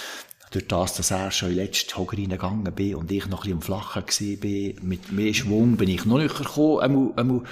Durch 0.52 0.68
das, 0.68 0.96
dass 0.96 1.12
er 1.12 1.30
schon 1.30 1.50
in 1.50 1.58
den 1.58 1.66
letzten 1.66 1.96
Hoger 1.96 2.18
reingegangen 2.18 2.74
bin 2.74 2.96
und 2.96 3.12
ich 3.12 3.28
noch 3.28 3.40
ein 3.40 3.42
bisschen 3.42 3.58
am 3.58 3.62
Flachen 3.62 4.04
war, 4.04 4.84
mit 4.84 5.12
mehr 5.12 5.34
Schwung 5.34 5.78
bin 5.78 5.90
ich 5.90 6.06
noch 6.06 6.18
nücher 6.18 6.44
gekommen, 6.44 6.80
einmal, 6.80 7.14
einmal 7.18 7.44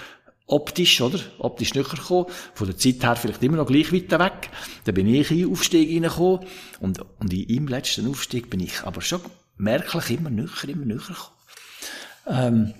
optisch, 0.47 1.01
oder? 1.01 1.19
Optisch 1.39 1.73
näher 1.75 1.83
gekommen. 1.83 2.25
Von 2.53 2.67
der 2.67 2.77
Zeit 2.77 3.03
her 3.03 3.15
vielleicht 3.15 3.43
immer 3.43 3.57
noch 3.57 3.67
gleich 3.67 3.93
weit 3.93 4.11
weg. 4.11 4.49
Dann 4.85 4.95
bin 4.95 5.13
ich 5.13 5.29
in 5.29 5.39
den 5.39 5.51
Aufstieg 5.51 5.89
reingekommen. 5.89 6.47
Und, 6.79 6.99
und 7.19 7.33
in 7.33 7.43
im 7.43 7.67
letzten 7.67 8.09
Aufstieg 8.09 8.49
bin 8.49 8.61
ich 8.61 8.81
aber 8.83 9.01
schon 9.01 9.21
merklich 9.57 10.11
immer 10.11 10.29
näher, 10.29 10.49
immer 10.67 10.85
näher 10.85 10.97
gekommen. 10.97 11.37
Ähm, 12.27 12.73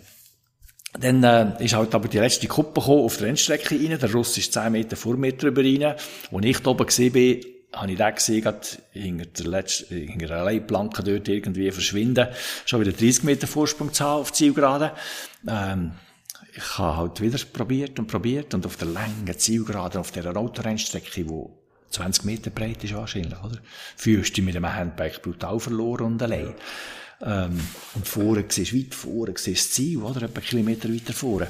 dann 0.99 1.23
äh, 1.23 1.63
ist 1.63 1.75
halt 1.75 1.93
aber 1.93 2.07
die 2.07 2.17
letzte 2.17 2.47
Kuppe 2.47 2.79
gekommen, 2.81 3.03
auf 3.03 3.17
der 3.17 3.27
Rennstrecke 3.27 3.75
rein. 3.75 3.99
Der 3.99 4.11
Russ 4.11 4.37
ist 4.37 4.53
10 4.53 4.71
Meter 4.71 4.95
vor 4.95 5.15
mir 5.15 5.33
drüber 5.33 5.61
rein. 5.61 5.83
Als 5.83 6.45
ich 6.45 6.59
da 6.59 6.71
oben 6.71 6.87
gesehen 6.87 7.13
bin, 7.13 7.45
habe 7.73 7.91
ich 7.91 7.97
den 7.97 8.15
gesehen, 8.15 8.41
gerade 8.41 8.67
hinter 8.91 9.25
der 9.25 9.47
letzten, 9.47 9.95
hinter 9.95 10.27
der 10.27 10.43
Leitplanke 10.43 11.03
dort 11.03 11.27
irgendwie 11.27 11.69
verschwinden, 11.71 12.27
schon 12.65 12.81
wieder 12.81 12.93
30 12.93 13.23
Meter 13.23 13.45
Vorsprung 13.45 13.93
zu 13.93 14.03
haben 14.03 14.21
auf 14.21 14.33
Zielgerade. 14.33 14.93
Ähm, 15.47 15.91
ich 16.57 16.77
habe 16.79 16.97
halt 16.97 17.21
wieder 17.21 17.37
probiert 17.53 17.99
und 17.99 18.07
probiert 18.07 18.53
und 18.55 18.65
auf 18.65 18.77
der 18.77 18.87
langen 18.87 19.37
Zielgerade, 19.37 19.99
auf 19.99 20.11
dieser 20.11 20.35
Autorennstrecke, 20.35 21.23
die 21.23 21.27
20 21.91 22.25
Meter 22.25 22.49
breit 22.49 22.83
ist 22.83 22.95
wahrscheinlich, 22.95 23.39
oder? 23.43 23.59
Fühlst 23.95 24.35
du 24.37 24.41
mit 24.41 24.55
dem 24.55 24.65
Handbike 24.65 25.21
brutal 25.21 25.59
verloren 25.59 26.07
und 26.07 26.23
allein. 26.23 26.55
Ähm, 27.21 27.59
und 27.93 28.07
vorne 28.07 28.45
siehst 28.47 28.71
du 28.71 28.77
weit 28.77 28.95
vorne, 28.95 29.33
siehst 29.37 29.65
das 29.65 29.71
Ziel, 29.71 30.01
oder? 30.01 30.23
Etwa 30.23 30.41
Kilometer 30.41 30.89
weiter 30.89 31.13
vorne. 31.13 31.47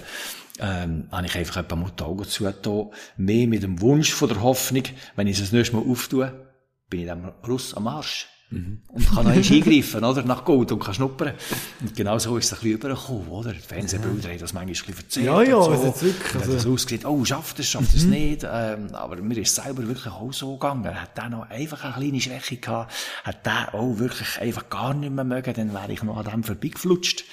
Ähm, 0.60 1.08
habe 1.12 1.26
ich 1.26 1.36
einfach 1.36 1.58
etwa 1.58 1.76
mal 1.76 1.92
die 1.98 2.04
Augen 2.04 2.26
zugetan. 2.26 2.92
Mehr 3.16 3.48
mit 3.48 3.64
dem 3.64 3.80
Wunsch 3.80 4.12
von 4.12 4.28
der 4.28 4.42
Hoffnung, 4.42 4.84
wenn 5.16 5.28
ich 5.28 5.38
es 5.38 5.44
das 5.44 5.52
nächste 5.54 5.76
Mal 5.76 5.90
auftue, 5.90 6.48
bin 6.90 7.02
ich 7.02 7.08
dem 7.08 7.32
Russ 7.48 7.74
am 7.74 7.88
Arsch. 7.88 8.28
Mhm. 8.50 8.82
Und 8.88 9.06
kann 9.08 9.26
noch 9.26 9.32
eingreifen, 9.34 10.04
oder? 10.06 10.24
Nach 10.24 10.46
Gold 10.46 10.72
und 10.72 10.80
kann 10.80 10.94
schnuppern. 10.94 11.34
Und 11.82 11.96
genau 11.96 12.18
so 12.18 12.38
ist 12.38 12.46
es 12.46 12.54
ein 12.54 12.56
bisschen 12.56 12.72
übergekommen, 12.76 13.28
oder? 13.28 13.52
Die 13.52 13.60
Fernsehbilder 13.60 14.30
haben 14.30 14.40
das 14.40 14.54
manchmal 14.54 14.62
ein 14.62 14.68
bisschen 14.68 14.98
erzählt. 14.98 15.26
Ja, 15.26 15.42
ja, 15.42 15.62
so. 15.62 15.74
es 15.74 15.96
ist 15.96 16.04
wirklich. 16.04 16.36
Also... 16.36 16.54
das 16.54 16.66
ausgesehen, 16.66 17.06
oh, 17.06 17.26
schafft 17.26 17.60
es, 17.60 17.68
schafft 17.68 17.94
es 17.94 18.06
mhm. 18.06 18.12
nicht. 18.12 18.48
Ähm, 18.50 18.96
aber 18.96 19.18
mir 19.18 19.38
ist 19.38 19.54
selber 19.54 19.86
wirklich 19.86 20.14
auch 20.14 20.32
so 20.32 20.54
gegangen. 20.54 20.86
Er 20.86 21.02
hat 21.02 21.18
dann 21.18 21.32
noch 21.32 21.50
einfach 21.50 21.84
eine 21.84 21.94
kleine 21.96 22.22
Schwäche 22.22 22.58
gehabt. 22.58 22.94
Hat 23.26 23.46
der 23.46 23.76
auch 23.76 24.00
wirklich 24.00 24.40
einfach 24.40 24.70
gar 24.70 24.94
nicht 24.94 25.12
mehr 25.12 25.26
mögen, 25.26 25.54
dann 25.54 25.74
wäre 25.74 25.92
ich 25.92 26.04
noch 26.04 26.16
an 26.16 26.26
dem 26.32 26.44
vorbeigeflutscht. 26.44 27.26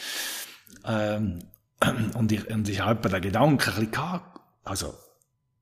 Ähm, 0.85 1.45
und 2.15 2.33
ich, 2.33 2.51
und 2.51 2.69
ich 2.69 2.81
habe 2.81 3.09
den 3.09 3.23
Gedanken 3.23 3.53
ein 3.53 3.75
bisschen 3.75 3.91
gehabt, 3.93 4.41
also, 4.65 4.95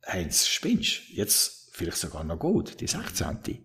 Heinz, 0.07 0.47
spinnst 0.47 1.09
Jetzt 1.11 1.69
vielleicht 1.73 1.99
sogar 1.99 2.24
noch 2.24 2.39
gut, 2.39 2.81
die 2.81 2.87
16. 2.87 3.65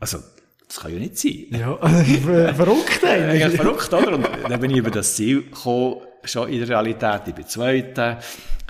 Also, 0.00 0.22
das 0.68 0.80
kann 0.80 0.92
ja 0.92 0.98
nicht 0.98 1.18
sein. 1.18 1.46
Ja, 1.50 1.76
verrückt 2.54 3.04
eigentlich. 3.04 3.40
Ja, 3.40 3.50
verrückt, 3.50 3.92
oder? 3.92 4.12
Und 4.14 4.50
dann 4.50 4.60
bin 4.60 4.70
ich 4.70 4.76
über 4.76 4.90
das 4.90 5.16
Ziel 5.16 5.42
gekommen, 5.42 6.02
schon 6.24 6.48
in 6.50 6.58
der 6.58 6.68
Realität. 6.68 7.22
Ich 7.26 7.34
bin 7.34 7.46
Zweiter, 7.46 8.18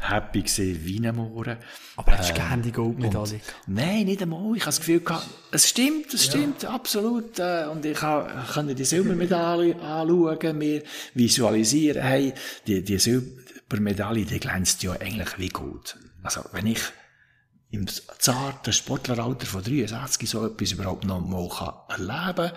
happy 0.01 0.43
gesehen, 0.43 0.79
wie 0.85 1.05
ein 1.05 1.15
Mohren. 1.15 1.57
Aber 1.97 2.13
hättest 2.13 2.31
du 2.31 2.41
ähm, 2.41 2.49
gerne 2.49 2.63
die 2.63 2.73
Goldmedaille 2.73 3.41
Nein, 3.67 4.05
nicht 4.05 4.23
einmal. 4.23 4.55
Ich 4.55 4.63
habe 4.63 4.67
das 4.69 4.79
Gefühl 4.79 5.01
gehabt, 5.01 5.27
es 5.51 5.69
stimmt, 5.69 6.15
es 6.15 6.25
stimmt, 6.25 6.63
ja. 6.63 6.71
absolut. 6.71 7.39
Äh, 7.39 7.67
und 7.71 7.85
ich 7.85 7.99
kann 7.99 8.75
die 8.75 8.85
Silbermedaille 8.85 9.75
anschauen, 9.83 10.59
mir 10.59 10.83
visualisieren, 11.15 12.03
hey, 12.03 12.33
die, 12.67 12.83
die 12.83 12.99
Silbermedaille, 12.99 14.25
die 14.25 14.39
glänzt 14.39 14.83
ja 14.83 14.93
eigentlich 14.93 15.39
wie 15.39 15.49
gut. 15.49 15.97
Also, 16.23 16.43
wenn 16.53 16.67
ich 16.67 16.81
im 17.71 17.87
zarten 18.19 18.73
Sportleralter 18.73 19.47
von 19.47 19.63
63 19.63 20.29
so 20.29 20.47
etwas 20.47 20.73
überhaupt 20.73 21.05
noch 21.05 21.21
mal 21.21 21.49
erleben 21.89 22.53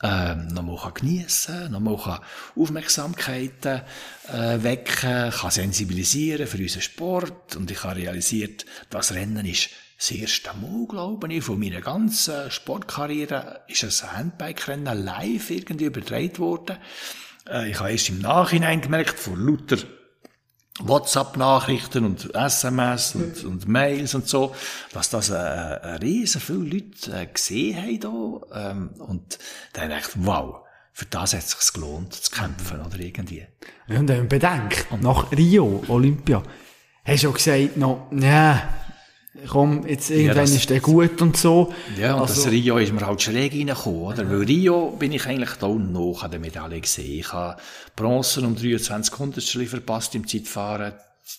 kann, 0.00 0.48
ähm, 0.48 0.48
noch 0.48 0.62
mal 0.62 0.92
geniessen 0.92 1.70
noch 1.70 1.80
mal 1.80 2.20
Aufmerksamkeiten 2.56 3.82
äh, 4.28 4.62
wecken, 4.62 5.30
kann 5.30 5.50
sensibilisieren 5.50 6.46
für 6.46 6.58
unseren 6.58 6.82
Sport 6.82 7.56
und 7.56 7.70
ich 7.70 7.84
habe 7.84 7.96
realisiert, 7.96 8.64
das 8.88 9.12
Rennen 9.12 9.46
ist 9.46 9.70
das 9.98 10.12
erste 10.12 10.50
Mal, 10.56 10.86
glaube 10.88 11.32
ich, 11.32 11.44
von 11.44 11.60
meiner 11.60 11.82
ganzen 11.82 12.50
Sportkarriere 12.50 13.64
ist 13.68 13.84
ein 13.84 14.16
Handbike-Rennen 14.16 15.04
live 15.04 15.50
irgendwie 15.50 15.84
übertragen 15.84 16.38
worden. 16.38 16.78
Äh, 17.46 17.70
ich 17.70 17.78
habe 17.78 17.92
erst 17.92 18.08
im 18.08 18.20
Nachhinein 18.20 18.80
gemerkt, 18.80 19.18
von 19.18 19.38
lauter 19.38 19.76
WhatsApp-Nachrichten 20.88 22.04
und 22.04 22.34
SMS 22.34 23.14
und, 23.14 23.44
und, 23.44 23.68
Mails 23.68 24.14
und 24.14 24.28
so, 24.28 24.54
dass 24.92 25.10
das 25.10 25.30
äh, 25.30 25.34
äh, 25.34 25.94
riesen 25.96 26.40
viele 26.40 26.58
Leute 26.58 27.12
äh, 27.12 27.26
gesehen 27.26 27.76
haben 27.76 28.00
da, 28.00 28.70
ähm, 28.70 28.88
und 28.98 29.38
dann 29.72 29.90
ich, 29.90 30.08
wow, 30.16 30.60
für 30.92 31.06
das 31.06 31.34
hat 31.34 31.40
es 31.40 31.50
sich 31.50 31.72
gelohnt, 31.72 32.14
zu 32.14 32.30
kämpfen, 32.30 32.80
oder 32.80 32.98
irgendwie. 32.98 33.46
Und 33.88 34.08
wenn 34.08 34.18
man 34.18 34.28
bedenkt, 34.28 34.86
nach 35.00 35.30
Rio, 35.32 35.82
Olympia, 35.88 36.42
hast 37.04 37.24
du 37.24 37.30
auch 37.30 37.34
gesagt, 37.34 37.76
noch, 37.76 38.10
ja, 38.12 38.68
komm, 39.48 39.86
jetzt 39.86 40.10
irgendwann 40.10 40.36
ja, 40.36 40.42
das, 40.42 40.50
ist 40.52 40.70
der 40.70 40.80
gut 40.80 41.20
und 41.22 41.36
so. 41.36 41.72
Ja, 41.98 42.14
und 42.14 42.22
also, 42.22 42.42
das 42.42 42.52
Rio 42.52 42.78
ist 42.78 42.92
mir 42.92 43.06
halt 43.06 43.22
schräg 43.22 43.52
reingekommen, 43.52 44.00
oder? 44.00 44.22
Ja. 44.22 44.30
Weil 44.30 44.42
Rio 44.42 44.90
bin 44.90 45.12
ich 45.12 45.26
eigentlich 45.26 45.52
da 45.60 45.68
noch 45.68 46.22
an 46.22 46.30
der 46.30 46.40
Medaille 46.40 46.80
gesehen. 46.80 47.20
Ich 47.20 47.32
habe 47.32 47.60
Bronze 47.96 48.40
um 48.40 48.56
23 48.56 49.18
Hundertstel 49.18 49.66
verpasst 49.66 50.14
im 50.14 50.26
Zeitfahren. 50.26 50.92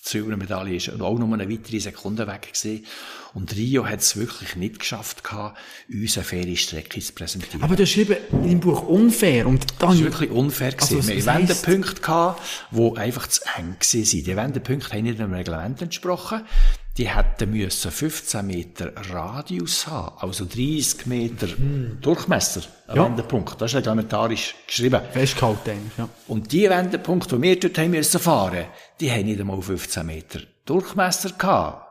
Die 0.06 0.10
Silbermedaille 0.10 0.76
ist 0.76 0.90
auch 1.02 1.20
noch 1.20 1.34
eine 1.34 1.50
weitere 1.50 1.80
Sekunde 1.80 2.26
weg 2.26 2.54
gewesen. 2.54 2.86
Und 3.34 3.56
Rio 3.56 3.86
hat 3.86 4.00
es 4.00 4.16
wirklich 4.16 4.56
nicht 4.56 4.80
geschafft, 4.80 5.24
gehabt, 5.24 5.58
uns 5.90 6.18
eine 6.18 6.24
faire 6.24 6.56
Strecke 6.56 7.00
zu 7.00 7.14
präsentieren. 7.14 7.64
Aber 7.64 7.76
du 7.76 7.84
hast 7.84 7.98
eben 7.98 8.16
im 8.46 8.60
Buch 8.60 8.88
unfair. 8.88 9.48
Und 9.48 9.66
dann, 9.80 9.90
das 9.90 10.00
war 10.00 10.06
wirklich 10.06 10.32
unfair. 10.32 10.74
Also. 10.80 11.06
Wir 11.08 11.26
hatten 11.26 11.48
Wendepunkte, 11.48 12.02
gehabt, 12.02 12.42
die 12.72 12.98
einfach 12.98 13.28
zu 13.28 13.42
eng 13.58 13.76
waren. 13.76 14.04
Die 14.04 14.38
Wendepunkte 14.38 14.94
haben 14.94 15.04
nicht 15.04 15.20
dem 15.20 15.34
Reglement 15.34 15.82
entsprochen 15.82 16.42
die 17.02 17.10
hätten 17.10 17.50
müssen 17.50 17.90
15 17.90 18.46
Meter 18.46 18.92
Radius 19.10 19.88
haben, 19.88 20.18
also 20.20 20.46
30 20.46 21.08
Meter 21.08 21.48
hm. 21.48 21.98
Durchmesser, 22.00 22.62
ein 22.88 22.96
ja. 22.96 23.06
Wendepunkt. 23.06 23.60
Das 23.60 23.72
ist 23.72 23.78
reglementarisch 23.78 24.54
geschrieben. 24.68 25.02
Festgehalten, 25.12 25.92
ja. 25.98 26.08
Und 26.28 26.52
die 26.52 26.70
Wendepunkte, 26.70 27.38
die 27.38 27.42
wir 27.42 27.60
dort 27.60 27.78
haben 27.80 27.90
müssen 27.90 28.20
fahren, 28.20 28.66
die 29.00 29.12
haben 29.12 29.26
nicht 29.26 29.40
einmal 29.40 29.60
15 29.60 30.06
Meter 30.06 30.42
Durchmesser 30.64 31.32
gehabt. 31.32 31.88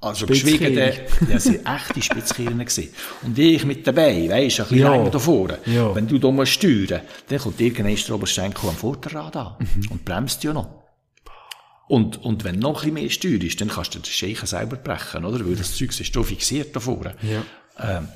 Also 0.00 0.24
geschwiegen, 0.24 0.74
ja, 0.74 1.38
sind 1.38 1.66
echte 1.66 2.00
Spitzkirchen 2.00 2.58
gewesen. 2.58 2.88
Und 3.22 3.38
ich 3.38 3.66
mit 3.66 3.86
dabei, 3.86 4.30
weisst, 4.30 4.60
ein 4.60 4.66
bisschen 4.66 4.78
ja. 4.78 4.92
länger 4.92 5.10
da 5.10 5.18
vorne. 5.18 5.58
Ja. 5.66 5.94
Wenn 5.94 6.06
du 6.06 6.18
da 6.18 6.30
musst 6.30 6.52
steuern, 6.52 7.02
dann 7.28 7.38
kommt 7.38 7.60
irgendein 7.60 7.96
der 7.96 8.14
Oberschenkel 8.14 8.70
am 8.70 8.76
Vorderrad 8.76 9.36
an. 9.36 9.56
Mhm. 9.58 9.90
Und 9.90 10.04
bremst 10.06 10.42
ja 10.42 10.54
noch. 10.54 10.85
Und, 11.88 12.22
und 12.24 12.44
wenn 12.44 12.58
noch 12.58 12.82
ein 12.82 12.94
bisschen 12.94 12.94
mehr 12.94 13.10
Steuer 13.10 13.42
ist, 13.42 13.60
dann 13.60 13.68
kannst 13.68 13.94
du 13.94 14.00
den 14.00 14.04
Scheichen 14.04 14.46
selber 14.46 14.76
brechen, 14.76 15.24
oder? 15.24 15.46
Weil 15.46 15.54
das 15.54 15.76
Zeug 15.76 15.98
ist 15.98 16.12
so 16.12 16.22
fixiert 16.22 16.74
da 16.74 16.80
vorne. 16.80 17.14
Ja. 17.22 17.42
Ähm, 17.78 18.08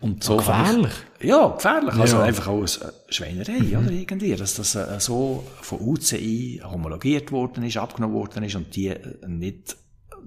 und 0.00 0.22
so 0.22 0.36
gefährlich? 0.36 0.92
Ich, 1.18 1.28
ja, 1.28 1.48
gefährlich. 1.48 1.94
Also 1.94 2.18
ja. 2.18 2.22
einfach 2.22 2.46
auch 2.46 2.60
eine 2.60 2.92
Schweinerei, 3.08 3.58
mhm. 3.58 3.78
oder? 3.78 3.90
Irgendwie. 3.90 4.36
Dass 4.36 4.54
das 4.54 4.76
äh, 4.76 5.00
so 5.00 5.44
von 5.60 5.80
UCI 5.80 6.62
homologiert 6.64 7.32
worden 7.32 7.64
ist, 7.64 7.76
abgenommen 7.76 8.14
worden 8.14 8.44
ist 8.44 8.54
und 8.54 8.76
die 8.76 8.88
äh, 8.88 9.16
nicht 9.26 9.76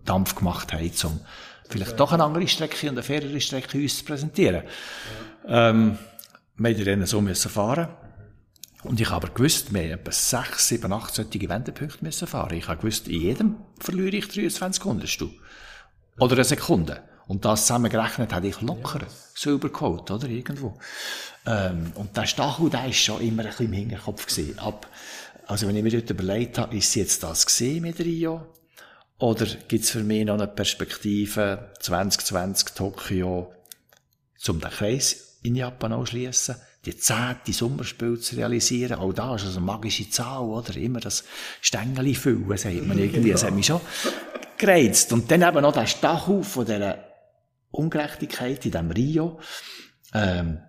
Dampf 0.04 0.36
gemacht 0.36 0.74
haben, 0.74 0.92
um 1.04 1.20
vielleicht 1.70 1.98
doch 1.98 2.12
eine 2.12 2.26
andere 2.26 2.48
Strecke 2.48 2.90
und 2.90 2.96
eine 2.96 3.04
fairere 3.04 3.40
Strecke 3.40 3.78
uns 3.78 4.00
zu 4.00 4.04
präsentieren. 4.04 4.64
Ja. 5.48 5.70
Ähm, 5.70 5.98
wir 6.58 6.86
Rennen 6.86 7.06
so 7.06 7.22
müssen 7.22 7.50
fahren. 7.50 7.88
Und 8.84 9.00
ich 9.00 9.10
habe 9.10 9.28
aber 9.28 9.34
gewusst, 9.34 9.74
wir 9.74 9.92
etwa 9.92 10.12
sechs, 10.12 10.68
sieben, 10.68 10.92
acht 10.92 11.14
solche 11.14 11.50
Wendepunkte 11.50 12.04
müssen 12.04 12.28
fahren. 12.28 12.58
Ich 12.58 12.68
habe 12.68 12.80
gewusst, 12.80 13.08
in 13.08 13.22
jedem 13.22 13.56
verliere 13.80 14.18
ich 14.18 14.28
23 14.28 14.84
Hundertstel. 14.84 15.30
Oder 16.20 16.34
eine 16.34 16.44
Sekunde. 16.44 17.04
Und 17.28 17.46
das 17.46 17.62
zusammengerechnet 17.62 18.34
hätte 18.34 18.48
ich 18.48 18.62
locker 18.62 19.02
Silber 19.36 19.70
geholt, 19.70 20.10
oder? 20.10 20.28
Irgendwo. 20.28 20.78
Ähm, 21.46 21.92
und 21.96 22.18
der 22.18 22.26
Stachel, 22.26 22.70
der 22.70 22.88
ist 22.88 22.98
schon 22.98 23.22
immer 23.22 23.44
ein 23.44 23.50
bisschen 23.50 23.68
im 23.68 23.74
Hinterkopf 23.74 24.26
gewesen. 24.26 24.60
Ab, 24.60 24.88
also 25.46 25.68
wenn 25.68 25.76
ich 25.76 25.84
mir 25.84 25.92
dort 25.92 26.10
überlegt 26.10 26.58
habe, 26.58 26.76
ist 26.76 26.96
jetzt 26.96 27.24
das 27.24 27.46
gesehen 27.46 27.84
mit 27.84 28.00
Rio? 28.00 28.48
Oder 29.20 29.46
gibt 29.46 29.84
es 29.84 29.92
für 29.92 30.04
mich 30.04 30.26
noch 30.26 30.34
eine 30.34 30.48
Perspektive 30.48 31.72
2020 31.80 32.70
Tokio, 32.74 33.54
um 34.48 34.60
den 34.60 34.70
Kreis 34.72 35.38
in 35.44 35.56
Japan 35.56 35.94
ausschließen? 35.94 36.56
Die 36.86 36.98
zehnte 36.98 37.54
Sommerspiel 37.54 38.20
zu 38.20 38.36
realisieren. 38.36 39.00
Auch 39.00 39.14
da 39.14 39.36
ist 39.36 39.46
also 39.46 39.58
eine 39.58 39.66
magische 39.66 40.10
Zahl, 40.10 40.42
oder? 40.42 40.76
Immer 40.76 41.00
das 41.00 41.24
Stängeli 41.62 42.16
füllen, 42.16 42.58
sagt 42.58 42.88
man 42.88 42.98
irgendwie. 42.98 43.32
Das 43.32 43.44
hat 43.44 43.54
mich 43.54 43.68
schon 43.68 43.82
gereizt. 44.58 45.14
Und 45.14 45.30
dann 45.30 45.44
eben 45.44 45.62
noch 45.62 45.74
der 45.74 45.86
Stachel 45.86 46.44
von 46.44 46.66
dieser 46.66 47.04
Ungerechtigkeit 47.70 48.66
in 48.66 48.72
diesem 48.72 48.92
Rio. 48.92 49.40
Ähm, 50.14 50.60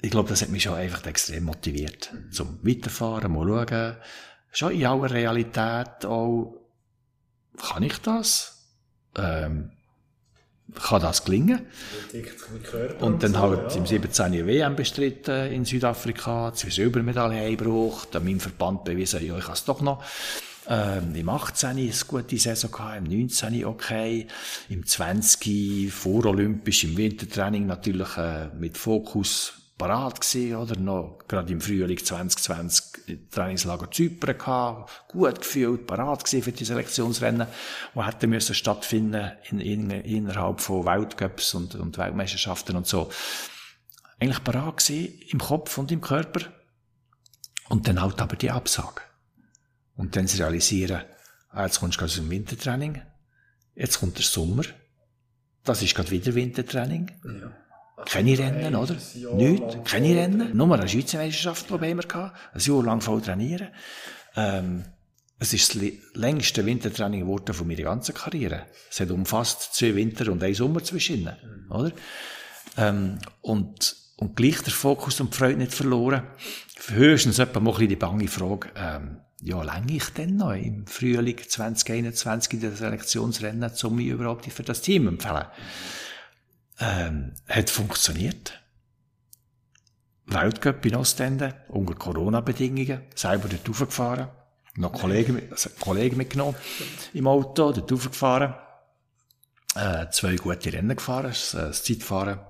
ich 0.00 0.10
glaube, 0.10 0.28
das 0.28 0.42
hat 0.42 0.50
mich 0.50 0.62
schon 0.62 0.74
einfach 0.74 1.04
extrem 1.06 1.44
motiviert. 1.44 2.12
Zum 2.30 2.60
Weiterfahren, 2.62 3.32
mal 3.32 3.46
schauen. 3.46 3.96
Schon 4.50 4.72
in 4.72 4.86
aller 4.86 5.10
Realität 5.10 6.04
auch, 6.04 6.54
kann 7.56 7.82
ich 7.82 7.98
das? 7.98 8.64
Ähm, 9.16 9.72
kann 10.74 11.00
das 11.00 11.24
gelingen. 11.24 11.66
Und 13.00 13.22
dann 13.22 13.38
halt 13.38 13.74
im 13.76 13.86
17. 13.86 14.46
WM 14.46 14.76
bestritten 14.76 15.52
in 15.52 15.64
Südafrika, 15.64 16.52
zwei 16.54 16.70
Silbermedaillen 16.70 17.38
eingebracht, 17.38 18.14
an 18.14 18.24
meinem 18.24 18.40
Verband 18.40 18.84
bewiesen, 18.84 19.24
ja, 19.24 19.36
ich 19.36 19.44
kann 19.44 19.54
es 19.54 19.64
doch 19.64 19.80
noch. 19.80 20.02
Ähm, 20.70 21.14
Im 21.14 21.28
18. 21.30 21.70
eine 21.70 21.90
gute 22.06 22.36
Saison 22.36 22.70
gehabt, 22.70 22.98
im 22.98 23.04
19. 23.04 23.64
okay, 23.64 24.26
im 24.68 24.84
20. 24.84 25.90
vorolympisch, 25.90 26.84
im 26.84 26.96
Wintertraining 26.98 27.66
natürlich 27.66 28.18
äh, 28.18 28.48
mit 28.58 28.76
Fokus 28.76 29.57
parat 29.78 30.20
gewesen, 30.20 30.56
oder? 30.56 30.76
Noch, 30.76 31.20
gerade 31.28 31.52
im 31.52 31.60
Frühling 31.60 31.96
2020 31.96 33.30
Trainingslager 33.30 33.90
Zypern 33.90 34.36
gehabt, 34.36 35.04
gut 35.08 35.38
gefühlt, 35.38 35.86
parat 35.86 36.24
gewesen 36.24 36.42
für 36.42 36.52
die 36.52 36.64
Selektionsrennen, 36.64 37.46
die 37.94 38.02
hätten 38.02 38.30
müssen 38.30 38.54
stattfinden 38.54 39.32
in, 39.48 39.60
in, 39.60 39.90
innerhalb 39.90 40.60
von 40.60 40.84
Weltcups 40.84 41.54
und, 41.54 41.76
und 41.76 41.96
Weltmeisterschaften 41.96 42.76
und 42.76 42.86
so. 42.86 43.10
Eigentlich 44.20 44.42
parat 44.42 44.78
gewesen, 44.78 45.14
im 45.30 45.38
Kopf 45.38 45.78
und 45.78 45.92
im 45.92 46.00
Körper. 46.00 46.40
Und 47.68 47.86
dann 47.86 48.00
halt 48.00 48.20
aber 48.20 48.36
die 48.36 48.50
Absage. 48.50 49.02
Und 49.94 50.16
dann 50.16 50.26
zu 50.26 50.38
realisieren, 50.38 51.02
ah, 51.50 51.64
jetzt 51.64 51.80
kommst 51.80 52.00
du 52.00 52.04
aus 52.04 52.14
dem 52.14 52.30
Wintertraining, 52.30 53.02
jetzt 53.74 54.00
kommt 54.00 54.16
der 54.16 54.24
Sommer, 54.24 54.64
das 55.64 55.82
ist 55.82 55.94
gerade 55.94 56.10
wieder 56.10 56.34
Wintertraining. 56.34 57.12
Ja. 57.24 57.67
Keine 58.04 58.38
Rennen, 58.38 58.74
oder? 58.74 58.96
Nicht, 59.34 59.84
keine 59.84 60.16
Rennen. 60.16 60.56
Nur 60.56 60.74
eine 60.74 60.88
Schweizer 60.88 61.18
Meisterschaft, 61.18 61.68
glaube 61.68 61.86
ich, 61.86 61.90
haben 61.90 61.98
wir 61.98 62.08
gehabt. 62.08 62.36
Ein 62.54 62.60
Jahr 62.60 62.82
lang 62.84 63.00
voll 63.00 63.20
trainieren. 63.20 63.68
Ähm, 64.36 64.84
es 65.40 65.52
ist 65.52 65.74
das 65.74 65.82
längste 66.14 66.66
Wintertraining 66.66 67.20
geworden 67.20 67.54
von 67.54 67.66
meiner 67.66 67.82
ganzen 67.82 68.14
Karriere. 68.14 68.66
Es 68.90 69.00
hat 69.00 69.10
umfasst 69.10 69.74
zwei 69.74 69.94
Winter 69.94 70.32
und 70.32 70.42
ein 70.42 70.54
Sommer 70.54 70.82
zwischen 70.82 71.24
mhm. 71.24 71.70
oder? 71.70 71.92
Ähm, 72.76 73.18
und, 73.40 73.96
und 74.16 74.36
gleich 74.36 74.60
der 74.62 74.72
Fokus 74.72 75.20
und 75.20 75.32
die 75.32 75.38
Freude 75.38 75.58
nicht 75.58 75.74
verloren. 75.74 76.24
Höchstens 76.88 77.38
etwa 77.38 77.60
mal 77.60 77.86
die 77.86 77.96
bange 77.96 78.28
Frage, 78.28 78.70
ähm, 78.74 79.18
ja, 79.42 79.62
länge 79.62 79.96
ich 79.96 80.08
denn 80.10 80.36
noch 80.36 80.52
im 80.52 80.86
Frühling 80.86 81.38
2021 81.46 82.54
in 82.54 82.60
der 82.60 82.72
Selektionsrennen, 82.72 83.70
um 83.84 83.96
mich 83.96 84.08
überhaupt 84.08 84.46
für 84.46 84.62
das 84.64 84.80
Team 84.80 85.06
empfehlen? 85.06 85.46
Ähm, 86.80 87.34
hat 87.48 87.70
funktioniert. 87.70 88.60
Weltcup 90.26 90.84
in 90.84 90.96
Ostende, 90.96 91.54
unter 91.68 91.94
Corona-Bedingungen, 91.94 93.02
selber 93.14 93.48
dort 93.48 93.68
raufgefahren, 93.68 94.28
noch 94.76 94.92
Kollegen, 94.92 95.42
also 95.50 95.70
Kollegen 95.80 96.18
mitgenommen 96.18 96.54
im 97.14 97.26
Auto, 97.26 97.72
dort 97.72 97.90
raufgefahren, 97.90 98.54
äh, 99.74 100.06
zwei 100.10 100.36
gute 100.36 100.72
Rennen 100.72 100.96
gefahren, 100.96 101.28
das, 101.28 101.54
äh, 101.54 101.68
das 101.68 101.82
Zeitfahren, 101.82 102.40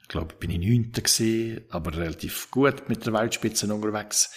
ich 0.00 0.08
glaube, 0.08 0.34
bin 0.36 0.50
ich 0.50 0.58
Neunter 0.58 1.02
gewesen, 1.02 1.64
aber 1.70 1.96
relativ 1.96 2.50
gut 2.50 2.88
mit 2.88 3.04
der 3.04 3.12
Weltspitze 3.12 3.72
unterwegs 3.72 4.30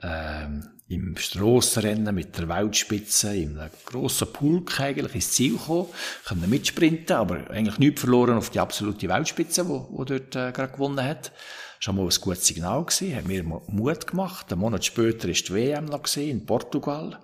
ähm, 0.00 0.68
im 0.88 1.16
Strassenrennen 1.16 2.14
mit 2.14 2.36
der 2.36 2.48
Weltspitze, 2.48 3.34
in 3.34 3.58
einem 3.58 3.70
grossen 3.84 4.32
Pulk 4.32 4.78
eigentlich 4.80 5.14
ins 5.14 5.32
Ziel 5.32 5.52
gekommen, 5.52 5.88
können 6.24 6.50
mitsprinten, 6.50 7.16
aber 7.16 7.50
eigentlich 7.50 7.78
nichts 7.78 8.00
verloren 8.00 8.36
auf 8.36 8.50
die 8.50 8.60
absolute 8.60 9.08
Weltspitze, 9.08 9.68
wo 9.68 10.04
dort 10.04 10.36
äh, 10.36 10.52
gerade 10.52 10.72
gewonnen 10.72 11.04
hat. 11.04 11.32
Schon 11.78 11.96
mal 11.96 12.04
ein 12.04 12.20
gutes 12.20 12.46
Signal 12.46 12.84
gewesen, 12.84 13.16
hat 13.16 13.26
mir 13.26 13.42
Mut 13.42 14.06
gemacht. 14.06 14.52
Einen 14.52 14.60
Monat 14.60 14.84
später 14.84 15.28
ist 15.28 15.48
die 15.48 15.54
WM 15.54 15.86
noch 15.86 16.02
gewesen, 16.02 16.30
in 16.30 16.46
Portugal, 16.46 17.18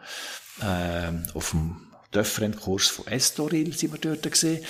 ähm, 0.63 1.25
auf 1.35 1.51
dem 1.51 1.77
Dörfrendkurs 2.11 2.89
von 2.89 3.07
Estoril 3.07 3.73
sind 3.73 3.93
wir 3.93 4.01
dort 4.01 4.23
gewesen. 4.23 4.65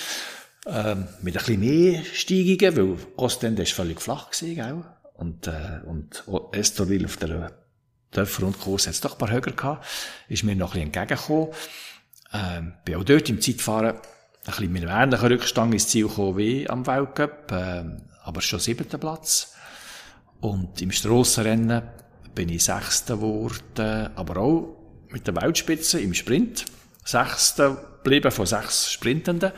Ähm, 0.67 1.07
mit 1.21 1.35
ein 1.35 1.39
bisschen 1.39 1.59
mehr 1.61 2.03
Steigungen, 2.13 2.77
weil 2.77 2.97
Ostende 3.15 3.63
ist 3.63 3.71
völlig 3.71 4.01
flach 4.01 4.29
gewesen, 4.29 4.55
gell? 4.55 4.83
Und, 5.13 5.47
äh, 5.47 5.79
und 5.85 6.23
Estoril 6.51 7.05
auf 7.05 7.17
der 7.17 7.51
Dörferrundkurs 8.11 8.87
hat 8.87 8.93
es 8.93 9.01
doch 9.01 9.13
ein 9.13 9.17
paar 9.17 9.31
höher 9.31 9.41
gehabt, 9.41 9.85
ist 10.27 10.43
mir 10.43 10.55
noch 10.55 10.73
ein 10.75 10.89
bisschen 10.89 11.05
entgegengekommen. 11.05 11.49
Ähm, 12.33 12.73
bin 12.85 12.95
auch 12.95 13.03
dort 13.03 13.29
im 13.29 13.41
Zeitfahren 13.41 13.95
ein 13.95 14.01
bisschen 14.45 14.71
mit 14.71 14.83
einem 14.83 15.03
ähnlichen 15.03 15.27
Rückstand 15.27 15.73
ins 15.73 15.87
Ziel 15.87 16.07
gekommen 16.07 16.37
wie 16.37 16.69
am 16.69 16.85
Weltcup, 16.85 17.51
ähm, 17.51 18.01
aber 18.23 18.41
schon 18.41 18.59
siebter 18.59 18.97
Platz. 18.97 19.53
Und 20.39 20.81
im 20.81 20.91
Strassenrennen 20.91 21.83
bin 22.33 22.49
ich 22.49 22.63
Sechster 22.63 23.15
geworden, 23.15 24.09
aber 24.15 24.37
auch 24.37 24.77
mit 25.09 25.27
der 25.27 25.35
Weltspitze 25.35 25.99
im 25.99 26.13
Sprint. 26.13 26.65
Sechster 27.03 27.75
geblieben 28.03 28.31
von 28.31 28.45
sechs 28.45 28.91
Sprintenden, 28.91 29.51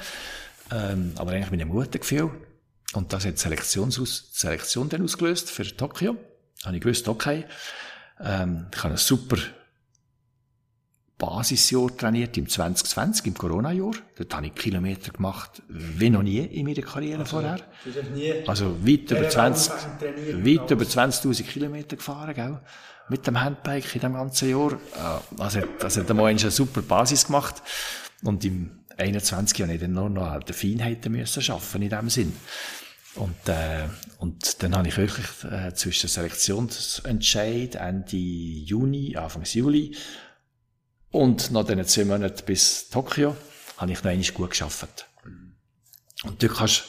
ähm, 0.71 1.13
aber 1.17 1.31
eigentlich 1.31 1.51
mit 1.51 1.61
einem 1.61 1.69
guten 1.69 1.99
Gefühl. 1.99 2.31
Und 2.93 3.13
das 3.13 3.25
hat 3.25 3.33
die 3.33 3.39
Selektion, 3.39 3.91
Selektion 3.91 4.89
dann 4.89 5.03
ausgelöst 5.03 5.49
für 5.49 5.63
Tokio. 5.63 6.17
Habe 6.63 6.75
ich 6.75 6.81
gewusst, 6.81 7.07
okay, 7.07 7.45
ähm, 8.23 8.67
ich 8.73 8.83
habe 8.83 8.93
ein 8.93 8.97
super 8.97 9.37
Basisjahr 11.21 11.95
trainiert 11.95 12.35
im 12.37 12.49
2020, 12.49 13.27
im 13.27 13.33
Corona-Jahr. 13.35 13.91
Dort 14.17 14.33
habe 14.33 14.47
ich 14.47 14.55
Kilometer 14.55 15.11
gemacht, 15.11 15.61
wie 15.67 16.09
noch 16.09 16.23
nie 16.23 16.39
in 16.39 16.65
meiner 16.65 16.81
Karriere 16.81 17.19
also, 17.19 17.39
vorher. 17.39 17.59
Also 18.47 18.75
weit 18.85 19.11
über 19.11 19.29
20, 19.29 19.71
weit 19.71 20.71
über 20.71 20.83
20.000 20.83 21.43
Kilometer 21.43 21.95
gefahren, 21.95 22.33
gell? 22.33 22.59
Mit 23.09 23.27
dem 23.27 23.39
Handbike 23.39 23.93
in 23.93 24.01
dem 24.01 24.13
ganzen 24.13 24.49
Jahr. 24.49 24.71
Äh, 24.71 25.41
also, 25.41 25.59
das 25.79 25.97
hat 25.97 26.09
einmal 26.09 26.27
eine 26.27 26.39
super 26.39 26.81
Basis 26.81 27.27
gemacht. 27.27 27.61
Und 28.23 28.43
im 28.45 28.71
21 28.97 29.61
habe 29.61 29.73
ich 29.73 29.79
dann 29.79 29.93
nur 29.93 30.09
noch 30.09 30.41
die 30.43 30.53
Feinheiten 30.53 31.11
müssen 31.11 31.41
schaffen 31.41 31.83
in 31.83 31.89
dem 31.89 32.09
Sinn. 32.09 32.33
Und, 33.15 33.49
äh, 33.49 33.87
und 34.19 34.63
dann 34.63 34.75
habe 34.75 34.87
ich 34.87 34.97
wirklich 34.97 35.27
äh, 35.43 35.73
zwischen 35.73 36.07
Selektionsentscheid 36.07 37.75
Ende 37.75 38.15
Juni, 38.15 39.17
Anfang 39.17 39.43
Juli 39.43 39.95
und 41.11 41.51
nach 41.51 41.65
diesen 41.65 41.85
zwei 41.85 42.05
Monaten 42.05 42.45
bis 42.45 42.89
Tokio 42.89 43.35
habe 43.77 43.91
ich 43.91 44.01
noch 44.03 44.11
einmal 44.11 44.31
gut 44.31 44.51
geschafft. 44.51 45.07
Und 46.23 46.41
dort 46.41 46.53
kannst, 46.53 46.83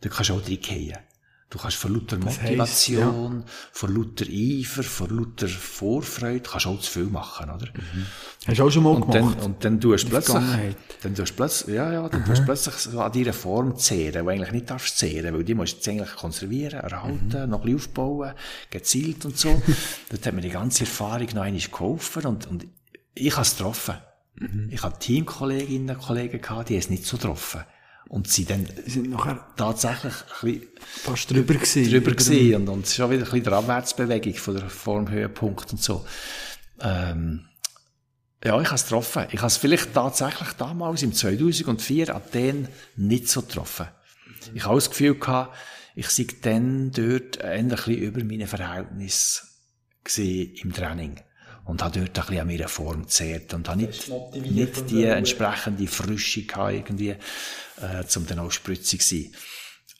dort 0.00 0.14
kannst 0.14 0.30
du 0.30 0.34
auch 0.34 0.44
reingehen. 0.44 0.98
Du 1.50 1.58
kannst 1.58 1.78
von 1.78 1.92
lauter 1.92 2.16
Motivation, 2.16 2.62
heisst, 2.62 2.88
ja. 2.88 3.44
von 3.72 3.94
lauter 3.96 4.24
Eifer, 4.30 4.84
von 4.84 5.10
lauter 5.10 5.48
Vorfreude, 5.48 6.40
kannst 6.48 6.68
auch 6.68 6.78
zu 6.78 6.88
viel 6.88 7.06
machen, 7.06 7.50
oder? 7.50 7.66
Mhm. 7.66 8.06
Hast 8.46 8.58
du 8.60 8.64
auch 8.64 8.70
schon 8.70 8.84
mal 8.84 8.90
und 8.90 9.10
gemacht? 9.10 9.36
Dann, 9.40 9.46
und 9.46 9.64
dann 9.64 9.80
tust 9.80 10.04
du 10.04 10.10
plötzlich, 10.10 10.44
dann 11.02 11.14
tust 11.16 11.32
du 11.32 11.34
plötzlich, 11.34 11.74
ja, 11.74 11.92
ja, 11.92 12.08
dann 12.08 12.20
mhm. 12.20 12.24
tust 12.24 12.42
du 12.42 12.44
plötzlich 12.44 12.74
so 12.76 13.00
an 13.00 13.10
deiner 13.10 13.32
Form 13.32 13.76
zehren, 13.76 14.24
wo 14.24 14.30
eigentlich 14.30 14.52
nicht 14.52 14.70
darfst 14.70 14.96
zehren, 14.96 15.34
weil 15.34 15.42
die 15.42 15.54
musst 15.54 15.84
du 15.84 15.90
eigentlich 15.90 16.14
konservieren, 16.14 16.78
erhalten, 16.78 17.42
mhm. 17.42 17.50
noch 17.50 17.64
ein 17.64 17.64
bisschen 17.64 17.76
aufbauen, 17.76 18.32
gezielt 18.70 19.24
und 19.24 19.36
so. 19.36 19.60
Dort 20.08 20.24
hat 20.24 20.34
mir 20.34 20.42
die 20.42 20.50
ganze 20.50 20.84
Erfahrung 20.84 21.26
noch 21.34 21.42
einmal 21.42 21.60
geholfen 21.60 22.26
und, 22.26 22.46
und 22.46 22.66
ich 23.14 23.32
habe 23.32 23.42
es 23.42 23.56
getroffen. 23.56 23.96
Mhm. 24.36 24.68
Ich 24.70 24.84
habe 24.84 24.96
Teamkolleginnen 25.00 25.96
und 25.96 26.00
Kollegen 26.00 26.40
gehabt, 26.40 26.68
die 26.68 26.76
es 26.76 26.90
nicht 26.90 27.04
so 27.04 27.16
getroffen. 27.16 27.64
Und 28.10 28.26
sie 28.26 28.44
dann 28.44 28.66
sind 28.86 29.08
nachher 29.08 29.46
tatsächlich 29.56 30.12
ein 30.12 30.52
bisschen 30.52 30.68
fast 30.80 31.30
drüber 31.30 31.54
gewesen. 31.54 31.88
Drüber 31.88 32.10
gewesen. 32.10 32.54
Und, 32.56 32.68
und 32.68 32.88
schon 32.88 33.08
wieder 33.08 33.20
ein 33.20 33.24
bisschen 33.24 33.44
der 33.44 33.52
Abwärtsbewegung 33.52 34.34
von 34.34 34.56
der 34.56 34.68
Formhöhepunkt 34.68 35.70
und 35.70 35.80
so. 35.80 36.04
Ähm, 36.80 37.46
ja, 38.44 38.60
ich 38.60 38.66
habe 38.66 38.74
es 38.74 38.82
getroffen. 38.82 39.26
Ich 39.30 39.38
habe 39.38 39.46
es 39.46 39.58
vielleicht 39.58 39.94
tatsächlich 39.94 40.48
damals 40.54 41.04
im 41.04 41.12
2004 41.12 42.12
Athen 42.12 42.66
nicht 42.96 43.28
so 43.28 43.42
getroffen. 43.42 43.86
Ich 44.54 44.64
habe 44.64 44.74
das 44.74 44.90
Gefühl 44.90 45.14
gehabt, 45.14 45.56
ich 45.94 46.08
sei 46.08 46.26
dann 46.42 46.90
dort 46.90 47.40
ein 47.42 47.68
bisschen 47.68 47.94
über 47.94 48.24
meine 48.24 48.48
Verhältnisse 48.48 49.42
im 50.16 50.72
Training 50.72 51.20
und 51.64 51.82
habe 51.82 52.00
dort 52.00 52.08
ein 52.08 52.26
bisschen 52.26 52.40
an 52.40 52.46
meiner 52.46 52.68
Form 52.68 53.02
gezehrt 53.02 53.54
und 53.54 53.68
habe 53.68 53.82
nicht, 53.82 54.10
nicht 54.34 54.90
die 54.90 55.04
entsprechende 55.04 55.86
Frische 55.86 56.42
gehabt, 56.42 56.74
irgendwie, 56.74 57.10
äh, 57.10 58.04
zum 58.06 58.26
dann 58.26 58.38
auch 58.40 58.50
spritzig 58.50 59.02
zu 59.02 59.14
sein. 59.14 59.34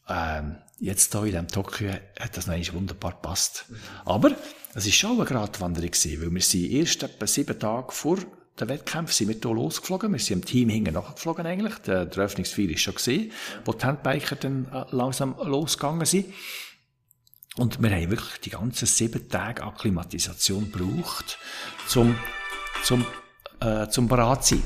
Ähm, 0.08 0.56
jetzt 0.78 1.12
hier 1.12 1.20
in 1.20 1.30
diesem 1.30 1.48
Tokio 1.48 1.90
hat 2.18 2.36
das 2.36 2.46
noch 2.46 2.72
wunderbar 2.72 3.12
gepasst. 3.12 3.66
Aber 4.04 4.32
es 4.74 4.86
war 4.86 4.92
schon 4.92 5.16
eine 5.16 5.24
Gratwanderung 5.24 5.90
gewesen, 5.90 6.22
weil 6.22 6.34
wir 6.34 6.42
sind 6.42 6.70
erst 6.70 7.02
etwa 7.02 7.26
sieben 7.26 7.58
Tage 7.58 7.92
vor 7.92 8.18
der 8.60 8.68
Wettkampf 8.68 9.12
sind 9.12 9.28
wir 9.28 9.36
hier 9.42 9.54
losgeflogen. 9.54 10.12
Wir 10.12 10.18
sind 10.18 10.40
im 10.40 10.44
Team 10.44 10.68
hinten 10.68 10.94
nachgeflogen 10.94 11.46
eigentlich. 11.46 11.78
Der, 11.78 12.04
der 12.04 12.24
Öffnungsfeier 12.24 12.68
ist 12.68 12.80
schon 12.80 12.94
gesehen, 12.94 13.32
wo 13.64 13.72
die 13.72 13.84
Handbiker 13.84 14.36
dann 14.36 14.66
äh, 14.72 14.84
langsam 14.90 15.34
losgegangen 15.42 16.04
sind. 16.04 16.26
Und 17.60 17.82
wir 17.82 17.90
haben 17.90 18.08
wirklich 18.08 18.40
die 18.40 18.48
ganzen 18.48 18.86
sieben 18.86 19.28
Tage 19.28 19.62
Akklimatisation 19.62 20.72
gebraucht, 20.72 21.36
zum, 21.86 22.16
zum, 22.82 23.04
äh, 23.60 23.86
zum 23.88 24.08
bereit 24.08 24.46
sein. 24.46 24.62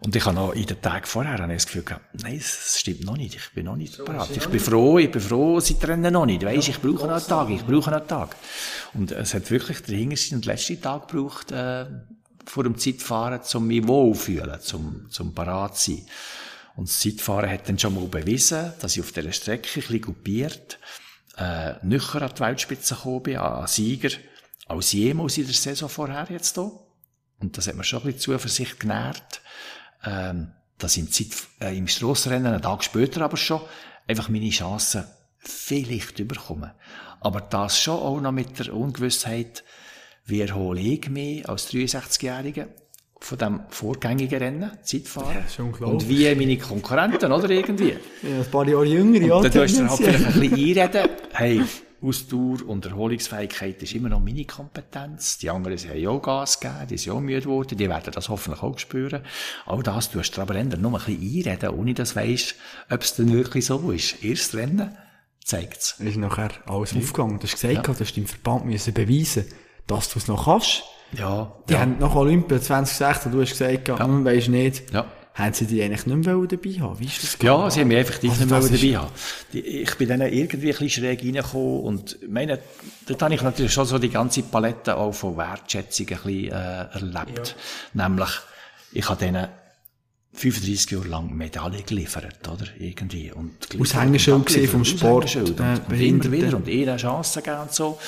Und 0.00 0.16
ich 0.16 0.24
habe 0.26 0.34
noch 0.34 0.54
in 0.54 0.66
den 0.66 0.82
Tagen 0.82 1.06
vorher 1.06 1.38
das 1.46 1.66
Gefühl 1.66 1.84
gehabt, 1.84 2.04
nein, 2.20 2.38
das 2.38 2.80
stimmt 2.80 3.04
noch 3.04 3.16
nicht, 3.16 3.36
ich 3.36 3.54
bin 3.54 3.66
noch 3.66 3.76
nicht 3.76 3.94
so 3.94 4.04
bereit. 4.04 4.28
Ich 4.36 4.48
bin 4.48 4.58
froh, 4.58 4.98
ich 4.98 5.12
bin 5.12 5.20
froh, 5.20 5.60
sie 5.60 5.78
trennen 5.78 6.12
noch 6.12 6.26
nicht. 6.26 6.44
Weisst, 6.44 6.68
ich 6.68 6.80
brauche 6.80 7.06
noch 7.06 7.14
einen 7.14 7.26
Tag, 7.26 7.50
ich 7.50 7.64
brauche 7.64 7.90
noch 7.90 7.98
einen 7.98 8.08
Tag. 8.08 8.34
Und 8.94 9.12
es 9.12 9.34
hat 9.34 9.48
wirklich 9.52 9.80
den 9.82 9.98
hintersten 9.98 10.38
und 10.38 10.46
letzten 10.46 10.82
Tag 10.82 11.06
gebraucht, 11.06 11.52
äh, 11.52 11.86
vor 12.44 12.64
dem 12.64 12.76
Zeitfahren, 12.76 13.40
um 13.54 13.66
mich 13.68 13.86
wohlfühlen, 13.86 14.60
zum, 14.60 15.08
zum 15.10 15.32
bereit 15.32 15.76
sein. 15.76 16.04
Und 16.78 16.88
das 16.88 17.00
Zeitfahren 17.00 17.50
hat 17.50 17.68
dann 17.68 17.76
schon 17.76 17.92
mal 17.92 18.06
bewiesen, 18.06 18.72
dass 18.78 18.96
ich 18.96 19.02
auf 19.02 19.10
dieser 19.10 19.32
Strecke 19.32 19.68
ein 19.68 19.74
bisschen 19.82 20.00
gruppiert, 20.00 20.78
äh, 21.36 21.74
nücher 21.82 22.22
an 22.22 22.30
die 22.32 22.38
Weltspitze 22.38 22.94
gekommen 22.94 23.24
bin, 23.24 23.36
an 23.38 23.66
Sieger, 23.66 24.16
als 24.68 24.92
jemals 24.92 25.38
in 25.38 25.46
der 25.46 25.54
Saison 25.54 25.88
vorher 25.88 26.28
jetzt 26.30 26.54
hier. 26.54 26.70
Und 27.40 27.58
das 27.58 27.66
hat 27.66 27.74
mir 27.74 27.82
schon 27.82 28.02
ein 28.02 28.04
bisschen 28.04 28.20
Zuversicht 28.20 28.78
genährt, 28.78 29.40
ähm, 30.04 30.52
dass 30.78 30.96
im, 30.96 31.10
Zeit, 31.10 31.32
äh, 31.60 31.76
im 31.76 31.88
Strassenrennen, 31.88 32.52
einen 32.52 32.62
Tag 32.62 32.84
später 32.84 33.22
aber 33.22 33.36
schon, 33.36 33.60
einfach 34.06 34.28
meine 34.28 34.48
Chancen 34.50 35.04
vielleicht 35.38 36.20
überkommen. 36.20 36.70
Aber 37.18 37.40
das 37.40 37.76
schon 37.76 37.98
auch 37.98 38.20
noch 38.20 38.30
mit 38.30 38.56
der 38.56 38.72
Ungewissheit, 38.72 39.64
wie 40.26 40.42
erhole 40.42 40.80
ich 40.80 41.10
mich 41.10 41.48
als 41.48 41.72
63-Jähriger 41.72 42.68
von 43.20 43.38
dem 43.38 43.60
vorgängigen 43.68 44.38
Rennen, 44.38 44.70
Zeitfahren. 44.82 45.34
Ja, 45.34 45.40
ist 45.40 45.58
unglaublich. 45.58 46.02
und 46.02 46.08
wie 46.08 46.34
meine 46.34 46.56
Konkurrenten, 46.58 47.32
oder 47.32 47.50
irgendwie. 47.50 47.96
Ja, 48.22 48.38
ein 48.38 48.50
paar 48.50 48.66
Jahre 48.66 48.84
jünger, 48.86 49.20
ja. 49.20 49.34
Und 49.34 49.44
dann 49.44 49.52
tust 49.52 49.78
du 49.78 49.88
halt 49.88 49.98
vielleicht 49.98 50.26
ein 50.26 50.40
bisschen 50.40 50.54
einreden, 50.78 51.10
hey, 51.32 51.62
Ausdauer 52.00 52.58
und 52.68 52.86
Erholungsfähigkeit 52.86 53.82
ist 53.82 53.92
immer 53.92 54.08
noch 54.08 54.20
meine 54.20 54.44
Kompetenz. 54.44 55.38
Die 55.38 55.50
anderen 55.50 55.76
haben 55.76 55.98
ja 55.98 56.10
auch 56.10 56.22
Gas 56.22 56.60
gegeben, 56.60 56.86
die 56.90 56.96
sind 56.96 57.12
auch 57.12 57.20
müde 57.20 57.40
geworden, 57.40 57.76
die 57.76 57.88
werden 57.88 58.12
das 58.12 58.28
hoffentlich 58.28 58.62
auch 58.62 58.78
spüren. 58.78 59.22
All 59.66 59.82
das 59.82 60.10
tust 60.10 60.36
du 60.36 60.40
aber 60.40 60.54
eher 60.54 60.64
nur 60.64 60.92
ein 60.92 61.04
bisschen 61.04 61.20
einreden, 61.20 61.70
ohne 61.70 61.94
dass 61.94 62.14
du 62.14 62.20
weisst, 62.20 62.54
ob 62.88 63.02
es 63.02 63.16
denn 63.16 63.32
wirklich 63.32 63.66
so 63.66 63.90
ist. 63.90 64.22
Erst 64.22 64.54
Rennen 64.54 64.96
zeigt's. 65.44 65.96
ist 65.98 66.16
nachher 66.18 66.50
alles 66.66 66.94
aufgegangen. 66.94 67.40
Du 67.40 67.48
hast 67.48 67.60
gesagt, 67.60 67.88
du 67.88 67.92
hast 67.92 68.16
deinem 68.16 68.26
Verband 68.26 68.66
müssen 68.66 68.94
beweisen, 68.94 69.46
dass 69.88 70.12
du 70.12 70.20
es 70.20 70.28
noch 70.28 70.44
kannst. 70.44 70.84
Ja, 71.16 71.52
Die 71.68 71.72
ja, 71.72 71.80
haben 71.80 71.96
nach 71.98 72.14
Olympia 72.14 72.60
2016, 72.60 73.32
du 73.32 73.40
hast 73.40 73.50
gesagt, 73.50 73.88
ja. 73.88 73.96
man 74.06 74.24
weisst 74.24 74.48
nicht, 74.48 74.92
Ja. 74.92 75.06
haben 75.34 75.54
sie 75.54 75.66
die 75.66 75.82
eigentlich 75.82 76.04
nicht 76.06 76.26
mehr 76.26 76.34
dabei 76.36 76.70
haben? 76.80 76.98
Wie 77.00 77.06
ist 77.06 77.22
das 77.22 77.38
gegangen? 77.38 77.62
Ja, 77.62 77.70
sie 77.70 77.80
haben 77.80 77.88
mich 77.88 77.96
effektiv 77.98 78.30
Also 78.30 78.44
nicht 78.44 78.82
mehr 78.82 78.90
dabei 78.92 79.06
haben. 79.06 79.12
Ich 79.52 79.94
bin 79.96 80.08
dann 80.08 80.20
irgendwie 80.20 80.66
ein 80.72 80.78
bisschen 80.78 80.90
schräg 80.90 81.22
reingekommen 81.22 81.80
und 81.80 82.18
meine, 82.28 82.58
dort 83.06 83.22
habe 83.22 83.34
ich 83.34 83.42
natürlich 83.42 83.72
schon 83.72 83.86
so 83.86 83.98
die 83.98 84.10
ganze 84.10 84.42
Palette 84.42 84.96
auch 84.96 85.12
von 85.12 85.36
Wertschätzung 85.36 86.06
ein 86.08 86.16
bisschen, 86.16 86.52
äh, 86.52 86.84
erlebt. 86.92 87.56
Nämlich, 87.94 88.30
ich 88.92 89.08
habe 89.08 89.18
denen 89.18 89.48
35 90.34 90.90
Jahre 90.90 91.08
lang 91.08 91.34
Medaillen 91.34 91.84
geliefert, 91.86 92.46
oder? 92.46 92.66
Irgendwie. 92.78 93.32
Und 93.32 93.66
Aushängeschild 93.80 94.36
und 94.36 94.46
gesehen 94.46 94.68
vom 94.68 94.84
Sport, 94.84 95.24
Aushängeschild 95.24 95.58
äh, 95.60 95.62
Und, 95.62 95.88
und 95.88 96.00
immer 96.00 96.32
wieder 96.32 96.56
und 96.56 96.68
ihnen 96.68 96.96
Chancen 96.96 97.42
gegeben 97.42 97.62
und 97.62 97.72
so. 97.72 97.98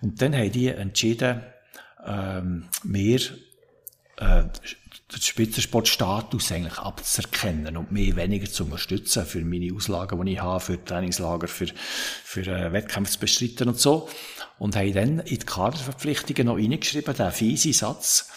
Und 0.00 0.20
dann 0.22 0.34
haben 0.34 0.50
die 0.50 0.68
entschieden, 0.68 1.42
ähm, 2.08 2.68
mir 2.82 3.20
äh, 4.16 4.44
den 5.12 5.20
Spitzensportstatus 5.20 6.52
eigentlich 6.52 6.78
abzuerkennen 6.78 7.76
und 7.76 7.92
mich 7.92 8.16
weniger 8.16 8.50
zu 8.50 8.64
unterstützen 8.64 9.24
für 9.24 9.44
meine 9.44 9.72
Auslagen, 9.74 10.24
die 10.24 10.32
ich 10.32 10.42
habe, 10.42 10.60
für 10.60 10.84
Trainingslager, 10.84 11.48
für, 11.48 11.68
für 12.24 12.46
äh, 12.46 12.72
Wettkämpfe 12.72 13.12
zu 13.12 13.20
bestreiten 13.20 13.68
und 13.68 13.78
so. 13.78 14.08
Und 14.58 14.76
haben 14.76 14.92
dann 14.92 15.18
in 15.20 15.38
die 15.38 15.46
Kaderverpflichtungen 15.46 16.46
noch 16.46 16.56
reingeschrieben, 16.56 17.14
den 17.14 17.30
fiesen 17.30 17.72
Satz, 17.72 18.30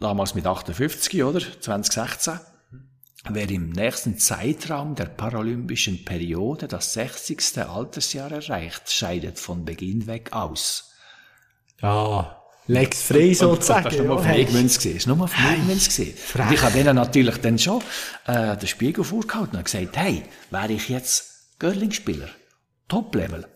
damals 0.00 0.34
mit 0.34 0.46
58, 0.46 1.22
oder? 1.22 1.40
2016. 1.40 2.40
Wer 3.28 3.50
im 3.50 3.70
nächsten 3.70 4.18
Zeitraum 4.18 4.94
der 4.94 5.04
paralympischen 5.04 6.06
Periode 6.06 6.66
das 6.68 6.94
60. 6.94 7.58
Altersjahr 7.58 8.32
erreicht, 8.32 8.90
scheidet 8.90 9.38
von 9.38 9.66
Beginn 9.66 10.06
weg 10.06 10.32
aus. 10.32 10.94
Ja, 11.82 12.39
Lex 12.70 13.02
frei 13.02 13.34
sozusagen. 13.34 13.84
Das 13.84 13.98
war 13.98 14.04
nur 14.04 14.16
auf 14.16 14.26
ja, 14.26 14.32
mich 14.32 14.46
hey. 14.46 14.54
Münz 14.54 14.78
gewesen. 14.78 14.96
Das 14.96 15.08
war 15.08 15.16
nur 15.16 15.24
auf 15.24 15.36
mich 15.36 15.66
Münz 15.66 15.96
gewesen. 15.96 16.42
Und 16.42 16.52
ich 16.52 16.62
habe 16.62 16.72
denen 16.72 16.96
natürlich 16.96 17.36
dann 17.38 17.58
schon, 17.58 17.82
äh, 18.26 18.56
den 18.56 18.68
Spiegel 18.68 19.02
vorgehalten 19.02 19.56
und 19.56 19.64
gesagt, 19.64 19.96
hey, 19.96 20.22
wäre 20.50 20.72
ich 20.72 20.88
jetzt 20.88 21.58
Görlingspieler, 21.58 22.28
Top-Level, 22.88 23.46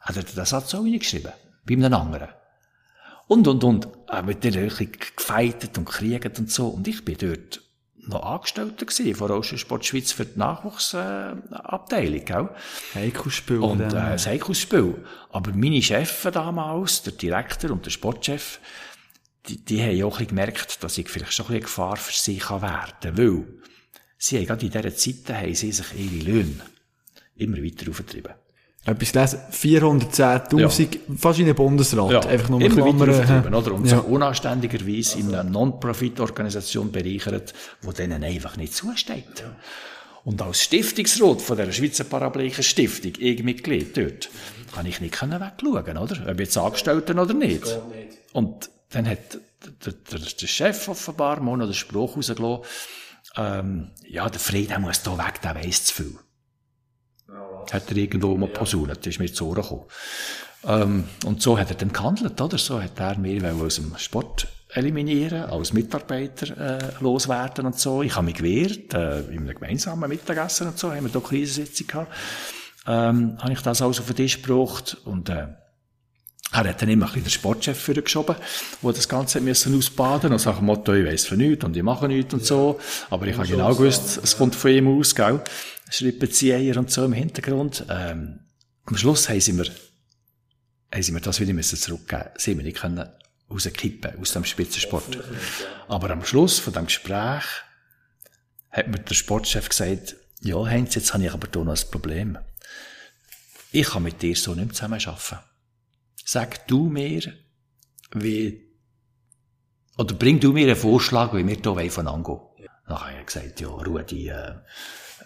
hat 0.00 0.16
er 0.16 0.22
den 0.22 0.44
Satz 0.44 0.74
auch 0.74 0.82
reingeschrieben. 0.82 1.32
Bei 1.64 1.74
einem 1.74 1.92
anderen. 1.92 2.28
Und, 3.28 3.46
und, 3.46 3.62
und. 3.62 3.88
Äh, 4.10 4.22
mit 4.22 4.42
denen 4.42 4.70
gefeitet 5.16 5.76
und 5.76 5.84
gekriegt 5.86 6.38
und 6.38 6.50
so. 6.50 6.68
Und 6.68 6.88
ich 6.88 7.04
bin 7.04 7.16
dort 7.18 7.60
noch 8.08 8.22
Angestellter 8.22 8.86
gewesen, 8.86 9.14
von 9.14 9.30
Ocean 9.30 9.58
Sport 9.58 9.84
Schweiz 9.84 10.12
für 10.12 10.24
die 10.24 10.38
Nachwuchsabteilung, 10.38 12.20
äh, 12.20 12.24
gell? 12.24 12.48
Heikelspiel. 12.94 13.58
Und 13.58 13.92
äh, 13.92 14.18
Heikelspiel. 14.18 15.04
Aber 15.30 15.52
meine 15.52 15.82
Chefs 15.82 16.22
damals, 16.32 17.02
der 17.02 17.12
Direktor 17.14 17.70
und 17.70 17.84
der 17.84 17.90
Sportchef, 17.90 18.60
die, 19.48 19.64
die 19.64 19.82
haben 19.82 20.02
auch 20.04 20.20
ein 20.20 20.26
gemerkt, 20.26 20.82
dass 20.82 20.98
ich 20.98 21.08
vielleicht 21.08 21.32
schon 21.32 21.46
ein 21.48 21.60
Gefahr 21.60 21.96
für 21.96 22.12
sie 22.12 22.38
kann 22.38 22.62
werden 22.62 23.16
Weil 23.16 23.44
sie 24.18 24.38
haben 24.38 24.46
gerade 24.46 24.66
in 24.66 24.72
dieser 24.72 24.96
Zeit 24.96 25.36
haben 25.36 25.54
sie 25.54 25.72
sich 25.72 25.86
ihre 25.94 26.24
Löhne 26.24 26.60
immer 27.36 27.58
weiter 27.58 27.90
aufgetrieben. 27.90 28.34
Etwas 28.86 29.12
gelesen, 29.12 29.40
410.000, 29.50 31.18
fast 31.18 31.38
in 31.40 31.46
den 31.46 31.56
Bundesrat. 31.56 32.24
Einfach 32.26 32.48
nur 32.48 32.60
immer 32.60 32.74
Klammern. 32.74 33.08
weiter 33.08 33.50
hä? 33.50 33.54
oder? 33.54 33.74
Und 33.74 33.84
ja. 33.84 33.96
sich 33.96 34.06
unanständigerweise 34.06 35.18
in 35.18 35.34
einer 35.34 35.42
Non-Profit-Organisation 35.42 36.92
bereichert, 36.92 37.52
die 37.82 37.94
denen 37.94 38.22
einfach 38.22 38.56
nicht 38.56 38.74
zusteht. 38.74 39.44
Und 40.24 40.40
als 40.40 40.62
Stiftungsrat 40.62 41.42
von 41.42 41.56
der 41.56 41.70
Schweizer 41.72 42.04
Paraplegischer 42.04 42.62
Stiftung, 42.62 43.12
ich 43.18 43.42
Mitglied 43.42 43.96
dort, 43.96 44.28
kann 44.72 44.86
ich 44.86 45.00
nicht 45.00 45.14
können 45.14 45.40
wegschauen, 45.40 45.98
oder? 45.98 46.30
Ob 46.30 46.40
jetzt 46.40 46.56
Angestellten 46.56 47.18
oder 47.18 47.34
nicht. 47.34 47.64
Und 48.32 48.70
dann 48.90 49.08
hat 49.08 49.38
der, 49.84 49.92
der, 49.92 50.18
der 50.20 50.46
Chef 50.46 50.88
offenbar 50.88 51.40
mal 51.40 51.56
noch 51.56 51.66
den 51.66 51.74
Spruch 51.74 52.16
rausgelassen, 52.16 52.64
ähm, 53.36 53.90
ja, 54.08 54.28
der 54.28 54.40
Fried, 54.40 54.70
der 54.70 54.78
muss 54.78 55.02
da 55.02 55.18
weg, 55.18 55.40
der 55.42 55.54
weiss 55.54 55.84
zu 55.84 55.94
viel. 55.94 56.18
Hat 57.72 57.90
er 57.90 57.96
irgendwo 57.96 58.36
mal 58.36 58.48
posaunet, 58.48 59.06
ist 59.06 59.18
mir 59.18 59.32
zu 59.32 59.46
Ohren 59.48 59.62
gekommen. 59.62 59.84
Ähm, 60.64 61.04
und 61.24 61.42
so 61.42 61.58
hat 61.58 61.70
er 61.70 61.76
dann 61.76 61.92
gehandelt, 61.92 62.40
oder? 62.40 62.58
So 62.58 62.82
hat 62.82 62.98
er 62.98 63.18
mir 63.18 63.54
aus 63.54 63.76
dem 63.76 63.96
Sport 63.98 64.48
eliminieren, 64.70 65.44
als 65.44 65.72
Mitarbeiter 65.72 66.56
äh, 66.58 67.02
loswerden 67.02 67.66
und 67.66 67.78
so. 67.78 68.02
Ich 68.02 68.14
habe 68.14 68.26
mich 68.26 68.34
gewehrt, 68.34 68.92
äh, 68.94 69.20
in 69.20 69.38
einem 69.38 69.54
gemeinsamen 69.54 70.08
Mittagessen 70.08 70.68
und 70.68 70.78
so, 70.78 70.92
haben 70.92 71.04
wir 71.04 71.12
da 71.12 71.20
Krisensitzung 71.20 71.86
gehabt. 71.86 72.12
Ähm, 72.86 73.38
habe 73.38 73.52
ich 73.52 73.60
das 73.60 73.82
alles 73.82 74.00
auf 74.00 74.06
den 74.06 74.16
Tisch 74.16 74.42
gebracht 74.42 74.96
und 75.04 75.28
äh, 75.28 75.46
er 76.52 76.64
hat 76.64 76.80
dann 76.80 76.88
immer 76.88 77.06
ein 77.06 77.12
bisschen 77.12 77.24
den 77.24 77.30
Sportchef 77.30 77.78
vorgeschoben, 77.78 78.36
der 78.82 78.92
das 78.92 79.08
Ganze 79.08 79.40
müssen 79.40 79.76
ausbaden 79.76 80.32
und 80.32 80.38
sagt, 80.38 80.62
Motto, 80.62 80.92
ich 80.92 81.04
weiss 81.04 81.26
von 81.26 81.38
nichts 81.38 81.64
und 81.64 81.76
ich 81.76 81.82
mache 81.82 82.06
nichts 82.06 82.32
und 82.34 82.44
so. 82.44 82.78
Aber 83.10 83.26
ich 83.26 83.36
habe 83.36 83.48
genau 83.48 83.74
gewusst, 83.74 84.20
es 84.22 84.36
kommt 84.36 84.54
von 84.54 84.70
ihm 84.70 84.86
aus, 84.88 85.14
gell? 85.14 85.40
Schrippenzieher 85.90 86.76
und 86.76 86.90
so 86.90 87.04
im 87.04 87.12
Hintergrund. 87.12 87.84
Ähm, 87.88 88.40
am 88.84 88.96
Schluss 88.96 89.28
haben 89.28 89.40
sie 89.40 89.52
mir, 89.52 89.66
haben 90.92 91.02
sie 91.02 91.12
mir 91.12 91.20
das 91.20 91.40
wieder 91.40 91.52
müssen 91.52 91.78
zurückgeben. 91.78 92.30
Sie 92.36 92.52
haben 92.52 92.58
mich 92.58 92.82
nicht 92.82 92.84
rauskippen 93.50 94.18
aus 94.20 94.32
dem 94.32 94.44
Spitzensport. 94.44 95.18
Aber 95.88 96.10
am 96.10 96.24
Schluss 96.24 96.58
von 96.58 96.72
dem 96.72 96.86
Gespräch 96.86 97.44
hat 98.70 98.88
mir 98.88 98.98
der 98.98 99.14
Sportchef 99.14 99.68
gesagt, 99.68 100.16
ja, 100.40 100.64
Heinz, 100.64 100.94
jetzt 100.94 101.14
habe 101.14 101.24
ich 101.24 101.32
aber 101.32 101.48
hier 101.52 101.64
noch 101.64 101.76
ein 101.76 101.90
Problem. 101.90 102.38
Ich 103.72 103.86
kann 103.88 104.02
mit 104.02 104.22
dir 104.22 104.36
so 104.36 104.54
nicht 104.54 104.66
mehr 104.66 104.74
zusammenarbeiten. 104.74 105.38
Sag 106.24 106.66
du 106.66 106.88
mir, 106.88 107.32
wie, 108.14 108.68
oder 109.96 110.14
bring 110.14 110.40
du 110.40 110.52
mir 110.52 110.66
einen 110.66 110.76
Vorschlag, 110.76 111.32
wie 111.34 111.46
wir 111.46 111.80
hier 111.80 111.90
voneinander 111.90 112.52
gehen. 112.56 112.68
Dann 112.86 113.00
habe 113.00 113.20
ich 113.20 113.26
gesagt, 113.26 113.60
ja, 113.60 113.68
Rudi, 113.68 114.28
äh, 114.28 114.54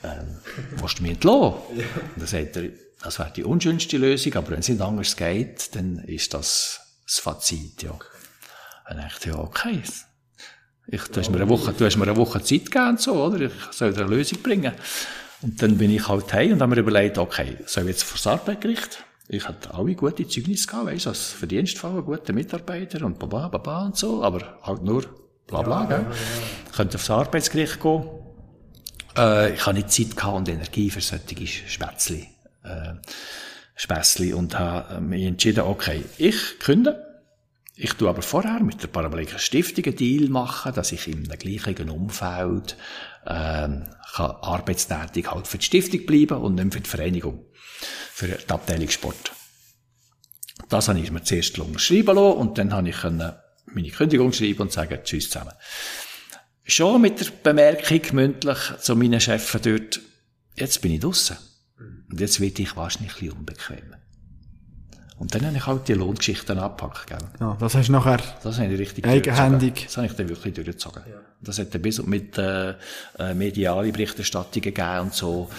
ähm, 0.02 0.39
willst 0.77 0.98
du 0.98 1.02
mich 1.02 1.12
entlassen? 1.12 1.60
Und 1.70 1.85
dann 2.16 2.27
sagt 2.27 2.56
er, 2.56 2.70
das 3.02 3.18
wäre 3.18 3.32
die 3.35 3.44
unschönste 3.44 3.97
Lösung, 3.97 4.35
aber 4.35 4.51
wenn 4.51 4.60
es 4.60 4.68
nicht 4.68 4.81
anders 4.81 5.16
geht, 5.16 5.74
dann 5.74 5.98
ist 6.01 6.35
das 6.35 6.81
das 7.10 7.18
Fazit, 7.18 7.82
ja. 7.82 7.98
Dann 8.86 8.98
dachte 8.98 9.31
ich, 9.31 9.35
ja, 9.35 9.39
okay. 9.40 9.82
Ich, 10.86 11.02
du, 11.05 11.20
hast 11.20 11.31
mir 11.31 11.36
eine 11.36 11.48
Woche, 11.48 11.72
du 11.72 11.85
hast 11.85 11.97
mir 11.97 12.05
eine 12.05 12.16
Woche 12.16 12.40
Zeit 12.40 12.70
gegeben 12.70 12.98
so, 12.98 13.14
oder? 13.14 13.40
Ich 13.47 13.52
soll 13.72 13.93
dir 13.93 14.05
eine 14.05 14.14
Lösung 14.14 14.39
bringen. 14.43 14.72
Und 15.43 15.60
dann 15.60 15.77
bin 15.77 15.90
ich 15.90 16.06
halt 16.06 16.32
heim 16.32 16.52
und 16.52 16.62
habe 16.62 16.74
mir 16.74 16.81
überlegt, 16.81 17.18
okay, 17.18 17.56
soll 17.66 17.85
ich 17.85 17.90
jetzt 17.90 18.02
vor 18.05 18.16
das 18.16 18.27
Arbeitsgericht? 18.28 19.05
Ich 19.28 19.47
hatte 19.47 19.74
alle 19.74 19.94
gute 19.94 20.27
Zeugnisse 20.27 20.66
gehabt, 20.68 20.86
weißt 20.86 21.06
du, 21.06 21.10
als 21.10 21.31
Verdienstfall, 21.31 22.02
gute 22.02 22.32
Mitarbeiter 22.32 23.05
und 23.05 23.18
baba, 23.18 23.48
baba 23.48 23.86
und 23.86 23.97
so, 23.97 24.22
aber 24.22 24.59
halt 24.62 24.82
nur 24.82 25.05
bla 25.47 25.62
bla, 25.62 25.85
gell? 25.86 26.06
Ich 26.66 26.77
könnte 26.77 26.97
aufs 26.97 27.10
Arbeitsgericht 27.10 27.81
gehen. 27.81 28.05
Äh, 29.16 29.55
ich 29.55 29.66
habe 29.66 29.74
nicht 29.74 29.91
Zeit 29.91 30.24
und 30.24 30.49
Energie 30.49 30.91
für 30.91 31.01
solche 31.01 31.69
Spätzli, 31.69 32.28
äh, 32.65 32.95
Spätzli 33.74 34.32
und 34.32 34.59
habe 34.59 35.01
mich 35.01 35.24
entschieden, 35.24 35.65
okay, 35.65 36.05
ich 36.19 36.59
künde. 36.59 37.07
Ich 37.82 37.95
tue 37.95 38.11
aber 38.11 38.20
vorher 38.20 38.61
mit 38.61 38.82
der 38.82 38.89
Parabolika 38.89 39.39
Stiftung 39.39 39.87
einen 39.87 39.97
Deal 39.97 40.28
machen, 40.28 40.74
dass 40.74 40.93
ich 40.93 41.09
im 41.09 41.24
gleichen 41.24 41.89
Umfeld 41.89 42.77
ähm, 43.27 43.89
kann 44.15 44.31
arbeitstätig 44.43 45.31
halt 45.31 45.47
für 45.47 45.57
die 45.57 45.65
Stiftung 45.65 46.05
bleiben 46.05 46.43
und 46.43 46.57
nicht 46.57 46.74
für 46.74 46.81
die 46.81 46.91
Vereinigung, 46.91 47.47
für 48.12 48.28
die 48.28 48.51
Abteilung 48.51 48.91
Sport. 48.91 49.32
Das 50.69 50.89
habe 50.89 51.01
ich 51.01 51.11
mir 51.11 51.23
zuerst 51.23 51.57
schreiben 51.57 52.16
lassen 52.16 52.39
und 52.39 52.59
dann 52.59 52.74
habe 52.74 52.91
ich 52.91 53.03
meine 53.03 53.91
Kündigung 53.91 54.32
schreiben 54.35 54.61
und 54.61 54.73
sagen 54.73 54.99
Tschüss 55.03 55.31
zusammen. 55.31 55.53
Schon 56.70 57.02
mit 57.02 57.18
der 57.18 57.26
Bemerkung 57.42 58.01
mündlich 58.12 58.59
zu 58.80 58.94
meinen 58.94 59.18
Chefen 59.18 59.60
dort, 59.60 60.01
jetzt 60.55 60.80
bin 60.80 60.92
ich 60.92 61.01
draussen. 61.01 61.36
Und 62.09 62.20
jetzt 62.20 62.38
werde 62.38 62.62
ich 62.62 62.76
wahrscheinlich 62.76 63.14
ein 63.14 63.18
bisschen 63.18 63.38
unbequem. 63.38 63.97
Und 65.18 65.34
dann 65.34 65.47
habe 65.47 65.56
ich 65.56 65.66
halt 65.66 65.88
die 65.88 65.94
Lohngeschichten 65.94 66.60
abgepackt, 66.60 67.09
gell? 67.09 67.18
Ja, 67.40 67.56
das 67.59 67.74
hast 67.74 67.88
du 67.88 67.92
nachher 67.92 68.20
Das 68.44 68.59
habe 68.59 68.72
ich 68.72 68.78
richtig 68.78 69.05
Eigenhändig. 69.05 69.86
Das 69.86 69.97
habe 69.97 70.06
ich 70.06 70.12
dann 70.12 70.28
wirklich 70.28 70.55
durchgezogen. 70.55 71.02
Das 71.40 71.59
hat 71.59 71.74
dann 71.74 71.82
bis 71.82 72.01
mit 72.05 72.38
äh, 72.38 72.76
äh, 73.18 73.34
mediale 73.34 73.90
Berichterstattungen 73.90 74.62
gegeben 74.62 75.01
und 75.01 75.14
so, 75.14 75.51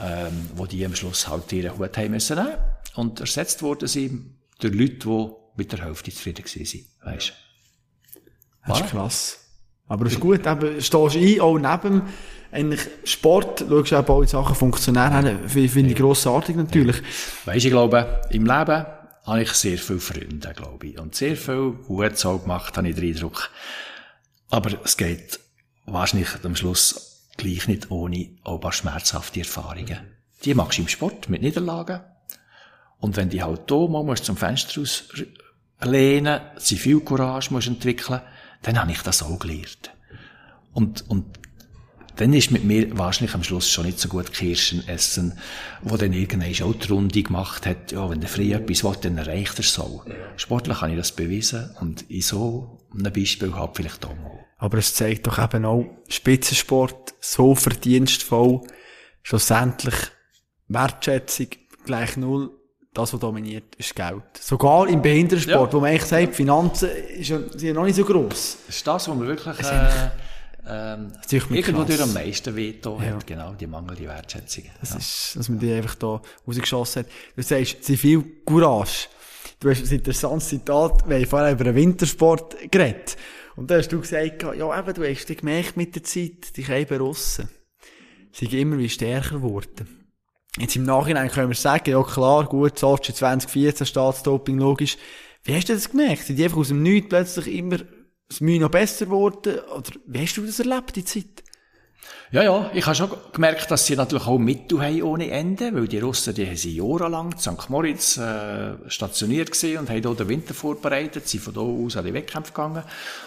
ähm, 0.00 0.50
wo 0.54 0.66
die 0.66 0.86
am 0.86 0.94
Schluss 0.94 1.26
halt 1.26 1.52
ihren 1.52 1.76
Hut 1.76 1.96
haben 1.96 2.12
müssen 2.12 2.36
nehmen. 2.36 2.54
Und 2.94 3.18
ersetzt 3.18 3.60
worden 3.62 3.88
sind 3.88 4.36
durch 4.60 4.72
Leute, 4.72 5.08
die 5.08 5.30
mit 5.56 5.72
der 5.72 5.84
Hälfte 5.84 6.12
zufrieden 6.12 6.44
waren. 6.44 7.14
Weisst 7.14 7.32
Das 8.64 8.80
ist 8.80 8.86
krass. 8.86 9.39
Aber 9.90 10.04
das 10.04 10.14
ist 10.14 10.20
gut, 10.20 10.46
eben, 10.46 10.80
stehst 10.80 10.92
du 10.92 11.08
ein, 11.08 11.40
auch 11.40 11.58
neben 11.58 12.02
eigentlich 12.52 12.80
Sport, 13.02 13.64
schaust 13.68 13.90
du 13.90 13.96
eben 13.96 14.08
auch 14.08 14.22
in 14.22 14.28
Sachen 14.28 14.54
Funktionär 14.54 15.20
hin, 15.20 15.68
finde 15.68 15.90
ich 15.90 15.96
grossartig 15.96 16.54
natürlich. 16.54 17.02
Weisst 17.44 17.64
ich 17.64 17.72
glaube, 17.72 18.20
im 18.30 18.46
Leben 18.46 18.86
habe 19.24 19.42
ich 19.42 19.50
sehr 19.50 19.78
viele 19.78 19.98
Freunde, 19.98 20.52
glaube 20.54 20.86
ich. 20.86 20.98
Und 20.98 21.16
sehr 21.16 21.36
viel 21.36 21.72
Gutes 21.72 22.24
auch 22.24 22.40
gemacht, 22.40 22.76
habe 22.76 22.88
ich 22.88 22.94
den 22.94 23.08
Eindruck. 23.08 23.50
Aber 24.48 24.70
es 24.84 24.96
geht 24.96 25.40
wahrscheinlich 25.86 26.28
am 26.44 26.54
Schluss 26.54 27.26
gleich 27.36 27.66
nicht 27.66 27.90
ohne 27.90 28.30
auch 28.44 28.54
ein 28.54 28.60
paar 28.60 28.72
schmerzhafte 28.72 29.40
Erfahrungen. 29.40 29.98
Die 30.44 30.54
machst 30.54 30.78
du 30.78 30.82
im 30.82 30.88
Sport 30.88 31.28
mit 31.28 31.42
Niederlagen. 31.42 32.00
Und 33.00 33.16
wenn 33.16 33.28
die 33.28 33.42
halt 33.42 33.68
da 33.68 33.88
mal 33.88 34.04
musst 34.04 34.24
zum 34.24 34.36
Fenster 34.36 34.80
raus 34.80 35.12
lehnen, 35.82 36.40
Zivilcourage 36.58 37.52
musst 37.52 37.66
entwickeln, 37.66 38.20
dann 38.62 38.80
habe 38.80 38.92
ich 38.92 39.02
das 39.02 39.22
auch 39.22 39.38
gelernt. 39.38 39.92
Und, 40.72 41.08
und 41.08 41.26
dann 42.16 42.34
ist 42.34 42.50
mit 42.50 42.64
mir 42.64 42.98
wahrscheinlich 42.98 43.34
am 43.34 43.42
Schluss 43.42 43.70
schon 43.70 43.86
nicht 43.86 43.98
so 43.98 44.08
gut 44.08 44.32
Kirschen 44.32 44.86
essen, 44.86 45.38
wo 45.82 45.96
dann 45.96 46.12
irgendwann 46.12 46.52
auch 46.62 46.74
die 46.74 46.88
Runde 46.88 47.22
gemacht 47.22 47.64
hat, 47.64 47.92
ja, 47.92 48.10
wenn 48.10 48.20
der 48.20 48.28
frei 48.28 48.52
etwas 48.52 48.84
will, 48.84 48.96
dann 49.00 49.16
erreicht 49.16 49.54
er 49.58 49.60
es 49.60 49.72
so. 49.72 50.04
Sportlich 50.36 50.80
habe 50.82 50.92
ich 50.92 50.98
das 50.98 51.12
bewiesen 51.12 51.74
und 51.80 52.02
in 52.10 52.20
so 52.20 52.86
einem 52.92 53.12
Beispiel 53.12 53.54
halt 53.54 53.70
vielleicht 53.74 54.04
auch 54.04 54.14
mal. 54.16 54.44
Aber 54.58 54.76
es 54.76 54.94
zeigt 54.94 55.26
doch 55.26 55.38
eben 55.42 55.64
auch, 55.64 55.86
Spitzensport, 56.08 57.14
so 57.20 57.54
verdienstvoll, 57.54 58.60
schlussendlich 59.22 59.94
Wertschätzung 60.68 61.48
gleich 61.86 62.18
null, 62.18 62.50
das, 62.92 63.12
was 63.12 63.20
dominiert, 63.20 63.74
ist 63.76 63.94
Geld. 63.94 64.22
Sogar 64.40 64.88
im 64.88 65.00
Behindertensport, 65.00 65.68
Ja. 65.68 65.72
wo 65.72 65.80
man 65.80 65.90
eigentlich 65.90 66.04
sagt, 66.04 66.34
Finanzen 66.34 66.88
ist 66.90 67.28
sind 67.28 67.62
ja 67.62 67.72
noch 67.72 67.84
nicht 67.84 67.94
so 67.96 68.04
gross. 68.04 68.58
Das 68.66 68.76
ist 68.76 68.86
das, 68.86 69.08
was 69.08 69.16
mir 69.16 69.26
wirklich 69.26 69.58
äh, 69.60 70.10
ähm, 70.68 71.12
irgendwo 71.50 71.84
durch 71.84 72.02
am 72.02 72.12
meisten 72.12 72.54
wehtun 72.56 73.02
Ja. 73.02 73.10
hat. 73.14 73.26
Genau, 73.26 73.52
die 73.54 73.66
mangelnde 73.66 74.04
Wertschätzung. 74.08 74.64
Das 74.80 74.90
ja. 74.90 74.96
ist, 74.96 75.36
dass 75.36 75.48
man 75.48 75.58
die 75.60 75.72
einfach 75.72 75.94
da 75.94 76.20
rausgeschossen 76.46 77.04
hat. 77.04 77.10
Du 77.36 77.42
sagst, 77.42 77.84
Zivil 77.84 78.24
Courage. 78.44 79.08
Du 79.60 79.70
hast 79.70 79.84
ein 79.84 79.90
interessantes 79.92 80.48
Zitat, 80.48 81.08
wir 81.08 81.16
haben 81.16 81.26
vorher 81.26 81.52
über 81.52 81.64
den 81.64 81.74
Wintersport 81.74 82.56
geredet. 82.70 83.16
Und 83.56 83.70
da 83.70 83.76
hast 83.76 83.88
du 83.92 84.00
gesagt, 84.00 84.42
ja 84.42 84.78
eben, 84.78 84.94
du 84.94 85.04
hast 85.06 85.26
dich 85.26 85.36
gemerkt 85.38 85.76
mit 85.76 85.94
der 85.94 86.02
Zeit, 86.02 86.56
die 86.56 86.62
Käber 86.62 86.98
Russen 86.98 87.48
sind 88.32 88.54
immer 88.54 88.78
wie 88.78 88.88
stärker 88.88 89.36
geworden. 89.36 89.99
Jetzt 90.58 90.76
im 90.76 90.82
Nachhinein 90.82 91.30
können 91.30 91.50
wir 91.50 91.56
sagen, 91.56 91.90
ja 91.90 92.02
klar, 92.02 92.44
gut, 92.46 92.78
Sochi 92.78 93.14
2014, 93.14 93.86
Staatsdoping, 93.86 94.58
logisch. 94.58 94.98
Wie 95.44 95.54
hast 95.54 95.68
du 95.68 95.74
das 95.74 95.90
gemerkt? 95.90 96.24
Sind 96.24 96.36
die 96.36 96.44
einfach 96.44 96.58
aus 96.58 96.68
dem 96.68 96.82
Nichts 96.82 97.08
plötzlich 97.08 97.54
immer 97.54 97.78
das 98.28 98.40
Mühe 98.40 98.60
noch 98.60 98.70
besser 98.70 99.06
geworden? 99.06 99.60
Oder 99.76 99.90
wie 100.06 100.20
hast 100.20 100.36
du 100.36 100.44
das 100.44 100.58
erlebt, 100.58 100.96
die 100.96 101.04
Zeit? 101.04 101.39
Ja, 102.32 102.44
ja, 102.44 102.70
ich 102.72 102.86
habe 102.86 102.94
schon 102.94 103.10
gemerkt, 103.32 103.68
dass 103.72 103.86
sie 103.86 103.96
natürlich 103.96 104.24
auch 104.28 104.38
Mittel 104.38 104.80
haben 104.80 105.02
ohne 105.02 105.30
Ende, 105.30 105.74
weil 105.74 105.88
die 105.88 105.98
Russen, 105.98 106.32
die 106.32 106.54
sie 106.54 106.76
jahrelang 106.76 107.32
in 107.32 107.38
St. 107.38 107.68
Moritz 107.68 108.18
äh, 108.18 108.74
stationiert 108.86 109.50
gesehen 109.50 109.80
und 109.80 109.90
haben 109.90 110.00
dort 110.00 110.20
den 110.20 110.28
Winter 110.28 110.54
vorbereitet, 110.54 111.26
sind 111.26 111.42
von 111.42 111.54
da 111.54 111.60
aus 111.60 111.96
an 111.96 112.04
die 112.04 112.14
Wettkämpfe 112.14 112.52
gegangen 112.52 112.84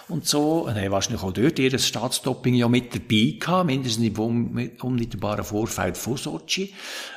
und 0.07 0.25
so, 0.25 0.67
und 0.67 0.75
haben 0.75 0.91
wahrscheinlich 0.91 1.21
auch 1.21 1.33
dort 1.33 1.59
ihr 1.59 1.77
Staatsdoping 1.77 2.53
ja 2.55 2.69
mit 2.69 2.95
dabei 2.95 3.35
gehabt, 3.37 3.65
mindestens 3.65 4.05
im 4.05 4.17
un- 4.17 4.71
unmittelbaren 4.81 5.43
Vorfeld 5.43 5.97
von 5.97 6.15
Sochi. 6.15 6.73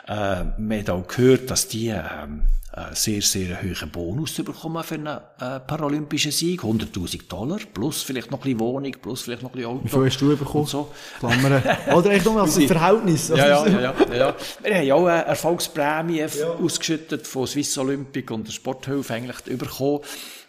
Äh, 0.08 0.44
man 0.58 0.80
hat 0.80 0.90
auch 0.90 1.06
gehört, 1.06 1.48
dass 1.52 1.68
die 1.68 1.86
ähm, 1.90 2.42
einen 2.76 2.94
sehr, 2.94 3.22
sehr 3.22 3.62
hohen 3.62 3.90
Bonus 3.90 4.34
bekommen 4.34 4.84
für 4.84 4.94
einen 4.96 5.06
äh, 5.06 5.60
paralympischen 5.60 6.30
Sieg, 6.30 6.60
100'000 6.60 7.26
Dollar, 7.26 7.58
plus 7.72 8.02
vielleicht 8.02 8.30
noch 8.30 8.40
ein 8.40 8.42
bisschen 8.42 8.60
Wohnung, 8.60 8.92
plus 9.00 9.22
vielleicht 9.22 9.42
noch 9.42 9.50
ein 9.50 9.56
bisschen 9.56 9.70
Auto. 9.70 9.84
Wie 9.84 9.88
viel 9.88 10.04
hast 10.04 10.20
du 10.20 10.36
bekommen? 10.36 10.66
So. 10.66 10.92
Klammern. 11.18 11.62
Oder 11.94 12.10
echt 12.10 12.26
nur 12.26 12.42
als 12.42 12.54
Verhältnis. 12.66 13.28
Ja, 13.28 13.36
ja, 13.36 13.66
ja, 13.66 13.80
ja, 13.80 14.14
ja. 14.14 14.34
Wir 14.62 14.74
haben 14.76 14.86
ja 14.86 14.94
auch 14.94 15.06
eine 15.06 15.24
Erfolgsprämie 15.24 16.26
ausgeschüttet 16.62 17.26
von 17.26 17.46
Swiss 17.46 17.78
Olympic 17.78 18.32
und 18.32 18.46
der 18.46 18.52
Sporthilfe 18.52 19.14
eigentlich 19.14 19.42
bekommen. 19.58 20.00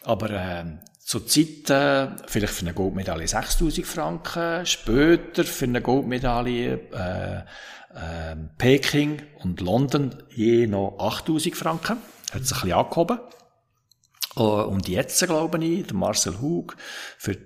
Aber 0.04 0.30
ähm, 0.30 0.80
zur 1.00 1.26
Zeit 1.26 1.70
äh, 1.70 2.10
vielleicht 2.28 2.54
für 2.54 2.66
eine 2.66 2.74
Goldmedaille 2.74 3.26
6'000 3.26 3.86
Franken, 3.86 4.66
später 4.66 5.46
für 5.46 5.64
eine 5.64 5.82
Goldmedaille 5.82 6.80
äh, 6.92 7.38
äh, 7.38 8.36
Peking 8.58 9.22
und 9.40 9.62
London 9.62 10.16
je 10.30 10.68
noch 10.68 10.98
8'000 11.00 11.56
Franken. 11.56 11.98
Hat 12.32 12.46
sich 12.46 12.58
ein 12.58 12.62
bisschen 12.62 12.74
angehoben. 12.74 13.20
Äh, 14.36 14.42
Und 14.42 14.88
jetzt, 14.88 15.26
glaube 15.26 15.64
ich, 15.64 15.88
der 15.88 15.96
Marcel 15.96 16.40
Hug 16.42 16.76
für 17.18 17.36
die 17.36 17.44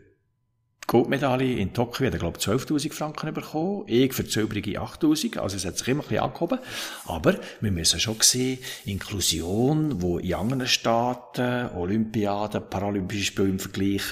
Goldmedaille 0.87 1.57
in 1.57 1.73
Tokio 1.73 2.07
hat 2.07 2.13
er, 2.13 2.19
glaube 2.19 2.37
ich, 2.37 2.45
12.000 2.45 2.91
Franken 2.91 3.33
bekommen. 3.33 3.83
Ich 3.87 4.13
für 4.13 4.23
die 4.23 4.31
Silbrige 4.31 4.81
8.000. 4.81 5.37
Also 5.37 5.55
es 5.55 5.63
hat 5.63 5.77
sich 5.77 5.87
immer 5.87 6.03
ein 6.03 6.09
bisschen 6.09 6.23
angehoben. 6.23 6.59
Aber 7.05 7.39
wir 7.61 7.71
müssen 7.71 7.99
schon 7.99 8.19
sehen, 8.19 8.59
Inklusion, 8.85 10.01
wo 10.01 10.17
in 10.17 10.33
anderen 10.33 10.67
Staaten 10.67 11.69
Olympiaden, 11.75 12.69
Paralympische 12.69 13.23
Spiele 13.23 13.49
im 13.49 13.59
Vergleich 13.59 14.03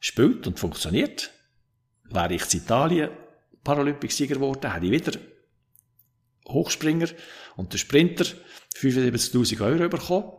spielt 0.00 0.46
und 0.46 0.58
funktioniert. 0.58 1.30
Wäre 2.10 2.34
ich 2.34 2.52
in 2.52 2.60
Italien 2.60 3.10
Paralympicsieger 3.62 4.34
geworden, 4.34 4.72
hätte 4.72 4.86
ich 4.86 4.92
wieder 4.92 5.18
Hochspringer 6.48 7.08
und 7.56 7.72
der 7.72 7.78
Sprinter 7.78 8.24
75.000 8.82 9.60
Euro 9.60 9.88
bekommen. 9.88 10.32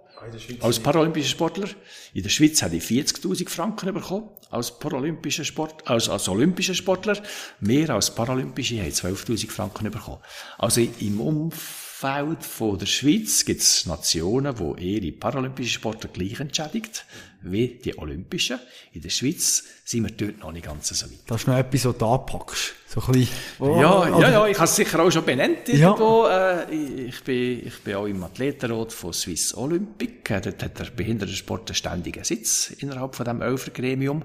Als 0.61 0.79
paralympischer 0.79 1.29
Sportler. 1.29 1.67
In 2.13 2.23
der 2.23 2.29
Schweiz 2.29 2.61
hätte 2.61 2.77
ich 2.77 2.83
40.000 2.83 3.49
Franken 3.49 3.93
bekommen. 3.93 4.29
Als 4.51 4.79
paralympischer 4.79 5.43
Sport, 5.43 5.85
als, 5.89 6.07
als 6.07 6.29
olympischer 6.29 6.73
Sportler. 6.73 7.21
Wir 7.59 7.89
als 7.89 8.13
Paralympische 8.13 8.79
haben 8.79 8.89
12.000 8.89 9.49
Franken 9.49 9.91
bekommen. 9.91 10.19
Also 10.57 10.81
im 10.81 11.19
Umfeld 11.19 12.43
von 12.43 12.77
der 12.77 12.85
Schweiz 12.85 13.43
gibt 13.43 13.61
es 13.61 13.85
Nationen, 13.85 14.55
die 14.55 14.97
ihre 14.97 15.11
paralympischen 15.11 15.73
Sportler 15.73 16.09
gleich 16.09 16.39
entschädigt 16.39 17.05
wie 17.41 17.79
die 17.83 17.97
Olympischen. 17.97 18.59
In 18.93 19.01
der 19.01 19.09
Schweiz 19.09 19.63
sind 19.85 20.03
wir 20.05 20.11
dort 20.11 20.39
noch 20.39 20.51
nicht 20.53 20.65
ganz 20.65 20.87
so 20.89 21.05
weit. 21.05 21.19
Das 21.27 21.41
ist 21.41 21.47
noch 21.47 21.57
etwas, 21.57 21.85
was 21.85 21.97
du 21.97 22.05
anpackst. 22.05 22.73
So 22.87 23.01
ein 23.01 23.11
bisschen. 23.11 23.35
Oh, 23.59 23.75
Ja, 23.81 24.07
ja, 24.07 24.15
oder- 24.15 24.31
ja, 24.31 24.47
ich 24.47 24.55
habe 24.57 24.65
es 24.65 24.75
sicher 24.75 24.99
auch 25.01 25.11
schon 25.11 25.25
benannt 25.25 25.67
Ja. 25.67 25.89
irgendwo. 25.89 26.27
Äh, 26.27 26.71
ich, 27.07 27.23
bin, 27.23 27.67
ich 27.67 27.79
bin 27.81 27.95
auch 27.95 28.05
im 28.05 28.23
Athletenrat 28.23 28.93
von 28.93 29.11
Swiss 29.11 29.53
Olympic. 29.57 30.29
Äh, 30.29 30.41
dort 30.41 30.61
hat 30.63 30.79
der 30.79 30.85
Behindertensport 30.85 31.69
einen 31.69 31.75
ständigen 31.75 32.23
Sitz 32.23 32.69
innerhalb 32.77 33.15
von 33.15 33.25
diesem 33.25 33.41
Elfergremium. 33.41 34.23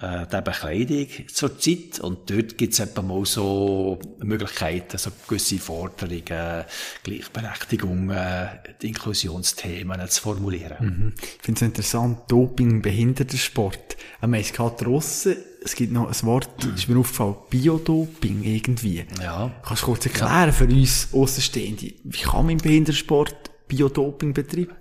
Äh, 0.00 0.26
der 0.26 0.42
Bekleidung 0.42 1.06
zur 1.32 1.58
Zeit. 1.58 2.00
Und 2.00 2.28
dort 2.30 2.58
gibt 2.58 2.72
es 2.72 2.80
etwa 2.80 3.00
mal 3.02 3.24
so 3.24 3.98
Möglichkeiten, 4.18 4.98
so 4.98 5.10
gewisse 5.28 5.58
Forderungen, 5.58 6.64
Gleichberechtigung, 7.04 8.10
äh, 8.10 8.48
Inklusionsthemen 8.82 10.08
zu 10.08 10.20
formulieren. 10.20 11.14
Ich 11.16 11.42
finde 11.44 11.58
es 11.58 11.62
interessant, 11.62 12.18
Doping, 12.28 12.82
Behindertensport. 12.82 13.96
Meisten 14.26 14.54
gerade 14.56 14.76
Russen, 14.90 15.36
es 15.64 15.74
gibt 15.74 15.92
noch 15.92 16.08
ein 16.08 16.26
Wort, 16.26 16.64
ist 16.64 16.88
mir 16.88 16.98
aufgefallen, 16.98 17.36
Biodoping 17.48 18.42
irgendwie. 18.42 19.06
Ja. 19.22 19.50
Kannst 19.62 19.82
du 19.82 19.86
kurz 19.86 20.06
erklären 20.06 20.52
für 20.52 20.64
uns 20.64 21.08
Außenstehende, 21.12 21.92
wie 22.04 22.22
kann 22.22 22.46
man 22.46 22.50
im 22.50 22.58
Behindertensport 22.58 23.68
Biodoping 23.68 24.34
betreiben? 24.34 24.74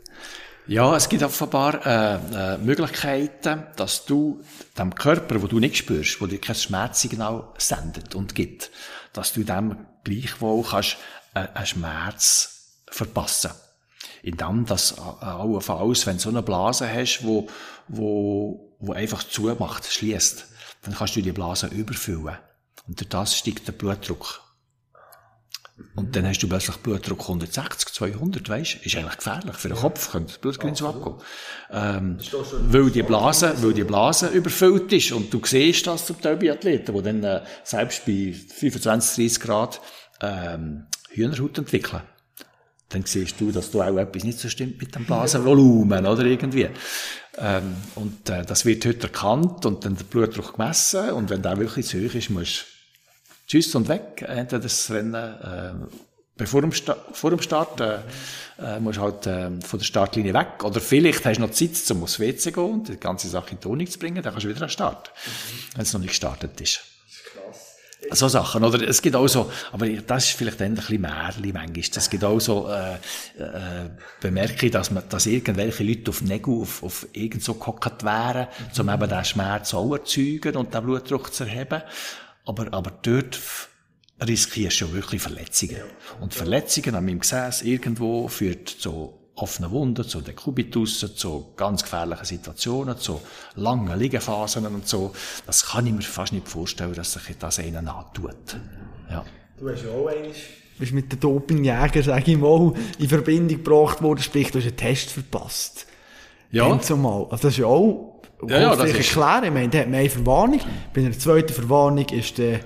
Ja, 0.67 0.95
es 0.95 1.09
gibt 1.09 1.23
offenbar 1.23 1.83
äh, 1.83 2.53
äh, 2.53 2.57
Möglichkeiten, 2.59 3.63
dass 3.75 4.05
du 4.05 4.43
dem 4.77 4.93
Körper, 4.93 5.41
wo 5.41 5.47
du 5.47 5.59
nicht 5.59 5.77
spürst, 5.77 6.21
wo 6.21 6.27
dir 6.27 6.39
kein 6.39 6.55
Schmerzsignal 6.55 7.43
sendet 7.57 8.13
und 8.13 8.35
gibt, 8.35 8.69
dass 9.13 9.33
du 9.33 9.43
dem 9.43 9.77
gleichwohl 10.03 10.63
kannst 10.63 10.97
äh, 11.33 11.47
einen 11.55 11.65
Schmerz 11.65 12.75
verpassen. 12.87 13.49
Indem 14.23 14.65
das 14.65 14.97
äh, 14.97 15.25
allenfalls, 15.25 16.05
wenn 16.05 16.17
du 16.17 16.21
so 16.23 16.29
eine 16.29 16.41
Blase 16.41 16.91
hast, 16.91 17.23
wo, 17.23 17.47
wo, 17.87 18.75
wo 18.79 18.93
einfach 18.93 19.23
zumacht, 19.23 19.85
schließt, 19.85 20.47
dann 20.83 20.95
kannst 20.95 21.15
du 21.15 21.21
die 21.21 21.31
Blase 21.31 21.67
überfüllen. 21.67 22.37
Und 22.87 22.99
durch 22.99 23.09
das 23.09 23.37
steigt 23.37 23.67
der 23.67 23.73
Blutdruck. 23.73 24.41
Und 25.95 26.15
dann 26.15 26.27
hast 26.27 26.39
du 26.39 26.47
plötzlich 26.47 26.77
Blutdruck 26.77 27.21
160, 27.21 27.93
200, 27.93 28.49
weißt 28.49 28.85
Ist 28.85 28.95
eigentlich 28.95 29.17
gefährlich. 29.17 29.55
Für 29.55 29.69
den 29.69 29.77
Kopf 29.77 30.11
könnte 30.11 30.33
das 30.33 30.37
Blutgerinnsel 30.39 30.87
abgehen. 30.87 31.15
Ähm, 31.71 32.17
weil 32.51 32.89
die 32.89 33.03
Blase, 33.03 33.53
weil 33.61 33.73
die 33.73 33.83
Blase 33.83 34.27
überfüllt 34.27 34.91
ist. 34.93 35.11
Und 35.11 35.33
du 35.33 35.41
siehst 35.43 35.87
das 35.87 36.05
zum 36.05 36.19
Teil 36.21 36.37
bei 36.37 36.51
Athleten, 36.51 36.93
die 36.93 37.01
dann, 37.01 37.23
äh, 37.23 37.43
selbst 37.63 38.05
bei 38.05 38.33
25, 38.33 39.15
30 39.15 39.39
Grad, 39.39 39.81
ähm, 40.21 40.87
Hühnerhaut 41.09 41.57
entwickeln. 41.57 42.01
Dann 42.89 43.05
siehst 43.05 43.39
du, 43.39 43.51
dass 43.51 43.71
du 43.71 43.81
auch 43.81 43.97
etwas 43.97 44.23
nicht 44.23 44.39
so 44.39 44.49
stimmt 44.49 44.79
mit 44.81 44.95
dem 44.95 45.05
Blasenvolumen, 45.05 46.05
oder 46.05 46.23
irgendwie. 46.23 46.69
Ähm, 47.37 47.75
und 47.95 48.29
äh, 48.29 48.43
das 48.43 48.65
wird 48.65 48.85
heute 48.85 49.03
erkannt 49.03 49.65
und 49.65 49.85
dann 49.85 49.95
der 49.95 50.03
Blutdruck 50.03 50.57
gemessen 50.57 51.11
und 51.11 51.29
wenn 51.29 51.41
der 51.41 51.57
wirklich 51.57 51.85
zu 51.85 51.97
hoch 51.97 52.13
ist, 52.13 52.29
musst 52.29 52.65
du 52.65 52.79
tschüss 53.47 53.73
und 53.75 53.87
weg, 53.87 54.25
entweder 54.27 54.59
das 54.59 54.89
Rennen, 54.91 55.13
äh, 55.13 55.73
bevor 56.35 56.61
dem, 56.61 56.71
Sta 56.71 56.97
vor 57.13 57.29
dem 57.29 57.41
Start, 57.41 57.79
äh, 57.79 57.99
äh, 58.59 58.79
musst 58.79 58.99
halt 58.99 59.27
äh, 59.27 59.49
von 59.61 59.79
der 59.79 59.85
Startlinie 59.85 60.33
weg. 60.33 60.63
Oder 60.63 60.81
vielleicht 60.81 61.25
hast 61.25 61.37
du 61.37 61.41
noch 61.41 61.51
Zeit, 61.51 61.71
um 61.91 62.03
aufs 62.03 62.19
WC 62.19 62.37
zu 62.37 62.51
gehen 62.51 62.63
und 62.63 62.87
die 62.89 62.97
ganze 62.97 63.29
Sache 63.29 63.51
in 63.51 63.63
Wohnung 63.63 63.87
zu 63.87 63.99
bringen, 63.99 64.21
dann 64.21 64.33
kannst 64.33 64.45
du 64.45 64.49
wieder 64.49 64.61
an 64.61 64.67
den 64.67 64.71
Start, 64.71 65.11
wenn 65.75 65.83
es 65.83 65.93
noch 65.93 66.01
nicht 66.01 66.09
gestartet 66.09 66.59
ist. 66.59 66.88
So 68.11 68.27
Sachen, 68.27 68.63
oder? 68.63 68.87
Es 68.87 69.01
gibt 69.01 69.15
auch 69.15 69.27
so, 69.27 69.51
aber 69.71 69.87
das 69.89 70.29
ist 70.29 70.37
vielleicht 70.37 70.61
ein 70.61 70.73
bisschen 70.73 71.01
Märchen 71.01 71.51
manchmal. 71.53 71.83
Es 71.95 72.09
gibt 72.09 72.23
auch 72.23 72.39
so, 72.39 72.69
äh, 72.69 72.93
äh, 72.93 73.89
bemerke 74.21 74.67
ich, 74.67 74.71
dass 74.71 74.89
man, 74.89 75.03
dass 75.09 75.25
irgendwelche 75.25 75.83
Leute 75.83 76.09
auf 76.09 76.21
Nägel, 76.21 76.61
auf, 76.61 76.81
auf 76.81 77.07
irgend 77.11 77.43
so 77.43 77.55
gehockt 77.55 78.03
wären, 78.03 78.47
um 78.79 78.89
eben 78.89 79.09
den 79.09 79.25
Schmerz 79.25 79.73
auch 79.73 79.93
erzeugen 79.93 80.55
und 80.55 80.73
den 80.73 80.83
Blutdruck 80.83 81.33
zu 81.33 81.43
erheben. 81.43 81.81
Aber, 82.45 82.73
aber 82.73 82.91
dort 83.01 83.39
riskierst 84.25 84.81
du 84.81 84.85
ja 84.85 84.93
wirklich 84.93 85.21
Verletzungen. 85.21 85.81
Und 86.19 86.33
Verletzungen 86.33 86.95
an 86.95 87.05
meinem 87.05 87.19
Gesäß 87.19 87.61
irgendwo 87.63 88.27
führt 88.27 88.69
zu 88.69 89.18
offenen 89.41 89.71
Wunden, 89.71 90.03
zu 90.07 90.21
Dekubitussen, 90.21 91.15
zu 91.15 91.53
ganz 91.55 91.83
gefährlichen 91.83 92.25
Situationen, 92.25 92.97
zu 92.97 93.21
langen 93.55 93.97
Liegephasen 93.97 94.65
und 94.67 94.87
so. 94.87 95.13
Das 95.45 95.65
kann 95.67 95.87
ich 95.87 95.93
mir 95.93 96.01
fast 96.01 96.33
nicht 96.33 96.47
vorstellen, 96.47 96.93
dass 96.93 97.13
sich 97.13 97.37
das 97.37 97.59
einen 97.59 97.87
antut. 97.87 98.35
Ja. 99.09 99.23
Du 99.57 99.69
hast 99.69 99.83
ja 99.83 99.89
auch 99.91 100.07
eines 100.07 100.37
bist 100.77 100.93
mit 100.93 101.11
den 101.11 101.19
Dopingjägern, 101.19 102.03
sage 102.03 102.31
ich 102.31 102.37
mal, 102.37 102.73
in 102.99 103.09
Verbindung 103.09 103.61
gebracht 103.61 104.01
worden, 104.01 104.21
sprich, 104.21 104.49
du 104.51 104.59
hast 104.59 104.65
einen 104.67 104.77
Test 104.77 105.11
verpasst. 105.11 105.85
Ja. 106.51 106.79
Zumal. 106.79 107.23
Also 107.29 107.43
das 107.43 107.53
ist 107.53 107.57
ja 107.57 107.65
auch, 107.65 108.21
Ja, 108.47 108.61
ja, 108.61 108.75
das 108.75 108.89
ist- 108.91 108.95
erklären. 108.95 109.43
Ich 109.43 109.51
meine, 109.51 109.67
der 109.69 109.81
hat 109.81 109.89
mehr 109.89 109.99
eine 109.99 110.09
Verwarnung. 110.09 110.61
Bei 110.93 111.01
einer 111.01 111.11
zweiten 111.19 111.51
Verwarnung 111.53 112.05
ist 112.09 112.37
der, 112.37 112.61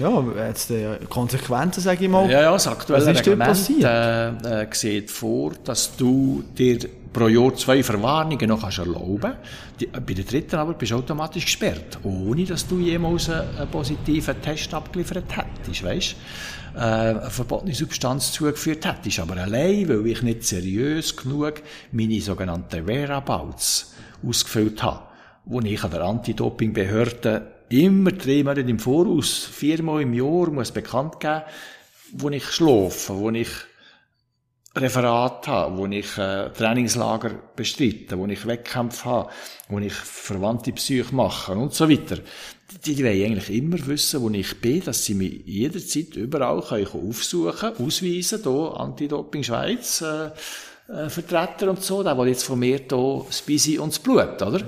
ja, 0.00 0.46
jetzt 0.46 0.70
die 0.70 0.86
Konsequenzen, 1.08 1.82
sage 1.82 2.04
ich 2.04 2.10
mal. 2.10 2.30
Ja, 2.30 2.42
ja, 2.42 2.52
das 2.52 2.66
aktuelle 2.66 3.06
Was 3.06 3.20
ist 3.20 3.26
Reglement 3.26 3.70
äh, 3.84 4.62
äh, 4.62 4.66
sieht 4.72 5.10
vor, 5.10 5.52
dass 5.64 5.96
du 5.96 6.42
dir 6.56 6.78
pro 7.12 7.28
Jahr 7.28 7.54
zwei 7.54 7.82
Verwarnungen 7.82 8.48
noch 8.48 8.62
kannst 8.62 8.78
erlauben 8.78 9.34
Die, 9.78 9.86
Bei 9.86 10.14
der 10.14 10.24
dritten 10.24 10.56
aber 10.56 10.74
bist 10.74 10.92
du 10.92 10.96
automatisch 10.96 11.44
gesperrt, 11.44 11.98
ohne 12.02 12.44
dass 12.44 12.66
du 12.66 12.78
jemals 12.78 13.28
einen, 13.28 13.56
einen 13.58 13.70
positiven 13.70 14.40
Test 14.40 14.72
abgeliefert 14.72 15.24
hättest, 15.36 15.82
weißt? 15.82 16.16
Äh, 16.74 16.78
eine 16.78 17.30
verbotene 17.30 17.74
Substanz 17.74 18.32
zugeführt 18.32 18.86
hättest. 18.86 19.20
Aber 19.20 19.36
allein, 19.36 19.88
weil 19.88 20.06
ich 20.06 20.22
nicht 20.22 20.44
seriös 20.44 21.16
genug 21.16 21.62
meine 21.92 22.20
sogenannten 22.20 22.86
Whereabouts 22.86 23.94
ausgefüllt 24.26 24.82
habe, 24.82 25.02
wo 25.44 25.60
ich 25.60 25.82
an 25.82 25.90
der 25.90 26.02
Anti-Doping-Behörde 26.02 27.59
immer 27.70 28.12
drei 28.12 28.42
Monate 28.42 28.60
im 28.60 28.78
Voraus, 28.78 29.48
viermal 29.50 30.02
im 30.02 30.12
Jahr 30.12 30.50
muss 30.50 30.72
bekannt 30.72 31.20
geben, 31.20 31.42
wo 32.12 32.28
ich 32.28 32.44
schlafe, 32.44 33.16
wo 33.16 33.30
ich 33.30 33.48
Referat 34.74 35.48
habe, 35.48 35.76
wo 35.76 35.86
ich 35.86 36.16
äh, 36.16 36.48
Trainingslager 36.50 37.30
bestreite, 37.56 38.16
wo 38.16 38.26
ich 38.26 38.46
Wettkämpfe 38.46 39.04
habe, 39.04 39.30
wo 39.68 39.80
ich 39.80 39.92
verwandte 39.92 40.72
Psyche 40.72 41.12
mache 41.12 41.54
und 41.54 41.74
so 41.74 41.90
weiter. 41.90 42.18
Die, 42.84 42.94
die 42.94 43.04
wollen 43.04 43.24
eigentlich 43.24 43.50
immer 43.50 43.84
wissen, 43.88 44.22
wo 44.22 44.30
ich 44.30 44.60
bin, 44.60 44.84
dass 44.84 45.04
sie 45.04 45.14
mich 45.14 45.44
jederzeit 45.44 46.14
überall 46.14 46.62
können 46.62 46.86
aufsuchen, 46.86 47.72
ausweisen, 47.78 48.42
hier 48.44 48.76
Anti-Doping 48.76 49.42
Schweiz, 49.42 50.02
äh, 50.02 50.30
äh, 50.88 51.08
Vertreter 51.08 51.70
und 51.70 51.82
so, 51.82 52.04
der 52.04 52.16
will 52.16 52.28
jetzt 52.28 52.44
von 52.44 52.60
mir 52.60 52.78
hier 52.78 53.24
das 53.26 53.42
Bisi 53.42 53.76
und 53.76 53.92
das 53.92 53.98
Blut, 53.98 54.40
oder? 54.40 54.60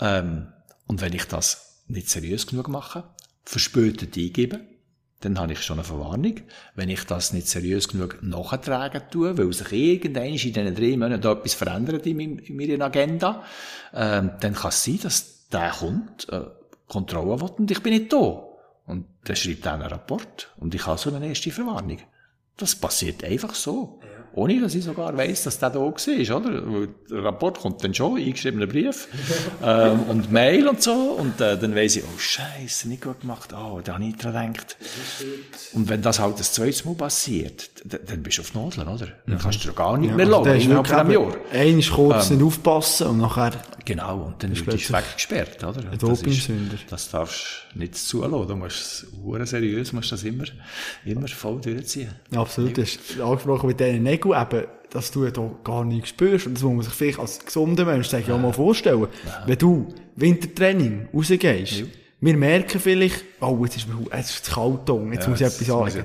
Ähm, 0.00 0.48
und 0.88 1.00
wenn 1.00 1.12
ich 1.12 1.26
das 1.26 1.71
nicht 1.92 2.10
seriös 2.10 2.46
genug 2.46 2.68
mache, 2.68 3.04
verspätet 3.44 4.16
eingebe, 4.16 4.60
dann 5.20 5.38
habe 5.38 5.52
ich 5.52 5.62
schon 5.62 5.78
eine 5.78 5.84
Verwarnung. 5.84 6.40
Wenn 6.74 6.88
ich 6.88 7.04
das 7.04 7.32
nicht 7.32 7.48
seriös 7.48 7.88
genug 7.88 8.22
nachtragen 8.22 9.02
tue, 9.10 9.36
weil 9.38 9.52
sich 9.52 9.72
irgendwann 9.72 10.24
in 10.24 10.36
diesen 10.36 10.74
drei 10.74 10.96
Monaten 10.96 11.26
etwas 11.26 11.54
verändert 11.54 12.06
in, 12.06 12.42
meiner 12.56 12.84
Agenda, 12.84 13.44
ähm, 13.94 14.32
dann 14.40 14.54
kann 14.54 14.70
es 14.70 14.84
sein, 14.84 14.98
dass 15.02 15.48
der 15.48 15.70
kommt, 15.70 16.28
äh, 16.28 16.42
Kontrolle 16.88 17.40
will 17.40 17.50
und 17.56 17.70
ich 17.70 17.82
bin 17.82 17.94
nicht 17.94 18.12
da. 18.12 18.44
Und 18.86 19.06
dann 19.24 19.36
schreibt 19.36 19.64
er 19.64 19.74
einen 19.74 19.82
Rapport 19.82 20.52
und 20.56 20.74
ich 20.74 20.86
habe 20.86 20.98
so 20.98 21.14
eine 21.14 21.28
erste 21.28 21.50
Verwarnung. 21.50 21.98
Das 22.56 22.74
passiert 22.74 23.24
einfach 23.24 23.54
so. 23.54 24.00
Ohne, 24.34 24.60
dass 24.60 24.74
ich 24.74 24.84
sogar 24.84 25.16
weiss, 25.16 25.42
dass 25.44 25.58
der 25.58 25.70
da 25.70 25.80
war, 25.80 26.36
oder? 26.36 26.86
Der 27.10 27.24
Rapport 27.24 27.60
kommt 27.60 27.84
dann 27.84 27.92
schon, 27.94 28.16
eingeschriebener 28.18 28.66
Brief, 28.66 29.08
ähm, 29.64 30.00
und 30.08 30.32
Mail 30.32 30.68
und 30.68 30.82
so, 30.82 30.92
und 31.18 31.40
äh, 31.40 31.58
dann 31.58 31.74
weiss 31.74 31.96
ich, 31.96 32.04
oh 32.04 32.18
Scheiße, 32.18 32.88
nicht 32.88 33.02
gut 33.02 33.20
gemacht, 33.20 33.50
oh, 33.52 33.80
da 33.84 33.94
habe 33.94 34.04
ich 34.04 34.10
nicht 34.12 34.24
dran 34.24 34.52
gedacht. 34.52 34.76
Und 35.74 35.88
wenn 35.88 36.02
das 36.02 36.18
halt 36.18 36.38
das 36.38 36.52
zweite 36.52 36.86
Mal 36.86 36.94
passiert, 36.94 37.70
dann, 37.84 38.22
bist 38.22 38.38
du 38.38 38.42
auf 38.42 38.54
Nadeln, 38.54 38.88
oder? 38.88 39.08
Dann 39.26 39.38
kannst 39.38 39.64
du 39.64 39.68
dir 39.68 39.74
gar 39.74 39.98
nicht 39.98 40.14
mehr 40.14 40.26
Also, 40.26 40.44
lassen, 40.44 40.60
innerhalb 40.60 40.86
von 40.86 40.96
einem 40.96 41.10
Jahr. 41.12 41.36
einmal 41.52 41.82
kurz 41.82 42.30
nicht 42.30 42.42
aufpassen 42.42 43.06
und 43.08 43.18
nachher, 43.18 43.52
Genau, 43.84 44.26
und 44.26 44.42
dann 44.42 44.54
wird 44.54 44.80
es 44.80 44.92
weggesperrt, 44.92 45.64
oder? 45.64 45.80
ein 45.80 45.98
Das, 45.98 46.10
ist, 46.10 46.20
Dopingsünder. 46.22 46.76
das 46.88 47.10
darfst 47.10 47.66
du 47.72 47.78
nicht 47.80 47.96
zulassen. 47.96 48.48
Du 48.48 48.56
musst 48.56 49.06
es 49.42 49.50
seriös, 49.50 49.92
musst 49.92 50.12
das 50.12 50.22
immer, 50.22 50.44
immer 51.04 51.26
voll 51.26 51.60
durchziehen. 51.60 52.10
Ja, 52.30 52.40
absolut. 52.42 52.76
Du 52.76 52.82
hast 52.82 52.98
angesprochen 53.20 53.66
mit 53.66 53.80
diesen 53.80 54.02
Nägeln 54.22 54.40
eben, 54.52 54.66
dass 54.90 55.10
du 55.10 55.24
da 55.28 55.50
gar 55.64 55.84
nichts 55.84 56.10
spürst. 56.10 56.46
Und 56.46 56.54
das 56.54 56.62
muss 56.62 56.74
man 56.74 56.82
sich 56.82 56.94
vielleicht 56.94 57.18
als 57.18 57.44
gesunder 57.44 57.84
Mensch 57.84 58.08
sag 58.08 58.20
ich, 58.20 58.30
auch 58.30 58.38
mal 58.38 58.52
vorstellen. 58.52 59.08
Wenn 59.46 59.58
du 59.58 59.88
Wintertraining 60.16 61.08
rausgehst, 61.14 61.84
wir 62.20 62.36
merken 62.36 62.78
vielleicht, 62.78 63.24
oh, 63.40 63.58
jetzt 63.64 63.76
ist, 63.78 63.86
jetzt 64.12 64.30
ist 64.30 64.46
es 64.46 64.54
kalt 64.54 64.88
jetzt 65.12 65.28
muss 65.28 65.40
ich 65.40 65.46
etwas 65.46 65.66
sagen. 65.66 66.04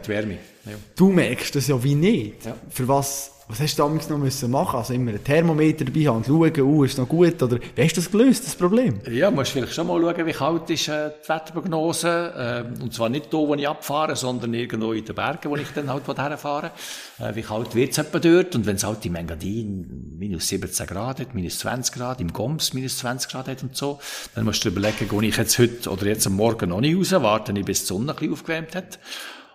Ja. 0.65 0.73
Du 0.95 1.11
merkst 1.11 1.56
das 1.56 1.68
ja 1.68 1.81
wie 1.84 1.95
nicht. 1.95 2.45
Ja. 2.45 2.56
Für 2.69 2.88
was, 2.88 3.31
was 3.49 3.61
hast 3.61 3.80
du 3.80 3.84
damals 3.84 4.10
noch 4.10 4.18
müssen 4.18 4.52
machen? 4.52 4.78
Also 4.78 4.94
immer 4.94 5.11
ein 5.11 5.24
Thermometer 5.24 5.86
dabei 5.86 6.07
haben 6.07 6.24
schauen, 6.24 6.61
oh, 6.61 6.84
ist 6.84 6.98
noch 6.98 7.07
gut, 7.07 7.41
oder 7.41 7.60
wie 7.76 7.82
hast 7.82 7.95
du 7.95 8.02
das 8.02 8.11
gelöst, 8.11 8.45
das 8.45 8.56
Problem? 8.56 8.99
Ja, 9.10 9.32
musst 9.32 9.52
vielleicht 9.52 9.74
schon 9.74 9.88
mal 9.88 10.02
schauen, 10.02 10.26
wie 10.26 10.34
kalt 10.34 10.69
ist 10.69 10.90
äh, 10.90 11.11
die 11.24 11.30
Wetterprognose. 11.30 12.65
Äh, 12.78 12.84
und 12.84 12.94
zwar 12.94 13.07
nicht 13.07 13.34
da, 13.34 13.38
wo 13.38 13.56
ich 13.56 13.65
abfahre, 13.65 14.18
sondern 14.18 14.53
irgendwo 14.53 14.91
in 14.91 15.06
den 15.06 15.15
Bergen, 15.15 15.49
wo 15.49 15.56
ich 15.56 15.69
dann 15.74 15.90
halt 15.90 16.06
herfahre. 16.06 16.72
Äh, 17.19 17.36
wie 17.36 17.41
kalt 17.41 17.74
wird 17.74 17.91
es 17.91 17.99
etwa 17.99 18.19
dort? 18.19 18.53
Und 18.56 18.65
wenn 18.65 18.76
es 18.76 18.84
halt 18.84 19.06
im 19.06 19.15
Engadin 19.15 20.15
minus 20.18 20.49
17 20.49 20.86
Grad 20.86 21.22
hat, 21.22 21.34
minus 21.34 21.60
20 21.60 21.95
Grad, 21.95 22.19
im 22.19 22.34
Goms 22.34 22.74
minus 22.74 22.98
20 22.98 23.32
Grad 23.32 23.48
hat 23.48 23.64
und 23.64 23.78
so, 23.78 23.99
dann 24.36 24.44
musst 24.44 24.65
du 24.65 24.69
überlegen, 24.69 25.07
gehe 25.07 25.30
ich 25.30 25.38
jetzt 25.38 25.57
heute 25.57 25.90
oder 25.90 26.06
jetzt 26.06 26.28
am 26.28 26.36
Morgen 26.36 26.69
noch 26.69 26.82
nicht 26.82 26.98
raus, 26.98 27.11
warte 27.24 27.53
ich, 27.53 27.64
bis 27.64 27.82
die 27.82 27.86
Sonne 27.86 28.11
ein 28.11 28.15
bisschen 28.18 28.34
aufgewärmt 28.34 28.76
hat. 28.76 28.99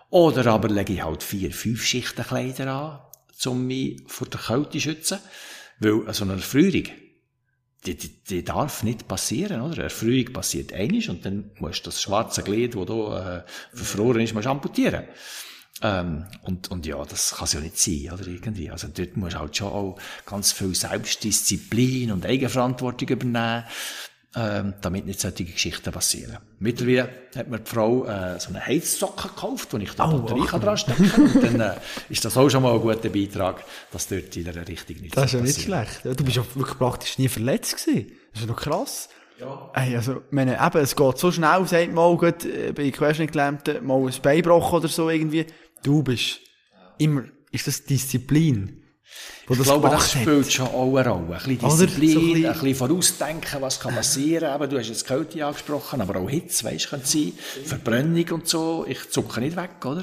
Oder 0.09 0.47
aber 0.47 0.69
lege 0.69 0.95
ich 0.95 1.05
halt 1.05 1.23
vier, 1.23 1.53
fünf 1.53 1.85
Schichten 1.85 2.23
Kleider 2.23 2.73
an, 2.73 2.99
um 3.47 3.67
mich 3.67 4.01
vor 4.07 4.29
der 4.29 4.41
Kälte 4.41 4.71
zu 4.71 4.81
schützen. 4.81 5.19
Weil 5.79 6.13
so 6.15 6.25
eine 6.25 6.35
Erfrierung, 6.35 6.85
die, 7.87 7.97
die, 7.97 8.23
die 8.23 8.45
darf 8.45 8.83
nicht 8.83 9.09
passieren, 9.09 9.61
oder? 9.61 9.75
Eine 9.75 9.83
Erfrierung 9.85 10.33
passiert 10.33 10.73
einig 10.73 11.11
und 11.11 11.25
dann 11.25 11.51
musst 11.59 11.81
du 11.81 11.91
das 11.91 12.01
schwarze 12.01 12.43
Glied, 12.43 12.77
das 12.77 12.87
da 12.87 13.39
äh, 13.39 13.45
verfroren 13.77 14.21
ist, 14.21 14.35
musst 14.35 14.47
amputieren. 14.47 15.05
Ähm, 15.83 16.27
und, 16.43 16.71
und 16.71 16.87
ja, 16.87 17.05
das 17.05 17.35
kann 17.35 17.45
es 17.45 17.55
ja 17.55 17.61
nicht 17.61 17.79
sein, 17.79 18.13
oder 18.13 18.27
irgendwie. 18.27 18.71
Also 18.71 18.89
dort 18.89 19.17
musst 19.17 19.35
du 19.35 19.41
halt 19.41 19.57
schon 19.57 19.73
auch 19.73 19.99
ganz 20.27 20.53
viel 20.53 20.75
Selbstdisziplin 20.75 22.13
und 22.13 22.25
Eigenverantwortung 22.25 23.09
übernehmen, 23.09 23.65
ähm, 24.35 24.75
damit 24.81 25.07
nicht 25.07 25.21
solche 25.21 25.45
Geschichten 25.45 25.93
passieren. 25.93 26.39
Mittlerweile 26.59 27.09
hat 27.37 27.49
mir 27.49 27.59
die 27.59 27.71
Frau 27.71 28.07
äh, 28.07 28.41
so 28.41 28.49
eine 28.49 28.65
Heizsocke 28.65 29.29
gekauft, 29.29 29.69
wo 29.73 29.77
ich 29.77 29.93
da 29.95 30.11
Oh, 30.11 30.19
Batterie 30.21 30.47
kann 30.47 30.61
dran 30.61 30.77
stecken 30.79 31.11
kann. 31.11 31.27
Und 31.27 31.43
dann 31.43 31.61
äh, 31.61 31.75
ist 32.09 32.25
das 32.25 32.37
auch 32.37 32.49
schon 32.49 32.63
mal 32.63 32.73
ein 32.75 32.81
guter 32.81 33.11
Beitrag, 33.11 33.65
dass 33.93 34.09
dort 34.09 34.35
in 34.37 34.45
der 34.45 34.67
Richtung 34.67 34.97
nicht 34.97 35.17
Das 35.17 35.27
ist 35.27 35.33
ja 35.35 35.41
nicht 35.41 35.61
schlecht. 35.61 36.05
Ja, 36.05 36.15
Du 36.15 36.25
bist 36.25 36.37
ja 36.37 36.45
wirklich 36.55 36.79
praktisch 36.79 37.19
nie 37.19 37.29
verletzt 37.29 37.85
gewesen. 37.85 38.13
Das 38.33 38.41
ist 38.43 38.47
ja 38.49 38.53
noch 38.55 38.61
krass. 38.61 39.09
Ja. 39.39 39.71
Ey, 39.75 39.97
also, 39.97 40.17
ich 40.17 40.33
meine, 40.33 40.55
eben, 40.55 40.79
es 40.79 40.95
geht 40.95 41.19
so 41.19 41.33
schnell, 41.33 41.67
sagt 41.67 41.93
mal, 41.93 42.17
gut, 42.17 42.45
äh, 42.45 42.73
bei 42.73 42.91
Querschnittgelähmten 42.91 43.85
mal 43.85 43.99
ein 44.07 44.15
Bein 44.23 44.37
gebrochen 44.37 44.77
oder 44.77 44.89
so 44.89 45.11
irgendwie. 45.11 45.47
Du 45.83 46.03
bist 46.03 46.41
immer, 46.99 47.25
ist 47.51 47.67
das 47.67 47.85
Disziplin, 47.85 48.82
Ich 49.49 49.59
das 49.59 49.67
glaube, 49.67 49.89
das 49.91 50.13
gemacht 50.13 50.15
hat? 50.15 50.23
spielt 50.23 50.53
schon 50.53 50.67
auch 50.69 50.97
eine 50.97 51.09
Rolle. 51.11 51.37
Ein 51.37 51.57
bisschen 51.59 51.59
Oder? 51.59 51.71
So 51.71 51.83
ein 51.83 51.87
Disziplin, 51.89 52.15
bisschen- 52.35 52.47
ein 52.47 52.53
bisschen 52.53 52.75
vorausdenken, 52.77 53.61
was 53.61 53.81
kann 53.81 53.95
passieren. 53.95 54.55
Eben, 54.55 54.71
du 54.71 54.79
hast 54.79 54.89
jetzt 54.89 55.07
Kälte 55.07 55.45
angesprochen, 55.45 56.01
aber 56.01 56.21
auch 56.21 56.31
Hitze, 56.31 56.65
weisst, 56.65 56.89
könnte 56.91 57.07
sein. 57.07 57.33
Verbrennung 57.65 58.29
und 58.31 58.49
so. 58.49 58.87
Ich 58.89 59.11
zucke 59.11 59.41
nicht 59.41 59.57
weg, 59.57 59.85
oder? 59.85 60.03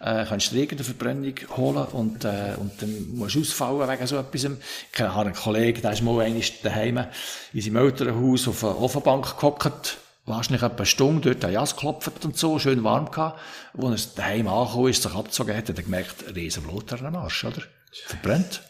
Äh, 0.00 0.24
kannst 0.28 0.50
du 0.52 0.56
irgendeine 0.56 0.84
Verbrennung 0.84 1.34
holen 1.56 1.84
und, 1.92 2.24
äh, 2.24 2.54
und 2.58 2.72
dann 2.82 3.06
musst 3.14 3.36
du 3.36 3.40
ausfallen 3.40 3.88
wegen 3.88 4.06
so 4.06 4.16
etwas. 4.18 4.44
Ich 4.92 5.00
habe 5.00 5.20
einen 5.20 5.34
Kollegen, 5.34 5.82
der 5.82 5.92
ist 5.92 6.02
mal 6.02 6.20
einmal 6.20 6.42
daheim 6.62 7.04
in 7.52 7.60
seinem 7.62 7.76
Elternhaus 7.76 8.48
auf 8.48 8.64
einer 8.64 8.80
Ofenbank 8.80 9.36
gehockt 9.38 9.98
wahrscheinlich 10.26 10.62
etwa 10.62 10.76
eine 10.76 10.86
Stunde 10.86 11.30
dort 11.30 11.44
an 11.44 11.52
Jas 11.52 11.74
geklopft 11.74 12.24
und 12.24 12.36
so, 12.36 12.58
schön 12.58 12.84
warm 12.84 13.10
gehabt. 13.10 13.40
Als 13.80 14.06
er 14.06 14.12
daheim 14.16 14.46
angekommen 14.48 14.88
ist, 14.90 15.02
sich 15.02 15.12
abgezogen 15.12 15.56
hat, 15.56 15.68
hat 15.68 15.76
er 15.76 15.82
gemerkt, 15.82 16.24
riesen 16.36 16.62
Blut 16.62 16.92
an 16.92 17.16
Arsch, 17.16 17.44
oder? 17.44 17.62
Verbrennt. 18.06 18.62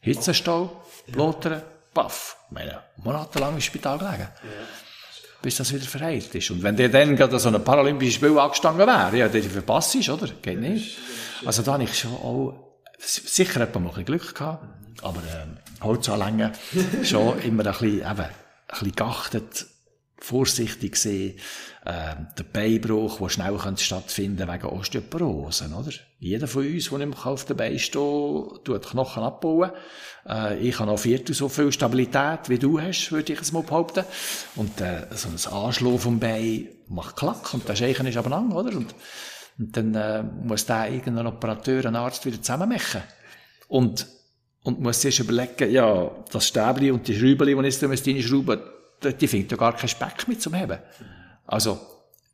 Hitzestau, 0.00 0.84
Blotern, 1.08 1.62
paff. 1.92 2.36
Ich 2.48 2.52
meine, 2.52 2.80
monatelang 2.96 3.54
im 3.54 3.60
Spital 3.60 3.98
gelegen. 3.98 4.28
Bis 5.42 5.56
das 5.56 5.72
wieder 5.72 5.84
verheilt 5.84 6.34
ist. 6.34 6.50
Und 6.50 6.62
wenn 6.62 6.76
der 6.76 6.88
dann 6.88 7.16
gerade 7.16 7.38
so 7.38 7.48
ein 7.48 7.64
Paralympisches 7.64 8.14
Spiel 8.14 8.38
angestanden 8.38 8.86
wäre, 8.86 9.16
ja, 9.16 9.28
dann 9.28 9.42
verpasst 9.42 9.94
ist, 9.94 10.08
oder? 10.08 10.28
Geht 10.42 10.60
nicht. 10.60 10.98
Also 11.44 11.62
da 11.62 11.74
habe 11.74 11.84
ich 11.84 11.98
schon 11.98 12.12
auch, 12.12 12.74
sicher 12.98 13.60
hat 13.60 13.74
man 13.74 13.84
mal 13.84 13.94
ein 13.94 14.04
Glück 14.04 14.34
gehabt, 14.34 14.64
aber, 15.02 15.22
ähm, 15.34 15.58
Holzanlängen 15.82 16.52
schon 17.04 17.40
immer 17.42 17.66
ein 17.66 17.72
bisschen, 17.72 17.98
eben, 17.98 18.04
ein 18.06 18.30
bisschen 18.68 18.92
geachtet, 18.92 19.66
vorsichtig 20.18 20.92
gesehen, 20.92 21.38
äh, 21.84 22.14
der 22.38 22.44
Beinbruch, 22.44 23.18
der 23.18 23.28
schnell 23.28 23.58
stattfinden 23.76 24.48
wegen 24.48 24.66
Osteoporose, 24.66 25.66
oder? 25.66 25.92
Jeder 26.18 26.46
von 26.46 26.66
uns, 26.66 26.88
der 26.88 26.98
nicht 26.98 27.26
auf 27.26 27.44
den 27.44 27.56
Beinen 27.56 27.78
steht, 27.78 28.64
tut 28.64 28.86
Knochen 28.90 29.22
abbauen. 29.22 29.70
Äh, 30.26 30.58
ich 30.58 30.78
habe 30.78 30.90
noch 30.90 30.98
viertel 30.98 31.34
so 31.34 31.48
viel 31.48 31.70
Stabilität, 31.72 32.48
wie 32.48 32.58
du 32.58 32.80
hast, 32.80 33.12
würde 33.12 33.32
ich 33.32 33.40
es 33.40 33.52
mal 33.52 33.62
behaupten. 33.62 34.04
Und 34.56 34.80
äh, 34.80 35.06
so 35.10 35.28
ein 35.28 35.54
Anschlag 35.54 36.00
vom 36.00 36.18
Bein 36.18 36.68
macht 36.88 37.16
Klack 37.16 37.52
und 37.52 37.68
der 37.68 37.76
Scheichen 37.76 38.06
ist 38.06 38.16
aber 38.16 38.30
lang, 38.30 38.52
oder? 38.52 38.76
Und, 38.76 38.94
und 39.58 39.76
dann 39.76 39.94
äh, 39.94 40.22
muss 40.22 40.66
der 40.66 40.90
irgendein 40.90 41.26
Operateur, 41.26 41.84
ein 41.84 41.96
Arzt 41.96 42.24
wieder 42.24 42.40
zusammenmachen. 42.40 43.02
Und 43.68 44.06
und 44.64 44.80
muss 44.80 45.02
sich 45.02 45.20
überlegen, 45.20 45.70
ja, 45.70 46.10
das 46.32 46.48
Stäbli 46.48 46.90
und 46.90 47.06
die 47.06 47.14
Schraubeli, 47.14 47.54
die 47.54 47.62
jetzt 47.62 47.82
reinschrauben 47.82 48.22
schrauben, 48.22 48.60
die 49.20 49.28
findet 49.28 49.52
ja 49.52 49.56
gar 49.58 49.76
kein 49.76 49.88
Speck 49.88 50.26
mit 50.26 50.40
zum 50.40 50.54
Heben. 50.54 50.78
Also, 51.46 51.78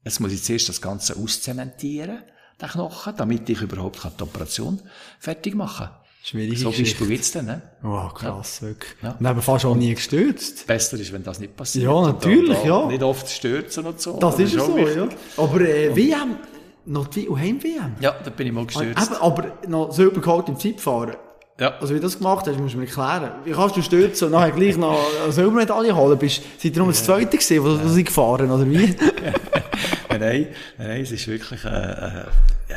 jetzt 0.04 0.20
muss 0.20 0.32
ich 0.32 0.42
zuerst 0.42 0.68
das 0.68 0.80
Ganze 0.80 1.16
auszementieren, 1.16 2.22
den 2.60 2.68
Knochen, 2.68 3.14
damit 3.16 3.48
ich 3.48 3.60
überhaupt 3.60 4.00
die 4.18 4.22
Operation 4.22 4.80
fertig 5.18 5.54
machen 5.54 5.86
kann. 5.86 5.96
Schwierige 6.22 6.56
So 6.58 6.68
Geschichte. 6.70 7.04
du 7.06 7.10
jetzt 7.10 7.34
dann, 7.34 7.46
ne? 7.46 7.62
Wow, 7.80 8.12
krass, 8.12 8.60
wirklich. 8.60 8.92
Ja. 9.02 9.16
Und 9.18 9.26
haben 9.26 9.40
fast 9.40 9.64
auch 9.64 9.74
nie 9.74 9.94
gestürzt. 9.94 10.66
Besser 10.66 10.98
ist, 10.98 11.10
wenn 11.14 11.22
das 11.22 11.38
nicht 11.40 11.56
passiert. 11.56 11.86
Ja, 11.86 12.02
natürlich, 12.02 12.58
da- 12.58 12.66
ja. 12.66 12.86
Nicht 12.88 13.02
oft 13.02 13.26
stürzen 13.26 13.86
und 13.86 13.98
so. 14.00 14.18
Das 14.18 14.38
ist 14.38 14.52
ja 14.52 14.58
schon 14.58 14.68
so, 14.72 14.76
wichtig. 14.76 14.96
ja. 14.96 15.08
Aber 15.42 15.60
äh, 15.62 15.96
WM, 15.96 16.36
noch 16.84 17.06
die 17.06 17.26
Heim-WM. 17.26 17.94
Ja, 18.00 18.14
da 18.22 18.28
bin 18.30 18.46
ich 18.48 18.52
mal 18.52 18.66
gestürzt. 18.66 19.10
Eben, 19.10 19.20
aber 19.20 19.56
noch 19.66 19.92
Silber 19.92 20.20
geholt 20.20 20.48
im 20.50 20.58
Zeitfahren. 20.58 21.16
Ja. 21.60 21.74
Also 21.78 21.94
wie 21.94 21.98
du 21.98 22.04
das 22.04 22.16
gemacht 22.16 22.46
hast, 22.46 22.58
musst 22.58 22.74
du 22.74 22.78
mir 22.78 22.86
erklären. 22.86 23.32
Wie 23.44 23.52
kannst 23.52 23.76
du 23.76 23.82
stürzen 23.82 24.26
und 24.26 24.32
nachher 24.32 24.50
gleich 24.52 24.78
noch 24.78 24.98
eine 25.22 25.30
Silbermedaille 25.30 25.94
holen? 25.94 26.18
Bist, 26.18 26.42
seid 26.58 26.74
ihr 26.74 26.78
nur 26.78 26.88
das 26.88 27.04
Zweite 27.04 27.36
gewesen, 27.36 27.62
wo 27.62 27.76
du 27.76 27.88
sie 27.90 28.02
gefahren, 28.02 28.50
oder 28.50 28.68
wie? 28.68 28.96
Nein, 30.08 30.48
nein, 30.76 31.00
es 31.00 31.12
war 31.12 31.32
wirklich 31.32 31.64
äh, 31.64 32.24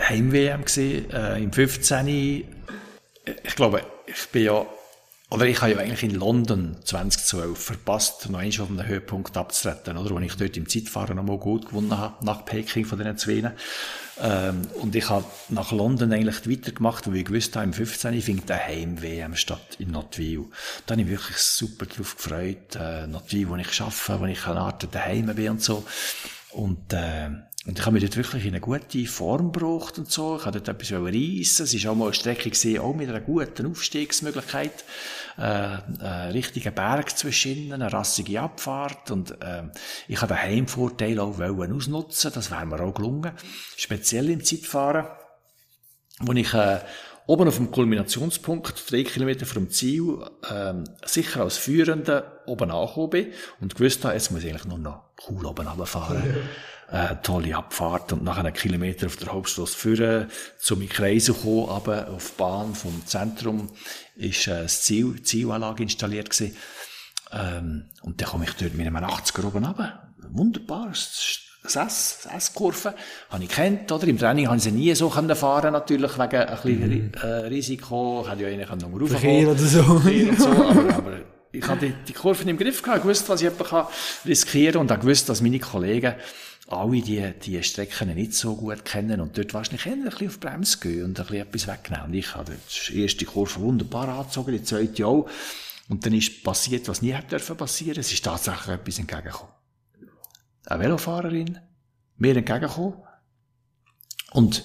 Heim-WM 0.07 0.63
gewesen, 0.63 1.11
äh, 1.11 1.43
im 1.43 1.51
15. 1.51 2.07
Ich 2.07 3.55
glaube, 3.55 3.81
ich 4.05 4.29
bin 4.29 4.43
ja, 4.43 4.65
oder 5.33 5.47
ich 5.47 5.61
habe 5.61 5.71
ja 5.71 5.79
eigentlich 5.79 6.03
in 6.03 6.13
London 6.13 6.75
2012 6.83 7.57
verpasst, 7.57 8.29
noch 8.29 8.37
einmal 8.37 8.61
auf 8.61 8.69
einem 8.69 8.85
Höhepunkt 8.85 9.35
abzutreten, 9.35 9.97
oder? 9.97 10.11
Wo 10.11 10.19
ich 10.19 10.35
dort 10.35 10.55
im 10.57 10.69
Zeitfahren 10.69 11.15
noch 11.15 11.23
mal 11.23 11.39
gut 11.39 11.69
gewonnen 11.69 11.97
habe, 11.97 12.23
nach 12.23 12.45
Peking 12.45 12.85
von 12.85 12.99
den 12.99 13.17
Zweien. 13.17 13.51
Ähm, 14.21 14.61
und 14.79 14.95
ich 14.95 15.09
habe 15.09 15.25
nach 15.49 15.71
London 15.71 16.13
eigentlich 16.13 16.47
weitergemacht, 16.47 17.07
weil 17.07 17.15
ich 17.15 17.25
gewusst 17.25 17.55
habe, 17.55 17.65
im 17.65 17.73
15. 17.73 18.21
findet 18.21 18.51
eine 18.51 18.63
Heim-WM 18.63 19.35
statt 19.35 19.77
in 19.79 19.89
Notwil. 19.89 20.45
Da 20.85 20.93
habe 20.93 21.01
ich 21.01 21.09
wirklich 21.09 21.37
super 21.37 21.87
drauf 21.87 22.15
gefreut, 22.15 22.75
äh, 22.75 23.07
Notwil, 23.07 23.49
wo 23.49 23.55
ich 23.55 23.81
arbeite, 23.81 24.19
wo 24.19 24.25
ich 24.25 24.45
eine 24.45 24.59
Art 24.59 24.87
daheim 24.93 25.33
bin 25.33 25.49
und 25.49 25.63
so. 25.63 25.83
Und, 26.51 26.93
äh, 26.93 27.31
und 27.65 27.79
ich 27.79 27.85
habe 27.85 27.93
mich 27.93 28.03
dort 28.03 28.17
wirklich 28.17 28.43
in 28.43 28.51
eine 28.51 28.59
gute 28.59 29.05
Form 29.05 29.53
gebracht 29.53 29.97
und 29.97 30.11
so. 30.11 30.35
Ich 30.35 30.45
habe 30.45 30.59
dort 30.59 30.67
etwas 30.67 30.91
reissen. 30.91 31.63
Es 31.63 31.83
war 31.85 31.91
auch 31.91 31.95
mal 31.95 32.05
eine 32.05 32.13
Strecke 32.13 32.49
gewesen, 32.49 32.79
auch 32.79 32.93
mit 32.93 33.07
einer 33.07 33.21
guten 33.21 33.67
Aufstiegsmöglichkeit. 33.67 34.83
Äh, 35.37 35.41
ein 35.41 36.31
richtiger 36.31 36.71
Berg 36.71 37.17
zwischen 37.17 37.55
ihnen, 37.55 37.73
eine 37.73 37.93
rassige 37.93 38.41
Abfahrt. 38.41 39.11
Und, 39.11 39.31
äh, 39.41 39.63
ich 40.09 40.21
habe 40.21 40.33
den 40.33 40.41
Heimvorteil 40.41 41.19
auch 41.19 41.37
wollen 41.37 41.73
ausnutzen. 41.73 42.31
Das 42.33 42.51
wäre 42.51 42.65
mir 42.65 42.81
auch 42.81 42.93
gelungen. 42.93 43.31
Speziell 43.77 44.29
im 44.29 44.43
Zeitfahren 44.43 45.07
wo 46.19 46.31
ich 46.33 46.53
äh, 46.53 46.79
oben 47.25 47.47
auf 47.47 47.57
dem 47.57 47.71
Kulminationspunkt, 47.71 48.91
drei 48.91 49.03
Kilometer 49.03 49.45
vom 49.45 49.69
Ziel, 49.69 50.19
ähm, 50.49 50.83
sicher 51.05 51.41
als 51.41 51.57
Führender 51.57 52.41
oben 52.45 52.71
angekommen 52.71 53.09
bin 53.09 53.27
und 53.61 53.75
gewusst 53.75 54.03
habe, 54.03 54.13
jetzt 54.13 54.31
muss 54.31 54.43
ich 54.43 54.49
eigentlich 54.49 54.65
nur 54.65 54.77
noch 54.77 55.03
cool 55.29 55.45
oben 55.45 55.67
runterfahren. 55.67 56.23
Äh, 56.91 57.15
tolle 57.23 57.55
Abfahrt 57.55 58.13
und 58.13 58.23
nach 58.23 58.37
einem 58.37 58.53
Kilometer 58.53 59.07
auf 59.07 59.15
der 59.15 59.31
Hauptstrasse 59.31 59.75
führen, 59.75 60.29
zu 60.59 60.75
meinem 60.75 60.89
Kreis 60.89 61.31
kommen, 61.41 61.69
aber 61.69 62.09
auf 62.09 62.31
die 62.31 62.37
Bahn 62.37 62.75
vom 62.75 63.05
Zentrum 63.07 63.71
ist 64.15 64.47
äh, 64.47 64.63
das 64.63 64.83
Ziel, 64.83 65.13
die 65.15 65.23
Zielanlage 65.23 65.83
installiert 65.83 66.29
gewesen. 66.29 66.55
Ähm, 67.31 67.89
und 68.03 68.21
dann 68.21 68.29
komme 68.29 68.45
ich 68.45 68.53
dort 68.53 68.75
mit 68.75 68.85
einem 68.85 68.95
80er 68.97 69.45
oben 69.45 69.65
runter. 69.65 70.13
Wunderbar. 70.29 70.93
S, 71.63 71.73
das 72.23 72.27
S-Kurve, 72.35 72.93
habe 73.29 73.43
ich 73.43 73.49
kennt, 73.49 73.91
oder? 73.91 74.07
Im 74.07 74.17
Training 74.17 74.47
habe 74.47 74.57
ich 74.57 74.63
sie 74.63 74.71
nie 74.71 74.93
so 74.95 75.09
können 75.09 75.35
fahren, 75.35 75.73
natürlich, 75.73 76.17
wegen 76.17 76.35
ein 76.35 76.47
bisschen 76.47 77.13
äh, 77.15 77.27
Risiko. 77.47 78.21
Ich 78.23 78.31
hätte 78.31 78.43
ja 78.43 78.47
eigentlich 78.49 78.69
noch 78.69 78.91
raufkommen. 78.91 79.07
Verkehr 79.07 79.47
oder 79.49 79.59
so. 79.59 79.83
Verkehr 79.99 80.29
und 80.29 80.39
so, 80.41 80.49
aber, 80.51 80.95
aber 80.95 81.19
ich 81.51 81.67
habe 81.67 81.87
die, 81.87 81.93
die 82.07 82.13
Kurven 82.13 82.49
im 82.49 82.57
Griff 82.57 82.81
gehabt, 82.81 83.03
gewusst, 83.03 83.29
was 83.29 83.41
ich 83.41 83.57
kann 83.57 83.85
riskieren 84.25 84.81
und 84.81 84.91
auch 84.91 84.99
gewusst, 84.99 85.29
dass 85.29 85.41
meine 85.41 85.59
Kollegen 85.59 86.15
alle 86.67 87.01
die, 87.01 87.33
die 87.43 87.61
Strecken 87.61 88.13
nicht 88.13 88.33
so 88.33 88.55
gut 88.55 88.83
kennen 88.85 89.21
und 89.21 89.37
dort 89.37 89.53
wahrscheinlich 89.53 89.85
eher 89.85 89.93
ein 89.93 90.03
bisschen 90.05 90.27
auf 90.27 90.39
Bremse 90.39 90.79
gehen 90.79 91.03
und 91.03 91.19
ein 91.19 91.25
bisschen 91.25 91.47
etwas 91.47 91.67
wegnehmen. 91.67 92.05
Und 92.05 92.13
ich 92.13 92.35
habe 92.35 92.53
die 92.89 93.01
erste 93.01 93.25
Kurve 93.25 93.59
wunderbar 93.59 94.07
angezogen, 94.09 94.53
die 94.53 94.63
zweite 94.63 95.05
auch. 95.05 95.29
Und 95.89 96.05
dann 96.05 96.13
ist 96.13 96.43
passiert, 96.43 96.87
was 96.87 97.01
nie 97.01 97.13
hätte 97.13 97.27
dürfen 97.27 97.57
passieren. 97.57 97.99
Es 97.99 98.11
ist 98.11 98.23
tatsächlich 98.23 98.75
etwas 98.75 98.99
entgegengekommen. 98.99 99.52
Eine 100.65 100.83
Velofahrerin, 100.83 101.59
mir 102.17 102.37
entgegengekommen. 102.37 103.01
Und 104.31 104.63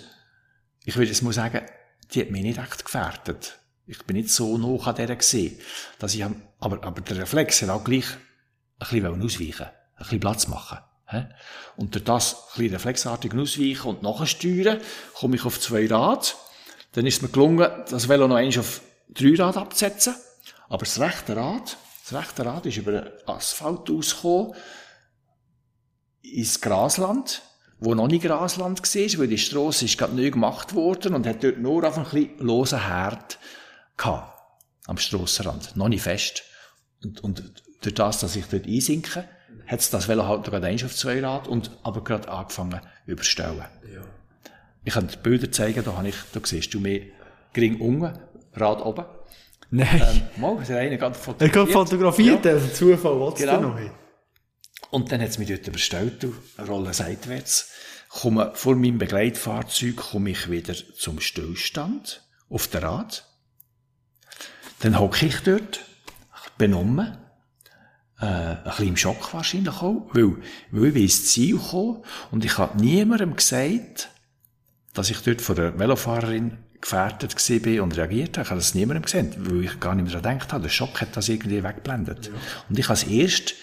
ich 0.84 0.96
würde 0.96 1.08
jetzt 1.08 1.22
mal 1.22 1.32
sagen, 1.32 1.66
die 2.12 2.20
hat 2.20 2.30
mich 2.30 2.42
nicht 2.42 2.58
echt 2.58 2.84
gefährdet. 2.84 3.58
Ich 3.86 4.04
bin 4.04 4.16
nicht 4.16 4.30
so 4.30 4.56
nah 4.58 4.82
an 4.86 4.94
der 4.94 5.16
gesehen, 5.16 5.58
dass 5.98 6.14
ich, 6.14 6.24
aber, 6.24 6.84
aber 6.84 7.00
der 7.00 7.18
Reflex 7.18 7.62
hat 7.62 7.70
auch 7.70 7.84
gleich 7.84 8.06
ein 8.78 8.88
bisschen 8.88 9.22
ausweichen, 9.22 9.66
ein 9.66 9.98
bisschen 9.98 10.20
Platz 10.20 10.46
machen. 10.46 10.78
Und 11.76 11.94
durch 11.94 12.04
das 12.04 12.34
ein 12.34 12.58
bisschen 12.58 12.74
reflexartig 12.74 13.34
ausweichen 13.34 13.88
und 13.88 14.02
nachsteuern, 14.02 14.80
komme 15.14 15.36
ich 15.36 15.44
auf 15.44 15.58
zwei 15.58 15.86
Rad. 15.86 16.36
Dann 16.92 17.06
ist 17.06 17.16
es 17.16 17.22
mir 17.22 17.28
gelungen, 17.28 17.70
das 17.88 18.08
Velo 18.08 18.28
noch 18.28 18.36
einmal 18.36 18.58
auf 18.58 18.82
drei 19.08 19.34
Rad 19.36 19.56
abzusetzen. 19.56 20.14
Aber 20.68 20.84
das 20.84 21.00
rechte 21.00 21.34
Rad, 21.34 21.78
das 22.04 22.18
rechte 22.18 22.44
Rad 22.44 22.66
ist 22.66 22.76
über 22.76 22.92
den 22.92 23.08
Asphalt 23.26 23.90
ausgekommen, 23.90 24.54
ins 26.22 26.60
Grasland, 26.60 27.42
wo 27.80 27.94
noch 27.94 28.08
nicht 28.08 28.24
Grasland 28.24 28.82
war, 28.82 29.18
weil 29.20 29.28
die 29.28 29.38
Strasse 29.38 29.84
ist 29.84 29.98
gerade 29.98 30.14
neu 30.16 30.30
gemacht 30.30 30.74
worden 30.74 31.14
und 31.14 31.26
hat 31.26 31.44
dort 31.44 31.58
nur 31.58 31.84
auf 31.86 31.96
ein 31.98 32.04
bisschen 32.04 32.38
losen 32.38 32.86
Herd 32.86 33.38
gehabt. 33.96 34.34
Am 34.86 34.96
Strassenrand. 34.96 35.76
Noch 35.76 35.88
nicht 35.88 36.02
fest. 36.02 36.42
Und, 37.04 37.22
und 37.22 37.42
durch 37.82 37.94
das, 37.94 38.20
dass 38.20 38.36
ich 38.36 38.46
dort 38.46 38.66
einsinke, 38.66 39.24
hat 39.66 39.80
es 39.80 39.90
das 39.90 40.08
Velo 40.08 40.26
halt 40.26 40.44
gerade 40.44 40.66
eins 40.66 40.82
auf 40.82 40.96
zwei 40.96 41.20
Rad 41.24 41.46
und 41.46 41.70
aber 41.82 42.02
gerade 42.02 42.28
angefangen 42.28 42.80
zu 43.04 43.10
überstellen. 43.12 43.64
Ich 44.84 44.94
kann 44.94 45.06
dir 45.08 45.16
Bilder 45.18 45.52
zeigen, 45.52 45.84
da, 45.84 45.94
habe 45.94 46.08
ich, 46.08 46.14
da 46.32 46.40
siehst 46.42 46.72
du 46.72 46.80
mich 46.80 47.12
gering 47.52 47.78
unten, 47.80 48.18
Rad 48.54 48.80
oben. 48.84 49.04
Nein. 49.70 50.00
Ähm, 50.34 50.40
mal, 50.40 50.56
der 50.64 50.78
eine 50.78 50.96
gerade 50.96 51.14
er 51.14 51.20
fotografiert. 51.20 51.66
hat 51.66 51.72
fotografiert, 51.72 52.44
Ja. 52.46 52.52
also 52.52 52.68
Zufall, 52.68 53.20
was 53.20 53.34
Genau. 53.34 53.60
noch? 53.60 53.78
Und 54.90 55.12
dann 55.12 55.20
hat 55.20 55.28
es 55.28 55.39
mich 55.39 55.48
dort 55.48 55.66
überstellt, 55.66 56.27
Rolle 56.66 56.94
seitwärts. 56.94 57.70
Komme, 58.09 58.52
vor 58.55 58.74
meinem 58.74 58.98
Begleitfahrzeug 58.98 59.97
komme 59.97 60.31
ich 60.31 60.51
wieder 60.51 60.74
zum 60.97 61.20
Stillstand 61.20 62.23
auf 62.48 62.69
der 62.69 62.82
Rad. 62.82 63.27
Dann 64.81 64.98
hocke 64.98 65.27
ich 65.27 65.40
dort, 65.40 65.81
benommen, 66.56 67.19
äh, 68.20 68.24
ein 68.24 68.65
bisschen 68.65 68.89
im 68.89 68.97
Schock 68.97 69.35
wahrscheinlich 69.35 69.74
auch, 69.82 70.09
weil, 70.12 70.36
weil 70.70 70.86
ich 70.89 70.94
bin 70.94 71.02
ins 71.02 71.27
Ziel 71.27 71.59
gekommen 71.59 72.02
und 72.31 72.44
ich 72.44 72.56
habe 72.59 72.81
niemandem 72.81 73.36
gesagt, 73.36 74.09
dass 74.94 75.10
ich 75.10 75.19
dort 75.19 75.43
von 75.43 75.56
der 75.56 75.78
Velofahrerin 75.78 76.59
gefährdet 76.81 77.35
bin 77.62 77.81
und 77.81 77.97
reagiert 77.97 78.39
habe. 78.39 78.44
Ich 78.44 78.51
habe 78.51 78.60
das 78.60 78.74
niemandem 78.74 79.02
gesehen, 79.02 79.35
weil 79.39 79.65
ich 79.65 79.81
gar 79.81 79.94
nicht 79.94 80.10
mehr 80.10 80.20
daran 80.20 80.39
gedacht 80.39 80.52
habe. 80.52 80.62
Der 80.62 80.70
Schock 80.70 81.01
hat 81.01 81.16
das 81.16 81.28
irgendwie 81.28 81.62
weggeblendet. 81.62 82.31
Und 82.69 82.78
ich 82.78 82.89
habe 82.89 82.94
es 82.94 83.05
erst 83.05 83.55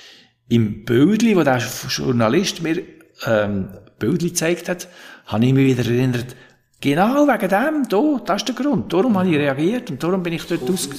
im 0.47 0.85
Bildli, 0.85 1.35
wo 1.35 1.43
der 1.43 1.61
Journalist 1.89 2.61
mir 2.61 2.81
ähm, 3.25 3.69
Bildli 3.99 4.29
gezeigt 4.29 4.69
hat, 4.69 4.87
habe 5.25 5.45
ich 5.45 5.53
mich 5.53 5.77
wieder 5.77 5.89
erinnert, 5.89 6.35
genau 6.81 7.27
wegen 7.27 7.49
dem, 7.49 7.89
da, 7.89 8.21
das 8.25 8.41
ist 8.41 8.47
der 8.47 8.55
Grund. 8.55 8.93
Darum 8.93 9.17
habe 9.17 9.29
ich 9.29 9.35
reagiert 9.35 9.89
und 9.89 10.01
darum 10.03 10.21
bin 10.21 10.33
ich 10.33 10.45
dort 10.45 10.69
aus, 10.69 10.89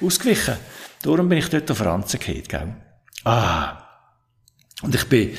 ausgewichen. 0.00 0.56
Darum 1.02 1.28
bin 1.28 1.38
ich 1.38 1.48
dort 1.48 1.70
auf 1.70 1.84
Ranzen 1.84 2.18
gefallen, 2.18 2.44
gell? 2.48 2.76
Ah. 3.24 3.84
Und 4.82 4.94
ich 4.94 5.04
bin, 5.04 5.36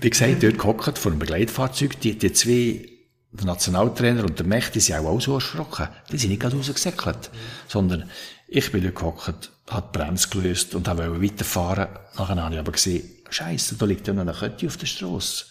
wie 0.00 0.10
gesagt, 0.10 0.42
dort 0.42 0.58
gehockt 0.58 0.98
vor 0.98 1.12
einem 1.12 1.18
Begleitfahrzeug, 1.18 2.00
die, 2.00 2.18
die 2.18 2.32
zwei 2.32 2.86
der 3.32 3.46
Nationaltrainer 3.46 4.24
und 4.24 4.38
der 4.38 4.46
Mech, 4.46 4.70
die 4.70 4.80
sind 4.80 4.96
auch, 4.96 5.06
auch 5.06 5.20
so 5.20 5.34
erschrocken. 5.34 5.88
Die 6.10 6.18
sind 6.18 6.30
nicht 6.30 6.42
gerade 6.42 6.56
rausgesäckelt. 6.56 7.30
Sondern 7.68 8.10
ich 8.48 8.72
bin 8.72 8.82
dort 8.82 8.96
gehockt, 8.96 9.52
hat 9.70 9.94
die 9.94 9.98
Bremse 9.98 10.28
gelöst 10.28 10.74
und 10.74 10.86
wollte 10.86 11.22
weiterfahren. 11.22 11.88
Nachher 12.18 12.42
habe 12.42 12.54
ich 12.54 12.60
aber 12.60 12.72
gesehen, 12.72 13.08
Scheiße, 13.30 13.76
da 13.76 13.86
liegt 13.86 14.06
ja 14.08 14.12
noch 14.12 14.22
eine 14.22 14.32
Kette 14.32 14.66
auf 14.66 14.76
der 14.76 14.86
Strasse. 14.86 15.46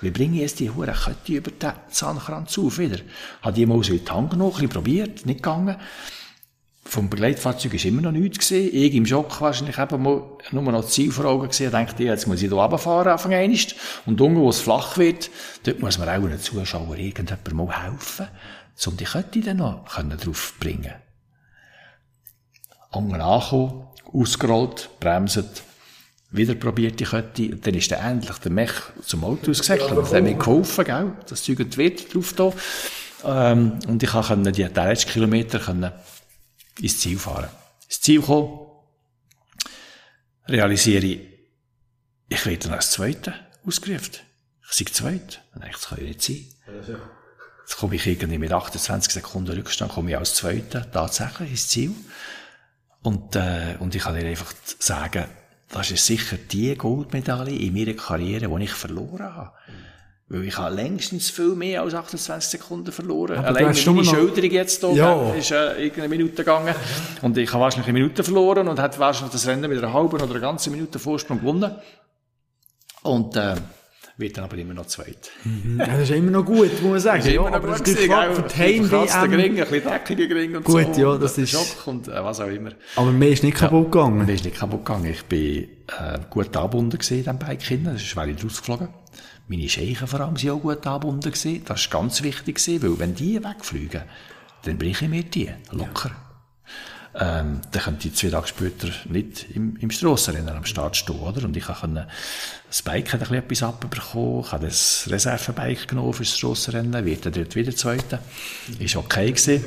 Wie 0.00 0.10
bringe 0.10 0.36
ich 0.36 0.42
jetzt 0.42 0.60
die 0.60 0.70
hure 0.70 0.92
Kette 0.92 1.32
über 1.32 1.50
den 1.50 1.72
Zahnkranz 1.90 2.56
auf 2.58 2.78
wieder? 2.78 2.98
Hat 3.42 3.56
die 3.56 3.66
mal 3.66 3.82
so 3.82 3.92
in 3.92 4.04
die 4.04 4.10
Hand 4.10 4.30
genommen, 4.30 4.54
ein 4.56 4.68
probiert, 4.68 5.26
nicht 5.26 5.42
gegangen. 5.42 5.76
Vom 6.84 7.08
Begleitfahrzeug 7.10 7.74
ist 7.74 7.86
immer 7.86 8.02
noch 8.02 8.12
nichts 8.12 8.38
gesehen. 8.38 8.70
Ich 8.72 8.94
im 8.94 9.06
Schock 9.06 9.40
wahrscheinlich 9.40 9.78
eben 9.78 10.02
nur 10.02 10.40
noch 10.52 10.82
das 10.82 10.90
Ziel 10.90 11.10
vor 11.10 11.24
Augen 11.24 11.48
gesehen. 11.48 11.72
Dachte 11.72 12.02
ich, 12.02 12.08
jetzt 12.08 12.26
muss 12.26 12.42
ich 12.42 12.48
hier 12.48 12.52
runterfahren, 12.52 13.12
Anfang 13.12 13.32
einst. 13.32 13.74
Und 14.06 14.20
unten, 14.20 14.36
wo 14.36 14.50
es 14.50 14.60
flach 14.60 14.98
wird, 14.98 15.30
dort 15.64 15.80
muss 15.80 15.98
man 15.98 16.08
auch 16.08 16.26
einem 16.26 16.38
Zuschauer 16.38 16.96
irgendjemand 16.96 17.52
mal 17.54 17.84
helfen, 17.84 18.28
um 18.86 18.96
die 18.96 19.04
Kette 19.04 19.40
dann 19.40 19.56
noch 19.56 19.86
drauf 19.88 20.54
bringen 20.60 20.92
Unten 22.94 23.20
angekommen, 23.20 23.88
ausgerollt, 24.12 24.90
bremset, 25.00 25.62
wieder 26.30 26.54
probiert 26.54 26.98
die 26.98 27.04
Kette, 27.04 27.52
und 27.52 27.66
dann 27.66 27.74
ist 27.74 27.90
dann 27.90 28.12
endlich 28.12 28.36
der 28.38 28.50
Mech 28.50 28.72
zum 29.04 29.24
Auto 29.24 29.52
ausgesäckelt. 29.52 29.90
Ja, 29.90 29.96
das 29.96 30.12
hat 30.12 30.22
mir 30.22 30.34
geholfen, 30.34 30.84
gell? 30.84 31.12
Das 31.28 31.42
Zeug 31.44 31.58
wird 31.76 32.14
drauf 32.14 32.32
da. 32.32 32.52
Ähm, 33.24 33.78
und 33.86 34.02
ich 34.02 34.10
konnte 34.10 34.52
die 34.52 34.62
letzten 34.62 35.10
Kilometer 35.10 35.60
können 35.60 35.92
ins 36.80 36.98
Ziel 36.98 37.18
fahren. 37.18 37.48
Ins 37.88 38.00
Ziel 38.00 38.20
kommen, 38.20 38.58
realisiere 40.48 41.06
ich, 41.06 41.20
ich 42.28 42.46
werde 42.46 42.58
dann 42.58 42.74
als 42.74 42.90
Zweiter 42.90 43.34
ausgerufen. 43.64 44.14
Ich 44.68 44.76
sage 44.76 44.92
Zweiter. 44.92 45.38
Dann 45.52 45.62
denke 45.62 45.76
das 45.76 45.88
kann 45.88 45.98
ja 45.98 46.04
nicht 46.04 46.22
sein. 46.22 46.46
Jetzt 47.64 47.76
komme 47.76 47.94
ich 47.94 48.06
irgendwie 48.06 48.38
mit 48.38 48.52
28 48.52 49.12
Sekunden 49.12 49.52
Rückstand, 49.52 49.92
komme 49.92 50.10
ich 50.10 50.18
als 50.18 50.34
Zweiter 50.34 50.90
tatsächlich 50.90 51.50
ins 51.50 51.68
Ziel. 51.68 51.94
Und, 53.04 53.36
äh, 53.36 53.76
und 53.80 53.94
ich 53.94 54.02
kann 54.02 54.18
dir 54.18 54.26
einfach 54.26 54.52
sagen, 54.78 55.26
das 55.70 55.90
ist 55.90 56.06
sicher 56.06 56.38
die 56.50 56.74
Goldmedaille 56.74 57.54
in 57.54 57.74
meiner 57.74 57.92
Karriere, 57.92 58.48
die 58.48 58.64
ich 58.64 58.72
verloren 58.72 59.22
habe. 59.22 59.52
Weil 60.28 60.44
ich 60.44 60.56
habe 60.56 60.74
längstens 60.74 61.28
viel 61.28 61.54
mehr 61.54 61.82
als 61.82 61.92
28 61.92 62.48
Sekunden 62.48 62.92
verloren. 62.92 63.36
Aber 63.36 63.48
Allein 63.48 63.68
mit 63.68 63.86
meiner 63.86 64.04
Schilderung 64.04 64.50
jetzt 64.50 64.80
hier 64.80 64.94
ja. 64.94 65.34
ist 65.34 65.50
äh, 65.50 65.82
irgendeine 65.82 66.08
Minute 66.08 66.36
gegangen. 66.36 66.74
Und 67.20 67.36
ich 67.36 67.52
habe 67.52 67.62
wahrscheinlich 67.62 67.88
eine 67.88 67.98
Minute 67.98 68.24
verloren 68.24 68.68
und 68.68 68.78
habe 68.78 68.98
wahrscheinlich 68.98 69.32
das 69.32 69.46
Rennen 69.46 69.68
mit 69.68 69.78
einer 69.78 69.92
halben 69.92 70.14
oder 70.14 70.24
einer 70.24 70.40
ganzen 70.40 70.72
Minute 70.72 70.98
Vorsprung 70.98 71.40
gewonnen. 71.40 71.72
Und, 73.02 73.36
äh, 73.36 73.56
wird 74.16 74.36
dann 74.36 74.44
aber 74.44 74.56
immer 74.56 74.74
noch 74.74 74.86
zweit. 74.86 75.30
Mhm. 75.44 75.78
Ja, 75.78 75.86
das 75.86 76.02
ist 76.02 76.10
immer 76.10 76.30
noch 76.30 76.44
gut, 76.44 76.70
muss 76.82 76.90
man 76.90 77.00
sagen. 77.00 77.18
Das 77.18 77.26
ist 77.26 77.34
immer 77.34 77.50
ja, 77.50 77.58
noch 77.58 77.66
gut 77.66 77.84
gewesen, 77.84 78.34
für 78.34 78.42
die 78.42 78.56
Heim-WM. 78.56 78.92
Ein 78.92 79.54
bisschen 79.54 79.82
dreckiger 79.82 80.58
und 80.58 80.64
gut, 80.64 80.94
so. 80.94 81.00
ja, 81.00 81.18
das 81.18 81.38
ist... 81.38 81.50
Schock 81.50 81.86
und 81.86 82.08
äh, 82.08 82.22
was 82.22 82.40
auch 82.40 82.46
immer. 82.46 82.70
Aber 82.96 83.10
mir 83.10 83.28
ist 83.28 83.42
nicht 83.42 83.56
kaputt 83.56 83.90
gegangen. 83.90 84.20
Ja, 84.20 84.24
mir 84.26 84.34
ist 84.34 84.44
nicht 84.44 84.56
kaputt 84.56 84.84
gegangen. 84.84 85.06
Ich 85.06 85.24
bin 85.24 85.68
äh, 85.98 86.18
gut 86.30 86.56
angebunden 86.56 86.98
gewesen, 86.98 87.16
diesem 87.16 87.38
Bike 87.38 87.62
hinten. 87.62 87.86
Das 87.86 87.96
ist 87.96 88.06
schwer 88.06 88.28
rausgeflogen. 88.28 88.88
Meine 89.48 89.68
Scheichen 89.68 90.06
vor 90.06 90.20
allem 90.20 90.36
sind 90.36 90.50
auch 90.50 90.60
gut 90.60 90.86
angebunden 90.86 91.30
gewesen. 91.30 91.62
Das 91.66 91.92
war 91.92 92.00
ganz 92.00 92.22
wichtig 92.22 92.56
gewesen, 92.56 92.82
weil 92.82 92.98
wenn 92.98 93.14
die 93.14 93.42
wegfliegen, 93.42 94.02
dann 94.62 94.78
bringe 94.78 94.92
ich 94.92 95.08
mir 95.08 95.22
die. 95.24 95.50
Locker. 95.72 96.10
Ja. 96.10 96.23
Ähm, 97.16 97.60
dann 97.70 97.82
könnte 97.82 98.08
ich 98.08 98.14
zwei 98.14 98.30
Tage 98.30 98.48
später 98.48 98.88
nicht 99.08 99.46
im, 99.54 99.76
im 99.76 99.90
Strassenrennen 99.90 100.56
am 100.56 100.64
Start 100.64 100.96
stehen, 100.96 101.20
oder? 101.20 101.44
Und 101.44 101.56
ich 101.56 101.64
konnte 101.64 102.08
das 102.68 102.82
Bike 102.82 103.12
hat 103.12 103.20
ein 103.22 103.28
bisschen 103.28 103.36
etwas 103.36 103.62
abbekommen, 103.62 104.40
ich 104.40 104.50
habe 104.50 104.66
das 104.66 105.06
Reservebike 105.08 105.86
genommen 105.86 106.12
für 106.12 106.24
das 106.24 106.36
Strassenrennen, 106.36 107.04
wird 107.04 107.24
dann 107.24 107.32
dort 107.32 107.54
wieder 107.54 107.74
Zweiter. 107.74 108.18
Ist 108.80 108.96
okay 108.96 109.30
gewesen. 109.30 109.62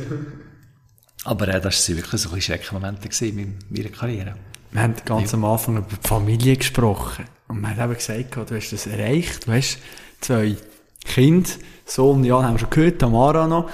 Aber 1.23 1.47
äh, 1.47 1.61
das 1.61 1.87
waren 1.87 1.97
wirklich 1.97 2.21
so 2.21 2.31
ein 2.31 2.41
Schreckmomente 2.41 3.25
in 3.25 3.57
meiner 3.69 3.89
Karriere. 3.89 4.35
Wir 4.71 4.81
haben 4.81 4.95
ganz 5.05 5.31
ja. 5.31 5.37
am 5.37 5.45
Anfang 5.45 5.77
über 5.77 5.87
die 5.89 6.07
Familie 6.07 6.57
gesprochen. 6.57 7.25
Und 7.47 7.61
man 7.61 7.77
hat 7.77 7.85
eben 7.85 7.93
gesagt, 7.93 8.35
du 8.35 8.55
hast 8.55 8.71
das 8.71 8.87
erreicht, 8.87 9.47
du 9.47 9.53
hast 9.53 9.79
zwei 10.19 10.57
Kinder, 11.05 11.49
Sohn, 11.85 12.25
ja, 12.25 12.43
haben 12.43 12.55
wir 12.55 12.59
schon 12.59 12.69
gehört, 12.69 12.99
Tamara 12.99 13.47
noch. 13.47 13.69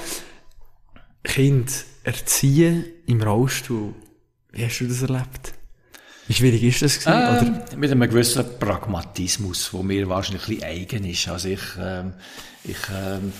Kind 1.23 1.85
erziehen 2.03 2.85
im 3.05 3.21
Rollstuhl. 3.21 3.93
Wie 4.51 4.65
hast 4.65 4.79
du 4.79 4.87
das 4.87 5.01
erlebt? 5.01 5.53
Wie 6.27 6.33
schwierig 6.33 6.63
ist 6.63 6.81
das 6.81 6.99
gewesen, 6.99 7.59
äh, 7.71 7.75
Mit 7.75 7.91
einem 7.91 8.09
gewissen 8.09 8.45
Pragmatismus, 8.59 9.71
der 9.71 9.83
mir 9.83 10.07
wahrscheinlich 10.07 10.43
ein 10.43 10.55
bisschen 10.55 10.63
eigen 10.63 11.05
ist. 11.05 11.27
Also 11.27 11.49
ich, 11.49 11.61
ähm, 11.79 12.13
ich 12.63 12.77
ähm, 12.93 13.33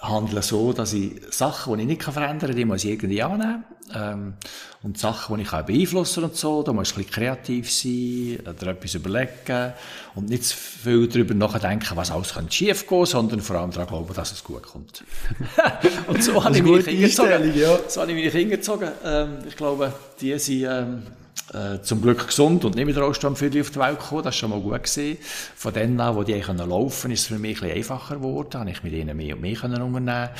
handle 0.00 0.42
so, 0.42 0.72
dass 0.72 0.92
ich 0.92 1.20
Sachen, 1.30 1.76
die 1.76 1.82
ich 1.82 1.88
nicht 1.88 2.02
verändern 2.02 2.48
kann, 2.50 2.56
die 2.56 2.64
muss 2.64 2.84
ich 2.84 2.90
irgendwie 2.90 3.22
annehmen. 3.22 3.64
Ähm, 3.94 4.34
und 4.82 4.98
Sachen, 4.98 5.36
die 5.36 5.42
ich 5.42 5.52
auch 5.52 5.62
beeinflussen 5.62 6.24
und 6.24 6.36
so, 6.36 6.62
da 6.62 6.72
muss 6.72 6.90
ich 6.90 6.96
ein 6.96 7.04
bisschen 7.04 7.12
kreativ 7.12 7.70
sein, 7.70 8.38
oder 8.46 8.70
etwas 8.70 8.94
überlegen 8.94 9.72
und 10.14 10.28
nicht 10.28 10.44
zu 10.44 10.56
viel 10.56 11.08
darüber 11.08 11.34
nachdenken, 11.34 11.96
was 11.96 12.10
alles 12.10 12.34
könnte 12.34 12.52
schief 12.52 12.86
gehen, 12.86 13.04
sondern 13.04 13.40
vor 13.40 13.56
allem 13.56 13.72
daran 13.72 13.88
glauben, 13.88 14.14
dass 14.14 14.32
es 14.32 14.44
gut 14.44 14.62
kommt. 14.62 15.04
und 16.06 16.22
so 16.22 16.42
habe 16.42 16.56
ich 16.56 16.62
meine 16.62 16.82
Kinder 16.82 17.08
gezogen. 17.08 17.52
Ja. 17.58 17.78
So 17.88 18.00
habe 18.00 18.12
ich 18.12 18.18
meine 18.18 18.30
Kinder 18.30 18.56
gezogen. 18.56 18.88
Ähm, 19.04 19.38
ich 19.46 19.56
glaube, 19.56 19.92
die 20.20 20.38
sind, 20.38 20.66
ähm, 20.68 21.02
äh, 21.52 21.80
zum 21.82 22.00
Glück 22.00 22.28
gesund 22.28 22.64
und 22.64 22.76
nicht 22.76 22.86
mit 22.86 22.96
Rollstuhl 22.96 23.34
für 23.34 23.50
die 23.50 23.60
auf 23.60 23.70
die 23.70 23.78
Welt 23.78 23.98
gekommen. 23.98 24.22
Das 24.22 24.26
war 24.26 24.32
schon 24.32 24.50
mal 24.50 24.60
gut 24.60 24.82
gewesen. 24.82 25.18
Von 25.56 25.74
denen 25.74 26.00
an, 26.00 26.14
wo 26.14 26.22
die 26.22 26.38
können 26.40 26.68
laufen, 26.68 27.10
ist 27.10 27.20
es 27.20 27.26
für 27.26 27.38
mich 27.38 27.58
ein 27.58 27.68
bisschen 27.68 27.76
einfacher 27.76 28.16
geworden. 28.16 28.60
Habe 28.60 28.70
ich 28.70 28.82
mit 28.82 28.92
ihnen 28.92 29.16
mehr 29.16 29.34
und 29.34 29.42
mehr 29.42 29.56
können 29.56 29.82
unternehmen. 29.82 30.30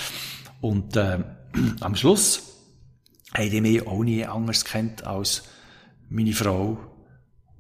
Und 0.60 0.96
äh, 0.96 1.18
am 1.80 1.96
Schluss 1.96 2.42
haben 3.34 3.50
die 3.50 3.60
mich 3.60 3.86
auch 3.86 4.02
nie 4.02 4.24
anders 4.24 4.64
kennt 4.64 5.04
als 5.04 5.44
meine 6.08 6.32
Frau, 6.32 6.78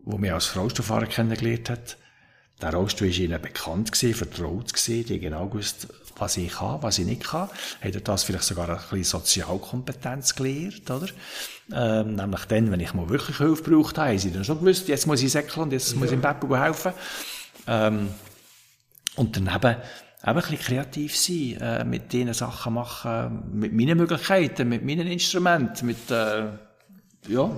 die 0.04 0.18
mich 0.18 0.32
als 0.32 0.56
Rollstuhlfahrer 0.56 1.06
kennengelernt 1.06 1.70
hat. 1.70 1.96
Der 2.60 2.74
Rollstuhl 2.74 3.08
war 3.08 3.16
ihnen 3.16 3.40
bekannt 3.40 3.92
gewesen, 3.92 4.14
vertraut 4.14 4.72
gewesen, 4.72 5.06
die 5.06 5.18
genau 5.18 5.48
gewusst, 5.48 5.88
was 6.20 6.36
ich 6.36 6.52
kann, 6.52 6.82
was 6.82 6.98
ich 6.98 7.06
nicht 7.06 7.24
kann. 7.24 7.48
Hat 7.80 8.08
das 8.08 8.22
vielleicht 8.22 8.44
sogar 8.44 8.68
ein 8.68 8.76
bisschen 8.76 9.04
Sozialkompetenz 9.04 10.34
gelernt, 10.34 10.90
oder? 10.90 11.08
Ähm, 11.72 12.14
nämlich 12.16 12.44
dann, 12.46 12.70
wenn 12.70 12.80
ich 12.80 12.94
mal 12.94 13.08
wirklich 13.08 13.38
Hilfe 13.38 13.62
gebraucht 13.62 13.98
habe, 13.98 14.10
haben 14.10 14.18
sie 14.18 14.32
dann 14.32 14.44
schon 14.44 14.58
gewusst, 14.58 14.88
jetzt 14.88 15.06
muss 15.06 15.22
ich 15.22 15.32
säckeln 15.32 15.64
und 15.64 15.72
jetzt 15.72 15.92
ja. 15.92 15.98
muss 15.98 16.08
ich 16.08 16.14
im 16.14 16.20
Beppen 16.20 16.54
helfen. 16.54 16.92
Ähm, 17.66 18.08
und 19.16 19.36
daneben 19.36 19.76
eben 19.76 19.80
ein 20.22 20.34
bisschen 20.34 20.58
kreativ 20.58 21.16
sein, 21.16 21.56
äh, 21.60 21.84
mit 21.84 22.12
diesen 22.12 22.34
Sachen 22.34 22.74
machen, 22.74 23.42
mit 23.52 23.72
meinen 23.72 23.96
Möglichkeiten, 23.96 24.68
mit 24.68 24.84
meinen 24.84 25.06
Instrumenten, 25.06 25.86
mit, 25.86 26.10
äh, 26.10 26.44
ja, 27.28 27.50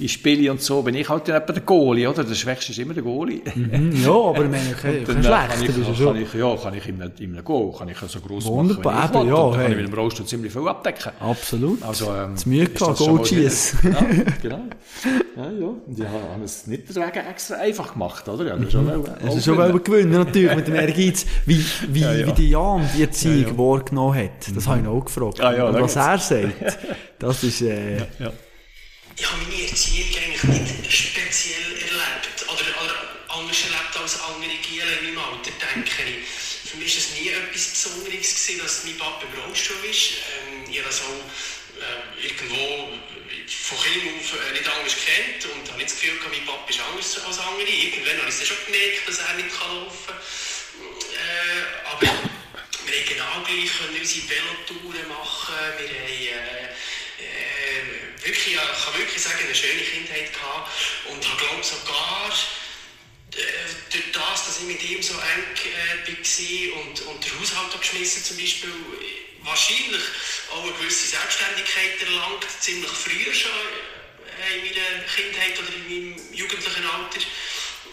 in 0.00 0.08
Spiele 0.08 0.50
und 0.50 0.60
so 0.60 0.82
bin 0.82 0.96
ich 0.96 1.08
halt 1.08 1.28
dann 1.28 1.46
der 1.46 1.60
Goalie, 1.60 2.08
oder? 2.10 2.24
Der 2.24 2.34
Schwächste 2.34 2.72
ist 2.72 2.78
immer 2.78 2.94
der 2.94 3.04
Goalie. 3.04 3.42
Mhm, 3.54 3.92
ja, 4.04 4.10
aber 4.10 4.44
ich 4.44 4.50
meine, 4.50 4.74
okay, 4.76 5.04
dann, 5.06 5.22
kann, 5.22 5.50
ich, 5.62 5.98
kann 5.98 6.16
ich, 6.16 6.34
ja, 6.34 6.56
kann 6.56 6.74
ich 6.74 6.88
in 6.88 7.00
einem, 7.00 7.12
in 7.20 7.32
einem 7.32 7.44
Goal, 7.44 7.72
kann 7.78 7.88
ich 7.88 7.96
so 7.96 8.20
gross 8.20 8.44
Wunderbar, 8.44 8.92
machen, 8.92 9.14
wie 9.14 9.30
ich 9.30 9.36
ja, 9.36 9.50
hey. 9.52 9.62
kann 9.62 9.70
ich 9.70 9.78
mit 9.78 9.86
dem 9.86 9.94
Rollstuhl 9.94 10.26
ziemlich 10.26 10.52
viel 10.52 10.66
abdecken. 10.66 11.12
Absolut. 11.20 11.82
Also, 11.84 12.12
ähm, 12.12 12.32
das 12.34 12.44
Mühe 12.44 12.66
gehabt, 12.66 12.98
Goal 12.98 13.24
schießen. 13.24 13.92
Ja, 13.92 14.06
genau. 14.42 14.60
Ja, 15.36 15.50
ja. 15.50 15.66
Und 15.66 15.98
die 15.98 16.04
haben 16.04 16.42
es 16.42 16.66
nicht 16.66 16.88
deswegen 16.88 17.26
extra 17.30 17.56
einfach 17.56 17.92
gemacht, 17.92 18.28
oder? 18.28 18.46
Ja, 18.46 18.56
das 18.56 18.66
ist 18.66 18.72
schon 18.72 18.84
mhm. 18.84 19.28
Ist 19.28 19.44
schon 19.44 19.58
wel 19.58 19.78
gewinnen, 19.78 20.10
natürlich, 20.10 20.56
mit 20.56 20.66
dem 20.66 20.74
Ehrgeiz, 20.74 21.24
wie, 21.46 21.64
wie, 21.88 22.00
ja, 22.00 22.12
ja. 22.12 22.26
wie 22.26 22.32
die 22.32 22.50
Jan 22.50 22.82
die 22.96 23.02
Erziehung 23.02 23.42
ja, 23.42 23.48
ja. 23.48 23.58
wahrgenommen 23.58 24.18
hat. 24.18 24.54
Das 24.54 24.66
mhm. 24.66 24.70
habe 24.70 24.80
ich 24.80 24.86
auch 24.88 25.04
gefragt. 25.04 25.40
Ah, 25.40 25.56
ja, 25.56 25.68
Und 25.68 25.80
was 25.80 25.94
er 25.94 26.18
sagt, 26.18 26.52
das 27.20 27.44
ist, 27.44 27.62
äh, 27.62 27.98
ja, 27.98 28.06
ja 28.18 28.32
ich 29.16 29.30
habe 29.30 29.42
meine 29.42 29.68
Erziehung 29.68 30.08
eigentlich 30.16 30.44
nicht 30.44 30.92
speziell 30.92 31.72
erlebt 31.72 32.42
oder, 32.48 32.82
oder 32.82 33.16
anders 33.28 33.58
erlebt 33.62 33.96
als 33.96 34.20
andere 34.20 34.54
Giele 34.62 34.92
in 34.98 35.14
meinem 35.14 35.18
Alter, 35.18 35.50
denke 35.74 36.02
ich. 36.02 36.70
Für 36.70 36.76
mich 36.78 36.94
war 36.94 37.02
es 37.02 37.20
nie 37.20 37.28
etwas 37.28 37.66
Besonderes, 37.68 38.34
gewesen, 38.34 38.58
dass 38.62 38.84
mein 38.84 38.98
Papa 38.98 39.24
im 39.24 39.40
Rollstuhl 39.40 39.84
ist. 39.88 40.18
Ähm, 40.34 40.70
ich 40.70 40.78
habe 40.78 40.88
das 40.88 41.02
auch 41.02 41.22
äh, 41.78 42.26
irgendwo 42.26 42.98
von 43.46 43.78
Kind 43.82 44.04
auf 44.18 44.32
äh, 44.34 44.52
nicht 44.52 44.68
anders 44.68 44.96
kennt 45.04 45.44
und 45.52 45.68
habe 45.68 45.78
nicht 45.78 45.90
das 45.90 46.00
Gefühl 46.00 46.18
gehabt, 46.18 46.34
mein 46.34 46.46
Papa 46.46 46.70
ist 46.70 46.80
anders 46.80 47.18
als 47.24 47.38
andere. 47.38 47.68
Irgendwann 47.68 48.18
habe 48.18 48.28
ich 48.28 48.34
es 48.34 48.48
schon 48.48 48.56
gemerkt, 48.66 49.06
dass 49.06 49.18
er 49.18 49.34
nicht 49.34 49.50
laufen 49.50 50.06
kann. 50.06 50.18
Äh, 51.14 51.86
aber 51.86 52.02
wir 52.02 52.94
haben 52.98 53.08
genau 53.08 53.34
gleich 53.46 53.70
unsere 53.94 54.28
Velotouren 54.28 55.08
machen. 55.08 55.54
Wir 55.78 55.88
haben, 55.88 56.26
äh, 56.26 57.22
äh, 57.22 57.53
wirklich, 58.24 58.54
ich 58.54 58.84
kann 58.84 58.98
wirklich 58.98 59.22
sagen, 59.22 59.38
eine 59.44 59.54
schöne 59.54 59.82
Kindheit 59.82 60.32
gehabt 60.32 60.70
und 61.10 61.28
habe 61.28 61.36
glaube 61.36 61.62
sogar 61.62 62.32
äh, 63.32 63.42
durch 63.90 64.12
das, 64.12 64.46
dass 64.46 64.58
ich 64.60 64.64
mit 64.64 64.82
ihm 64.82 65.02
so 65.02 65.14
eng 65.14 65.44
äh, 65.64 66.08
war 66.08 66.80
und, 66.80 67.00
und 67.02 67.24
den 67.24 67.40
Haushalt 67.40 67.74
abgeschmissen 67.74 68.24
zum 68.24 68.36
Beispiel, 68.36 68.70
wahrscheinlich 69.42 70.02
auch 70.52 70.62
eine 70.62 70.72
gewisse 70.72 71.08
Selbstständigkeit 71.08 72.00
erlangt, 72.02 72.46
ziemlich 72.60 72.90
früh 72.90 73.34
schon 73.34 73.50
äh, 74.40 74.58
in 74.58 74.64
meiner 74.64 75.04
Kindheit 75.04 75.58
oder 75.58 75.68
in 75.74 75.84
meinem 75.84 76.34
jugendlichen 76.34 76.86
Alter, 76.86 77.20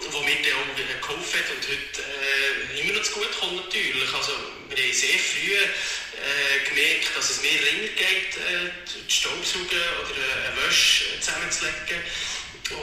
wo 0.09 0.21
mir 0.21 0.35
dann 0.41 0.57
auch 0.57 1.07
geholfen 1.07 1.39
hat 1.39 1.49
und 1.51 1.67
heute 1.67 2.01
äh, 2.01 2.81
immer 2.81 2.97
noch 2.97 3.03
zu 3.03 3.13
gut 3.13 3.31
kommt 3.39 3.55
natürlich. 3.55 4.13
Also, 4.13 4.31
wir 4.69 4.83
haben 4.83 4.93
sehr 4.93 5.19
früh 5.19 5.53
äh, 5.53 6.69
gemerkt, 6.69 7.15
dass 7.15 7.29
es 7.29 7.41
mehr 7.41 7.61
länger 7.61 7.87
geht, 7.93 8.37
äh, 8.37 8.71
die 8.87 9.11
Staubsaugen 9.11 9.67
oder 9.67 10.17
äh, 10.17 10.47
eine 10.47 10.67
Wäsche 10.67 11.19
zusammenzulegen. 11.19 12.01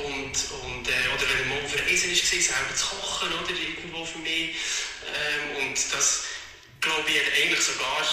Und, 0.05 0.37
und, 0.65 0.89
äh, 0.89 1.09
oder 1.15 1.25
wenn 1.33 1.49
man 1.49 1.65
auf 1.65 1.75
Reisen 1.75 2.11
war, 2.11 2.17
selber 2.17 2.75
zu 2.75 2.87
kochen, 2.87 3.33
oder 3.33 3.51
irgendwo 3.51 4.05
für 4.05 4.19
mich. 4.19 4.57
Ähm, 5.09 5.65
und 5.65 5.79
das, 5.93 6.25
glaube 6.81 7.11
ich, 7.11 7.17
hat 7.17 7.33
eigentlich 7.35 7.61
sogar 7.61 8.05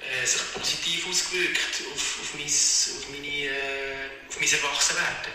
äh, 0.00 0.26
sich 0.26 0.40
positiv 0.52 1.08
ausgewirkt 1.08 1.82
auf, 1.92 2.20
auf, 2.20 2.34
mein, 2.34 2.46
auf, 2.46 3.08
meine, 3.10 3.50
äh, 3.50 4.28
auf 4.28 4.38
mein 4.38 4.52
Erwachsenwerden. 4.52 5.32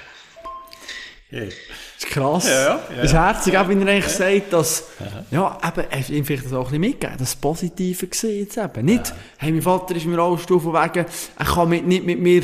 Yeah. 1.31 1.45
Das 1.45 1.53
ist 1.99 2.07
krass. 2.07 2.47
Ja, 2.47 2.53
ja, 2.53 2.81
das 2.95 3.06
ist 3.06 3.14
herzig, 3.14 3.53
ja. 3.53 3.68
wenn 3.68 3.81
er 3.84 3.93
eigentlich 3.93 4.14
sagt, 4.14 4.51
dass, 4.51 4.89
ja, 5.30 5.60
eben, 5.64 5.88
er 5.91 6.10
ihm 6.10 6.26
vielleicht 6.26 6.45
das 6.45 6.53
auch 6.53 6.60
ein 6.60 6.64
bisschen 6.64 6.81
mitgegeben, 6.81 7.18
das 7.19 7.35
Positive 7.35 8.07
gesehen 8.07 8.39
jetzt 8.39 8.57
eben. 8.57 8.85
Nicht, 8.85 9.14
hey, 9.38 9.51
mein 9.51 9.61
Vater 9.61 9.95
ist 9.95 10.07
mir 10.07 10.18
alles 10.18 10.41
von 10.41 10.64
wegen, 10.64 11.06
er 11.38 11.45
kann 11.45 11.69
mit, 11.69 11.85
nicht 11.85 12.03
mit 12.03 12.19
mir 12.19 12.41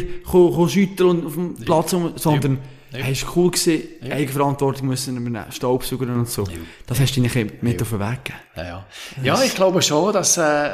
schütteln 0.68 1.26
auf 1.26 1.34
dem 1.34 1.56
Platz, 1.56 1.96
sondern, 2.16 2.60
Hey, 3.04 3.12
ist 3.12 3.26
cool 3.36 3.52
gewesen, 3.52 3.84
ja. 4.02 4.16
Eigenverantwortung 4.16 4.88
müssen 4.88 5.18
übernehmen, 5.18 5.52
Staubsauger 5.52 6.06
und 6.08 6.30
so. 6.30 6.44
Ja. 6.44 6.58
Das 6.88 7.00
hast 7.00 7.16
du 7.16 7.22
ihnen 7.22 7.52
mit 7.62 7.82
auf 7.82 7.90
den 7.90 8.00
Weg 8.00 8.26
gegeben. 8.26 8.44
Ja, 8.56 8.64
ja. 8.64 8.86
ja, 9.24 9.44
ich 9.44 9.56
glaube 9.56 9.82
schon, 9.82 10.14
dass, 10.14 10.38
äh, 10.38 10.70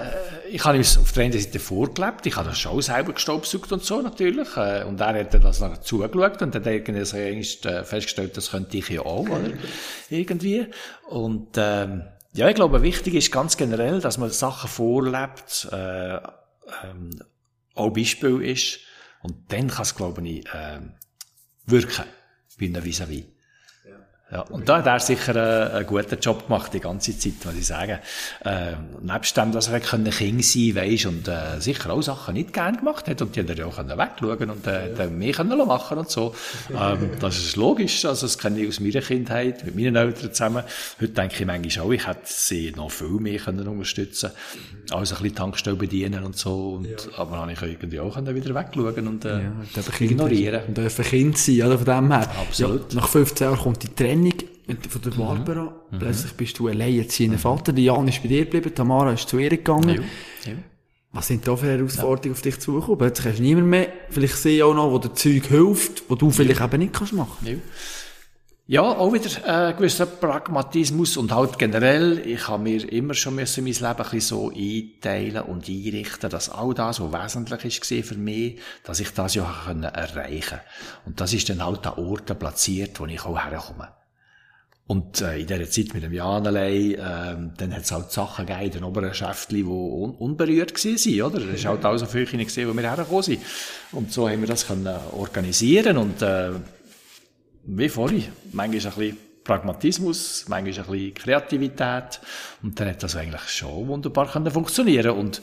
ich 0.51 0.63
habe 0.63 0.77
es 0.79 0.97
auf 0.97 1.11
der 1.11 1.25
einen 1.25 1.33
Seite 1.33 1.59
vorgelebt, 1.59 2.25
ich 2.25 2.35
habe 2.35 2.49
das 2.49 2.59
schon 2.59 2.81
selber 2.81 3.13
gestaubsaugt 3.13 3.71
und 3.71 3.83
so 3.83 4.01
natürlich, 4.01 4.55
äh, 4.57 4.83
und 4.83 4.99
er 4.99 5.19
hat 5.19 5.33
das 5.33 5.59
noch 5.59 5.77
zugeschaut 5.77 6.41
und 6.41 6.55
hat 6.55 6.65
irgendwie 6.67 7.05
so 7.05 7.17
äh, 7.17 7.83
festgestellt, 7.83 8.37
das 8.37 8.51
könnte 8.51 8.77
ich 8.77 8.89
ja 8.89 9.01
auch, 9.01 9.27
oder? 9.27 9.51
Irgendwie. 10.09 10.67
Und, 11.09 11.49
ähm, 11.57 12.03
ja, 12.33 12.47
ich 12.47 12.55
glaube, 12.55 12.81
wichtig 12.81 13.13
ist 13.15 13.31
ganz 13.31 13.57
generell, 13.57 13.99
dass 13.99 14.17
man 14.17 14.29
Sachen 14.29 14.69
vorlebt, 14.69 15.67
äh, 15.71 16.15
ähm, 16.15 17.09
auch 17.75 17.89
Beispiel 17.89 18.41
ist, 18.41 18.79
und 19.23 19.51
dann 19.51 19.67
kann 19.67 19.83
es, 19.83 19.95
glaube 19.95 20.27
ich, 20.27 20.45
äh, 20.47 20.79
wirken 21.71 22.05
bei 22.59 22.65
einem 22.67 22.83
Vis-à-vis. 22.83 23.25
Ja, 24.31 24.41
und 24.43 24.69
da 24.69 24.77
hat 24.77 24.85
er 24.85 24.99
sicher 25.01 25.35
einen, 25.35 25.75
einen 25.75 25.85
guten 25.85 26.17
Job 26.19 26.47
gemacht, 26.47 26.73
die 26.73 26.79
ganze 26.79 27.17
Zeit, 27.17 27.33
muss 27.43 27.55
ich 27.55 27.67
sagen. 27.67 27.99
Äh, 28.45 28.75
nebst 29.01 29.35
dem, 29.35 29.51
dass 29.51 29.67
er 29.67 29.81
King 29.81 30.41
sein 30.41 30.75
weisst, 30.75 31.05
und 31.05 31.27
äh, 31.27 31.59
sicher 31.59 31.91
auch 31.91 32.01
Sachen 32.01 32.35
nicht 32.35 32.53
gern 32.53 32.77
gemacht 32.77 33.09
hat, 33.09 33.21
und 33.21 33.35
die 33.35 33.41
hat 33.41 33.49
er 33.49 33.57
ja 33.57 33.65
auch 33.65 33.77
wegschauen 33.77 34.49
und 34.49 34.65
äh, 34.67 34.95
ja. 34.95 35.07
mehr 35.07 35.33
können 35.33 35.67
machen 35.67 35.97
und 35.97 36.09
so. 36.09 36.33
Ähm, 36.69 37.11
das 37.19 37.37
ist 37.37 37.57
logisch, 37.57 38.05
also 38.05 38.25
das 38.25 38.37
kenne 38.37 38.61
ich 38.61 38.69
aus 38.69 38.79
meiner 38.79 39.01
Kindheit, 39.01 39.65
mit 39.65 39.75
meinen 39.75 39.97
Eltern 39.97 40.31
zusammen. 40.31 40.63
Heute 41.01 41.11
denke 41.11 41.35
ich 41.37 41.45
manchmal 41.45 41.85
auch, 41.85 41.91
ich 41.91 42.07
hätte 42.07 42.21
sie 42.23 42.71
noch 42.73 42.89
viel 42.89 43.19
mehr 43.19 43.37
können 43.37 43.67
unterstützen 43.67 44.29
können, 44.29 44.91
also 44.97 45.15
ein 45.15 45.23
bisschen 45.23 45.35
Tankstelle 45.35 45.75
bedienen 45.75 46.23
und 46.23 46.37
so, 46.37 46.75
und, 46.75 46.87
ja. 46.87 46.95
aber 47.17 47.31
dann 47.31 47.41
habe 47.41 47.51
ich 47.51 47.61
irgendwie 47.61 47.99
auch 47.99 48.15
wieder 48.15 48.55
wegschauen 48.55 49.07
und 49.09 49.25
äh, 49.25 49.41
ja, 49.41 49.51
ignorieren. 49.99 50.61
Und 50.69 50.77
dürfen 50.77 51.03
Kind 51.03 51.37
sein, 51.37 51.63
oder, 51.63 51.77
von 51.77 51.85
dem 51.85 52.11
her. 52.13 52.29
Absolut. 52.39 52.93
Nach 52.93 53.09
15 53.09 53.45
Jahren 53.45 53.59
kommt 53.59 53.83
die 53.83 53.93
Trennung 53.93 54.20
von 54.89 55.01
der 55.01 55.11
Barbara. 55.11 55.73
Mhm. 55.91 55.99
Plötzlich 55.99 56.33
bist 56.33 56.59
du 56.59 56.67
alleinerziehender 56.67 57.37
mhm. 57.37 57.41
Vater. 57.41 57.73
Die 57.73 57.85
Jan 57.85 58.07
ist 58.07 58.21
bei 58.21 58.29
dir 58.29 58.45
geblieben, 58.45 58.73
Tamara 58.73 59.13
ist 59.13 59.27
zu 59.27 59.37
ihr 59.37 59.49
gegangen. 59.49 60.03
Ja. 60.45 60.51
Ja. 60.51 60.57
Was 61.13 61.27
sind 61.27 61.45
da 61.45 61.55
für 61.57 61.67
Herausforderungen 61.67 62.25
ja. 62.25 62.31
auf 62.31 62.41
dich 62.41 62.59
zugekommen? 62.59 62.97
Plötzlich 62.97 63.27
hast 63.27 63.39
du 63.39 63.43
niemand 63.43 63.67
mehr, 63.67 63.87
vielleicht 64.09 64.37
sehe 64.37 64.65
auch 64.65 64.73
noch, 64.73 64.91
wo 64.91 64.97
der 64.97 65.13
Zeug 65.13 65.45
hilft, 65.45 66.09
wo 66.09 66.15
du 66.15 66.31
vielleicht 66.31 66.61
eben 66.61 66.79
nicht 66.79 66.93
kannst 66.93 67.13
machen. 67.13 67.45
Ja. 67.45 67.55
Ja, 68.67 68.83
auch 68.83 69.11
wieder 69.11 69.69
äh, 69.69 69.73
gewisser 69.73 70.05
Pragmatismus 70.05 71.17
und 71.17 71.33
halt 71.33 71.59
generell, 71.59 72.19
ich 72.25 72.47
habe 72.47 72.63
mir 72.63 72.89
immer 72.89 73.13
schon 73.13 73.35
müssen 73.35 73.65
mein 73.65 73.73
Leben 73.73 73.85
ein 73.85 73.95
bisschen 73.97 74.21
so 74.21 74.49
einteilen 74.49 75.41
und 75.43 75.67
einrichten, 75.67 76.29
dass 76.29 76.49
all 76.49 76.73
das, 76.73 77.01
was 77.01 77.11
wesentlich 77.11 77.65
ist 77.65 78.07
für 78.07 78.15
mich, 78.15 78.59
dass 78.85 79.01
ich 79.01 79.11
das 79.11 79.35
ja 79.35 79.43
erreichen 79.67 80.49
konnte. 80.49 80.61
Und 81.05 81.19
das 81.19 81.33
ist 81.33 81.49
dann 81.49 81.65
halt 81.65 81.85
an 81.85 81.95
Orten 81.95 82.39
platziert, 82.39 82.97
wo 83.01 83.05
ich 83.07 83.25
auch 83.25 83.37
herkomme. 83.37 83.89
Und 84.91 85.21
äh, 85.21 85.39
in 85.39 85.47
dieser 85.47 85.69
Zeit 85.69 85.93
mit 85.93 86.03
dem 86.03 86.11
Janelei, 86.11 86.97
ähm, 86.99 87.53
dann 87.55 87.73
hat 87.73 87.83
es 87.83 87.93
halt 87.93 88.11
Sachen 88.11 88.45
gegeben 88.45 88.65
in 88.65 88.71
den 88.71 88.83
oberen 88.83 89.13
Schäftchen, 89.13 89.59
die 89.59 89.63
un 89.63 90.15
unberührt 90.15 90.73
waren, 90.73 91.21
oder? 91.21 91.39
Das 91.39 91.63
war 91.63 91.71
halt 91.71 91.85
auch 91.85 91.95
so 91.95 92.05
viel 92.05 92.25
gesehen, 92.25 92.67
wo 92.67 92.73
wir 92.73 92.81
hergekommen 92.83 93.23
sind. 93.23 93.39
Und 93.93 94.11
so 94.11 94.27
haben 94.27 94.41
wir 94.41 94.49
das 94.49 94.67
können 94.67 94.93
organisieren 95.13 95.95
und 95.95 96.21
äh, 96.21 96.49
wie 97.63 97.87
vorhin, 97.87 98.25
manchmal 98.51 98.65
ein 98.65 98.71
bisschen 98.71 99.17
Pragmatismus, 99.45 100.47
manchmal 100.49 100.83
ein 100.83 100.91
bisschen 100.91 101.13
Kreativität 101.13 102.19
und 102.61 102.77
dann 102.77 102.89
hat 102.89 103.01
das 103.01 103.15
eigentlich 103.15 103.47
schon 103.47 103.87
wunderbar 103.87 104.29
können 104.29 104.51
funktionieren 104.51 105.11
und 105.11 105.41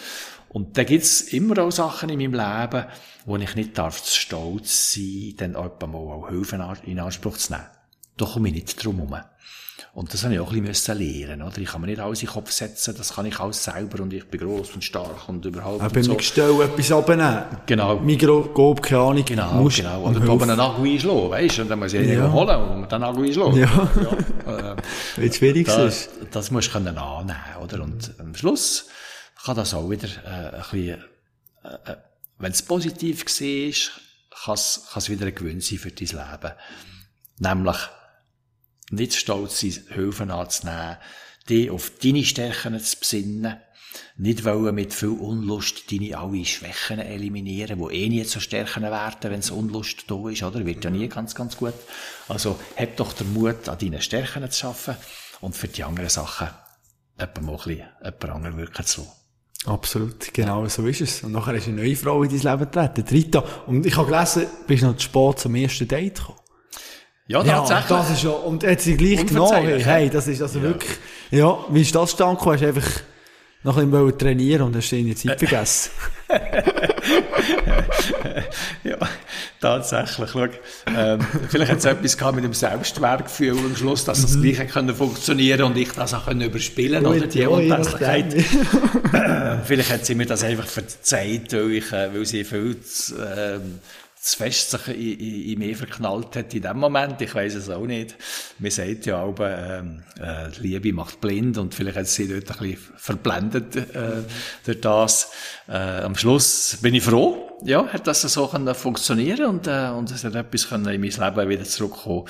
und 0.51 0.77
da 0.77 0.85
gibt's 0.85 1.23
immer 1.23 1.57
auch 1.63 1.73
Sachen 1.73 2.11
in 2.11 2.19
meinem 2.19 2.35
Leben, 2.35 2.85
wo 3.25 3.37
ich 3.37 3.55
nicht 3.55 3.79
darf 3.79 4.03
zu 4.03 4.15
stolz 4.15 4.93
sein, 4.93 5.35
dann 5.39 5.57
auch 5.57 5.81
mal 5.87 6.29
Hilfe 6.29 6.57
in 6.85 6.99
Anspruch 6.99 7.39
zu 7.39 7.53
nehmen. 7.55 7.67
Da 8.19 8.27
komme 8.27 8.49
ich 8.49 8.55
nicht 8.55 8.85
drum 8.85 8.97
herum. 8.97 9.21
Und 9.99 10.15
das 10.15 10.23
habe 10.23 10.33
ich 10.33 10.39
auch 10.39 10.53
ein 10.53 10.63
bisschen 10.63 10.97
lernen 10.97 11.43
oder? 11.43 11.59
Ich 11.59 11.71
kann 11.71 11.81
mir 11.81 11.89
nicht 11.89 11.99
alles 11.99 12.23
in 12.23 12.29
den 12.29 12.35
Kopf 12.35 12.53
setzen, 12.53 12.95
das 12.97 13.15
kann 13.17 13.27
ich 13.27 13.41
alles 13.41 13.65
selber 13.65 14.01
und 14.01 14.13
ich 14.13 14.25
bin 14.27 14.39
gross 14.39 14.71
und 14.71 14.85
stark 14.85 15.29
und 15.29 15.45
überhaupt 15.45 15.83
Aber 15.83 16.03
so. 16.05 16.15
Gestell 16.15 16.53
etwas 16.61 16.93
abnehmen. 16.93 17.43
Genau. 17.67 17.99
Mikro, 17.99 18.43
Gob, 18.55 18.81
keine 18.81 19.01
Ahnung. 19.01 19.25
Genau, 19.25 19.55
musst 19.55 19.79
genau. 19.79 20.05
Oder 20.05 20.21
da 20.21 20.33
oben 20.33 20.51
einen 20.51 20.57
Nagel 20.57 20.93
einschlagen, 20.93 21.31
weißt 21.31 21.59
du? 21.59 21.63
Und 21.63 21.69
dann 21.69 21.79
muss 21.81 21.93
ich 21.95 22.09
ja. 22.09 22.31
holen 22.31 22.61
und 22.61 22.93
dann 22.93 23.01
Nagel 23.01 23.27
einschlagen. 23.27 23.57
Ja. 23.57 23.91
ja. 24.47 24.73
Äh, 24.73 24.77
Wenn 25.17 25.29
es 25.31 25.37
schwierig 25.37 25.67
ist. 25.67 26.11
Das 26.31 26.53
musst 26.53 26.69
du 26.69 26.73
können 26.75 26.97
annehmen, 26.97 27.37
oder? 27.61 27.83
Und 27.83 28.15
am 28.21 28.37
Schluss 28.37 28.87
kann 29.45 29.57
das 29.57 29.75
auch 29.75 29.91
wieder 29.91 30.07
äh, 30.25 30.29
ein 30.29 30.53
bisschen, 30.61 31.05
äh, 31.65 31.91
äh 31.91 31.97
wenn 32.39 32.53
es 32.53 32.63
positiv 32.63 33.25
war, 33.25 33.73
kann 34.45 34.55
es 34.55 35.11
wieder 35.11 35.27
ein 35.27 35.35
Gewinn 35.35 35.61
sein 35.61 35.79
für 35.81 35.91
dein 35.91 36.07
Leben. 36.07 36.53
Nämlich, 37.41 37.79
nicht 38.91 39.15
stolz 39.15 39.61
sein, 39.61 39.79
Hilfen 39.89 40.31
anzunehmen, 40.31 40.97
dich 41.49 41.71
auf 41.71 41.93
deine 42.03 42.25
Stärken 42.25 42.79
zu 42.79 42.99
besinnen, 42.99 43.57
nicht 44.17 44.45
wollen 44.45 44.75
mit 44.75 44.93
viel 44.93 45.09
Unlust 45.11 45.91
deine 45.91 46.19
alle 46.19 46.45
Schwächen 46.45 46.99
eliminieren, 46.99 47.79
die 47.79 47.95
eh 47.95 48.09
nie 48.09 48.25
zu 48.25 48.41
Stärken 48.41 48.83
werden, 48.83 49.31
wenn 49.31 49.41
es 49.41 49.51
Unlust 49.51 50.05
da 50.09 50.29
ist, 50.29 50.43
oder? 50.43 50.65
Wird 50.65 50.85
ja 50.85 50.91
nie 50.91 51.09
ganz, 51.09 51.35
ganz 51.35 51.57
gut. 51.57 51.75
Also, 52.29 52.59
hab 52.77 52.97
doch 52.97 53.13
den 53.13 53.33
Mut, 53.33 53.69
an 53.69 53.79
deinen 53.79 54.01
Stärken 54.01 54.51
zu 54.51 54.67
arbeiten 54.67 54.97
und 55.41 55.57
für 55.57 55.69
die 55.69 55.85
anderen 55.85 56.11
Sachen 56.11 56.49
jemand 57.19 57.43
mal 57.43 57.53
ein 57.53 57.57
bisschen, 57.57 57.89
jemand 58.03 58.25
anderen 58.25 58.57
wirken 58.57 58.87
zu 58.87 59.01
lassen. 59.03 59.13
Absolut, 59.67 60.33
genau 60.33 60.67
so 60.69 60.87
ist 60.87 61.01
es. 61.01 61.23
Und 61.25 61.33
nachher 61.33 61.55
ist 61.55 61.67
eine 61.67 61.83
neue 61.83 61.97
Frau 61.97 62.23
in 62.23 62.31
dein 62.31 62.39
Leben 62.39 62.71
getreten, 62.71 63.09
Rita. 63.09 63.45
Und 63.67 63.85
ich 63.85 63.97
habe 63.97 64.11
gelesen, 64.11 64.47
bist 64.67 64.83
noch 64.83 64.97
zu 64.97 65.03
spät 65.03 65.39
zum 65.41 65.55
ersten 65.57 65.89
Date 65.89 66.17
gekommen. 66.17 66.39
Ja, 67.29 67.45
tatsächlich. 67.45 67.91
Ja, 67.91 67.99
das 67.99 68.11
ist 68.11 68.23
ja, 68.23 68.31
und 68.31 68.63
jetzt 68.63 68.85
sie 68.85 68.97
gleich 68.97 69.27
genommen. 69.27 69.81
Hey, 69.81 70.09
das 70.09 70.27
ist 70.27 70.41
also 70.41 70.59
ja. 70.59 70.65
wirklich, 70.65 70.93
ja, 71.31 71.59
wie 71.69 71.83
ist 71.83 71.95
das 71.95 72.13
stand 72.13 72.39
gekommen? 72.39 72.55
Hast 72.55 72.63
du 72.63 72.69
einfach 72.69 72.91
noch 73.65 73.77
ein 73.77 73.91
bisschen 73.91 74.19
trainieren 74.19 74.63
und 74.63 74.77
hast 74.77 74.91
deine 74.91 75.15
Zeit 75.15 75.39
vergessen. 75.39 75.91
ja, 78.85 78.97
tatsächlich. 79.61 80.31
Schau, 80.31 80.47
ähm, 80.97 81.21
vielleicht 81.51 81.73
hat 81.73 81.79
es 81.79 81.85
etwas 81.85 82.17
gehabt 82.17 82.37
mit 82.37 82.45
dem 82.45 82.55
Selbstwertgefühl 82.55 83.59
am 83.59 83.77
Schluss, 83.77 84.05
dass 84.05 84.23
das 84.23 84.37
mhm. 84.37 84.55
gleich 84.55 84.69
können 84.69 84.95
funktionieren 84.95 85.65
und 85.65 85.77
ich 85.77 85.93
das 85.93 86.15
auch 86.15 86.27
können 86.27 86.43
überspielen 86.43 87.05
oder 87.05 87.27
die 87.27 87.47
Untätigkeit. 87.47 88.33
vielleicht 89.65 89.93
hat 89.93 90.07
sie 90.07 90.15
mir 90.15 90.27
das 90.27 90.45
einfach 90.45 90.67
verzeiht, 90.67 91.53
weil, 91.53 91.73
ich, 91.73 91.93
äh, 91.93 92.15
weil 92.15 92.25
sie 92.25 92.45
viel 92.45 92.81
zu, 92.81 93.17
ähm, 93.17 93.81
zu 94.21 94.37
fest 94.37 94.71
sich 94.71 94.89
in, 94.89 95.19
in, 95.19 95.53
in 95.53 95.59
mich 95.59 95.77
verknallt 95.77 96.37
hat 96.37 96.55
in 96.55 96.63
dem 96.63 96.79
Moment. 96.79 97.21
Ich 97.21 97.35
weiß 97.35 97.55
es 97.55 97.71
auch 97.71 97.87
nicht. 97.87 98.17
Man 98.59 98.71
sagt 98.71 99.07
ja 99.07 99.23
auch, 99.23 99.35
ähm, 99.41 100.03
äh, 100.21 100.49
Liebe 100.61 100.93
macht 100.93 101.21
blind 101.21 101.59
und 101.59 101.75
vielleicht 101.75 101.97
hat 101.97 102.07
sie 102.07 102.29
dort 102.29 102.51
ein 102.51 102.71
bisschen 102.71 102.95
verblendet 102.97 103.77
äh, 103.77 104.23
durch 104.65 104.81
das. 104.81 105.31
Äh, 105.69 106.03
am 106.03 106.17
Schluss 106.17 106.79
bin 106.83 106.95
ich 106.95 107.03
froh, 107.03 107.59
ja, 107.65 107.87
hat 107.87 108.07
das 108.07 108.23
so 108.23 108.47
können 108.47 108.75
funktionieren 108.75 109.47
und, 109.47 109.67
äh, 109.67 109.91
und 109.91 110.11
es 110.11 110.25
hat 110.25 110.35
etwas 110.35 110.69
können 110.69 110.87
in 110.89 111.01
mein 111.01 111.11
Leben 111.11 111.49
wieder 111.49 111.65
zurückkommen 111.65 112.27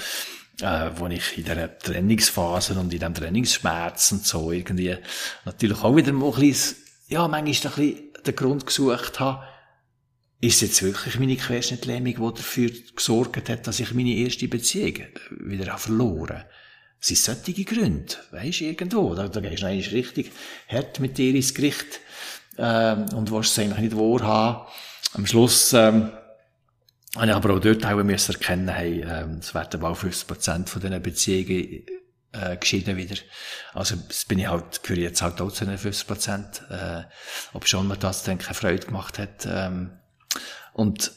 äh, 0.61 0.91
wo 0.97 1.07
ich 1.07 1.39
in 1.39 1.45
dieser 1.45 1.79
Trainingsphase 1.79 2.75
und 2.75 2.93
in 2.93 2.99
diesem 2.99 3.15
Trainingsschmerz 3.15 4.13
und 4.13 4.27
so 4.27 4.51
irgendwie 4.51 4.97
natürlich 5.45 5.83
auch 5.83 5.95
wieder 5.95 6.13
mal 6.13 6.33
ein 6.33 6.41
bisschen, 6.41 6.77
ja, 7.09 7.29
manchmal 7.29 7.45
ein 7.45 7.51
bisschen 7.51 8.13
den 8.27 8.37
Grund 8.37 8.67
gesucht 8.67 9.21
habe, 9.21 9.45
ist 10.41 10.61
jetzt 10.61 10.83
wirklich 10.83 11.19
meine 11.19 11.37
Querschnittlähmung, 11.37 12.15
die 12.15 12.37
dafür 12.37 12.71
gesorgt 12.95 13.49
hat, 13.49 13.67
dass 13.67 13.81
ich 13.81 13.93
meine 13.95 14.15
erste 14.15 14.49
Beziehung 14.49 15.07
wieder 15.31 15.77
verloren 15.79 16.39
habe? 16.39 16.49
Es 17.01 17.09
sind 17.09 17.19
solche 17.19 17.65
Gründe, 17.65 18.15
weisst 18.33 18.61
irgendwo. 18.61 19.15
Da, 19.15 19.29
da 19.29 19.41
gehst 19.41 19.63
du 19.63 19.67
eigentlich 19.67 19.93
richtig 19.93 20.33
hart 20.69 20.99
mit 21.01 21.17
dir 21.17 21.35
ins 21.35 21.55
Gericht, 21.55 22.01
ähm, 22.59 23.07
und 23.15 23.31
willst 23.31 23.53
es 23.53 23.59
eigentlich 23.59 23.79
nicht 23.79 23.97
wahrhaben. 23.97 24.67
Am 25.15 25.27
Schluss, 25.27 25.73
ähm, 25.73 26.11
ich 27.15 27.19
aber 27.21 27.55
auch 27.55 27.61
dort 27.61 27.87
auch 27.87 28.03
müssen 28.03 28.35
erkennen, 28.35 28.69
hey, 28.69 29.01
ähm, 29.01 29.39
es 29.41 29.55
werden 29.55 29.81
bald 29.81 29.97
50% 29.97 30.69
von 30.69 30.83
diesen 30.83 31.03
Beziehungen 31.03 31.87
äh, 32.33 32.57
geschieden 32.57 32.97
wieder. 32.97 33.17
Also, 33.73 33.97
das 33.97 34.25
bin 34.27 34.39
ich 34.39 34.49
halt, 34.49 34.83
gehöre 34.83 35.03
jetzt 35.03 35.23
halt 35.23 35.41
auch 35.41 35.51
zu 35.51 35.65
den 35.65 35.79
50 35.79 36.07
Prozent, 36.07 36.63
äh, 36.69 37.03
ob 37.55 37.67
schon 37.67 37.89
mir 37.89 37.97
das 37.97 38.25
dann 38.25 38.39
keine 38.39 38.55
Freude 38.55 38.87
gemacht 38.87 39.19
hat. 39.19 39.47
Ähm, 39.51 39.93
und 40.79 41.11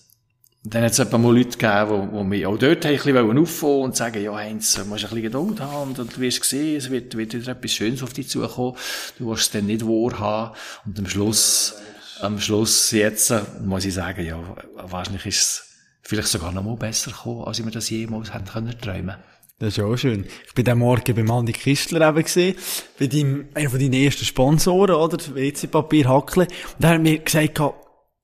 dann 0.63 0.83
hat 0.83 0.93
es 0.93 0.99
etwa 0.99 1.19
mal 1.19 1.37
Leute 1.37 1.55
gegeben, 1.55 2.09
die, 2.17 2.23
mich 2.23 2.45
auch 2.47 2.57
dort 2.57 2.83
ein 2.83 2.95
bisschen 2.95 3.37
auffangen 3.37 3.81
und 3.83 3.95
sagen, 3.95 4.23
ja, 4.23 4.33
Heinz, 4.35 4.73
du 4.73 4.85
musst 4.85 5.03
ein 5.03 5.09
bisschen 5.09 5.21
Geduld 5.21 5.59
haben 5.59 5.91
und, 5.91 5.99
du 5.99 6.19
wirst 6.19 6.43
sehen, 6.43 6.77
es 6.77 6.89
wird, 6.89 7.15
wird 7.15 7.35
wieder 7.35 7.51
etwas 7.51 7.71
Schönes 7.71 8.01
auf 8.01 8.11
dich 8.11 8.27
zukommen. 8.27 8.75
Du 9.19 9.29
wirst 9.29 9.43
es 9.43 9.51
dann 9.51 9.67
nicht 9.67 9.85
wahrhaben. 9.85 10.55
Und 10.85 10.97
am 10.97 11.07
Schluss, 11.07 11.75
am 12.21 12.39
Schluss 12.39 12.89
jetzt, 12.89 13.29
äh, 13.29 13.41
muss 13.63 13.85
ich 13.85 13.93
sagen, 13.93 14.25
ja, 14.25 14.39
wahrscheinlich 14.75 15.27
ist 15.27 15.41
es 15.41 15.63
vielleicht 16.01 16.29
sogar 16.29 16.51
noch 16.51 16.63
mal 16.63 16.75
besser 16.75 17.11
gekommen, 17.11 17.43
als 17.43 17.59
ich 17.59 17.65
mir 17.65 17.71
das 17.71 17.91
jemals 17.91 18.33
hätte 18.33 18.51
können 18.51 18.75
träumen 18.81 19.17
das 19.59 19.77
ist 19.77 19.83
auch 19.83 19.95
schön. 19.95 20.25
Ich 20.47 20.55
bin 20.55 20.65
den 20.65 20.79
Morgen 20.79 21.15
beim 21.15 21.29
Andi 21.29 21.51
Kistler 21.51 22.09
eben 22.09 22.23
gesehen, 22.23 22.55
bei 22.97 23.05
deinem, 23.05 23.47
einer 23.53 23.69
von 23.69 23.79
deinen 23.79 23.93
ersten 23.93 24.25
Sponsoren, 24.25 24.95
oder? 24.95 25.19
WC-Papier 25.35 26.09
Hackle. 26.09 26.47
Und 26.79 26.83
er 26.83 26.89
hat 26.89 27.01
mir 27.01 27.19
gesagt, 27.19 27.59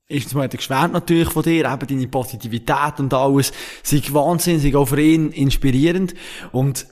ist 0.08 0.34
mal 0.34 0.48
geschwärmt 0.48 0.94
natürlich 0.94 1.28
von 1.28 1.42
dir, 1.42 1.70
eben 1.70 1.86
deine 1.86 2.08
Positivität 2.08 2.98
und 2.98 3.12
alles, 3.12 3.52
sei 3.82 4.02
Wahnsinn, 4.10 4.58
sei 4.58 4.74
auch 4.74 4.86
für 4.86 5.00
ihn 5.00 5.30
inspirierend. 5.32 6.14
Und 6.50 6.86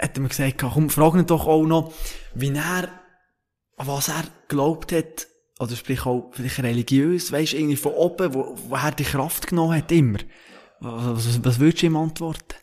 hat 0.00 0.16
er 0.16 0.22
mir 0.22 0.28
gesagt, 0.28 0.58
komm, 0.58 0.88
frag 0.88 1.14
ihn 1.14 1.26
doch 1.26 1.46
auch 1.46 1.66
noch, 1.66 1.92
wie 2.34 2.54
er, 2.54 2.88
was 3.76 4.08
er 4.08 4.24
glaubt 4.48 4.92
hat, 4.92 5.26
oder 5.58 5.76
sprich 5.76 6.06
auch 6.06 6.30
vielleicht 6.32 6.62
religiös, 6.62 7.32
weisst 7.32 7.52
irgendwie 7.52 7.76
von 7.76 7.92
oben, 7.92 8.32
wo, 8.32 8.56
woher 8.68 8.92
die 8.92 9.04
Kraft 9.04 9.48
genommen 9.48 9.76
hat, 9.76 9.92
immer. 9.92 10.18
Was, 10.78 11.26
was, 11.26 11.44
was 11.44 11.60
würdest 11.60 11.82
du 11.82 11.86
ihm 11.86 11.96
antworten? 11.96 12.54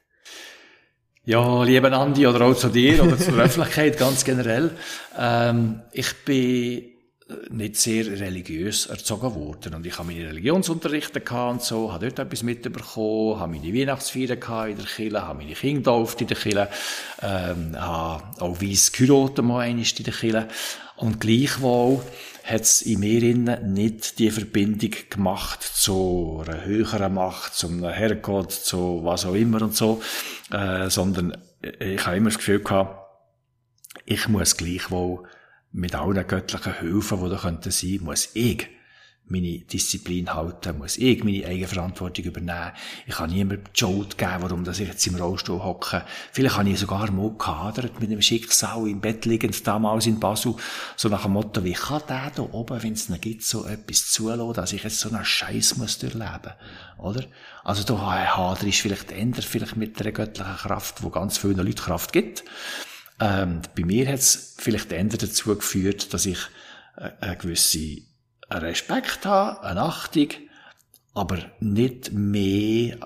Ja, 1.26 1.64
lieber 1.64 1.92
Andi, 1.92 2.26
oder 2.26 2.46
auch 2.46 2.56
zu 2.56 2.70
dir, 2.70 3.04
oder 3.04 3.18
zur 3.18 3.34
Öffentlichkeit 3.38 4.00
ganz 4.00 4.24
generell. 4.24 4.72
Ähm, 5.16 5.82
ich 5.92 6.12
bin 6.24 6.97
nicht 7.50 7.76
sehr 7.76 8.06
religiös 8.06 8.86
erzogen 8.86 9.36
worden. 9.36 9.76
Und 9.76 9.86
ich 9.86 9.98
habe 9.98 10.08
meine 10.08 10.30
Religionsunterrichte 10.30 11.22
gehabt 11.22 11.52
und 11.52 11.62
so, 11.62 11.92
habe 11.92 12.06
dort 12.06 12.20
etwas 12.20 12.44
mitbekommen, 12.44 13.40
habe 13.40 13.52
meine 13.52 13.74
Weihnachtsfeier 13.74 14.38
gehabt 14.38 14.70
in 14.70 14.78
der 14.78 14.86
Kirche, 14.86 15.22
habe 15.22 15.40
meine 15.40 15.54
Kinder 15.54 15.78
getauft 15.78 16.22
in 16.22 16.28
der 16.28 16.38
Kirche, 16.38 16.70
ähm, 17.22 17.76
habe 17.78 18.42
auch 18.42 18.62
weiss 18.62 18.92
geheiratet 18.92 19.44
mal 19.44 19.62
einmal 19.62 19.86
in 19.86 20.04
der 20.04 20.14
Kirche. 20.14 20.48
Und 20.96 21.20
gleichwohl 21.20 22.02
hat 22.44 22.62
es 22.62 22.82
in 22.82 23.02
mir 23.02 23.22
innen 23.22 23.74
nicht 23.74 24.20
die 24.20 24.32
Verbindung 24.32 24.92
gemacht 25.10 25.62
zu 25.62 26.44
einer 26.46 26.64
höheren 26.64 27.14
Macht, 27.14 27.54
zum 27.56 27.84
Herrgott, 27.84 28.54
zu 28.54 29.02
was 29.04 29.26
auch 29.26 29.36
immer 29.36 29.62
und 29.62 29.76
so, 29.76 30.02
äh, 30.52 30.90
sondern 30.90 31.38
ich 31.62 32.06
habe 32.06 32.18
immer 32.18 32.30
das 32.30 32.38
Gefühl 32.38 32.60
gehabt, 32.60 33.06
ich 34.06 34.28
muss 34.30 34.56
gleichwohl 34.56 35.28
mit 35.72 35.96
allen 35.96 36.28
göttlichen 36.28 36.80
Hilfen, 36.80 37.24
die 37.24 37.30
da 37.30 37.38
könnten 37.38 37.72
sein, 37.72 38.00
muss 38.02 38.30
ich 38.34 38.68
meine 39.30 39.60
Disziplin 39.60 40.34
halten, 40.34 40.78
muss 40.78 40.98
ich 40.98 41.24
meine 41.24 41.46
Eigenverantwortung 41.46 42.26
übernehmen. 42.26 42.72
Ich 43.06 43.16
kann 43.16 43.30
niemandem 43.30 43.66
die 43.66 43.80
Schuld 43.80 44.18
geben, 44.18 44.38
warum 44.40 44.64
dass 44.64 44.80
ich 44.80 44.88
jetzt 44.88 45.06
im 45.08 45.16
Rollstuhl 45.16 45.62
hocke. 45.62 46.04
Vielleicht 46.32 46.58
habe 46.58 46.70
ich 46.70 46.80
sogar 46.80 47.12
mal 47.12 47.34
gehadert 47.38 48.00
mit 48.00 48.12
dem 48.12 48.22
Schicksal 48.22 48.88
im 48.88 49.02
Bett 49.02 49.26
liegend 49.26 49.66
damals 49.68 50.06
in 50.06 50.20
Basel, 50.20 50.56
so 50.96 51.10
nach 51.10 51.24
dem 51.24 51.34
Motto, 51.34 51.64
wie 51.64 51.74
kann 51.74 52.02
der 52.08 52.32
da 52.34 52.44
oben, 52.44 52.82
wenn 52.82 52.94
es 52.94 53.10
noch 53.10 53.20
gibt, 53.20 53.44
so 53.44 53.66
etwas 53.66 54.12
zulassen, 54.12 54.54
dass 54.54 54.74
ich 54.74 54.84
jetzt 54.84 55.00
so 55.00 55.10
einen 55.10 55.26
Scheiß 55.26 55.78
muss 55.78 56.00
durchleben, 56.00 56.54
oder? 56.98 57.26
Also 57.64 57.84
da 57.84 58.00
hadere 58.00 58.68
ich 58.68 58.82
vielleicht 58.82 59.12
ändert 59.12 59.44
vielleicht 59.44 59.76
mit 59.76 60.00
der 60.00 60.14
göttlichen 60.14 60.56
Kraft, 60.56 61.04
wo 61.04 61.10
ganz 61.10 61.38
vielen 61.38 61.58
Leuten 61.58 61.76
Kraft 61.76 62.14
gibt. 62.14 62.46
Ähm, 63.20 63.62
bei 63.76 63.84
mir 63.84 64.08
hat 64.08 64.20
es 64.20 64.56
vielleicht 64.58 64.92
ändert 64.92 65.24
dazu 65.24 65.56
geführt, 65.56 66.14
dass 66.14 66.26
ich 66.26 66.40
äh, 66.98 67.12
eine 67.20 67.38
gewisse 67.38 68.02
Respekt 68.50 69.26
habe, 69.26 69.64
eine 69.64 69.82
Achtung, 69.82 70.30
aber 71.14 71.52
nicht 71.60 72.12
mehr, 72.12 72.98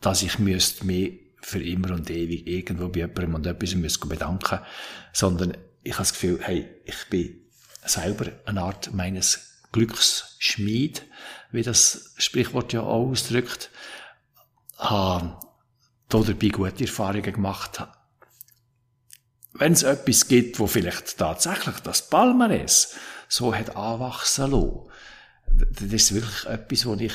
dass 0.00 0.22
ich 0.22 0.38
müsste 0.38 0.86
mich 0.86 1.20
für 1.40 1.62
immer 1.62 1.92
und 1.92 2.08
ewig 2.08 2.46
irgendwo 2.46 2.88
bei 2.88 3.00
jemandem 3.00 3.34
und 3.34 3.46
etwas 3.46 3.74
müsste 3.74 4.06
bedanken, 4.06 4.60
sondern 5.12 5.56
ich 5.82 5.92
habe 5.92 6.02
das 6.02 6.12
Gefühl, 6.12 6.40
hey, 6.42 6.68
ich 6.84 7.08
bin 7.10 7.40
selber 7.84 8.30
eine 8.46 8.62
Art 8.62 8.94
meines 8.94 9.64
Glücksschmied, 9.72 11.02
wie 11.50 11.62
das 11.62 12.14
Sprichwort 12.16 12.72
ja 12.72 12.82
auch 12.82 13.08
ausdrückt, 13.10 13.70
habe 14.78 15.40
dabei 16.08 16.48
gute 16.48 16.84
Erfahrungen 16.84 17.32
gemacht, 17.32 17.82
wenn 19.54 19.72
es 19.72 19.82
etwas 19.82 20.28
gibt, 20.28 20.58
wo 20.58 20.66
vielleicht 20.66 21.18
tatsächlich 21.18 21.80
das 21.80 22.08
Palmares 22.08 22.96
so 23.28 23.54
hat 23.54 23.76
anwachsen 23.76 24.50
lassen, 24.50 24.80
das 25.48 25.92
ist 25.92 26.14
wirklich 26.14 26.46
etwas, 26.46 26.86
wo 26.86 26.94
ich 26.94 27.14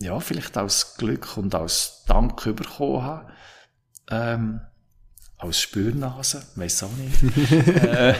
ja, 0.00 0.18
vielleicht 0.18 0.56
aus 0.56 0.96
Glück 0.96 1.36
und 1.36 1.54
aus 1.54 2.04
Dank 2.06 2.42
bekommen 2.56 3.02
habe. 3.02 3.32
Ähm, 4.10 4.60
als 5.40 5.60
Spürnase, 5.60 6.42
weiß 6.54 6.84
auch 6.84 6.90
nicht. 6.96 7.36
äh, 7.84 8.14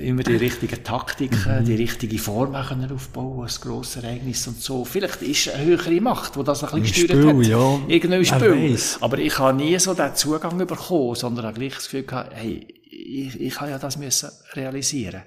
immer 0.00 0.22
die 0.22 0.36
richtigen 0.36 0.82
Taktiken, 0.84 1.64
die 1.64 1.74
richtige 1.74 2.18
Form 2.18 2.52
können 2.52 2.92
aufbauen, 2.92 3.46
ein 3.46 3.54
grosses 3.60 4.02
Ereignis 4.02 4.46
und 4.46 4.60
so. 4.60 4.84
Vielleicht 4.84 5.22
ist 5.22 5.48
eine 5.50 5.64
höhere 5.64 6.00
Macht, 6.00 6.36
die 6.36 6.44
das 6.44 6.62
ein 6.62 6.80
bisschen 6.80 7.08
gesteuert 7.08 7.36
hat. 7.36 7.46
Ja. 7.46 7.80
Irgendwie 7.88 8.24
Spiel. 8.24 8.78
Aber 9.00 9.18
ich 9.18 9.38
habe 9.38 9.56
nie 9.56 9.78
so 9.78 9.94
den 9.94 10.14
Zugang 10.14 10.58
bekommen, 10.58 11.14
sondern 11.14 11.46
habe 11.46 11.58
gleich 11.58 11.74
das 11.74 11.84
Gefühl 11.84 12.04
gehabt, 12.04 12.32
hey, 12.34 12.66
ich, 12.90 13.40
ich 13.40 13.60
habe 13.60 13.70
ja 13.70 13.78
das 13.78 13.96
müssen 13.96 14.30
realisieren. 14.54 15.22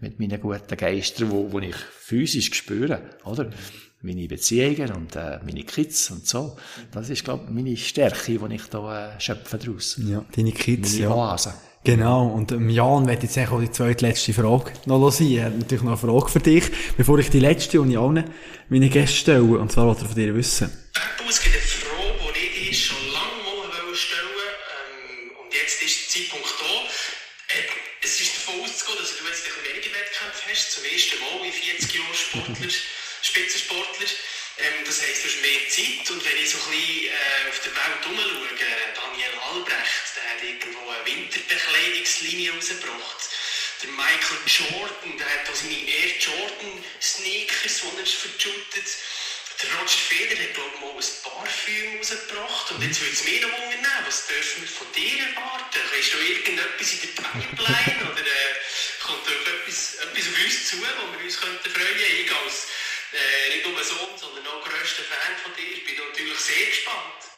Mit 0.00 0.20
meinen 0.20 0.40
guten 0.40 0.76
Geistern, 0.76 1.30
wo, 1.30 1.50
wo 1.52 1.58
ich 1.60 1.76
physisch 1.76 2.52
spüre, 2.52 3.00
oder? 3.24 3.50
Meine 4.04 4.28
Beziehungen 4.28 4.92
und 4.92 5.16
äh, 5.16 5.38
meine 5.44 5.64
Kids 5.64 6.10
und 6.10 6.26
so. 6.26 6.56
Das 6.92 7.08
ist, 7.08 7.24
glaube 7.24 7.44
ich, 7.48 7.54
meine 7.54 7.76
Stärke, 7.76 8.38
die 8.38 8.54
ich 8.54 8.66
da 8.68 9.14
äh, 9.16 9.20
schöpfe 9.20 9.58
daraus. 9.58 9.98
Ja, 9.98 10.24
deine 10.36 10.52
Kids, 10.52 10.92
meine 10.92 11.04
ja. 11.04 11.14
Oase. 11.14 11.54
Genau, 11.84 12.28
und 12.28 12.50
ähm, 12.52 12.70
Jan 12.70 13.06
wird 13.06 13.22
jetzt 13.22 13.38
auch 13.38 13.60
die 13.60 13.70
zweitletzte 13.70 14.32
Frage 14.32 14.72
noch 14.86 15.10
sein. 15.10 15.30
Er 15.32 15.44
hat 15.46 15.58
natürlich 15.58 15.82
noch 15.82 16.02
eine 16.02 16.12
Frage 16.12 16.30
für 16.30 16.40
dich, 16.40 16.64
bevor 16.96 17.18
ich 17.18 17.28
die 17.28 17.40
letzte 17.40 17.80
und 17.80 17.90
ich 17.90 17.98
allen 17.98 18.24
meine 18.70 18.88
Gäste 18.88 19.16
stelle. 19.16 19.58
Und 19.58 19.70
zwar 19.70 19.86
wollte 19.86 20.02
er 20.02 20.06
von 20.06 20.14
dir 20.14 20.34
wissen. 20.34 20.70
Es 21.28 21.42
gibt 21.42 21.54
eine 21.54 21.62
Frage, 21.62 22.32
die 22.34 22.70
ich 22.70 22.86
schon 22.86 22.96
lange 23.12 23.68
mal 23.68 23.94
stellen 23.94 24.24
ähm, 24.24 25.36
und 25.44 25.52
jetzt 25.52 25.82
ist 25.82 26.14
der 26.14 26.22
Zeitpunkt 26.22 26.54
da. 26.60 26.72
Äh, 27.52 27.68
es 28.02 28.20
ist 28.20 28.32
davon 28.36 28.64
auszugehen, 28.64 28.98
dass 29.00 29.10
du 29.12 29.24
jetzt 29.28 29.44
ein 29.44 29.52
bisschen 29.52 29.64
weniger 29.68 29.92
Wettkämpfe 29.92 30.42
hast, 30.48 30.72
zum 30.72 30.84
ersten 30.84 31.20
Mal 31.20 31.44
in 31.44 31.52
40 31.52 31.94
Jahren 31.94 32.14
Sportler. 32.14 32.68
Heisst, 35.04 35.22
du 35.22 35.28
hast 35.28 35.42
mehr 35.42 35.68
Zeit. 35.68 36.10
Und 36.10 36.24
wenn 36.24 36.36
ich 36.40 36.48
so 36.48 36.56
ein 36.56 36.70
bisschen 36.70 37.12
äh, 37.12 37.48
auf 37.50 37.60
der 37.60 37.76
Welt 37.76 38.00
herumschaue, 38.00 38.48
Daniel 38.56 39.36
Albrecht, 39.52 40.06
der 40.16 40.24
hat 40.24 40.40
irgendwo 40.40 40.80
eine 40.88 41.04
Winterbekleidungslinie 41.04 42.52
rausgebracht. 42.52 43.20
Der 43.82 43.90
Michael 43.90 44.40
Jordan, 44.48 45.18
der 45.18 45.28
hat 45.28 45.50
auch 45.50 45.54
seine 45.54 45.76
Air 45.76 46.08
Jordan 46.16 46.72
Sneakers, 47.02 47.84
die 47.84 48.00
er 48.00 48.06
verschüttet. 48.06 48.88
Der 49.60 49.68
Roger 49.76 50.00
Federer 50.08 50.40
hat, 50.40 50.54
glaube 50.54 50.72
ich, 50.72 50.80
mal 50.80 50.96
ein 50.96 51.12
Parfüm 51.20 51.98
rausgebracht. 51.98 52.70
Und 52.72 52.82
jetzt 52.82 53.00
würde 53.00 53.12
es 53.12 53.24
mich 53.24 53.40
noch 53.42 53.52
wundern, 53.60 54.06
was 54.06 54.26
dürfen 54.26 54.62
wir 54.62 54.72
von 54.72 54.88
dir 54.96 55.20
erwarten? 55.20 55.84
Kannst 55.84 56.14
du 56.14 56.18
irgendetwas 56.18 56.92
in 56.96 57.00
der 57.04 57.12
Pipeline 57.20 58.00
oder 58.08 58.24
äh, 58.24 58.52
kommt 59.04 59.20
da 59.28 59.32
etwas, 59.52 60.00
etwas 60.00 60.24
auf 60.32 60.44
uns 60.44 60.56
zu, 60.64 60.80
wo 60.80 61.12
wir 61.12 61.24
uns 61.28 61.36
könnten 61.36 61.70
freuen 61.70 61.92
könnten? 61.92 62.24
Äh, 63.14 63.54
nicht 63.54 63.64
nur 63.64 63.84
Sohn, 63.84 64.18
sondern 64.18 64.44
auch 64.48 64.64
grösster 64.64 65.04
Fan 65.04 65.36
von 65.44 65.54
dir. 65.54 65.70
Ich 65.70 65.84
bin 65.84 65.94
natürlich 65.96 66.36
sehr 66.36 66.66
gespannt. 66.66 67.33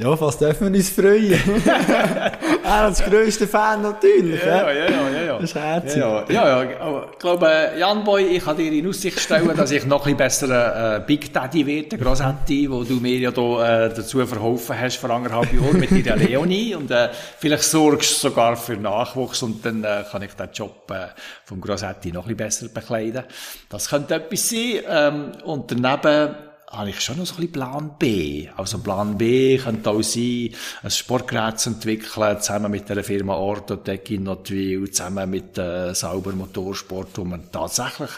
Ja, 0.00 0.20
was 0.20 0.38
dürfen 0.38 0.72
wir 0.72 0.78
uns 0.78 0.90
freuen? 0.90 1.32
er 2.64 2.84
als 2.84 3.02
grösster 3.02 3.48
Fan 3.48 3.82
natürlich. 3.82 4.40
Ja, 4.44 4.70
ja, 4.70 4.88
ja, 4.88 5.10
ja. 5.10 5.22
ja. 5.22 5.32
Das 5.40 5.50
ist 5.50 5.54
herzig. 5.56 5.96
Ja, 5.96 6.24
ja, 6.28 6.62
ja. 6.62 6.80
Aber 6.80 7.08
ich 7.12 7.18
glaube, 7.18 7.70
Jan 7.76 8.04
Boy, 8.04 8.22
ich 8.26 8.44
kann 8.44 8.56
dir 8.56 8.70
in 8.70 8.88
Aussicht 8.88 9.18
stellen, 9.18 9.56
dass 9.56 9.72
ich 9.72 9.84
noch 9.86 10.06
ein 10.06 10.16
bisschen 10.16 10.48
besser 10.48 10.98
äh, 10.98 11.00
Big 11.04 11.32
Daddy 11.32 11.66
werde, 11.66 11.98
Grossetti, 11.98 12.70
wo 12.70 12.84
du 12.84 12.94
mir 13.00 13.18
ja 13.18 13.32
da, 13.32 13.86
äh, 13.86 13.88
dazu 13.88 14.24
verholfen 14.24 14.78
hast 14.78 14.98
vor 14.98 15.10
anderthalb 15.10 15.52
Jahren 15.52 15.80
mit 15.80 16.06
deiner 16.06 16.16
Leonie. 16.28 16.76
Und 16.76 16.92
äh, 16.92 17.08
vielleicht 17.40 17.64
sorgst 17.64 18.22
du 18.22 18.28
sogar 18.28 18.56
für 18.56 18.76
Nachwuchs 18.76 19.42
und 19.42 19.66
dann 19.66 19.82
äh, 19.82 20.04
kann 20.08 20.22
ich 20.22 20.32
den 20.34 20.48
Job 20.52 20.88
äh, 20.92 21.08
vom 21.44 21.60
Grossetti 21.60 22.12
noch 22.12 22.28
ein 22.28 22.36
bisschen 22.36 22.68
besser 22.68 22.80
bekleiden. 22.80 23.24
Das 23.68 23.88
könnte 23.88 24.14
etwas 24.14 24.48
sein. 24.48 24.78
Ähm, 24.88 25.32
und 25.42 25.72
daneben 25.72 26.47
habe 26.70 26.90
ich 26.90 27.00
schon 27.00 27.16
noch 27.18 27.26
so 27.26 27.34
ein 27.34 27.36
bisschen 27.36 27.52
Plan 27.52 27.90
B. 27.98 28.48
Also 28.56 28.78
Plan 28.78 29.16
B 29.16 29.58
könnte 29.58 29.90
auch 29.90 30.02
sein, 30.02 30.50
ein 30.82 30.90
Sportgerät 30.90 31.58
zu 31.58 31.70
entwickeln, 31.70 32.40
zusammen 32.40 32.70
mit 32.70 32.88
der 32.88 33.02
Firma 33.02 33.34
Ortotec 33.34 34.10
in 34.10 34.24
Notwil, 34.24 34.90
zusammen 34.90 35.30
mit 35.30 35.56
äh, 35.56 35.94
Sauber 35.94 36.32
Motorsport, 36.32 37.16
wo 37.16 37.24
man 37.24 37.50
tatsächlich 37.50 38.10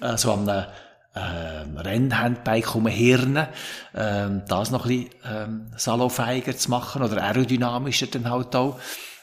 äh, 0.00 0.16
so 0.16 0.32
an 0.32 0.48
einem 0.48 0.66
äh, 1.14 1.80
Rennhandbike 1.80 2.74
umhirnen, 2.74 3.46
äh, 3.92 4.28
das 4.48 4.70
noch 4.70 4.86
ein 4.86 5.04
bisschen 5.04 5.72
äh, 5.74 5.78
salonfähiger 5.78 6.56
zu 6.56 6.70
machen 6.70 7.02
oder 7.02 7.22
aerodynamischer 7.22 8.06
dann 8.06 8.30
halt 8.30 8.56
auch. 8.56 8.78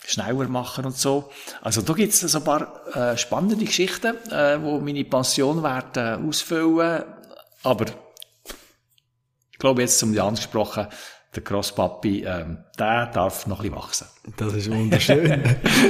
schneller 0.06 0.48
machen 0.48 0.86
und 0.86 0.98
so. 0.98 1.30
Also 1.62 1.82
da 1.82 1.94
gibt 1.94 2.14
es 2.14 2.20
so 2.20 2.38
ein 2.38 2.44
paar 2.44 2.82
äh, 2.96 3.18
spannende 3.18 3.64
Geschichten, 3.64 4.16
äh, 4.32 4.62
wo 4.62 4.80
meine 4.80 5.04
Pension 5.04 5.62
werden 5.64 6.28
ausfüllen. 6.28 7.04
Aber 7.64 7.86
ich 9.60 9.62
glaube 9.62 9.82
jetzt 9.82 10.00
zum 10.00 10.14
Jan 10.14 10.36
gesprochen, 10.36 10.88
der 11.36 11.44
Grosspapi, 11.44 12.24
ähm, 12.24 12.60
der 12.80 13.08
darf 13.08 13.46
noch 13.46 13.60
ein 13.60 13.64
bisschen 13.64 13.76
wachsen. 13.76 14.08
Das 14.38 14.54
ist 14.54 14.72
wunderschön. 14.72 15.44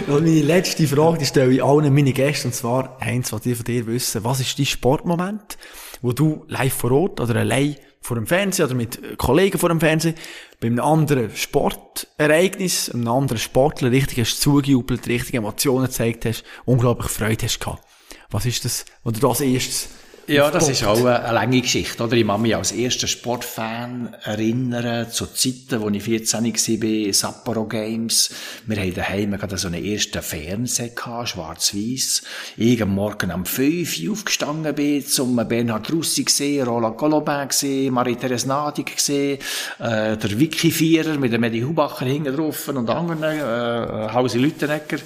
und 0.08 0.24
meine 0.24 0.42
letzte 0.42 0.88
Frage, 0.88 1.20
die 1.20 1.28
stelle 1.28 1.54
ich 1.54 1.64
allen 1.64 1.94
meine 1.94 2.12
Gästen, 2.12 2.48
und 2.48 2.54
zwar, 2.56 2.98
Heinz, 3.00 3.32
was 3.32 3.42
die 3.42 3.54
von 3.54 3.66
dir 3.66 3.86
wissen, 3.86 4.24
was 4.24 4.40
ist 4.40 4.58
dein 4.58 4.66
Sportmoment, 4.66 5.60
wo 6.02 6.14
du 6.14 6.46
live 6.48 6.74
vor 6.74 6.92
Ort 6.94 7.20
oder 7.20 7.36
allein 7.36 7.76
vor 8.02 8.16
dem 8.16 8.26
Fernsehen 8.26 8.66
oder 8.66 8.74
mit 8.74 9.20
Kollegen 9.20 9.60
vor 9.60 9.70
dem 9.70 9.80
Fernsehen 9.80 10.16
bei 10.60 10.66
einem 10.66 10.80
anderen 10.80 11.30
Sportereignis, 11.36 12.90
einem 12.90 13.08
anderen 13.08 13.38
Sportler 13.38 13.92
richtig 13.92 14.18
hast 14.18 14.42
zugejubelt, 14.42 15.08
richtige 15.08 15.38
Emotionen 15.38 15.86
gezeigt 15.86 16.26
hast, 16.26 16.44
unglaublich 16.66 17.12
Freude 17.12 17.46
hast 17.46 17.60
gehabt. 17.60 17.84
Was 18.32 18.48
ist 18.48 18.66
das, 18.66 18.86
oder 19.04 19.20
du 19.20 19.30
als 19.30 19.42
erstes 19.42 19.90
ja, 20.30 20.52
das 20.52 20.70
ist 20.70 20.84
auch 20.84 21.00
eine, 21.00 21.24
eine 21.24 21.34
lange 21.34 21.62
Geschichte, 21.62 22.04
oder? 22.04 22.14
Ich 22.14 22.26
kann 22.26 22.42
mich 22.42 22.56
als 22.56 22.72
erster 22.72 23.08
Sportfan 23.08 24.16
erinnern, 24.24 25.10
zu 25.10 25.26
Zeiten, 25.26 25.82
wo 25.82 25.90
ich 25.90 26.04
14 26.04 26.46
war, 26.46 27.14
Sapporo 27.14 27.66
Games. 27.66 28.30
Wir 28.66 28.78
haben 28.78 28.94
daheim 28.94 29.32
gerade 29.32 29.58
so 29.58 29.68
einen 29.68 29.84
ersten 29.84 30.22
Fernseher 30.22 30.90
gehabt, 30.90 31.30
schwarz-weiß. 31.30 32.22
Ich 32.58 32.82
am 32.82 32.94
Morgen 32.94 33.32
um 33.32 33.46
5 33.46 34.00
Uhr 34.04 34.14
aufgestanden 34.14 34.76
bin, 34.76 35.06
zum 35.06 35.36
Bernhard 35.36 35.92
Russi 35.92 36.24
gesehen, 36.24 36.68
Roland 36.68 36.98
Golobin 36.98 37.48
gesehen, 37.48 37.94
Marie-Therese 37.94 38.48
Nadig 38.48 38.96
gesehen, 38.96 39.40
äh, 39.80 40.16
der 40.16 40.40
Vicky 40.40 40.72
Vierer 40.72 41.18
mit 41.18 41.34
dem 41.34 41.42
Medi 41.42 41.62
Hubacher 41.62 42.06
hinten 42.06 42.36
drauf 42.36 42.68
und 42.68 42.90
anderen, 42.90 43.24
äh, 43.24 44.14
Hausi 44.14 44.38
Lüttenegger 44.38 45.00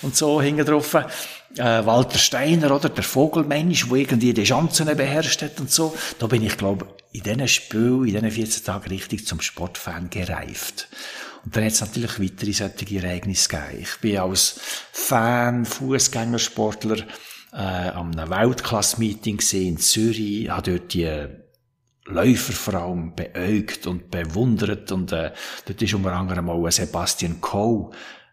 und 0.00 0.16
so 0.16 0.40
hinten 0.40 0.64
drauf 0.64 0.96
äh, 1.56 1.86
Walter 1.86 2.18
Steiner, 2.18 2.74
oder? 2.74 2.88
Der 2.88 3.04
Vogelmensch, 3.04 3.88
der 3.88 3.96
irgendwie 3.96 4.32
die 4.32 4.44
Chancen 4.44 4.86
beherrscht 4.96 5.42
hat 5.42 5.60
und 5.60 5.70
so. 5.70 5.94
Da 6.18 6.26
bin 6.26 6.42
ich, 6.42 6.56
glaube 6.56 6.86
in 7.12 7.22
diesen 7.22 7.48
Spielen, 7.48 8.06
in 8.06 8.14
diesen 8.14 8.30
14 8.30 8.64
Tagen 8.64 8.88
richtig 8.88 9.26
zum 9.26 9.40
Sportfan 9.40 10.08
gereift. 10.10 10.88
Und 11.44 11.56
dann 11.56 11.64
hat 11.64 11.72
es 11.72 11.80
natürlich 11.80 12.20
weitere 12.20 12.52
solche 12.52 12.96
Ereignisse 12.96 13.48
gegeben. 13.48 13.78
Ich 13.82 13.96
bin 14.00 14.18
als 14.18 14.60
Fan, 14.92 15.64
Fußgängersportler, 15.64 16.98
äh, 17.52 17.56
an 17.56 18.18
einem 18.18 18.30
Weltklasse-Meeting 18.30 19.40
in 19.52 19.78
Zürich, 19.78 20.48
habe 20.48 20.70
dort 20.70 20.94
die 20.94 21.26
Läufer 22.06 22.52
vor 22.52 22.74
allem 22.74 23.14
beäugt 23.14 23.86
und 23.86 24.10
bewundert 24.10 24.90
und 24.90 25.12
äh, 25.12 25.32
dort 25.66 25.82
ist 25.82 25.94
unter 25.94 26.12
anderem 26.12 26.50
auch 26.50 26.68
Sebastian 26.68 27.40
Coe 27.40 27.90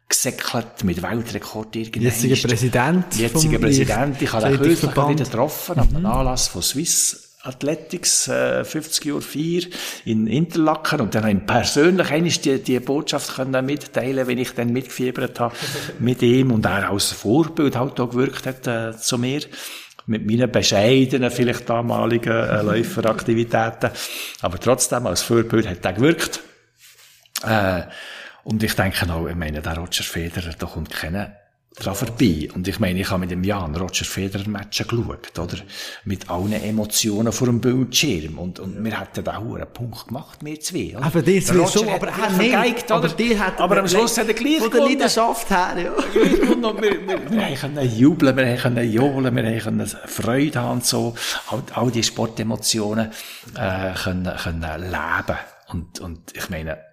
gesäckelt 0.10 0.84
mit 0.84 1.02
Weltrekord 1.02 1.76
irgendwie. 1.76 2.04
Jetziger 2.04 2.48
Präsident. 2.48 3.16
Jetziger 3.16 3.60
Präsident. 3.60 4.22
Ich 4.22 4.34
habe 4.34 4.52
ihn 4.52 4.58
kürzlich 4.58 4.92
wieder 4.92 5.14
getroffen, 5.16 5.76
mhm. 5.76 5.98
am 5.98 6.06
Anlass 6.06 6.48
von 6.48 6.62
Swiss. 6.62 7.26
Athletics, 7.42 8.28
äh, 8.28 8.66
50 8.66 9.06
Jahre 9.06 9.22
4 9.22 9.68
in 10.04 10.28
Interlaken 10.28 11.00
und 11.00 11.16
dann 11.16 11.24
habe 11.24 11.38
ich 11.38 11.46
persönlich 11.46 12.12
einmal 12.12 12.32
die, 12.32 12.62
die 12.62 12.80
Botschaft 12.82 13.34
können 13.34 13.66
mitteilen, 13.66 14.28
wenn 14.28 14.38
ich 14.38 14.54
dann 14.54 14.74
mitgefiebert 14.74 15.40
habe 15.40 15.56
mit 16.00 16.22
ihm 16.22 16.52
und 16.52 16.66
er 16.66 16.92
als 16.92 17.14
Vorbild 17.14 17.78
halt 17.78 17.98
auch 17.98 18.10
gewirkt 18.10 18.46
hat 18.46 18.68
äh, 18.68 18.98
zu 18.98 19.18
mir 19.18 19.40
mit 20.06 20.26
meinen 20.26 20.52
bescheidenen, 20.52 21.32
vielleicht 21.32 21.70
damaligen 21.70 22.30
äh, 22.30 22.62
Läuferaktivitäten, 22.62 23.92
aber 24.42 24.60
trotzdem 24.60 25.08
als 25.08 25.22
Vorbild 25.22 25.66
hat 25.66 25.86
er 25.86 25.94
gewirkt. 25.94 26.42
Äh, 27.46 27.84
und 28.44 28.64
ich 28.64 28.76
denke 28.76 29.12
auch, 29.12 29.28
ich 29.28 29.36
meine, 29.36 29.62
der 29.62 29.78
Roger 29.78 30.04
Federer, 30.04 30.54
da 30.58 30.66
kommt 30.66 30.90
keiner 30.90 31.36
dran 31.80 31.96
vorbei. 31.96 32.50
Und 32.54 32.68
ich 32.68 32.80
meine, 32.80 33.00
ich 33.00 33.10
habe 33.10 33.22
mit 33.22 33.32
dem 33.32 33.44
Jan 33.44 33.76
Roger 33.76 34.06
Federer 34.06 34.48
Match 34.48 34.84
geschaut, 34.84 35.38
oder? 35.38 35.58
Mit 36.04 36.30
allen 36.30 36.54
Emotionen 36.54 37.32
vor 37.32 37.48
dem 37.48 37.62
Bildschirm. 37.62 38.38
Und, 38.38 38.60
und 38.60 38.84
wir 38.84 39.00
hätten 39.00 39.24
da 39.24 39.38
auch 39.38 39.56
einen 39.56 39.72
Punkt 39.72 40.08
gemacht, 40.08 40.40
wir 40.42 40.60
zwei, 40.60 40.96
oder? 40.96 41.06
Aber 41.06 41.22
dir 41.22 41.44
zwei 41.44 41.66
schon, 41.68 41.90
aber 41.90 42.08
er. 42.08 42.30
Vergeigt, 42.30 42.92
aber 42.92 43.08
dir 43.10 43.40
hat 43.40 43.60
Aber 43.60 43.78
am 43.78 43.88
Schluss 43.88 44.18
hat 44.18 44.28
er 44.28 44.34
gleich 44.34 44.60
Von 44.60 44.72
der 44.72 44.82
Leidenschaft 44.82 45.50
her, 45.50 45.76
ja. 45.78 45.92
und 46.54 46.82
wir, 46.82 47.08
wir, 47.08 47.32
wir 47.32 47.56
können 47.56 47.98
jubeln, 47.98 48.36
wir 48.36 48.56
können 48.56 48.92
johlen, 48.92 49.36
wir 49.36 49.60
können 49.60 49.88
Freude 49.88 50.60
haben 50.60 50.82
so. 50.82 51.16
All, 51.50 51.64
all 51.74 51.92
die 51.92 52.04
Sportemotionen, 52.04 53.12
äh, 53.58 53.94
können, 53.94 54.36
können 54.36 54.82
leben. 54.82 55.38
Und, 55.68 56.00
und 56.00 56.36
ich 56.36 56.50
meine, 56.50 56.89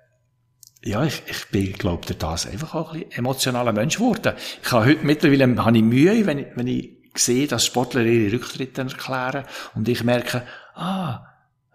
ja, 0.87 1.05
ich, 1.05 1.23
ich 1.27 1.47
bin, 1.49 1.73
glaube 1.73 2.03
ich, 2.09 2.17
das 2.17 2.47
einfach 2.47 2.75
auch 2.75 2.93
ein 2.93 3.01
bisschen 3.01 3.19
emotionaler 3.19 3.73
Mensch 3.73 3.97
geworden. 3.97 4.35
Ich 4.63 4.71
habe 4.71 4.87
heute 4.87 5.05
mittlerweile, 5.05 5.65
habe 5.65 5.77
ich 5.77 5.83
Mühe, 5.83 6.27
wenn 6.27 6.39
ich, 6.39 6.47
wenn 6.55 6.67
ich 6.69 6.91
sehe, 7.17 7.49
dass 7.49 7.67
Sportler 7.67 8.03
ihre 8.03 8.35
Rücktritte 8.35 8.83
erklären 8.83 9.45
und 9.75 9.89
ich 9.89 10.05
merke, 10.05 10.43
ah, 10.75 11.27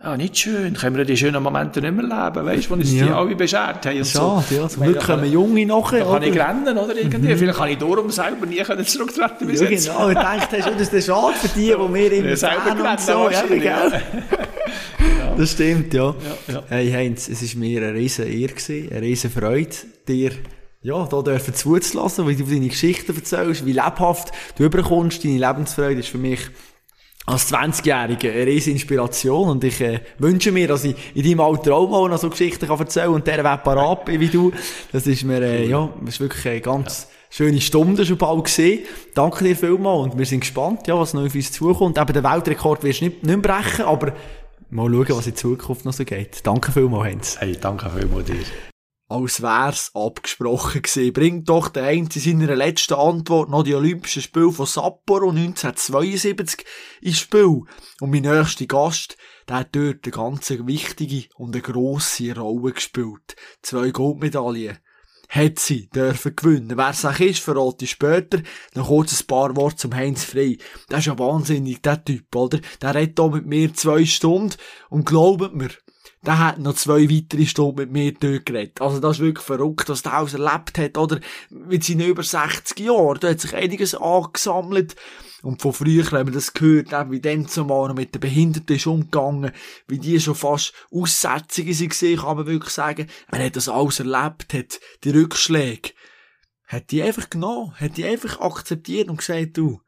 ja, 0.04 0.18
nicht 0.18 0.38
schön. 0.38 0.74
Können 0.74 0.96
wir 0.96 1.06
die 1.06 1.16
schönen 1.18 1.44
Momente 1.44 1.82
nicht 1.82 1.94
mehr 1.94 2.04
leben, 2.04 2.46
weißt 2.46 2.66
du, 2.66 2.70
wo 2.70 2.74
uns 2.74 2.92
ja. 2.92 3.06
die 3.06 3.12
alle 3.12 3.36
beschert 3.36 3.86
haben 3.86 3.98
und 3.98 4.08
Schade, 4.08 4.44
so. 4.50 4.56
ja. 4.56 4.68
Zum 4.68 4.84
Glück 4.84 5.06
kommen 5.06 5.32
Junge 5.32 5.66
nachher, 5.66 6.00
Da 6.00 6.14
kann 6.14 6.24
ich 6.24 6.40
rennen, 6.40 6.78
oder, 6.78 6.96
irgendwie. 6.96 7.34
Mhm. 7.34 7.38
Vielleicht 7.38 7.58
kann 7.60 7.70
ich 7.70 7.78
darum 7.78 8.10
selber 8.10 8.46
nie 8.46 8.64
zurücktreten 8.64 9.46
bis 9.46 9.62
ja, 9.62 9.70
jetzt. 9.70 9.88
genau. 9.88 10.10
Ich 10.10 10.16
dachte, 10.16 10.58
das 10.78 10.94
ist 10.94 11.06
schade 11.06 11.36
für 11.36 11.48
die, 11.50 11.68
die 11.68 11.94
wir 11.94 12.12
immer 12.14 12.36
selber 12.36 12.92
und 12.92 13.00
so. 13.00 13.30
Ja, 13.30 13.44
gell? 13.46 14.02
Das 15.42 15.54
stimmt, 15.54 15.92
ja. 15.96 16.14
ja, 16.48 16.54
ja. 16.54 16.64
Hey 16.68 16.92
Heinz, 16.92 17.28
es 17.28 17.56
war 17.56 17.60
mir 17.62 17.82
eine 17.82 17.96
riesen 17.96 18.28
Ehre, 18.28 18.54
eine 18.70 19.02
riesen 19.02 19.32
Freude, 19.32 19.72
dir 20.08 20.34
ja, 20.84 21.04
da 21.08 21.24
dürfen 21.24 21.56
zuzulassen, 21.56 22.28
wie 22.28 22.36
du 22.36 22.44
deine 22.44 22.68
Geschichten 22.68 23.16
erzählst, 23.16 23.66
wie 23.66 23.72
lebhaft 23.72 24.32
du 24.56 24.66
überkommst, 24.66 25.24
deine 25.24 25.40
Lebensfreude 25.40 26.02
ist 26.02 26.10
für 26.10 26.20
mich 26.20 26.42
als 27.26 27.52
20-Jähriger 27.52 28.32
eine 28.32 28.46
riesige 28.46 28.74
Inspiration 28.74 29.50
und 29.50 29.64
ich 29.64 29.82
äh, 29.82 30.02
wünsche 30.20 30.52
mir, 30.52 30.68
dass 30.68 30.84
ich 30.84 30.96
in 31.16 31.24
deinem 31.24 31.40
Alter 31.40 31.74
auch 31.74 31.90
mal 31.90 32.08
noch 32.08 32.20
so 32.20 32.30
Geschichten 32.30 32.68
kann 32.68 32.78
erzählen 32.78 33.10
und 33.10 33.26
der 33.26 33.44
Weg 33.44 33.64
parat 33.64 34.06
bin 34.06 34.20
wie 34.20 34.30
du. 34.30 34.52
Das 34.92 35.08
ist 35.08 35.24
mir, 35.24 35.42
äh, 35.42 35.68
ja, 35.68 35.92
das 36.02 36.16
ist 36.16 36.20
wirklich 36.20 36.48
eine 36.48 36.62
ganz 36.62 37.08
ja. 37.10 37.16
schöne 37.32 37.62
Stunde 37.62 38.06
schon 38.06 38.18
bald 38.18 38.44
gesehen. 38.44 38.82
Danke 39.16 39.44
dir 39.44 39.56
vielmals 39.56 40.12
und 40.12 40.20
wir 40.20 40.26
sind 40.28 40.42
gespannt, 40.42 40.86
ja, 40.86 41.00
was 41.00 41.16
noch 41.16 41.26
auf 41.26 41.34
uns 41.34 41.52
zukommt. 41.52 41.98
Eben 41.98 42.14
den 42.14 42.24
Weltrekord 42.24 42.84
wirst 42.84 43.02
du 43.02 43.06
nicht, 43.06 43.24
nicht 43.24 43.42
brechen, 43.42 43.86
aber 43.86 44.14
mal 44.72 44.90
schauen, 44.90 45.18
was 45.18 45.28
in 45.28 45.36
Zukunft 45.36 45.86
noch 45.86 45.94
so 45.94 46.06
geht. 46.06 46.46
Danke 46.46 46.72
vielmals, 46.72 47.04
Heinz. 47.04 47.38
Hey, 47.40 47.58
danke 47.60 47.90
vielmals 47.90 48.26
dir. 48.26 48.44
Als 49.10 49.42
wär's 49.42 49.92
abgesprochen 49.94 50.82
gewesen. 50.82 51.12
Bringt 51.12 51.50
doch 51.50 51.68
der 51.68 51.84
Heinz 51.84 52.16
in 52.16 52.40
seiner 52.40 52.56
letzten 52.56 52.94
Antwort 52.94 53.50
noch 53.50 53.64
die 53.64 53.76
Olympischen 53.76 54.22
Spiele 54.22 54.54
von 54.54 54.66
Sapporo 54.66 55.32
1972 55.32 56.66
ins 57.02 57.20
Spiel. 57.20 57.64
Und 58.00 58.12
mein 58.12 58.22
nächster 58.22 58.66
Gast, 58.68 59.18
der 59.50 59.58
hat 59.58 59.76
dort 59.76 60.06
eine 60.06 60.12
ganz 60.12 60.50
wichtige 60.50 61.28
und 61.36 61.54
eine 61.54 61.62
grosse 61.62 62.34
Rolle 62.38 62.72
gespielt. 62.72 63.36
Zwei 63.62 63.92
Goldmedaillen 63.92 64.78
hat 65.32 65.60
sie 65.60 65.90
dürfen 65.90 66.36
gewinnen. 66.36 66.78
Wer 66.78 66.90
es 66.90 67.06
auch 67.06 67.20
ist, 67.20 67.40
verrate 67.40 67.86
ich 67.86 67.92
später. 67.92 68.42
Noch 68.76 68.88
kurz 68.88 69.20
ein 69.20 69.28
paar 69.28 69.56
Worte 69.56 69.78
zum 69.78 69.96
Heinz 69.96 70.26
Frey. 70.26 70.58
Der 70.90 71.00
ist 71.00 71.06
ja 71.06 71.18
wahnsinnig, 71.18 71.82
der 71.82 72.04
Typ, 72.04 72.36
oder? 72.36 72.60
Der 72.82 72.94
redet 72.94 73.18
hier 73.18 73.30
mit 73.30 73.46
mir 73.46 73.74
zwei 73.74 74.04
Stunden 74.04 74.56
und 74.90 75.06
glaubt 75.06 75.56
mir, 75.56 75.70
der 76.26 76.38
hat 76.38 76.60
noch 76.60 76.76
zwei 76.76 77.10
weitere 77.10 77.46
Stunden 77.46 77.78
mit 77.78 77.92
mir 77.92 78.42
geredet. 78.42 78.82
Also 78.82 79.00
das 79.00 79.18
ist 79.18 79.24
wirklich 79.24 79.46
verrückt, 79.46 79.88
was 79.88 80.02
der 80.04 80.14
alles 80.14 80.34
erlebt 80.34 80.78
hat, 80.78 80.98
oder? 80.98 81.20
Mit 81.50 81.86
seinen 81.86 82.02
über 82.02 82.24
60 82.24 82.78
Jahren. 82.80 83.20
Da 83.22 83.30
hat 83.30 83.40
sich 83.40 83.56
einiges 83.56 83.96
angesammelt. 83.96 84.98
Und 85.44 85.62
von 85.62 85.74
früher 85.74 86.06
haben 86.12 86.28
wir 86.28 86.34
das 86.34 86.54
gehört, 86.54 86.94
auch 86.94 87.10
wie 87.10 87.20
dann 87.20 87.48
zumal 87.48 87.88
noch 87.88 87.96
mit 87.96 88.14
den 88.14 88.22
Behinderten 88.22 88.76
ist 88.76 88.88
umgegangen, 88.88 89.52
wie 89.88 90.00
die 90.00 90.20
schon 90.20 90.36
fast 90.36 90.74
Aussetzungen 90.92 91.80
waren, 91.80 92.18
kann 92.18 92.38
man 92.38 92.46
wirklich 92.46 92.74
sagen. 92.74 93.08
Er 93.32 93.46
hat 93.46 93.56
das 93.56 93.70
alles 93.70 94.00
erlebt, 94.00 94.54
hat 94.54 94.80
die 95.04 95.10
Rückschläge, 95.10 95.92
hat 96.68 96.92
die 96.92 97.02
einfach 97.02 97.30
genommen, 97.30 97.74
hat 97.76 97.98
die 97.98 98.06
einfach 98.06 98.40
akzeptiert 98.40 99.10
und 99.10 99.18
gesagt, 99.18 99.58
du, 99.58 99.82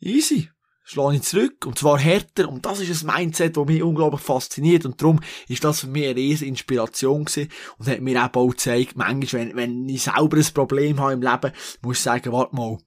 easy, 0.00 0.50
schlage 0.90 1.16
ich 1.16 1.22
zurück, 1.22 1.66
und 1.66 1.78
zwar 1.78 1.98
härter, 1.98 2.48
und 2.48 2.66
das 2.66 2.80
ist 2.80 3.04
ein 3.04 3.14
Mindset, 3.14 3.56
das 3.56 3.66
mich 3.66 3.82
unglaublich 3.82 4.20
fasziniert, 4.20 4.84
und 4.84 5.00
darum 5.00 5.20
ist 5.46 5.62
das 5.62 5.80
für 5.80 5.86
mich 5.86 6.04
eine 6.04 6.16
riesige 6.16 6.48
Inspiration 6.48 7.24
gewesen, 7.24 7.48
und 7.78 7.88
hat 7.88 8.00
mir 8.00 8.16
eben 8.16 8.34
auch 8.34 8.48
gezeigt, 8.48 8.96
manchmal, 8.96 9.42
wenn, 9.42 9.56
wenn 9.56 9.88
ich 9.88 10.02
selber 10.02 10.36
ein 10.36 10.54
Problem 10.54 10.98
habe 10.98 11.12
im 11.12 11.22
Leben, 11.22 11.52
muss 11.82 11.98
ich 11.98 12.02
sagen, 12.02 12.32
warte 12.32 12.56
mal, 12.56 12.78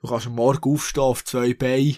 Du 0.00 0.08
kannst 0.08 0.26
am 0.26 0.34
Morgen 0.34 0.72
aufstehen 0.72 1.02
auf 1.02 1.24
zwei 1.24 1.54
Beine. 1.54 1.96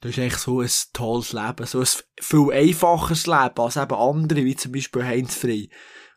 Das 0.00 0.12
ist 0.12 0.18
echt 0.18 0.38
so 0.38 0.60
ein 0.60 0.70
tolles 0.92 1.32
Leben. 1.32 1.66
So 1.66 1.80
ein 1.80 1.86
viel 2.20 2.52
einfacheres 2.52 3.26
Leben 3.26 3.58
als 3.58 3.76
eben 3.76 3.94
andere, 3.94 4.44
wie 4.44 4.56
zum 4.56 4.72
Beispiel 4.72 5.04
Heinz 5.04 5.36
Frey. 5.36 5.70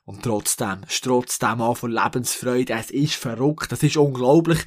Und 0.06 0.24
trotzdem, 0.24 0.84
ist 0.88 1.03
trotzdem 1.03 1.62
auch 1.62 1.78
von 1.78 1.91
Lebensfreude. 1.91 2.74
Es 2.74 2.90
ist 2.90 3.16
verrückt. 3.16 3.72
Das 3.72 3.84
ist 3.84 3.98
unglaublich. 3.98 4.60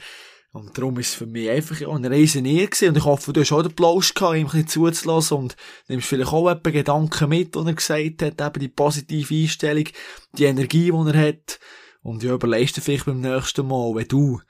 Und 0.53 0.77
darum 0.77 0.99
ist 0.99 1.11
es 1.11 1.15
für 1.15 1.27
mich 1.27 1.49
einfach 1.51 1.78
ja, 1.81 1.89
eine 1.89 2.11
riesen 2.11 2.45
Ehre 2.45 2.66
gewesen. 2.66 2.89
Und 2.89 2.97
ich 2.97 3.05
hoffe, 3.05 3.32
du 3.32 3.40
hast 3.40 3.53
auch 3.53 3.62
den 3.62 3.74
Plausch 3.74 4.15
gehabt, 4.15 4.36
ihm 4.36 4.47
ein 4.47 4.53
bisschen 4.53 4.69
zuzulassen 4.69 5.39
und 5.39 5.57
nimmst 5.89 6.09
vielleicht 6.09 6.32
auch 6.32 6.51
etwa 6.51 6.70
Gedanken 6.70 7.28
mit, 7.28 7.55
die 7.55 7.59
er 7.59 7.74
gesagt 7.74 8.23
hat, 8.23 8.40
eben 8.40 8.61
die 8.61 8.69
positive 8.69 9.35
Einstellung, 9.35 9.85
die 10.32 10.45
Energie, 10.45 10.90
die 10.90 11.12
er 11.12 11.28
hat. 11.28 11.61
Und 12.03 12.23
ja, 12.23 12.35
überlegst 12.35 12.77
du 12.77 12.81
vielleicht 12.81 13.07
beim 13.07 13.20
nächsten 13.20 13.66
Mal, 13.66 13.95
wenn 13.95 14.09
du 14.09 14.40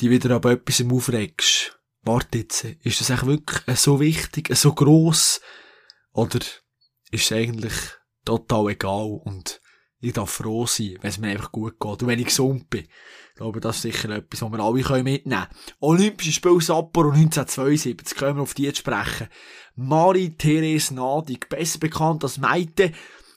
dich 0.00 0.10
wieder 0.10 0.34
ab 0.36 0.46
etwas 0.46 0.84
aufregst, 0.84 1.78
warte 2.02 2.38
jetzt, 2.38 2.64
ist 2.64 3.00
das 3.00 3.10
eigentlich 3.10 3.28
wirklich 3.28 3.78
so 3.78 4.00
wichtig, 4.00 4.54
so 4.56 4.72
gross, 4.72 5.40
oder 6.12 6.38
ist 7.10 7.24
es 7.24 7.32
eigentlich 7.32 7.74
total 8.24 8.70
egal 8.70 9.20
und 9.24 9.60
ich 10.02 10.14
darf 10.14 10.30
froh 10.30 10.66
sein, 10.66 10.96
wenn 11.00 11.10
es 11.10 11.18
mir 11.18 11.28
einfach 11.28 11.52
gut 11.52 11.78
geht 11.78 12.02
und 12.02 12.06
wenn 12.06 12.18
ich 12.18 12.26
gesund 12.26 12.70
bin. 12.70 12.84
Ich 12.84 13.36
glaube, 13.36 13.60
das 13.60 13.76
ist 13.76 13.82
sicher 13.82 14.08
etwas, 14.10 14.42
was 14.42 14.50
wir 14.50 14.60
alle 14.60 15.02
mitnehmen 15.02 15.42
können. 15.42 15.74
Olympische 15.80 16.32
Spiele 16.32 16.60
Sapporo 16.60 17.10
1972, 17.10 18.16
können 18.16 18.36
wir 18.36 18.42
auf 18.42 18.54
die 18.54 18.74
sprechen. 18.74 19.28
Marie-Therese 19.76 20.94
Nadig, 20.94 21.48
besser 21.48 21.78
bekannt 21.78 22.24
als 22.24 22.38
Meite, 22.38 22.92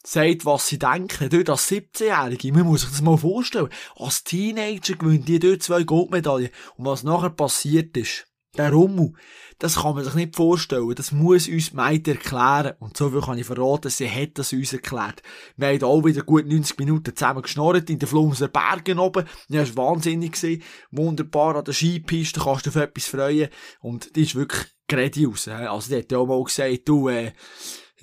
sagt, 0.06 0.46
was 0.46 0.68
sie 0.68 0.80
denken. 0.80 1.30
Dort 1.30 1.50
als 1.50 1.70
17-Jährige, 1.72 2.52
man 2.52 2.64
muss 2.64 2.82
sich 2.82 2.92
das 2.92 3.02
mal 3.02 3.18
vorstellen. 3.18 3.70
Als 3.96 4.24
Teenager 4.24 4.96
gewinnt 4.96 5.28
die 5.28 5.40
dort 5.40 5.64
zwei 5.64 5.84
Goldmedaillen. 5.84 6.50
Und 6.76 6.86
was 6.86 7.04
nachher 7.04 7.30
passiert 7.30 7.96
ist, 7.98 8.26
der 8.56 8.72
Rummel, 8.72 9.14
das 9.60 9.78
kann 9.78 9.96
man 9.96 10.04
sich 10.04 10.14
nicht 10.14 10.36
vorstellen. 10.36 10.94
Das 10.94 11.12
muss 11.12 11.48
uns 11.48 11.74
Meid 11.74 12.08
erklären. 12.08 12.74
Und 12.80 12.98
so 12.98 13.10
viel 13.10 13.22
kann 13.22 13.38
ich 13.38 13.48
verraten, 13.48 13.90
sie 13.90 14.10
hat 14.10 14.38
das 14.38 14.54
uns 14.54 14.74
erklärt. 14.74 15.24
Wir 15.56 15.70
haben 15.70 15.84
auch 15.84 16.04
wieder 16.04 16.22
gut 16.22 16.46
90 16.46 16.78
Minuten 16.80 17.16
zusammen 17.16 17.42
geschnorrt 17.42 17.90
in 17.90 17.98
den 17.98 18.10
Flumser 18.10 18.50
Bergen 18.50 19.00
oben. 19.00 19.26
Das 19.50 19.76
war 19.76 19.92
wahnsinnig 19.92 20.34
gewesen. 20.34 20.64
Wunderbar 20.92 21.56
an 21.56 21.64
der 21.64 21.74
Skipiste, 21.74 22.42
kannst 22.42 22.66
du 22.66 22.70
auf 22.70 22.76
etwas 22.76 23.06
freuen. 23.06 23.50
Und 23.80 24.16
die 24.16 24.24
ist 24.24 24.36
wirklich 24.36 24.66
geradeaus. 24.88 25.48
Also, 25.48 25.90
die 25.90 26.00
hat 26.00 26.14
auch 26.14 26.28
mal 26.28 26.44
gesagt, 26.44 26.82
du, 26.86 27.08
äh, 27.08 27.32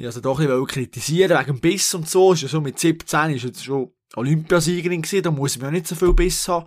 ich 0.01 0.07
also 0.07 0.21
doch 0.21 0.41
ein 0.41 0.67
kritisieren 0.67 1.39
wegen 1.39 1.57
dem 1.57 1.61
Biss 1.61 1.95
und 1.95 2.09
so. 2.09 2.33
Ist 2.33 2.43
ja 2.43 2.49
so 2.49 2.61
mit 2.61 2.79
17 2.79 3.35
ist 3.35 3.45
jetzt 3.45 3.65
schon 3.65 3.93
Olympiasiegerin 4.17 5.03
gewesen, 5.03 5.23
da 5.23 5.31
muss 5.31 5.59
man 5.59 5.67
ja 5.67 5.71
nicht 5.73 5.87
so 5.87 5.95
viel 5.95 6.13
Biss 6.15 6.49
haben 6.49 6.67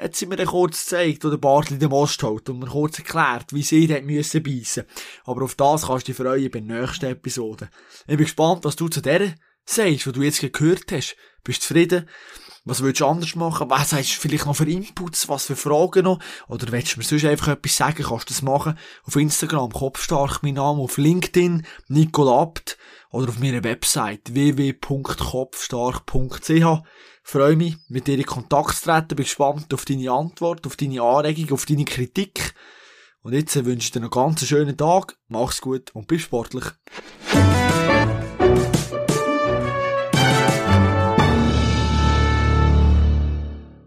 hat 0.00 0.16
sie 0.16 0.26
mir 0.26 0.36
dann 0.36 0.46
kurz 0.46 0.84
gezeigt, 0.84 1.24
wo 1.24 1.30
der 1.30 1.36
Bartli 1.36 1.78
den 1.78 1.90
Most 1.90 2.22
hält 2.22 2.48
und 2.48 2.58
mir 2.58 2.66
kurz 2.66 2.98
erklärt, 2.98 3.52
wie 3.52 3.62
sie 3.62 3.86
dort 3.86 4.04
müssen 4.04 4.42
beißen. 4.42 4.84
Aber 5.24 5.44
auf 5.44 5.54
das 5.54 5.86
kannst 5.86 6.08
du 6.08 6.12
dich 6.12 6.16
freuen 6.16 6.50
bei 6.50 6.60
der 6.60 6.80
nächsten 6.80 7.06
Episode. 7.06 7.68
Ich 8.02 8.16
bin 8.16 8.24
gespannt, 8.24 8.64
was 8.64 8.76
du 8.76 8.88
zu 8.88 9.00
der 9.00 9.34
sagst, 9.64 10.06
was 10.06 10.12
du 10.12 10.22
jetzt 10.22 10.40
gehört 10.40 10.90
hast. 10.90 11.16
Bist 11.44 11.62
du 11.62 11.66
zufrieden? 11.66 12.08
Was 12.64 12.82
willst 12.82 13.00
du 13.00 13.06
anders 13.06 13.34
machen? 13.36 13.70
Was 13.70 13.92
hast 13.92 14.16
du 14.16 14.20
vielleicht 14.20 14.46
noch 14.46 14.54
für 14.54 14.70
Inputs? 14.70 15.28
Was 15.28 15.46
für 15.46 15.56
Fragen 15.56 16.04
noch? 16.04 16.18
Oder 16.46 16.70
willst 16.72 16.94
du 16.94 16.98
mir 16.98 17.04
sonst 17.04 17.24
einfach 17.24 17.48
etwas 17.48 17.76
sagen? 17.76 18.04
Kannst 18.04 18.28
du 18.28 18.34
das 18.34 18.42
machen? 18.42 18.76
Auf 19.04 19.16
Instagram, 19.16 19.72
Kopfstark, 19.72 20.42
mein 20.42 20.54
Name, 20.54 20.82
auf 20.82 20.98
LinkedIn, 20.98 21.66
Nicole 21.88 22.32
Abt, 22.32 22.76
oder 23.10 23.28
auf 23.28 23.38
meiner 23.38 23.62
Website 23.64 24.34
www.kopfstark.ch. 24.34 26.82
Freue 27.22 27.56
mich, 27.56 27.76
mit 27.88 28.06
dir 28.06 28.18
in 28.18 28.24
Kontakt 28.24 28.76
zu 28.76 28.84
treten, 28.84 29.16
bin 29.16 29.24
gespannt 29.24 29.74
auf 29.74 29.84
deine 29.84 30.10
Antwort, 30.10 30.66
auf 30.66 30.76
deine 30.76 31.02
Anregung, 31.02 31.52
auf 31.52 31.66
deine 31.66 31.84
Kritik. 31.84 32.54
Und 33.22 33.34
jetzt 33.34 33.54
wünsche 33.64 33.86
ich 33.86 33.90
dir 33.90 34.00
einen 34.00 34.10
ganz 34.10 34.46
schönen 34.46 34.76
Tag, 34.76 35.16
mach's 35.28 35.60
gut 35.60 35.94
und 35.94 36.06
bis 36.06 36.22
sportlich. 36.22 36.64